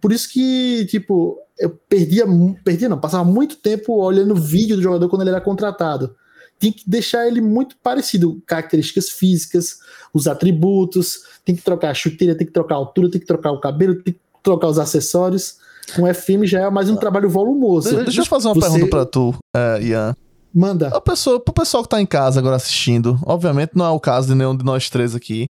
Por 0.00 0.12
isso 0.12 0.28
que, 0.30 0.86
tipo, 0.90 1.38
eu 1.58 1.70
perdia, 1.88 2.24
perdia 2.64 2.88
não, 2.88 2.98
passava 3.00 3.24
muito 3.24 3.56
tempo 3.56 3.94
olhando 3.94 4.32
o 4.32 4.36
vídeo 4.40 4.76
do 4.76 4.82
jogador 4.82 5.08
quando 5.08 5.22
ele 5.22 5.30
era 5.30 5.40
contratado. 5.40 6.14
Tem 6.58 6.72
que 6.72 6.82
deixar 6.88 7.26
ele 7.26 7.40
muito 7.40 7.76
parecido, 7.82 8.42
características 8.46 9.10
físicas, 9.10 9.78
os 10.12 10.26
atributos, 10.26 11.20
tem 11.44 11.54
que 11.54 11.62
trocar 11.62 11.90
a 11.90 11.94
chuteira, 11.94 12.34
tem 12.34 12.46
que 12.46 12.52
trocar 12.52 12.74
a 12.74 12.78
altura, 12.78 13.10
tem 13.10 13.20
que 13.20 13.26
trocar 13.26 13.52
o 13.52 13.60
cabelo, 13.60 13.94
tem 14.02 14.14
que 14.14 14.20
trocar 14.42 14.66
os 14.68 14.78
acessórios. 14.78 15.56
Com 15.96 16.12
FM 16.12 16.44
já 16.44 16.60
é 16.66 16.70
mais 16.70 16.90
um 16.90 16.96
trabalho 16.96 17.30
volumoso. 17.30 17.96
De- 17.96 18.04
Deixa 18.04 18.20
eu 18.22 18.26
fazer 18.26 18.48
uma 18.48 18.54
Você- 18.54 18.60
pergunta 18.60 18.86
pra 18.90 19.06
tu, 19.06 19.34
é, 19.56 19.82
Ian. 19.82 20.14
Manda. 20.52 20.88
A 20.88 21.00
pessoa, 21.00 21.38
pro 21.38 21.54
pessoal 21.54 21.82
que 21.82 21.88
tá 21.90 22.00
em 22.00 22.06
casa 22.06 22.40
agora 22.40 22.56
assistindo, 22.56 23.18
obviamente 23.24 23.72
não 23.74 23.84
é 23.86 23.90
o 23.90 24.00
caso 24.00 24.28
de 24.28 24.34
nenhum 24.34 24.56
de 24.56 24.64
nós 24.64 24.90
três 24.90 25.14
aqui, 25.14 25.46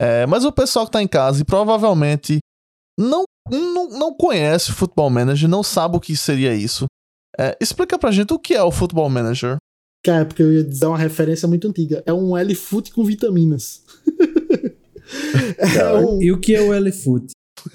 é, 0.00 0.26
mas 0.26 0.44
o 0.44 0.52
pessoal 0.52 0.86
que 0.86 0.92
tá 0.92 1.02
em 1.02 1.08
casa 1.08 1.40
e 1.40 1.44
provavelmente 1.44 2.38
não, 2.98 3.24
não, 3.50 3.88
não 3.88 4.14
conhece 4.14 4.70
o 4.70 4.74
Football 4.74 5.10
Manager, 5.10 5.48
não 5.48 5.62
sabe 5.62 5.96
o 5.96 6.00
que 6.00 6.16
seria 6.16 6.54
isso. 6.54 6.86
É, 7.38 7.56
explica 7.60 7.98
pra 7.98 8.10
gente 8.10 8.32
o 8.32 8.38
que 8.38 8.54
é 8.54 8.62
o 8.62 8.70
Football 8.70 9.08
Manager. 9.08 9.56
Cara, 10.04 10.24
porque 10.24 10.42
eu 10.42 10.52
ia 10.52 10.64
dar 10.64 10.88
uma 10.88 10.98
referência 10.98 11.46
muito 11.46 11.68
antiga. 11.68 12.02
É 12.04 12.12
um 12.12 12.36
L-Foot 12.36 12.92
com 12.92 13.04
vitaminas. 13.04 13.82
é 15.58 15.94
um... 15.94 16.20
E 16.20 16.32
o 16.32 16.40
que 16.40 16.54
é 16.54 16.60
o 16.60 16.72
L-Foot? 16.72 17.32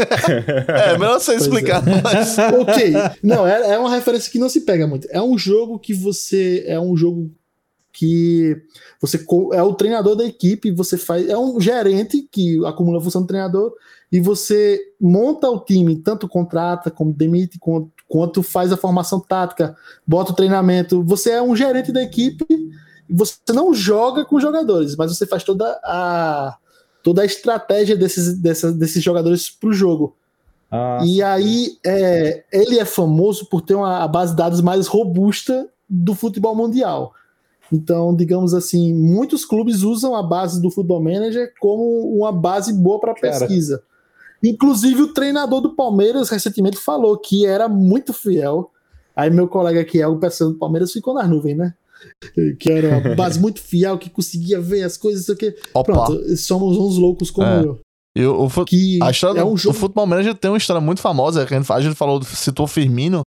É, 0.67 0.97
melhor 0.97 1.19
você 1.19 1.33
é. 1.33 1.35
explicar, 1.37 1.81
mas. 1.81 2.37
ok. 2.59 2.93
Não, 3.23 3.47
é, 3.47 3.75
é 3.75 3.79
uma 3.79 3.89
referência 3.89 4.29
que 4.29 4.39
não 4.39 4.49
se 4.49 4.61
pega 4.61 4.85
muito. 4.85 5.07
É 5.09 5.21
um 5.21 5.37
jogo 5.37 5.79
que 5.79 5.93
você. 5.93 6.65
É 6.67 6.77
um 6.77 6.95
jogo 6.97 7.31
que 7.93 8.61
você 9.01 9.17
é 9.53 9.63
o 9.63 9.73
treinador 9.73 10.15
da 10.15 10.25
equipe, 10.25 10.71
você 10.71 10.97
faz. 10.97 11.27
É 11.29 11.37
um 11.37 11.59
gerente 11.61 12.27
que 12.29 12.63
acumula 12.65 12.99
a 12.99 13.01
função 13.01 13.21
do 13.21 13.27
treinador 13.27 13.73
e 14.11 14.19
você 14.19 14.79
monta 14.99 15.49
o 15.49 15.59
time, 15.59 15.97
tanto 15.97 16.27
contrata, 16.27 16.89
como 16.89 17.13
demite, 17.13 17.59
quanto, 17.59 17.91
quanto 18.07 18.41
faz 18.41 18.71
a 18.71 18.77
formação 18.77 19.19
tática, 19.19 19.75
bota 20.05 20.31
o 20.31 20.35
treinamento. 20.35 21.03
Você 21.03 21.31
é 21.31 21.41
um 21.41 21.55
gerente 21.55 21.91
da 21.91 22.01
equipe 22.01 22.45
você 23.09 23.37
não 23.53 23.73
joga 23.73 24.25
com 24.25 24.35
os 24.35 24.41
jogadores, 24.41 24.95
mas 24.95 25.15
você 25.15 25.25
faz 25.25 25.43
toda 25.43 25.65
a 25.83 26.57
toda 27.03 27.21
a 27.21 27.25
estratégia 27.25 27.95
desses, 27.95 28.37
dessas, 28.37 28.75
desses 28.75 29.01
jogadores 29.01 29.49
para 29.49 29.69
o 29.69 29.73
jogo. 29.73 30.13
Ah, 30.69 30.99
E 31.05 31.23
aí, 31.23 31.77
é, 31.85 32.43
ele 32.51 32.77
é 32.77 32.83
famoso 32.83 33.45
por 33.45 33.61
ter 33.61 33.75
uma 33.75 33.99
a 34.03 34.07
base 34.07 34.31
de 34.31 34.37
dados 34.37 34.59
mais 34.59 34.87
robusta 34.87 35.69
do 35.87 36.13
futebol 36.13 36.53
mundial. 36.53 37.13
Então, 37.71 38.13
digamos 38.13 38.53
assim, 38.53 38.93
muitos 38.93 39.45
clubes 39.45 39.83
usam 39.83 40.15
a 40.15 40.23
base 40.23 40.61
do 40.61 40.69
Football 40.69 41.01
Manager 41.01 41.53
como 41.61 42.13
uma 42.17 42.31
base 42.31 42.73
boa 42.73 42.99
para 42.99 43.13
pesquisa. 43.13 43.81
Inclusive, 44.43 45.01
o 45.01 45.13
treinador 45.13 45.61
do 45.61 45.75
Palmeiras 45.75 46.29
recentemente 46.29 46.77
falou 46.77 47.17
que 47.17 47.45
era 47.45 47.67
muito 47.67 48.13
fiel. 48.13 48.71
Aí, 49.15 49.29
meu 49.29 49.47
colega 49.47 49.83
que 49.83 49.99
é 49.99 50.07
o 50.07 50.17
pessoal 50.17 50.51
do 50.51 50.57
Palmeiras 50.57 50.91
ficou 50.91 51.13
nas 51.13 51.27
nuvens, 51.27 51.57
né? 51.57 51.73
Que 52.59 52.71
era 52.71 52.99
uma 52.99 53.15
base 53.15 53.39
muito 53.39 53.59
fiel, 53.59 53.97
que 53.97 54.09
conseguia 54.09 54.61
ver 54.61 54.83
as 54.83 54.95
coisas, 54.97 55.29
aqui. 55.29 55.55
Opa. 55.73 55.91
Pronto, 55.91 56.37
somos 56.37 56.77
uns 56.77 56.97
loucos 56.97 57.31
como 57.31 57.47
É. 57.47 57.65
eu. 57.65 57.79
E 58.15 58.25
o, 58.25 58.45
o, 58.45 58.65
Que 58.65 58.99
a 59.01 59.11
história 59.11 59.41
é 59.41 59.43
um 59.43 59.53
o 59.53 59.57
jogo 59.57 59.77
Football 59.77 60.07
Manager 60.07 60.33
tem 60.33 60.49
uma 60.49 60.57
história 60.57 60.81
muito 60.81 61.01
famosa. 61.01 61.45
Que 61.45 61.53
a 61.53 61.57
gente, 61.57 61.71
a 61.71 61.79
gente 61.79 61.95
falou, 61.95 62.21
citou 62.23 62.65
o 62.65 62.67
Firmino, 62.67 63.21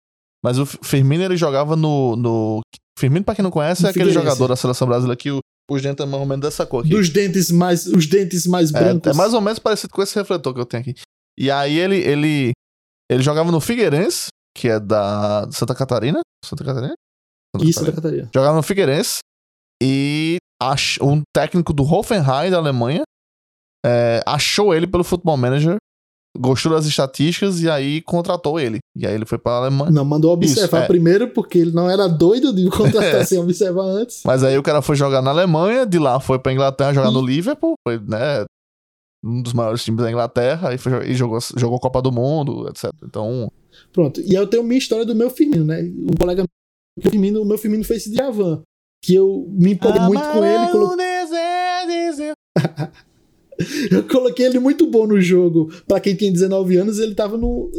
mas 0.43 0.57
o 0.57 0.65
Firmino 0.65 1.23
ele 1.23 1.35
jogava 1.35 1.75
no. 1.75 2.15
no... 2.15 2.61
Firmino, 2.97 3.23
pra 3.23 3.35
quem 3.35 3.43
não 3.43 3.51
conhece, 3.51 3.85
é 3.85 3.89
aquele 3.89 4.11
jogador 4.11 4.47
da 4.47 4.55
seleção 4.55 4.87
brasileira 4.87 5.15
que 5.15 5.29
o, 5.29 5.39
os 5.69 5.81
dentes 5.81 6.03
é 6.05 6.07
mais 6.07 6.21
ou 6.21 6.25
menos 6.27 6.41
dessa 6.41 6.65
cor 6.65 6.81
aqui. 6.81 6.89
dos 6.89 7.09
dentes 7.09 7.51
mais, 7.51 7.85
os 7.87 8.07
dentes 8.07 8.45
mais 8.47 8.71
brancos. 8.71 9.07
É, 9.07 9.11
é 9.11 9.13
mais 9.13 9.33
ou 9.33 9.41
menos 9.41 9.59
parecido 9.59 9.93
com 9.93 10.01
esse 10.01 10.15
refletor 10.15 10.53
que 10.53 10.59
eu 10.59 10.65
tenho 10.65 10.81
aqui. 10.81 10.95
E 11.37 11.51
aí 11.51 11.77
ele, 11.77 11.97
ele, 11.97 12.51
ele 13.11 13.21
jogava 13.23 13.51
no 13.51 13.59
Figueirense, 13.59 14.27
que 14.57 14.67
é 14.69 14.79
da 14.79 15.47
Santa 15.51 15.75
Catarina. 15.75 16.19
Santa 16.43 16.63
Catarina? 16.63 16.93
Santa 17.55 17.65
Isso 17.69 17.79
Catarina. 17.79 17.95
Catarina. 18.01 18.29
Jogava 18.33 18.55
no 18.55 18.63
Figueirense. 18.63 19.19
E 19.83 20.37
ach- 20.61 20.97
um 21.01 21.21
técnico 21.35 21.71
do 21.73 21.83
Hoffenheim, 21.83 22.49
da 22.49 22.57
Alemanha, 22.57 23.03
é, 23.85 24.21
achou 24.25 24.73
ele 24.73 24.87
pelo 24.87 25.03
Football 25.03 25.37
Manager, 25.37 25.77
gostou 26.39 26.71
das 26.71 26.85
estatísticas 26.85 27.61
e 27.61 27.69
aí 27.69 28.01
contratou 28.01 28.59
ele. 28.59 28.79
E 28.95 29.05
aí 29.05 29.13
ele 29.13 29.25
foi 29.25 29.37
pra 29.37 29.53
Alemanha. 29.53 29.91
Não, 29.91 30.05
mandou 30.05 30.31
observar 30.31 30.65
Isso, 30.65 30.75
é. 30.77 30.87
primeiro, 30.87 31.29
porque 31.29 31.57
ele 31.59 31.71
não 31.71 31.89
era 31.89 32.07
doido 32.07 32.53
de 32.53 32.69
contratar 32.71 33.25
sem 33.25 33.39
observar 33.39 33.83
antes. 33.85 34.21
Mas 34.25 34.43
aí 34.43 34.57
o 34.57 34.63
cara 34.63 34.81
foi 34.81 34.95
jogar 34.95 35.21
na 35.21 35.31
Alemanha, 35.31 35.85
de 35.85 35.99
lá 35.99 36.19
foi 36.19 36.39
pra 36.39 36.53
Inglaterra 36.53 36.93
jogar 36.93 37.11
no 37.11 37.21
Liverpool, 37.21 37.73
foi, 37.87 37.99
né, 37.99 38.45
um 39.23 39.41
dos 39.41 39.53
maiores 39.53 39.83
times 39.83 40.01
da 40.03 40.09
Inglaterra, 40.09 40.69
aí 40.69 40.77
foi, 40.77 41.09
e 41.09 41.13
jogou, 41.15 41.39
jogou 41.57 41.79
Copa 41.79 42.01
do 42.01 42.11
Mundo, 42.11 42.67
etc. 42.69 42.91
Então, 43.03 43.51
Pronto. 43.91 44.21
E 44.21 44.29
aí 44.35 44.41
eu 44.41 44.47
tenho 44.47 44.63
minha 44.63 44.77
história 44.77 45.05
do 45.05 45.13
meu 45.15 45.29
Firmino, 45.29 45.65
né? 45.65 45.81
Um 45.83 46.15
colega 46.17 46.43
meu, 46.97 47.11
Firmino, 47.11 47.41
o 47.41 47.45
meu 47.45 47.57
Firmino 47.57 47.83
fez 47.83 48.01
esse 48.01 48.11
de 48.11 48.21
Avan. 48.21 48.61
Que 49.03 49.13
eu 49.15 49.45
me 49.51 49.73
empolguei 49.73 50.01
muito 50.01 50.23
com 50.31 50.43
ele. 50.43 50.71
colo- 50.71 50.95
Eu 53.91 54.03
coloquei 54.03 54.45
ele 54.45 54.59
muito 54.59 54.85
bom 54.87 55.07
no 55.07 55.19
jogo. 55.19 55.71
Pra 55.87 55.99
quem 55.99 56.15
tem 56.15 56.31
19 56.31 56.77
anos, 56.77 56.99
ele 56.99 57.15
tava 57.15 57.37
no. 57.37 57.71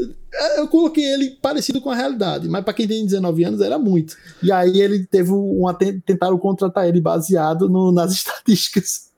Eu 0.57 0.67
coloquei 0.69 1.05
ele 1.05 1.31
parecido 1.41 1.81
com 1.81 1.91
a 1.91 1.95
realidade, 1.95 2.49
mas 2.49 2.65
pra 2.65 2.73
quem 2.75 2.87
tem 2.89 3.05
19 3.05 3.45
anos 3.45 3.61
era 3.61 3.79
muito. 3.79 4.17
E 4.43 4.51
aí 4.51 4.81
ele 4.81 5.07
teve 5.07 5.31
uma. 5.33 5.73
Tentaram 5.75 6.37
contratar 6.39 6.89
ele 6.89 7.01
baseado 7.01 7.69
no- 7.69 7.93
nas 7.93 8.13
estatísticas. 8.15 9.09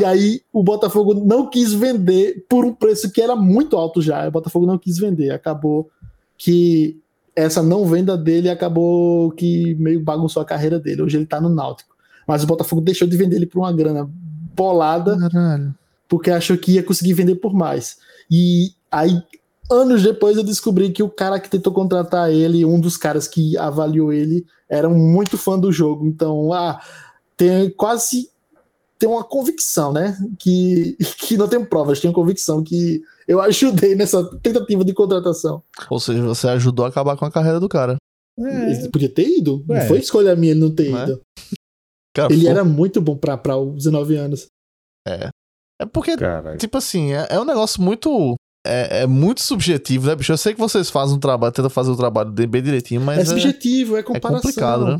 E 0.00 0.04
aí 0.04 0.42
o 0.52 0.62
Botafogo 0.62 1.14
não 1.14 1.48
quis 1.48 1.72
vender 1.72 2.44
por 2.48 2.64
um 2.64 2.72
preço 2.72 3.10
que 3.10 3.20
era 3.22 3.34
muito 3.34 3.76
alto 3.76 4.00
já. 4.02 4.28
O 4.28 4.30
Botafogo 4.30 4.66
não 4.66 4.78
quis 4.78 4.98
vender. 4.98 5.30
Acabou 5.30 5.90
que 6.36 6.98
essa 7.34 7.62
não 7.62 7.86
venda 7.86 8.16
dele 8.16 8.48
acabou 8.50 9.30
que 9.32 9.74
meio 9.76 10.00
bagunçou 10.00 10.42
a 10.42 10.44
carreira 10.44 10.78
dele. 10.78 11.02
Hoje 11.02 11.16
ele 11.16 11.26
tá 11.26 11.40
no 11.40 11.48
Náutico. 11.48 11.96
Mas 12.26 12.44
o 12.44 12.46
Botafogo 12.46 12.82
deixou 12.82 13.08
de 13.08 13.16
vender 13.16 13.36
ele 13.36 13.46
por 13.46 13.60
uma 13.60 13.72
grana 13.72 14.08
bolada 14.54 15.16
Caralho. 15.18 15.74
Porque 16.08 16.30
achou 16.30 16.56
que 16.56 16.72
ia 16.72 16.82
conseguir 16.82 17.12
vender 17.14 17.36
por 17.36 17.52
mais. 17.52 17.98
E 18.30 18.72
aí, 18.90 19.22
anos 19.70 20.02
depois, 20.02 20.36
eu 20.36 20.42
descobri 20.42 20.90
que 20.90 21.02
o 21.02 21.08
cara 21.10 21.38
que 21.38 21.50
tentou 21.50 21.72
contratar 21.72 22.30
ele, 22.32 22.64
um 22.64 22.80
dos 22.80 22.96
caras 22.96 23.28
que 23.28 23.56
avaliou 23.56 24.12
ele, 24.12 24.44
era 24.68 24.88
muito 24.88 25.36
fã 25.38 25.58
do 25.58 25.70
jogo. 25.70 26.06
Então, 26.06 26.52
ah, 26.52 26.80
tem 27.36 27.70
quase 27.70 28.30
tem 28.98 29.08
uma 29.08 29.22
convicção, 29.22 29.92
né? 29.92 30.18
Que, 30.40 30.96
que 31.20 31.36
não 31.36 31.46
tenho 31.46 31.64
provas, 31.64 32.00
tenho 32.00 32.12
convicção 32.12 32.64
que 32.64 33.00
eu 33.28 33.40
ajudei 33.40 33.94
nessa 33.94 34.24
tentativa 34.40 34.84
de 34.84 34.92
contratação. 34.92 35.62
Ou 35.88 36.00
seja, 36.00 36.20
você 36.22 36.48
ajudou 36.48 36.84
a 36.84 36.88
acabar 36.88 37.16
com 37.16 37.24
a 37.24 37.30
carreira 37.30 37.60
do 37.60 37.68
cara. 37.68 37.96
é, 38.40 38.72
Ele 38.72 38.88
podia 38.88 39.08
ter 39.08 39.28
ido, 39.38 39.62
não 39.68 39.76
É. 39.76 39.86
foi 39.86 39.98
escolha 40.00 40.34
minha 40.34 40.50
ele 40.52 40.60
não 40.60 40.74
ter 40.74 40.90
Não 40.90 40.98
é? 40.98 41.04
ido. 41.04 41.20
Cara, 42.14 42.32
Ele 42.32 42.42
foi- 42.42 42.50
era 42.50 42.64
muito 42.64 43.00
bom 43.00 43.16
para 43.16 43.56
os 43.56 43.74
19 43.84 44.16
anos. 44.16 44.46
É. 45.06 45.28
É 45.80 45.86
porque, 45.86 46.16
Caralho. 46.16 46.58
tipo 46.58 46.76
assim, 46.76 47.12
é, 47.12 47.26
é 47.30 47.40
um 47.40 47.44
negócio 47.44 47.80
muito. 47.82 48.34
É, 48.66 49.02
é 49.02 49.06
muito 49.06 49.40
subjetivo, 49.40 50.06
né, 50.08 50.16
bicho? 50.16 50.32
Eu 50.32 50.36
sei 50.36 50.52
que 50.52 50.58
vocês 50.60 50.90
fazem 50.90 51.16
um 51.16 51.20
trabalho, 51.20 51.52
tentam 51.52 51.70
fazer 51.70 51.90
o 51.90 51.96
trabalho 51.96 52.30
de- 52.32 52.46
bem 52.46 52.60
direitinho, 52.62 53.00
mas 53.00 53.18
é 53.18 53.22
é, 53.22 53.24
subjetivo, 53.24 53.96
é 53.96 54.00
é 54.00 54.02
comparação. 54.02 54.42
complicado, 54.42 54.84
né? 54.86 54.98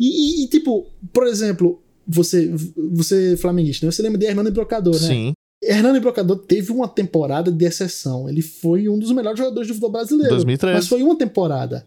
E, 0.00 0.42
e- 0.42 0.44
e, 0.44 0.48
tipo, 0.48 0.86
por 1.12 1.26
exemplo, 1.26 1.82
você, 2.08 2.52
você 2.94 3.36
flamenguista, 3.36 3.84
né? 3.86 3.92
você 3.92 4.02
lembra 4.02 4.18
de 4.18 4.26
Hernani 4.26 4.50
Brocador, 4.50 4.94
né? 4.94 4.98
Sim. 5.00 5.32
Hernani 5.62 6.00
Brocador 6.00 6.38
teve 6.38 6.72
uma 6.72 6.88
temporada 6.88 7.50
de 7.52 7.64
exceção. 7.64 8.28
Ele 8.28 8.42
foi 8.42 8.88
um 8.88 8.98
dos 8.98 9.10
melhores 9.12 9.38
jogadores 9.38 9.68
do 9.68 9.74
futebol 9.74 9.90
brasileiro. 9.92 10.30
2013. 10.34 10.76
Mas 10.76 10.88
foi 10.88 11.02
uma 11.02 11.16
temporada. 11.16 11.84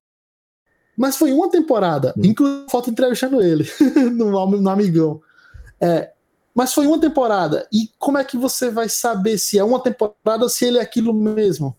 Mas 0.98 1.16
foi 1.16 1.32
uma 1.32 1.50
temporada. 1.50 2.14
Hum. 2.18 2.22
Inclusive, 2.26 2.66
falta 2.70 2.90
entrevistando 2.90 3.42
ele 3.42 3.66
no, 4.14 4.32
no 4.60 4.70
Amigão. 4.70 5.22
É, 5.80 6.12
mas 6.54 6.74
foi 6.74 6.88
uma 6.88 7.00
temporada. 7.00 7.68
E 7.72 7.90
como 7.98 8.18
é 8.18 8.24
que 8.24 8.38
você 8.38 8.70
vai 8.70 8.90
saber 8.90 9.38
se 9.38 9.58
é 9.58 9.64
uma 9.64 9.80
temporada 9.80 10.44
ou 10.44 10.50
se 10.50 10.66
ele 10.66 10.78
é 10.78 10.82
aquilo 10.82 11.14
mesmo? 11.14 11.76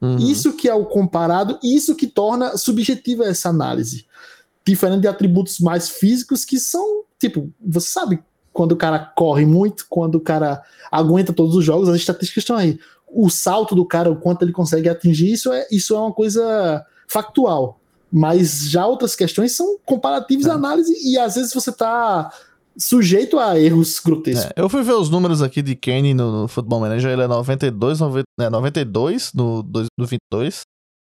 Uhum. 0.00 0.18
Isso 0.18 0.52
que 0.54 0.68
é 0.68 0.74
o 0.74 0.84
comparado, 0.84 1.58
isso 1.62 1.94
que 1.94 2.06
torna 2.06 2.56
subjetiva 2.56 3.24
essa 3.24 3.48
análise. 3.48 4.06
Diferente 4.66 5.02
de 5.02 5.08
atributos 5.08 5.58
mais 5.60 5.88
físicos 5.88 6.44
que 6.44 6.58
são, 6.58 7.04
tipo, 7.18 7.50
você 7.60 7.88
sabe 7.88 8.22
quando 8.52 8.72
o 8.72 8.76
cara 8.76 8.98
corre 8.98 9.44
muito, 9.44 9.86
quando 9.88 10.16
o 10.16 10.20
cara 10.20 10.62
aguenta 10.90 11.32
todos 11.32 11.54
os 11.54 11.64
jogos, 11.64 11.88
as 11.88 11.96
estatísticas 11.96 12.42
estão 12.42 12.56
aí. 12.56 12.78
O 13.06 13.28
salto 13.30 13.74
do 13.74 13.84
cara, 13.84 14.10
o 14.10 14.16
quanto 14.16 14.42
ele 14.42 14.52
consegue 14.52 14.88
atingir, 14.88 15.32
isso 15.32 15.52
é, 15.52 15.66
isso 15.70 15.94
é 15.94 15.98
uma 15.98 16.12
coisa 16.12 16.84
factual. 17.06 17.80
Mas 18.10 18.68
já 18.68 18.86
outras 18.86 19.14
questões 19.14 19.52
são 19.52 19.78
comparativas 19.84 20.46
é. 20.46 20.50
análise 20.50 20.94
e 21.04 21.18
às 21.18 21.34
vezes 21.34 21.52
você 21.52 21.70
tá 21.70 22.30
sujeito 22.78 23.38
a 23.38 23.58
erros 23.58 23.98
grotescos. 23.98 24.46
É, 24.46 24.52
eu 24.56 24.68
fui 24.68 24.82
ver 24.82 24.92
os 24.92 25.10
números 25.10 25.42
aqui 25.42 25.62
de 25.62 25.74
Kane 25.74 26.14
no, 26.14 26.42
no 26.42 26.48
Football 26.48 26.80
Manager, 26.80 27.10
ele 27.10 27.22
é 27.22 27.28
92, 27.28 28.00
90, 28.00 28.24
é, 28.40 28.50
92 28.50 29.32
no, 29.32 29.62
no 29.62 30.06
22, 30.06 30.62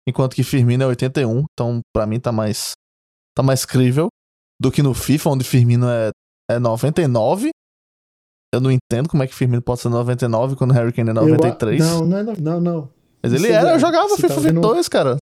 enquanto 0.09 0.35
que 0.35 0.43
Firmino 0.43 0.85
é 0.85 0.87
81, 0.87 1.45
então 1.53 1.81
para 1.95 2.07
mim 2.07 2.19
tá 2.19 2.33
mais 2.33 2.73
tá 3.37 3.43
mais 3.43 3.65
crível 3.65 4.09
do 4.61 4.71
que 4.71 4.83
no 4.83 4.95
FIFA, 4.95 5.31
onde 5.31 5.45
Firmino 5.45 5.89
é, 5.89 6.11
é 6.51 6.59
99. 6.59 7.51
Eu 8.53 8.61
não 8.61 8.71
entendo 8.71 9.09
como 9.09 9.23
é 9.23 9.27
que 9.27 9.35
Firmino 9.35 9.63
pode 9.63 9.81
ser 9.81 9.89
99 9.89 10.57
quando 10.57 10.73
Harry 10.73 10.93
Kane 10.93 11.11
é 11.11 11.13
93. 11.13 11.81
Eu, 11.81 11.87
não, 11.87 12.07
não, 12.07 12.19
é 12.19 12.37
não, 12.41 12.61
não. 12.61 12.91
Mas 13.23 13.33
ele 13.33 13.49
era, 13.49 13.75
eu 13.75 13.79
jogava 13.79 14.17
FIFA 14.17 14.29
tá 14.29 14.41
22, 14.41 14.89
cara. 14.89 15.17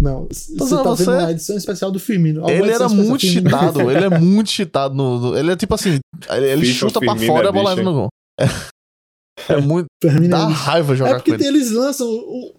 Não, 0.00 0.26
você 0.30 0.56
tá 0.56 0.82
você... 0.82 1.04
vendo 1.04 1.26
a 1.26 1.30
edição 1.30 1.56
especial 1.56 1.90
do 1.90 2.00
Firmino. 2.00 2.48
Ele 2.48 2.70
era 2.70 2.88
muito 2.88 3.26
cheatado, 3.26 3.90
ele 3.90 4.04
é 4.04 4.18
muito 4.18 4.50
cheatado. 4.50 4.94
No, 4.94 5.20
no, 5.20 5.36
ele 5.36 5.52
é 5.52 5.56
tipo 5.56 5.74
assim, 5.74 5.98
ele, 6.30 6.46
ele 6.46 6.66
chuta 6.66 7.00
pra 7.00 7.14
fora 7.14 7.46
e 7.46 7.48
a 7.48 7.52
bola 7.52 7.72
entra 7.72 7.84
no 7.84 7.92
gol. 7.92 8.08
É, 8.40 9.52
é 9.52 9.60
muito. 9.60 9.86
dá 10.28 10.48
raiva 10.48 10.94
jogar 10.94 11.10
é 11.10 11.14
porque 11.14 11.32
com 11.32 11.36
ele. 11.36 11.46
eles 11.46 11.70
lançam. 11.70 12.08
O, 12.08 12.54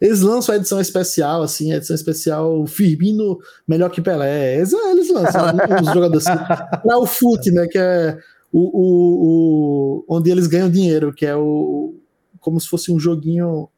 eles 0.00 0.20
lançam 0.20 0.54
a 0.54 0.58
edição 0.58 0.80
especial, 0.80 1.42
assim, 1.42 1.72
a 1.72 1.76
edição 1.76 1.96
especial 1.96 2.66
Firmino 2.66 3.38
melhor 3.66 3.90
que 3.90 4.00
Pelé. 4.00 4.56
Eles, 4.56 4.72
eles 4.72 5.10
lançam 5.10 5.42
os 5.82 5.92
jogadores 5.92 6.26
assim. 6.26 6.44
Pra 6.82 6.98
o 6.98 7.06
FUT, 7.06 7.50
né? 7.50 7.66
Que 7.66 7.78
é 7.78 8.18
o, 8.52 8.60
o, 8.60 10.04
o, 10.08 10.16
onde 10.16 10.30
eles 10.30 10.46
ganham 10.46 10.70
dinheiro, 10.70 11.12
que 11.12 11.26
é 11.26 11.36
o. 11.36 11.94
Como 12.40 12.60
se 12.60 12.68
fosse 12.68 12.92
um 12.92 12.98
joguinho 12.98 13.68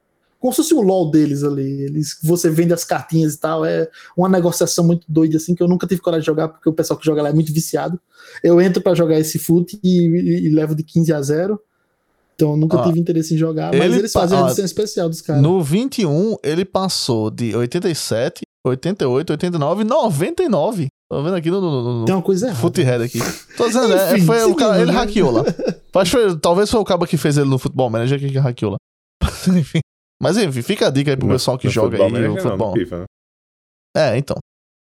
como 0.40 0.52
se 0.52 0.59
fosse 0.59 0.74
um 0.74 0.81
LOL 0.81 1.10
deles 1.10 1.43
ali. 1.43 1.82
Eles, 1.82 2.16
você 2.23 2.48
vende 2.48 2.73
as 2.73 2.85
cartinhas 2.85 3.35
e 3.35 3.40
tal. 3.40 3.65
É 3.65 3.89
uma 4.16 4.28
negociação 4.28 4.85
muito 4.85 5.05
doida, 5.09 5.36
assim, 5.36 5.55
que 5.55 5.62
eu 5.62 5.69
nunca 5.69 5.86
tive 5.86 6.01
coragem 6.01 6.23
de 6.23 6.27
jogar, 6.27 6.48
porque 6.48 6.69
o 6.69 6.73
pessoal 6.73 6.98
que 6.98 7.05
joga 7.05 7.23
lá 7.23 7.31
é 7.31 7.32
muito 7.32 7.52
viciado. 7.52 7.98
Eu 8.43 8.60
entro 8.60 8.82
para 8.82 8.94
jogar 8.94 9.19
esse 9.19 9.39
foot 9.39 9.78
e, 9.82 10.06
e, 10.06 10.47
e, 10.47 10.48
levo 10.51 10.74
de 10.74 10.82
15 10.85 11.12
a 11.12 11.20
0. 11.20 11.60
Então 12.36 12.52
eu 12.52 12.56
nunca 12.56 12.81
tive 12.85 13.01
interesse 13.01 13.35
em 13.35 13.36
jogar, 13.36 13.74
mas 13.74 13.93
eles 13.93 14.12
fazem 14.12 14.39
a 14.39 14.43
edição 14.43 14.65
especial 14.65 15.09
dos 15.09 15.20
caras. 15.20 15.43
No 15.43 15.60
21, 15.60 16.36
ele 16.44 16.65
passou 16.65 17.32
de 17.32 17.56
87, 17.56 18.43
88, 18.65 19.31
89, 19.31 19.82
99. 19.82 20.86
Tô 21.10 21.23
vendo 21.23 21.35
aqui 21.35 21.51
no, 21.51 21.60
no, 21.60 22.01
no 22.01 22.05
Tem 22.05 22.15
uma 22.15 22.23
coisa 22.23 22.47
errada. 22.47 22.60
Foothead 22.60 23.02
aqui. 23.02 23.19
Tô 23.56 23.66
dizendo, 23.66 23.93
é, 23.93 24.16
Enfim, 24.16 24.23
é, 24.23 24.24
foi 24.24 24.44
o 24.44 24.55
cara, 24.55 24.77
ele 24.81 24.93
né? 24.93 24.98
hackeou 24.98 25.32
lá. 25.32 25.44
Foi, 26.06 26.39
talvez 26.39 26.70
foi 26.70 26.78
o 26.78 26.85
cara 26.85 27.05
que 27.09 27.16
fez 27.16 27.39
ele 27.39 27.48
no 27.48 27.59
Futebol 27.59 27.90
Manager 27.90 28.20
que 28.20 28.39
hackeou 28.39 28.73
lá. 28.73 28.78
Enfim. 29.59 29.81
Mas 30.20 30.36
enfim, 30.36 30.62
fica 30.62 30.89
a 30.89 30.90
dica 30.90 31.11
aí 31.11 31.16
pro 31.16 31.27
no, 31.27 31.35
pessoal 31.35 31.57
que 31.57 31.69
joga 31.69 31.97
aí 31.97 32.28
o 32.28 32.36
futebol. 32.36 32.69
Não, 32.69 32.74
FIFA, 32.74 32.99
né? 32.99 33.05
É, 33.97 34.16
então. 34.16 34.36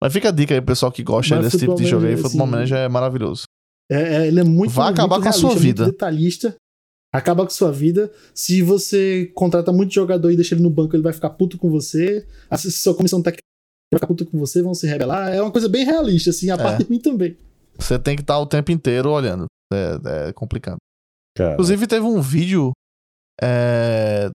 Mas 0.01 0.13
fica 0.13 0.29
a 0.29 0.31
dica 0.31 0.53
aí 0.53 0.61
pro 0.61 0.67
pessoal 0.67 0.91
que 0.91 1.03
gosta 1.03 1.35
Mas 1.35 1.45
desse 1.45 1.59
tipo 1.59 1.75
de 1.75 1.85
jogo 1.85 2.05
aí. 2.05 2.13
Assim, 2.13 2.23
futebol 2.23 2.47
Manager 2.47 2.77
é 2.77 2.87
maravilhoso. 2.87 3.43
É, 3.91 4.17
é, 4.17 4.27
ele 4.27 4.39
é 4.39 4.43
muito 4.43 4.71
Vai 4.71 4.91
acabar 4.91 5.15
muito 5.15 5.23
com 5.23 5.29
a 5.29 5.33
sua 5.33 5.55
vida. 5.55 5.85
detalhista. 5.85 6.55
Acaba 7.11 7.43
com 7.43 7.47
a 7.47 7.55
sua 7.55 7.71
vida. 7.71 8.11
Se 8.33 8.61
você 8.61 9.31
contrata 9.33 9.71
muito 9.71 9.93
jogador 9.93 10.31
e 10.31 10.35
deixa 10.35 10.53
ele 10.53 10.61
no 10.61 10.69
banco, 10.69 10.95
ele 10.95 11.03
vai 11.03 11.11
ficar 11.11 11.31
puto 11.31 11.57
com 11.57 11.69
você. 11.69 12.25
Se 12.55 12.71
sua 12.71 12.95
comissão 12.95 13.21
técnica 13.21 13.43
vai 13.91 13.97
ficar 13.97 14.07
puto 14.07 14.25
com 14.25 14.37
você, 14.37 14.61
vão 14.61 14.75
se 14.75 14.87
rebelar. 14.87 15.33
É 15.33 15.41
uma 15.41 15.51
coisa 15.51 15.67
bem 15.67 15.83
realista, 15.83 16.29
assim, 16.29 16.51
a 16.51 16.53
é. 16.53 16.57
parte 16.57 16.83
de 16.83 16.89
mim 16.89 16.99
também. 16.99 17.35
Você 17.77 17.97
tem 17.97 18.15
que 18.15 18.21
estar 18.21 18.37
o 18.37 18.45
tempo 18.45 18.71
inteiro 18.71 19.09
olhando. 19.09 19.47
É, 19.73 20.27
é 20.29 20.33
complicado. 20.33 20.77
Cara. 21.35 21.53
Inclusive, 21.53 21.87
teve 21.87 22.05
um 22.05 22.21
vídeo 22.21 22.73
é, 23.41 24.29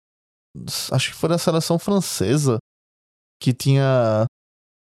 acho 0.91 1.11
que 1.11 1.17
foi 1.17 1.29
da 1.29 1.37
seleção 1.37 1.79
francesa 1.79 2.57
que 3.41 3.53
tinha 3.53 4.25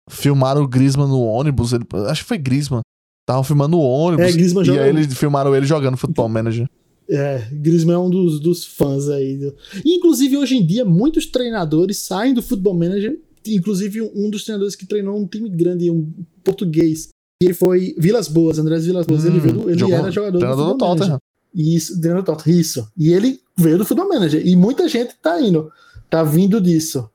filmaram 0.09 0.63
o 0.63 0.67
Griezmann 0.67 1.07
no 1.07 1.21
ônibus, 1.21 1.73
ele, 1.73 1.85
acho 2.09 2.23
que 2.23 2.27
foi 2.27 2.37
Griezmann. 2.37 2.81
Tava 3.25 3.43
filmando 3.43 3.77
o 3.77 3.81
ônibus 3.81 4.25
é, 4.25 4.31
Griezmann 4.31 4.63
e 4.63 4.65
jogando. 4.65 4.83
aí 4.83 4.89
eles 4.89 5.13
filmaram 5.13 5.55
ele 5.55 5.65
jogando 5.65 5.95
Futebol 5.95 6.27
Manager. 6.27 6.67
É, 7.09 7.47
Griezmann 7.51 7.95
é 7.95 7.99
um 7.99 8.09
dos, 8.09 8.39
dos 8.39 8.65
fãs 8.65 9.09
aí. 9.09 9.53
E, 9.85 9.95
inclusive, 9.95 10.37
hoje 10.37 10.55
em 10.55 10.65
dia, 10.65 10.83
muitos 10.83 11.25
treinadores 11.25 11.97
saem 11.97 12.33
do 12.33 12.41
Futebol 12.41 12.73
Manager. 12.73 13.19
Inclusive, 13.45 14.01
um 14.01 14.29
dos 14.29 14.43
treinadores 14.43 14.75
que 14.75 14.85
treinou 14.85 15.17
um 15.17 15.27
time 15.27 15.49
grande, 15.49 15.89
um 15.89 16.11
português. 16.43 17.09
Ele 17.41 17.53
foi 17.53 17.95
Vilas 17.97 18.27
Boas, 18.27 18.59
Andrés 18.59 18.85
Vilas 18.85 19.05
Boas. 19.05 19.25
Hum, 19.25 19.27
ele, 19.27 19.39
veio, 19.39 19.69
ele 19.69 19.79
jogou, 19.79 19.95
era 19.95 20.11
jogador 20.11 20.39
do, 20.39 20.55
do 20.55 20.77
Tottenham. 20.77 21.17
Isso, 21.53 21.99
do 21.99 22.23
Tottenham. 22.23 22.59
Isso. 22.59 22.87
E 22.97 23.11
ele 23.11 23.39
veio 23.61 23.77
do 23.77 23.85
Football 23.85 24.09
Manager. 24.09 24.45
E 24.45 24.55
muita 24.55 24.87
gente 24.87 25.15
tá 25.21 25.39
indo, 25.39 25.71
tá 26.09 26.23
vindo 26.23 26.59
disso. 26.59 27.09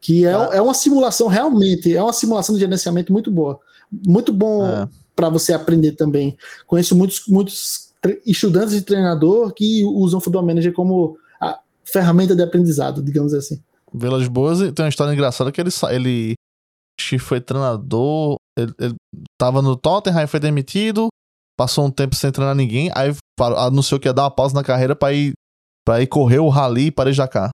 Que 0.00 0.24
é, 0.24 0.34
ah. 0.34 0.50
é 0.52 0.60
uma 0.60 0.74
simulação 0.74 1.26
realmente, 1.26 1.96
é 1.96 2.02
uma 2.02 2.12
simulação 2.12 2.54
de 2.54 2.60
gerenciamento 2.60 3.12
muito 3.12 3.30
boa. 3.30 3.58
Muito 4.06 4.32
bom 4.32 4.66
é. 4.66 4.88
para 5.14 5.28
você 5.28 5.52
aprender 5.52 5.92
também. 5.92 6.36
Conheço 6.66 6.94
muitos, 6.94 7.22
muitos 7.26 7.92
estudantes 8.24 8.74
de 8.74 8.82
treinador 8.82 9.52
que 9.52 9.84
usam 9.84 10.18
o 10.18 10.20
Football 10.20 10.46
Manager 10.46 10.72
como 10.72 11.16
a 11.40 11.58
ferramenta 11.84 12.36
de 12.36 12.42
aprendizado, 12.42 13.02
digamos 13.02 13.34
assim. 13.34 13.60
Vilas 13.92 14.28
Boas 14.28 14.58
tem 14.58 14.84
uma 14.84 14.88
história 14.88 15.12
engraçada 15.12 15.50
que 15.50 15.60
ele, 15.60 15.70
ele 15.90 16.34
foi 17.18 17.40
treinador, 17.40 18.36
ele, 18.56 18.72
ele 18.78 18.94
tava 19.40 19.62
no 19.62 19.76
Tottenham, 19.76 20.26
foi 20.28 20.40
demitido, 20.40 21.08
passou 21.56 21.86
um 21.86 21.90
tempo 21.90 22.14
sem 22.14 22.30
treinar 22.30 22.54
ninguém, 22.54 22.90
aí 22.94 23.14
anunciou 23.56 23.98
que 23.98 24.08
ia 24.08 24.12
dar 24.12 24.24
uma 24.24 24.30
pausa 24.30 24.54
na 24.54 24.62
carreira 24.62 24.94
para 24.94 25.12
ir 25.12 25.32
pra 25.86 26.02
ir 26.02 26.08
correr 26.08 26.40
o 26.40 26.48
Rally 26.48 26.90
para 26.90 27.10
Ijacá. 27.10 27.50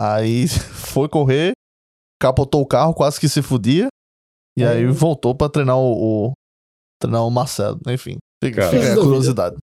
Aí 0.00 0.48
foi 0.48 1.08
correr, 1.08 1.52
capotou 2.20 2.62
o 2.62 2.66
carro, 2.66 2.94
quase 2.94 3.20
que 3.20 3.28
se 3.28 3.42
fudia. 3.42 3.88
E 4.58 4.62
é. 4.62 4.68
aí 4.68 4.86
voltou 4.86 5.36
para 5.36 5.52
treinar 5.52 5.76
o, 5.76 6.28
o, 6.28 6.32
treinar 6.98 7.26
o 7.26 7.30
Marcelo. 7.30 7.78
Enfim, 7.88 8.16
fica, 8.42 8.70
fica 8.70 8.94
a 8.94 8.96
curiosidade. 8.96 9.56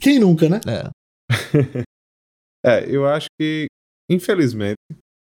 Quem 0.00 0.18
nunca, 0.18 0.48
né? 0.48 0.60
É. 0.66 0.90
é, 2.64 2.90
eu 2.90 3.06
acho 3.06 3.26
que, 3.38 3.66
infelizmente, 4.10 4.78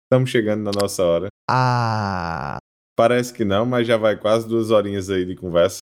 estamos 0.05 0.29
chegando 0.29 0.63
na 0.63 0.73
nossa 0.79 1.03
hora. 1.03 1.29
Ah. 1.51 2.59
Parece 2.97 3.33
que 3.33 3.45
não, 3.45 3.65
mas 3.65 3.87
já 3.87 3.97
vai 3.97 4.19
quase 4.19 4.49
duas 4.49 4.71
horinhas 4.71 5.09
aí 5.09 5.25
de 5.25 5.37
conversa. 5.37 5.79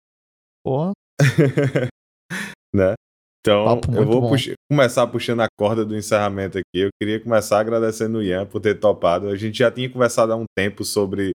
Porra. 0.64 0.92
né? 2.74 2.94
Então, 3.46 3.78
eu 3.94 4.06
vou 4.06 4.30
começar 4.70 5.06
puxando 5.06 5.40
a 5.42 5.48
corda 5.58 5.84
do 5.84 5.94
encerramento 5.94 6.56
aqui. 6.56 6.80
Eu 6.80 6.88
queria 6.98 7.20
começar 7.20 7.60
agradecendo 7.60 8.16
o 8.16 8.22
Ian 8.22 8.46
por 8.46 8.58
ter 8.58 8.80
topado. 8.80 9.28
A 9.28 9.36
gente 9.36 9.58
já 9.58 9.70
tinha 9.70 9.90
conversado 9.90 10.32
há 10.32 10.36
um 10.36 10.46
tempo 10.56 10.82
sobre 10.82 11.32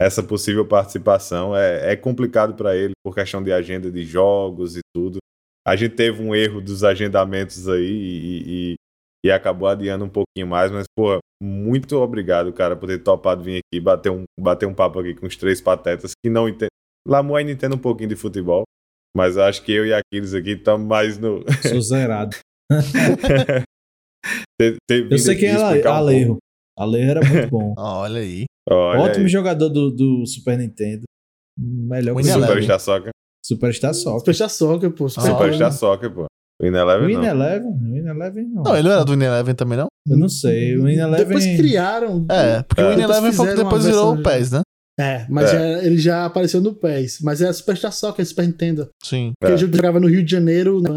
essa 0.00 0.20
possível 0.20 0.66
participação. 0.66 1.56
É, 1.56 1.92
é 1.92 1.96
complicado 1.96 2.54
para 2.54 2.76
ele 2.76 2.92
por 3.04 3.14
questão 3.14 3.40
de 3.40 3.52
agenda 3.52 3.88
de 3.88 4.04
jogos 4.04 4.76
e 4.76 4.80
tudo. 4.92 5.18
A 5.64 5.76
gente 5.76 5.94
teve 5.94 6.20
um 6.20 6.34
erro 6.34 6.60
dos 6.60 6.82
agendamentos 6.82 7.68
aí 7.68 7.84
e, 7.84 8.42
e, 8.46 8.74
e 9.24 9.30
acabou 9.30 9.68
adiando 9.68 10.04
um 10.04 10.10
pouquinho 10.10 10.48
mais, 10.48 10.72
mas, 10.72 10.86
pô, 10.94 11.20
muito 11.40 11.96
obrigado, 11.98 12.52
cara, 12.52 12.74
por 12.74 12.88
ter 12.88 12.98
topado 12.98 13.44
vir 13.44 13.60
aqui 13.64 13.80
bater 13.80 14.10
um, 14.10 14.24
bater 14.38 14.66
um 14.66 14.74
papo 14.74 14.98
aqui 14.98 15.14
com 15.14 15.26
os 15.26 15.36
três 15.36 15.60
patetas 15.60 16.10
que 16.20 16.28
não 16.28 16.48
entendem. 16.48 16.68
Lamu 17.06 17.36
ainda 17.36 17.52
entende 17.52 17.76
um 17.76 17.78
pouquinho 17.78 18.08
de 18.08 18.16
futebol, 18.16 18.64
mas 19.16 19.38
acho 19.38 19.62
que 19.62 19.72
eu 19.72 19.86
e 19.86 19.94
Aquiles 19.94 20.34
aqui 20.34 20.50
estamos 20.50 20.86
mais 20.86 21.18
no. 21.18 21.44
Sou 21.62 21.80
zerado. 21.80 22.36
eu 24.60 25.18
sei 25.18 25.36
quem 25.36 25.48
é 25.48 25.86
Alejo. 25.86 26.32
Um 26.32 26.38
Alejo 26.82 27.10
era 27.10 27.20
muito 27.20 27.48
bom. 27.48 27.74
Olha 27.78 28.20
aí. 28.20 28.44
Olha 28.68 29.00
Ótimo 29.02 29.24
aí. 29.24 29.28
jogador 29.28 29.68
do, 29.68 29.90
do 29.90 30.26
Super 30.26 30.58
Nintendo. 30.58 31.04
Melhor 31.56 32.16
que 32.16 32.22
o 32.22 32.24
Superstar 32.24 32.80
Soccer. 32.80 33.10
Superstar 33.44 33.94
Soccer. 33.94 34.18
Superstar 34.20 34.50
Soccer, 34.50 34.90
pô. 34.90 35.08
Superstar 35.08 35.72
Soccer, 35.72 36.12
pô. 36.12 36.26
O 36.60 36.66
Ineleven 36.66 37.16
não. 37.16 37.24
Eleven? 37.24 37.68
O 37.68 37.96
Ineleven 37.96 38.48
não. 38.48 38.62
Não, 38.62 38.76
ele 38.76 38.88
não 38.88 38.94
era 38.94 39.04
do 39.04 39.12
Ineleven 39.12 39.54
também, 39.54 39.78
não? 39.78 39.88
Eu 40.08 40.16
não 40.16 40.28
sei. 40.28 40.76
O 40.76 40.88
Ineleven... 40.88 41.26
Depois 41.26 41.44
criaram... 41.44 42.24
É, 42.30 42.62
porque 42.62 42.80
é. 42.80 42.88
o 42.88 42.92
Ineleven 42.92 43.32
foi 43.32 43.48
que 43.48 43.56
depois 43.56 43.84
virou 43.84 44.14
o 44.14 44.22
PES, 44.22 44.52
né? 44.52 44.62
É, 44.98 45.26
mas 45.28 45.52
é. 45.52 45.52
Já, 45.52 45.84
ele 45.84 45.98
já 45.98 46.24
apareceu 46.24 46.60
no 46.60 46.74
PES. 46.74 47.20
Mas 47.20 47.40
é 47.40 47.48
a 47.48 47.52
Superstar 47.52 47.92
Soccer, 47.92 48.24
Super 48.24 48.46
Nintendo. 48.46 48.88
Sim. 49.02 49.32
Porque 49.38 49.52
é. 49.52 49.54
a 49.54 49.58
gente 49.58 49.74
jogava 49.74 49.98
no 49.98 50.08
Rio 50.08 50.24
de 50.24 50.30
Janeiro, 50.30 50.80
né? 50.80 50.90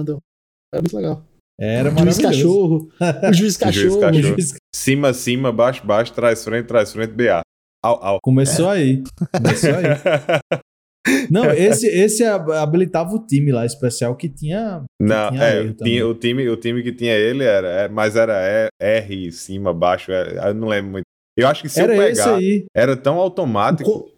Era 0.74 0.82
muito 0.82 0.96
legal. 0.96 1.26
Era 1.60 1.92
o 1.92 1.98
juiz 1.98 2.18
cachorro. 2.20 2.90
O 3.30 3.34
juiz 3.34 3.58
cachorro. 3.58 4.10
o 4.10 4.14
juiz 4.14 4.52
cachorro. 4.52 4.62
Cima, 4.76 5.14
cima, 5.14 5.52
baixo, 5.52 5.86
baixo, 5.86 6.14
trás, 6.14 6.44
frente, 6.44 6.68
trás, 6.68 6.92
frente, 6.92 7.14
BA. 7.14 7.42
Au, 7.84 8.04
au. 8.04 8.20
Começou 8.22 8.72
é. 8.72 8.78
aí. 8.78 9.04
Começou 9.36 9.72
aí. 9.72 10.62
Não, 11.32 11.50
esse, 11.52 11.88
esse 11.88 12.24
habilitava 12.24 13.14
o 13.14 13.26
time 13.26 13.52
lá 13.52 13.66
especial 13.66 14.16
que 14.16 14.28
tinha. 14.28 14.84
Que 15.02 15.08
Não, 15.08 15.32
tinha 15.32 15.44
é, 15.44 15.74
tinha, 15.74 16.08
o, 16.08 16.14
time, 16.14 16.50
o 16.50 16.58
time 16.58 16.84
que 16.84 16.92
tinha 16.92 17.14
ele 17.14 17.44
era, 17.44 17.68
é, 17.68 17.88
mas 17.88 18.16
era 18.16 18.70
R, 18.80 19.32
cima, 19.32 19.74
baixo, 19.74 20.12
é, 20.12 20.50
eu 20.50 20.54
não 20.54 20.68
lembro 20.68 20.92
muito. 20.92 21.07
Eu 21.38 21.48
acho 21.48 21.62
que 21.62 21.70
se 21.70 21.80
era 21.80 21.96
eu 21.96 22.02
pegar, 22.02 22.40
era 22.76 22.98
tão 22.98 23.18
automático 23.18 24.12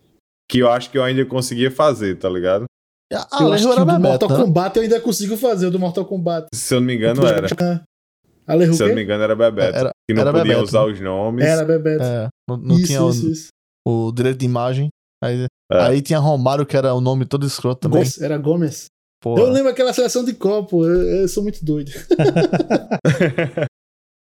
que 0.49 0.59
eu 0.59 0.71
acho 0.71 0.89
que 0.89 0.97
eu 0.97 1.03
ainda 1.03 1.25
conseguia 1.25 1.69
fazer, 1.69 2.17
tá 2.17 2.29
ligado? 2.29 2.65
Ah, 3.11 3.27
eu 3.41 3.51
acho 3.51 3.67
que 3.67 3.73
o 3.81 3.85
do 3.85 3.99
Mortal? 3.99 4.29
Kombat 4.29 4.77
eu 4.77 4.83
ainda 4.83 5.01
consigo 5.01 5.35
fazer, 5.35 5.67
o 5.67 5.71
do 5.71 5.79
Mortal 5.79 6.05
Kombat. 6.05 6.47
Se 6.53 6.75
eu 6.75 6.79
não 6.79 6.87
me 6.87 6.95
engano, 6.95 7.25
era. 7.25 7.47
Se 7.47 8.83
eu 8.83 8.87
não 8.87 8.95
me 8.95 9.03
engano, 9.03 9.23
era 9.23 9.35
Bebeto. 9.35 9.77
Era, 9.77 9.91
que 10.07 10.15
não 10.15 10.23
podia 10.23 10.43
Bebeto, 10.43 10.63
usar 10.63 10.85
né? 10.85 10.93
os 10.93 11.01
nomes. 11.01 11.45
Era 11.45 11.65
Bebeto. 11.65 12.03
É, 12.03 12.27
não, 12.47 12.57
não 12.57 12.75
isso, 12.77 12.87
tinha 12.87 12.99
isso, 12.99 13.27
o, 13.27 13.31
isso. 13.31 13.47
o 13.87 14.11
direito 14.11 14.37
de 14.37 14.45
imagem. 14.45 14.89
Aí, 15.23 15.45
é. 15.71 15.77
aí 15.81 16.01
tinha 16.01 16.19
Romário, 16.19 16.65
que 16.65 16.77
era 16.77 16.93
o 16.93 17.01
nome 17.01 17.25
todo 17.25 17.45
escroto 17.45 17.81
também. 17.81 17.99
Gomes, 17.99 18.21
era 18.21 18.37
Gomes. 18.37 18.85
Porra. 19.21 19.41
Eu 19.41 19.49
lembro 19.49 19.69
aquela 19.69 19.91
seleção 19.91 20.23
de 20.23 20.33
copo, 20.33 20.85
eu, 20.85 21.01
eu 21.21 21.27
sou 21.27 21.43
muito 21.43 21.65
doido. 21.65 21.91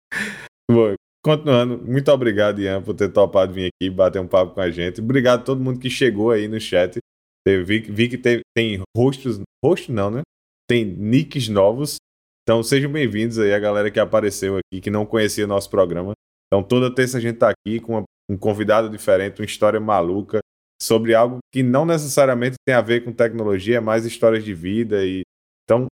Bom, 0.70 0.94
continuando, 1.26 1.84
muito 1.84 2.08
obrigado, 2.12 2.60
Ian, 2.60 2.80
por 2.80 2.94
ter 2.94 3.08
topado 3.08 3.52
vir 3.52 3.72
aqui 3.72 3.90
bater 3.90 4.20
um 4.20 4.28
papo 4.28 4.54
com 4.54 4.60
a 4.60 4.70
gente. 4.70 5.00
Obrigado 5.00 5.40
a 5.40 5.42
todo 5.42 5.60
mundo 5.60 5.80
que 5.80 5.90
chegou 5.90 6.30
aí 6.30 6.46
no 6.46 6.60
chat. 6.60 6.98
Vi, 7.44 7.80
vi 7.80 8.08
que 8.08 8.16
teve, 8.16 8.42
tem 8.56 8.80
rostos. 8.96 9.40
Rosto 9.64 9.92
não, 9.92 10.08
né? 10.08 10.22
Tem 10.70 10.84
nicks 10.84 11.48
novos. 11.48 11.96
Então 12.44 12.62
sejam 12.62 12.92
bem-vindos 12.92 13.40
aí 13.40 13.52
a 13.52 13.58
galera 13.58 13.90
que 13.90 13.98
apareceu 13.98 14.56
aqui, 14.56 14.80
que 14.80 14.88
não 14.88 15.04
conhecia 15.04 15.44
o 15.44 15.48
nosso 15.48 15.68
programa. 15.68 16.12
Então 16.46 16.62
toda 16.62 16.94
terça 16.94 17.18
a 17.18 17.20
gente 17.20 17.38
tá 17.38 17.50
aqui 17.50 17.80
com 17.80 17.94
uma, 17.94 18.04
um 18.30 18.36
convidado 18.36 18.88
diferente, 18.88 19.40
uma 19.40 19.46
história 19.46 19.80
maluca 19.80 20.38
sobre 20.80 21.12
algo 21.12 21.38
que 21.52 21.60
não 21.60 21.84
necessariamente 21.84 22.54
tem 22.64 22.76
a 22.76 22.80
ver 22.80 23.04
com 23.04 23.12
tecnologia, 23.12 23.78
é 23.78 23.80
mais 23.80 24.06
histórias 24.06 24.44
de 24.44 24.54
vida 24.54 25.04
e 25.04 25.22
então 25.64 25.86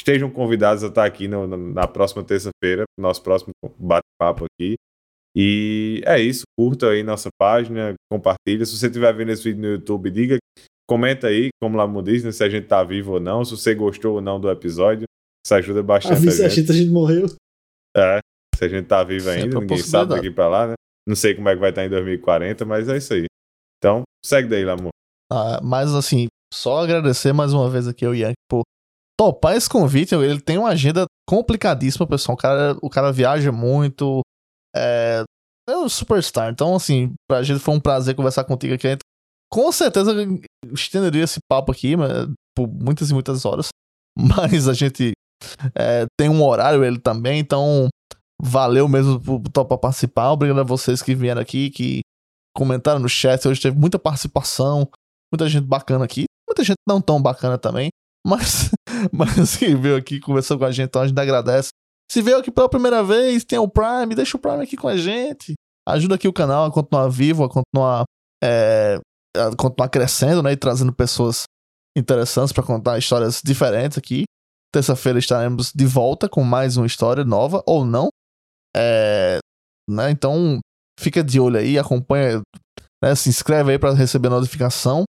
estejam 0.00 0.30
convidados 0.30 0.82
a 0.82 0.88
estar 0.88 1.04
aqui 1.04 1.28
no, 1.28 1.46
na 1.46 1.86
próxima 1.86 2.24
terça-feira, 2.24 2.84
nosso 2.98 3.22
próximo 3.22 3.52
bate-papo 3.78 4.46
aqui. 4.46 4.74
E 5.36 6.02
é 6.04 6.18
isso, 6.20 6.42
curta 6.58 6.88
aí 6.88 7.02
nossa 7.02 7.28
página, 7.38 7.94
compartilha. 8.10 8.64
Se 8.66 8.76
você 8.76 8.86
estiver 8.86 9.14
vendo 9.14 9.30
esse 9.30 9.44
vídeo 9.44 9.60
no 9.60 9.68
YouTube, 9.68 10.10
diga, 10.10 10.38
comenta 10.88 11.28
aí, 11.28 11.50
como 11.62 11.76
lá 11.76 11.86
diz, 12.02 12.24
né, 12.24 12.32
se 12.32 12.42
a 12.42 12.48
gente 12.48 12.66
tá 12.66 12.82
vivo 12.82 13.12
ou 13.12 13.20
não, 13.20 13.44
se 13.44 13.52
você 13.52 13.74
gostou 13.74 14.16
ou 14.16 14.20
não 14.20 14.40
do 14.40 14.50
episódio. 14.50 15.04
Isso 15.44 15.54
ajuda 15.54 15.82
bastante. 15.82 16.28
A, 16.28 16.46
a, 16.46 16.48
gente. 16.48 16.70
a 16.70 16.74
gente 16.74 16.90
morreu. 16.90 17.26
É, 17.96 18.18
se 18.54 18.64
a 18.64 18.68
gente 18.68 18.86
tá 18.86 19.04
vivo 19.04 19.30
ainda, 19.30 19.60
ninguém 19.60 19.78
sabe 19.78 20.14
daqui 20.14 20.30
pra 20.30 20.48
lá, 20.48 20.66
né? 20.68 20.74
Não 21.06 21.16
sei 21.16 21.34
como 21.34 21.48
é 21.48 21.54
que 21.54 21.60
vai 21.60 21.70
estar 21.70 21.84
em 21.84 21.88
2040, 21.88 22.64
mas 22.64 22.88
é 22.88 22.96
isso 22.96 23.14
aí. 23.14 23.24
Então, 23.78 24.02
segue 24.24 24.48
daí, 24.48 24.64
Lamor. 24.64 24.90
Ah, 25.32 25.60
mas 25.62 25.94
assim, 25.94 26.26
só 26.52 26.78
agradecer 26.78 27.32
mais 27.32 27.52
uma 27.52 27.70
vez 27.70 27.88
aqui 27.88 28.04
ao 28.04 28.14
Yankee 28.14 28.34
por 28.48 28.62
topar 29.20 29.54
esse 29.54 29.68
convite. 29.68 30.14
Ele 30.14 30.40
tem 30.40 30.56
uma 30.56 30.70
agenda 30.70 31.04
complicadíssima, 31.28 32.06
pessoal. 32.06 32.34
O 32.34 32.40
cara, 32.40 32.78
o 32.80 32.88
cara 32.88 33.12
viaja 33.12 33.52
muito. 33.52 34.22
É, 34.74 35.22
é 35.68 35.76
um 35.76 35.90
superstar. 35.90 36.50
Então, 36.50 36.74
assim, 36.74 37.12
pra 37.28 37.42
gente 37.42 37.60
foi 37.60 37.74
um 37.74 37.80
prazer 37.80 38.14
conversar 38.14 38.44
contigo 38.44 38.72
aqui. 38.72 38.96
Com 39.52 39.70
certeza 39.70 40.12
estenderia 40.72 41.24
esse 41.24 41.38
papo 41.50 41.72
aqui 41.72 41.96
mas, 41.96 42.28
por 42.56 42.66
muitas 42.66 43.10
e 43.10 43.14
muitas 43.14 43.44
horas. 43.44 43.68
Mas 44.18 44.68
a 44.68 44.74
gente 44.74 45.12
é, 45.74 46.04
tem 46.18 46.28
um 46.28 46.44
horário 46.44 46.84
ele 46.84 46.98
também, 46.98 47.38
então 47.38 47.88
valeu 48.42 48.88
mesmo 48.88 49.20
por 49.20 49.40
topar 49.52 49.78
participar. 49.78 50.32
Obrigado 50.32 50.60
a 50.60 50.64
vocês 50.64 51.00
que 51.00 51.14
vieram 51.14 51.40
aqui, 51.40 51.70
que 51.70 52.00
comentaram 52.54 52.98
no 52.98 53.08
chat. 53.08 53.46
Hoje 53.46 53.60
teve 53.60 53.78
muita 53.78 53.98
participação, 53.98 54.88
muita 55.32 55.48
gente 55.48 55.64
bacana 55.66 56.04
aqui, 56.04 56.24
muita 56.46 56.64
gente 56.64 56.78
não 56.86 57.00
tão 57.00 57.22
bacana 57.22 57.56
também. 57.56 57.90
Mas, 58.26 58.70
mas 59.12 59.56
quem 59.56 59.76
veio 59.76 59.96
aqui 59.96 60.20
conversou 60.20 60.58
com 60.58 60.64
a 60.64 60.70
gente, 60.70 60.88
então 60.88 61.02
a 61.02 61.06
gente 61.08 61.18
agradece. 61.18 61.70
Se 62.10 62.20
veio 62.20 62.38
aqui 62.38 62.50
pela 62.50 62.68
primeira 62.68 63.02
vez, 63.02 63.44
tem 63.44 63.58
o 63.58 63.68
Prime, 63.68 64.14
deixa 64.14 64.36
o 64.36 64.40
Prime 64.40 64.62
aqui 64.62 64.76
com 64.76 64.88
a 64.88 64.96
gente. 64.96 65.54
Ajuda 65.88 66.16
aqui 66.16 66.28
o 66.28 66.32
canal 66.32 66.64
a 66.64 66.70
continuar 66.70 67.08
vivo, 67.08 67.44
a 67.44 67.48
continuar, 67.48 68.04
é, 68.42 68.98
a 69.36 69.54
continuar 69.56 69.88
crescendo, 69.88 70.42
né? 70.42 70.52
E 70.52 70.56
trazendo 70.56 70.92
pessoas 70.92 71.44
interessantes 71.96 72.52
para 72.52 72.64
contar 72.64 72.98
histórias 72.98 73.40
diferentes 73.44 73.96
aqui. 73.96 74.24
Terça-feira 74.72 75.18
estaremos 75.18 75.72
de 75.72 75.86
volta 75.86 76.28
com 76.28 76.44
mais 76.44 76.76
uma 76.76 76.86
história 76.86 77.24
nova, 77.24 77.62
ou 77.66 77.84
não. 77.84 78.08
É, 78.76 79.38
né? 79.88 80.10
Então, 80.10 80.60
fica 80.98 81.24
de 81.24 81.40
olho 81.40 81.58
aí, 81.58 81.78
acompanha, 81.78 82.40
né? 83.02 83.14
se 83.14 83.28
inscreve 83.28 83.72
aí 83.72 83.78
para 83.78 83.94
receber 83.94 84.28
notificação. 84.28 85.04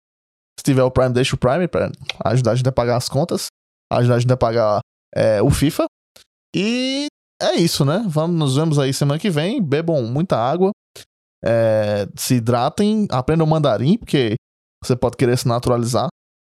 Se 0.59 0.63
tiver 0.63 0.83
o 0.83 0.91
Prime, 0.91 1.13
deixa 1.13 1.35
o 1.35 1.39
Prime 1.39 1.67
para 1.67 1.91
ajudar 2.25 2.51
a 2.51 2.55
gente 2.55 2.67
a 2.67 2.71
pagar 2.71 2.97
as 2.97 3.07
contas, 3.07 3.47
ajudar 3.91 4.15
a 4.15 4.19
gente 4.19 4.33
a 4.33 4.37
pagar 4.37 4.79
é, 5.15 5.41
o 5.41 5.49
FIFA. 5.49 5.85
E 6.55 7.07
é 7.41 7.55
isso, 7.55 7.85
né? 7.85 8.03
Vamos, 8.07 8.35
nos 8.35 8.55
vemos 8.55 8.79
aí 8.79 8.93
semana 8.93 9.19
que 9.19 9.29
vem. 9.29 9.61
Bebam 9.61 10.01
muita 10.03 10.37
água, 10.37 10.71
é, 11.43 12.07
se 12.15 12.35
hidratem, 12.35 13.07
aprendam 13.11 13.45
mandarim, 13.45 13.97
porque 13.97 14.35
você 14.83 14.95
pode 14.95 15.17
querer 15.17 15.37
se 15.37 15.47
naturalizar 15.47 16.07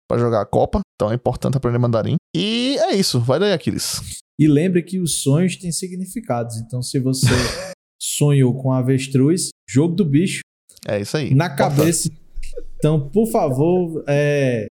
para 0.09 0.21
jogar 0.21 0.43
a 0.43 0.47
Copa, 0.47 0.81
então 0.95 1.11
é 1.11 1.15
importante 1.15 1.57
aprender 1.57 1.79
mandarim. 1.79 2.17
E 2.37 2.77
é 2.81 2.95
isso, 2.95 3.21
vai 3.21 3.39
daí, 3.39 3.53
Aquiles. 3.53 4.21
E 4.39 4.47
lembre 4.47 4.83
que 4.83 4.99
os 4.99 5.23
sonhos 5.23 5.57
têm 5.57 5.73
significados, 5.73 6.57
então 6.57 6.83
se 6.83 6.99
você 6.99 7.27
sonhou 8.01 8.55
com 8.61 8.73
avestruz, 8.73 9.49
jogo 9.69 9.95
do 9.95 10.05
bicho. 10.05 10.41
É 10.87 11.01
isso 11.01 11.17
aí. 11.17 11.35
Na 11.35 11.49
cabeça. 11.49 12.11
Então, 12.83 13.09
por 13.11 13.31
favor, 13.31 14.05
é, 14.09 14.67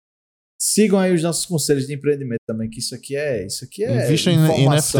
sigam 0.62 1.00
aí 1.00 1.14
os 1.14 1.24
nossos 1.24 1.46
conselhos 1.46 1.88
de 1.88 1.94
empreendimento 1.94 2.42
também, 2.46 2.70
que 2.70 2.80
isso 2.80 2.94
aqui 2.94 3.16
é, 3.16 3.46
isso 3.46 3.64
aqui 3.64 3.86
é 3.86 4.06
Invista 4.06 4.30
em 4.30 4.68
NFT. 4.68 4.98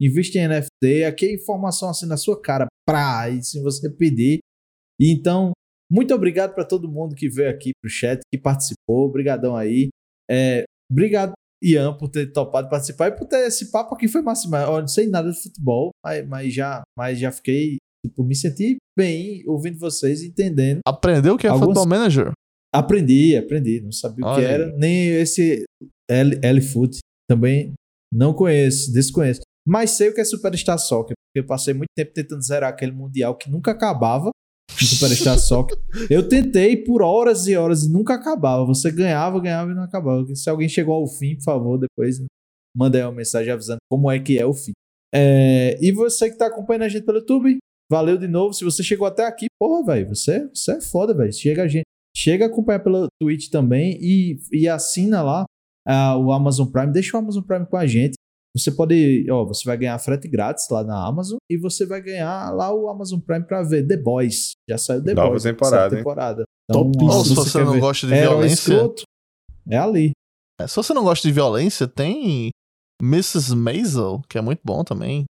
Invista 0.00 0.38
em 0.38 0.46
NFT, 0.46 1.04
aqui 1.08 1.26
é 1.26 1.34
informação 1.34 1.90
assim 1.90 2.06
na 2.06 2.16
sua 2.16 2.40
cara, 2.40 2.68
pra, 2.86 3.28
e 3.30 3.42
se 3.42 3.60
você 3.60 3.90
pedir. 3.90 4.38
E 5.00 5.10
então, 5.10 5.50
muito 5.90 6.14
obrigado 6.14 6.54
para 6.54 6.64
todo 6.64 6.88
mundo 6.88 7.16
que 7.16 7.28
veio 7.28 7.50
aqui 7.50 7.72
pro 7.82 7.90
chat, 7.90 8.20
que 8.32 8.40
participou. 8.40 9.08
Obrigadão 9.08 9.56
aí. 9.56 9.88
É, 10.30 10.62
obrigado, 10.88 11.32
Ian, 11.60 11.96
por 11.96 12.08
ter 12.08 12.30
topado 12.32 12.68
participar 12.68 13.08
e 13.08 13.16
por 13.16 13.26
ter 13.26 13.44
esse 13.44 13.72
papo 13.72 13.92
aqui 13.92 14.06
foi 14.06 14.22
massa. 14.22 14.48
Mas, 14.48 14.68
eu 14.68 14.80
não 14.80 14.86
sei 14.86 15.08
nada 15.08 15.32
de 15.32 15.42
futebol, 15.42 15.90
mas, 16.04 16.28
mas, 16.28 16.54
já, 16.54 16.82
mas 16.96 17.18
já 17.18 17.32
fiquei, 17.32 17.78
tipo, 18.08 18.24
me 18.24 18.34
senti 18.34 18.76
bem 18.96 19.42
ouvindo 19.46 19.78
vocês, 19.78 20.22
entendendo. 20.22 20.80
Aprendeu 20.86 21.34
o 21.34 21.38
que 21.38 21.46
é 21.46 21.50
alguns... 21.50 21.66
Football 21.66 21.86
Manager? 21.86 22.32
Aprendi, 22.74 23.36
aprendi. 23.36 23.80
Não 23.80 23.92
sabia 23.92 24.26
Olha 24.26 24.34
o 24.34 24.38
que 24.38 24.44
era. 24.44 24.76
Nem 24.76 25.08
esse 25.08 25.64
L, 26.10 26.38
L 26.42 26.60
Foot. 26.60 26.98
Também 27.28 27.72
não 28.12 28.32
conheço, 28.32 28.92
desconheço. 28.92 29.40
Mas 29.66 29.90
sei 29.90 30.10
o 30.10 30.14
que 30.14 30.20
é 30.20 30.24
Superstar 30.24 30.78
Soccer, 30.78 31.14
porque 31.16 31.40
eu 31.40 31.46
passei 31.46 31.74
muito 31.74 31.88
tempo 31.96 32.12
tentando 32.14 32.42
zerar 32.42 32.70
aquele 32.70 32.92
Mundial 32.92 33.36
que 33.36 33.50
nunca 33.50 33.72
acabava. 33.72 34.30
Superstar 34.70 35.38
Soccer. 35.40 35.76
Eu 36.08 36.28
tentei 36.28 36.76
por 36.76 37.02
horas 37.02 37.48
e 37.48 37.56
horas 37.56 37.82
e 37.82 37.92
nunca 37.92 38.14
acabava. 38.14 38.64
Você 38.64 38.90
ganhava, 38.90 39.40
ganhava 39.40 39.72
e 39.72 39.74
não 39.74 39.82
acabava. 39.82 40.24
Se 40.34 40.48
alguém 40.48 40.68
chegou 40.68 40.94
ao 40.94 41.06
fim, 41.06 41.34
por 41.36 41.44
favor, 41.44 41.78
depois 41.78 42.22
manda 42.76 42.98
aí 42.98 43.04
uma 43.04 43.12
mensagem 43.12 43.52
avisando 43.52 43.78
como 43.90 44.10
é 44.10 44.20
que 44.20 44.38
é 44.38 44.46
o 44.46 44.54
fim. 44.54 44.72
É... 45.12 45.78
E 45.80 45.90
você 45.92 46.30
que 46.30 46.36
tá 46.36 46.46
acompanhando 46.46 46.82
a 46.82 46.88
gente 46.88 47.04
pelo 47.04 47.18
YouTube, 47.18 47.58
valeu 47.90 48.16
de 48.16 48.28
novo. 48.28 48.52
Se 48.52 48.64
você 48.64 48.82
chegou 48.82 49.06
até 49.06 49.26
aqui, 49.26 49.46
porra, 49.58 49.84
velho, 49.84 50.08
você, 50.08 50.48
você 50.52 50.72
é 50.72 50.80
foda, 50.80 51.14
velho. 51.14 51.32
Chega 51.32 51.62
a 51.62 51.68
gente. 51.68 51.84
Chega 52.16 52.46
a 52.46 52.48
acompanhar 52.48 52.80
pelo 52.80 53.08
Twitch 53.20 53.50
também 53.50 53.98
e, 54.00 54.38
e 54.50 54.66
assina 54.66 55.22
lá 55.22 55.44
uh, 55.86 56.16
o 56.18 56.32
Amazon 56.32 56.66
Prime. 56.66 56.90
Deixa 56.90 57.14
o 57.14 57.20
Amazon 57.20 57.42
Prime 57.42 57.66
com 57.66 57.76
a 57.76 57.86
gente. 57.86 58.14
Você 58.56 58.70
pode, 58.70 59.30
ó, 59.30 59.44
você 59.44 59.66
vai 59.66 59.76
ganhar 59.76 59.98
frete 59.98 60.26
grátis 60.26 60.66
lá 60.70 60.82
na 60.82 61.06
Amazon 61.06 61.36
e 61.50 61.58
você 61.58 61.84
vai 61.84 62.00
ganhar 62.00 62.50
lá 62.54 62.72
o 62.72 62.88
Amazon 62.88 63.20
Prime 63.20 63.44
para 63.44 63.62
ver 63.62 63.86
The 63.86 63.98
Boys. 63.98 64.52
Já 64.68 64.78
saiu 64.78 65.04
The 65.04 65.12
Nova 65.12 65.28
Boys. 65.28 65.42
temporada. 65.42 65.96
temporada. 65.96 66.44
Então, 66.70 66.90
ó, 67.02 67.22
se 67.22 67.34
você, 67.34 67.62
não 67.62 67.74
ver, 67.74 67.80
gosta 67.80 68.06
de 68.06 68.14
é 68.14 68.22
violência, 68.22 68.72
escroto, 68.72 69.02
é 69.68 69.76
ali. 69.76 70.12
É, 70.58 70.66
se 70.66 70.74
você 70.74 70.94
não 70.94 71.04
gosta 71.04 71.28
de 71.28 71.34
violência, 71.34 71.86
tem 71.86 72.48
Mrs. 73.02 73.54
Maisel, 73.54 74.22
que 74.26 74.38
é 74.38 74.40
muito 74.40 74.62
bom 74.64 74.82
também. 74.82 75.26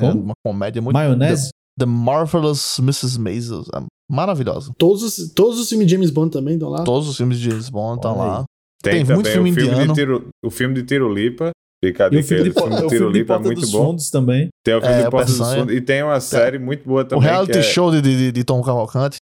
É 0.00 0.10
uma 0.10 0.34
comédia 0.44 0.80
muito 0.80 0.94
Maionese? 0.94 1.50
The, 1.78 1.84
The 1.84 1.86
Marvelous 1.86 2.78
Mrs. 2.78 3.18
Maisel. 3.18 3.64
É 3.74 3.82
maravilhosa. 4.10 4.72
Todos 4.78 5.02
os, 5.02 5.32
todos 5.32 5.58
os 5.58 5.68
filmes 5.68 5.86
de 5.86 5.94
James 5.94 6.10
Bond 6.10 6.30
também 6.30 6.54
estão 6.54 6.68
lá? 6.68 6.84
Todos 6.84 7.08
os 7.08 7.16
filmes 7.16 7.38
de 7.38 7.50
James 7.50 7.68
Bond 7.68 7.96
estão 7.96 8.16
lá. 8.16 8.44
Tem, 8.82 9.04
tem 9.04 9.14
muito 9.14 9.28
filme, 9.28 9.50
o 9.50 9.54
filme 9.54 9.70
indiano. 9.70 9.92
De 9.92 10.00
tiro, 10.00 10.28
o 10.44 10.50
filme 10.50 10.74
de 10.74 10.82
Tiro 10.84 11.12
Lipa 11.12 11.50
Fica 11.84 12.06
a 12.06 12.08
dica, 12.08 12.20
o 12.20 12.26
filme 12.26 12.42
de, 12.42 12.50
o 12.50 12.54
filme 12.54 12.76
de 12.76 12.88
Tiro 12.88 13.10
Lipa 13.10 13.34
é 13.34 13.38
muito 13.38 13.60
dos 13.60 13.70
bom. 13.70 13.86
Fundos 13.86 14.10
também. 14.10 14.48
Tem 14.64 14.74
o 14.74 14.80
filme 14.80 14.96
é, 14.96 15.04
de 15.04 15.10
Porta 15.10 15.30
dos 15.30 15.54
Fundos. 15.54 15.74
E 15.74 15.80
tem 15.80 16.02
uma 16.02 16.20
série 16.20 16.58
muito 16.58 16.84
boa 16.84 17.04
também. 17.04 17.24
O 17.24 17.30
reality 17.30 17.58
é... 17.58 17.62
show 17.62 17.90
de, 17.92 18.02
de, 18.02 18.32
de, 18.32 18.44
Tom 18.44 18.60
Cavalcante. 18.62 19.18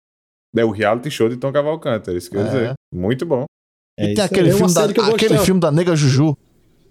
É 0.56 0.66
o 0.66 0.70
reality 0.70 1.10
show 1.10 1.30
de 1.30 1.38
Tom 1.38 1.52
Cavalcante, 1.54 2.10
é 2.10 2.14
isso 2.14 2.30
que 2.30 2.36
eu 2.36 2.42
ia 2.42 2.48
é. 2.48 2.52
dizer. 2.52 2.74
Muito 2.94 3.26
bom. 3.26 3.46
É 3.98 4.12
e 4.12 4.14
tem 4.16 4.24
aquele, 4.24 4.52
filme 4.52 4.74
da, 4.74 4.84
aquele 4.84 5.38
filme 5.40 5.62
da 5.62 5.72
Nega 5.72 5.96
Juju, 5.96 6.36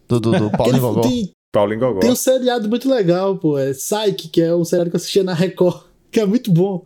do, 0.09 0.19
do, 0.19 0.33
do 0.33 0.51
Paulinho 0.57 0.81
Gogó. 0.81 1.03
Tem, 1.03 1.31
Paulinho 1.53 1.81
Gogó. 1.81 2.01
Tem 2.01 2.11
um 2.11 2.17
seriado 2.17 2.69
muito 2.69 2.89
legal, 2.89 3.37
pô. 3.39 3.59
É 3.59 3.73
Psyche, 3.73 4.29
que 4.29 4.41
é 4.41 4.55
um 4.55 4.65
seriado 4.65 4.91
que 4.91 4.97
eu 4.97 4.99
assistia 4.99 5.25
na 5.25 5.35
Record, 5.35 5.85
que 6.11 6.21
é 6.21 6.27
muito 6.27 6.53
bom. 6.53 6.83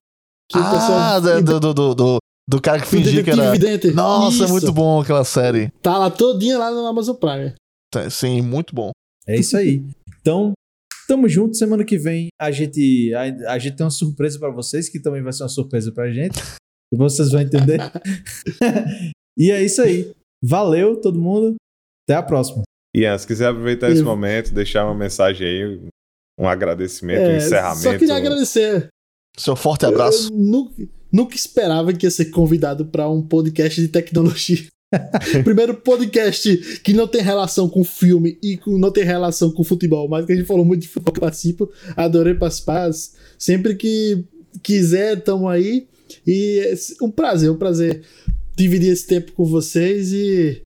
Que 0.50 0.58
ah, 0.58 0.70
pessoal... 0.70 1.42
do, 1.42 1.60
do, 1.60 1.74
do, 1.74 1.94
do, 1.94 2.18
Do 2.48 2.60
cara 2.60 2.80
que 2.80 2.86
fingia 2.86 3.22
que 3.22 3.30
era. 3.30 3.52
Vidente. 3.52 3.90
Nossa, 3.92 4.42
é 4.42 4.44
Isso. 4.44 4.52
muito 4.52 4.72
bom 4.72 5.00
aquela 5.00 5.24
série. 5.24 5.70
Tá 5.82 5.96
lá 5.98 6.10
todinha 6.10 6.58
lá 6.58 6.70
no 6.70 6.86
Amazon 6.86 7.16
Prime. 7.16 7.54
Tá, 7.90 8.08
Sim, 8.10 8.42
muito 8.42 8.74
bom. 8.74 8.90
É 9.26 9.36
isso 9.36 9.56
aí. 9.56 9.82
Então, 10.20 10.52
tamo 11.08 11.28
junto. 11.28 11.56
Semana 11.56 11.84
que 11.84 11.96
vem 11.96 12.28
a 12.38 12.50
gente, 12.50 13.12
a, 13.14 13.52
a 13.52 13.58
gente 13.58 13.76
tem 13.76 13.84
uma 13.84 13.90
surpresa 13.90 14.38
pra 14.38 14.50
vocês, 14.50 14.88
que 14.88 15.00
também 15.00 15.22
vai 15.22 15.32
ser 15.32 15.44
uma 15.44 15.48
surpresa 15.48 15.92
pra 15.92 16.12
gente. 16.12 16.38
E 16.92 16.96
vocês 16.96 17.30
vão 17.30 17.40
entender. 17.40 17.80
e 19.38 19.50
é 19.50 19.62
isso 19.62 19.80
aí. 19.80 20.12
Valeu, 20.42 21.00
todo 21.00 21.18
mundo. 21.18 21.54
Até 22.06 22.18
a 22.18 22.22
próxima. 22.22 22.62
Ian, 22.94 23.16
se 23.18 23.26
quiser 23.26 23.48
aproveitar 23.48 23.90
esse 23.90 24.00
Eu- 24.00 24.06
momento, 24.06 24.52
deixar 24.54 24.84
uma 24.84 24.94
mensagem 24.94 25.46
aí, 25.46 25.80
um 26.38 26.46
agradecimento, 26.48 27.20
um 27.22 27.30
É, 27.32 27.36
encerramento. 27.38 27.82
Só 27.82 27.98
queria 27.98 28.16
agradecer. 28.16 28.88
Seu 29.36 29.56
forte 29.56 29.84
abraço. 29.84 30.32
Eu 30.32 30.36
nunca, 30.38 30.74
nunca 31.12 31.34
esperava 31.36 31.92
que 31.92 32.06
ia 32.06 32.10
ser 32.10 32.26
convidado 32.26 32.86
pra 32.86 33.08
um 33.08 33.20
podcast 33.20 33.80
de 33.80 33.88
tecnologia. 33.88 34.64
Primeiro 35.42 35.74
podcast 35.74 36.56
que 36.84 36.92
não 36.92 37.08
tem 37.08 37.20
relação 37.20 37.68
com 37.68 37.82
filme 37.82 38.38
e 38.40 38.56
com- 38.56 38.78
não 38.78 38.92
tem 38.92 39.02
relação 39.02 39.50
com 39.50 39.64
futebol, 39.64 40.08
mas 40.08 40.24
que 40.24 40.32
a 40.32 40.36
gente 40.36 40.46
falou 40.46 40.64
muito 40.64 40.82
de 40.82 40.88
futebol, 40.88 41.14
eu 41.16 41.20
participo. 41.20 41.68
Adorei 41.96 42.34
participar. 42.34 42.90
Sempre 43.36 43.74
que 43.74 44.24
quiser, 44.62 45.20
tamo 45.20 45.48
aí. 45.48 45.88
E 46.24 46.60
é 46.60 46.74
um 47.04 47.10
prazer, 47.10 47.50
um 47.50 47.56
prazer 47.56 48.02
dividir 48.56 48.92
esse 48.92 49.04
tempo 49.06 49.32
com 49.32 49.44
vocês 49.44 50.12
e 50.12 50.60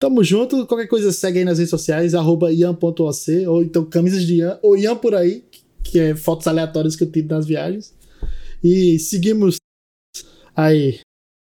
tamo 0.00 0.24
junto. 0.24 0.66
Qualquer 0.66 0.88
coisa 0.88 1.12
segue 1.12 1.38
aí 1.38 1.44
nas 1.44 1.58
redes 1.58 1.70
sociais, 1.70 2.14
arroba 2.14 2.52
ian.oc, 2.52 3.46
ou 3.46 3.62
então 3.62 3.84
camisas 3.84 4.24
de 4.24 4.36
Ian, 4.36 4.58
ou 4.62 4.76
Ian 4.76 4.96
por 4.96 5.14
aí, 5.14 5.44
que 5.84 6.00
é 6.00 6.16
fotos 6.16 6.48
aleatórias 6.48 6.96
que 6.96 7.04
eu 7.04 7.12
tiro 7.12 7.28
nas 7.28 7.46
viagens. 7.46 7.94
E 8.64 8.98
seguimos 8.98 9.56
aí. 10.56 11.00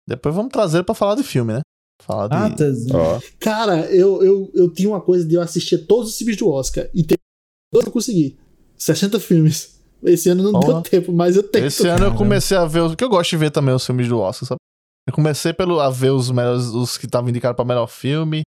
Depois 0.07 0.35
vamos 0.35 0.51
trazer 0.51 0.83
pra 0.83 0.95
falar 0.95 1.15
de 1.15 1.23
filme, 1.23 1.53
né? 1.53 1.61
Falar 2.01 2.27
de. 2.27 2.35
Ah, 2.35 2.49
tá. 2.49 2.65
Ó, 2.97 3.21
Cara, 3.39 3.85
eu, 3.91 4.23
eu, 4.23 4.51
eu 4.53 4.69
tinha 4.73 4.89
uma 4.89 5.01
coisa 5.01 5.25
de 5.25 5.35
eu 5.35 5.41
assistir 5.41 5.85
todos 5.85 6.09
os 6.09 6.17
filmes 6.17 6.37
do 6.37 6.49
Oscar. 6.49 6.89
E 6.93 7.03
tem 7.03 7.17
dois 7.71 7.83
que 7.83 7.89
eu 7.89 7.93
consegui. 7.93 8.37
60 8.77 9.19
filmes. 9.19 9.79
Esse 10.01 10.29
ano 10.29 10.43
não 10.43 10.53
Porra. 10.53 10.73
deu 10.73 10.81
tempo, 10.81 11.11
mas 11.11 11.35
eu 11.35 11.43
tenho. 11.43 11.65
Esse 11.65 11.85
ano 11.87 12.05
eu 12.05 12.15
comecei 12.15 12.55
a 12.55 12.65
ver 12.65 12.81
os. 12.81 12.95
Que 12.95 13.03
eu 13.03 13.09
gosto 13.09 13.31
de 13.31 13.37
ver 13.37 13.51
também 13.51 13.75
os 13.75 13.85
filmes 13.85 14.07
do 14.07 14.17
Oscar, 14.17 14.47
sabe? 14.47 14.59
Eu 15.09 15.13
comecei 15.13 15.51
pelo, 15.53 15.79
a 15.79 15.89
ver 15.89 16.11
os 16.11 16.29
melhores, 16.29 16.65
os 16.65 16.97
que 16.97 17.05
estavam 17.05 17.29
indicados 17.29 17.55
pra 17.55 17.65
melhor 17.65 17.87
filme. 17.87 18.43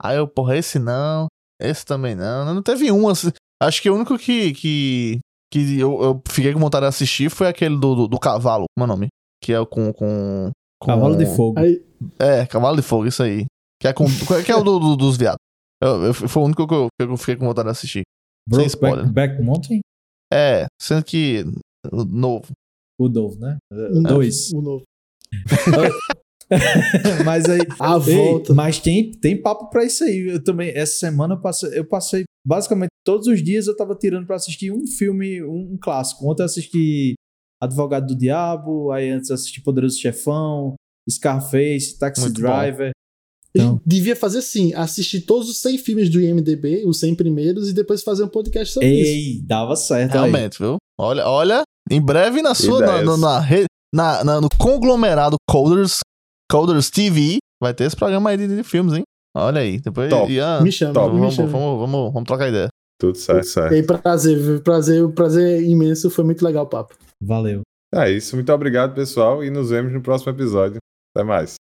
Aí 0.00 0.16
eu, 0.16 0.28
porra, 0.28 0.56
esse 0.56 0.78
não. 0.78 1.26
Esse 1.60 1.84
também 1.84 2.14
não. 2.14 2.54
Não 2.54 2.62
teve 2.62 2.90
um 2.92 3.08
assim. 3.08 3.30
Acho 3.60 3.82
que 3.82 3.90
o 3.90 3.94
único 3.96 4.16
que. 4.16 4.52
que, 4.54 5.18
que 5.52 5.78
eu, 5.80 6.00
eu 6.02 6.22
fiquei 6.28 6.52
com 6.52 6.60
vontade 6.60 6.84
de 6.84 6.88
assistir 6.88 7.30
foi 7.30 7.48
aquele 7.48 7.76
do, 7.76 7.94
do, 7.94 8.08
do 8.08 8.18
cavalo. 8.18 8.64
Como 8.76 8.84
é 8.84 8.92
o 8.92 8.96
nome? 8.96 9.08
Que 9.42 9.52
é 9.52 9.58
o 9.58 9.66
com. 9.66 9.92
com, 9.92 10.50
com 10.80 10.86
Cavalo 10.86 11.16
de 11.16 11.26
Fogo. 11.26 11.58
Aí, 11.58 11.84
É, 12.18 12.46
Cavalo 12.46 12.76
de 12.76 12.82
Fogo, 12.82 13.06
isso 13.06 13.22
aí. 13.22 13.46
Que 13.80 13.88
é, 13.88 13.92
com, 13.92 14.04
que 14.44 14.52
é 14.52 14.56
o 14.56 14.62
do, 14.62 14.78
do- 14.78 14.96
dos 14.96 15.16
viados. 15.16 15.38
Eu- 15.82 16.04
eu- 16.04 16.14
foi 16.14 16.42
o 16.42 16.46
único 16.46 16.66
que 16.66 16.74
eu, 16.74 16.86
que 17.00 17.06
eu 17.08 17.16
fiquei 17.16 17.36
com 17.36 17.46
vontade 17.46 17.66
de 17.66 17.72
assistir. 17.72 18.02
Brokeback 18.48 18.68
spoiler. 18.74 19.12
Back 19.12 19.42
Mountain? 19.42 19.80
É, 20.32 20.66
sendo 20.80 21.04
que. 21.04 21.44
o 21.90 22.04
Novo. 22.04 22.52
O 23.00 23.08
novo, 23.08 23.36
né? 23.40 23.56
um 23.72 24.02
Dois. 24.02 24.52
O 24.52 24.60
novo. 24.62 24.84
mas 27.24 27.44
aí. 27.48 27.60
A 27.80 27.94
Ei, 27.96 28.14
volta. 28.16 28.54
mas 28.54 28.78
tem, 28.78 29.10
tem 29.12 29.40
papo 29.40 29.68
pra 29.70 29.84
isso 29.84 30.04
aí. 30.04 30.28
Eu 30.28 30.42
também, 30.42 30.70
essa 30.74 30.96
semana 30.98 31.34
eu 31.34 31.40
passei, 31.40 31.70
eu 31.78 31.84
passei 31.84 32.24
basicamente 32.46 32.90
todos 33.04 33.26
os 33.26 33.42
dias 33.42 33.66
eu 33.66 33.76
tava 33.76 33.94
tirando 33.94 34.26
pra 34.26 34.36
assistir 34.36 34.70
um 34.70 34.86
filme, 34.86 35.42
um, 35.42 35.72
um 35.74 35.78
clássico. 35.80 36.30
Ontem 36.30 36.42
eu 36.42 36.46
assisti 36.46 37.14
Advogado 37.62 38.06
do 38.08 38.16
Diabo, 38.18 38.90
aí 38.92 39.08
antes 39.10 39.30
eu 39.30 39.34
assisti 39.34 39.62
Poderoso 39.62 39.98
Chefão, 39.98 40.74
Scarface, 41.10 41.98
Taxi 41.98 42.22
Muito. 42.22 42.40
Driver. 42.40 42.90
Gente 43.56 43.66
Então. 43.66 43.80
devia 43.86 44.16
fazer 44.16 44.38
assim: 44.38 44.74
assistir 44.74 45.22
todos 45.22 45.48
os 45.48 45.58
100 45.58 45.78
filmes 45.78 46.10
do 46.10 46.20
IMDB, 46.20 46.84
os 46.86 46.98
100 47.00 47.14
primeiros, 47.14 47.68
e 47.68 47.72
depois 47.72 48.02
fazer 48.02 48.24
um 48.24 48.28
podcast 48.28 48.74
sobre 48.74 48.88
isso. 48.90 49.10
Ei, 49.10 49.42
dava 49.46 49.76
certo. 49.76 50.12
aí. 50.14 50.18
Realmente, 50.30 50.58
viu? 50.58 50.76
Olha, 50.98 51.26
olha, 51.26 51.62
em 51.90 52.00
breve 52.00 52.42
na 52.42 52.54
sua, 52.54 52.80
na, 52.80 53.02
na, 53.02 53.16
na 53.16 53.40
re- 53.40 53.64
na- 53.94 54.24
na- 54.24 54.40
no 54.40 54.48
conglomerado 54.58 55.36
Coders, 55.48 56.00
Coders 56.50 56.90
TV, 56.90 57.38
vai 57.62 57.72
ter 57.72 57.84
esse 57.84 57.96
programa 57.96 58.30
aí 58.30 58.36
de, 58.36 58.48
de 58.48 58.62
filmes, 58.64 58.94
hein? 58.94 59.02
Olha 59.36 59.60
aí, 59.60 59.80
depois, 59.80 60.10
Top. 60.10 60.30
Ian, 60.32 60.60
Me 60.62 60.70
chama, 60.72 60.92
Top. 60.94 61.12
me 61.14 61.20
vamos, 61.20 61.34
chama. 61.34 61.48
vamos, 61.48 61.78
vamos, 61.80 62.12
vamos 62.12 62.26
trocar 62.26 62.48
ideia. 62.48 62.68
tudo 63.00 63.16
certo, 63.18 63.46
certo. 63.46 63.72
E 63.72 63.76
aí, 63.76 63.82
prazer, 63.82 64.38
viu? 64.38 64.60
prazer, 64.62 65.08
prazer 65.12 65.62
imenso, 65.62 66.08
foi 66.10 66.24
muito 66.24 66.44
legal 66.44 66.64
o 66.64 66.68
papo. 66.68 66.94
Valeu. 67.22 67.62
É 67.94 68.10
isso, 68.10 68.34
muito 68.36 68.52
obrigado, 68.52 68.94
pessoal, 68.94 69.42
e 69.44 69.50
nos 69.50 69.70
vemos 69.70 69.92
no 69.92 70.00
próximo 70.02 70.30
episódio. 70.32 70.78
Até 71.16 71.24
mais. 71.24 71.54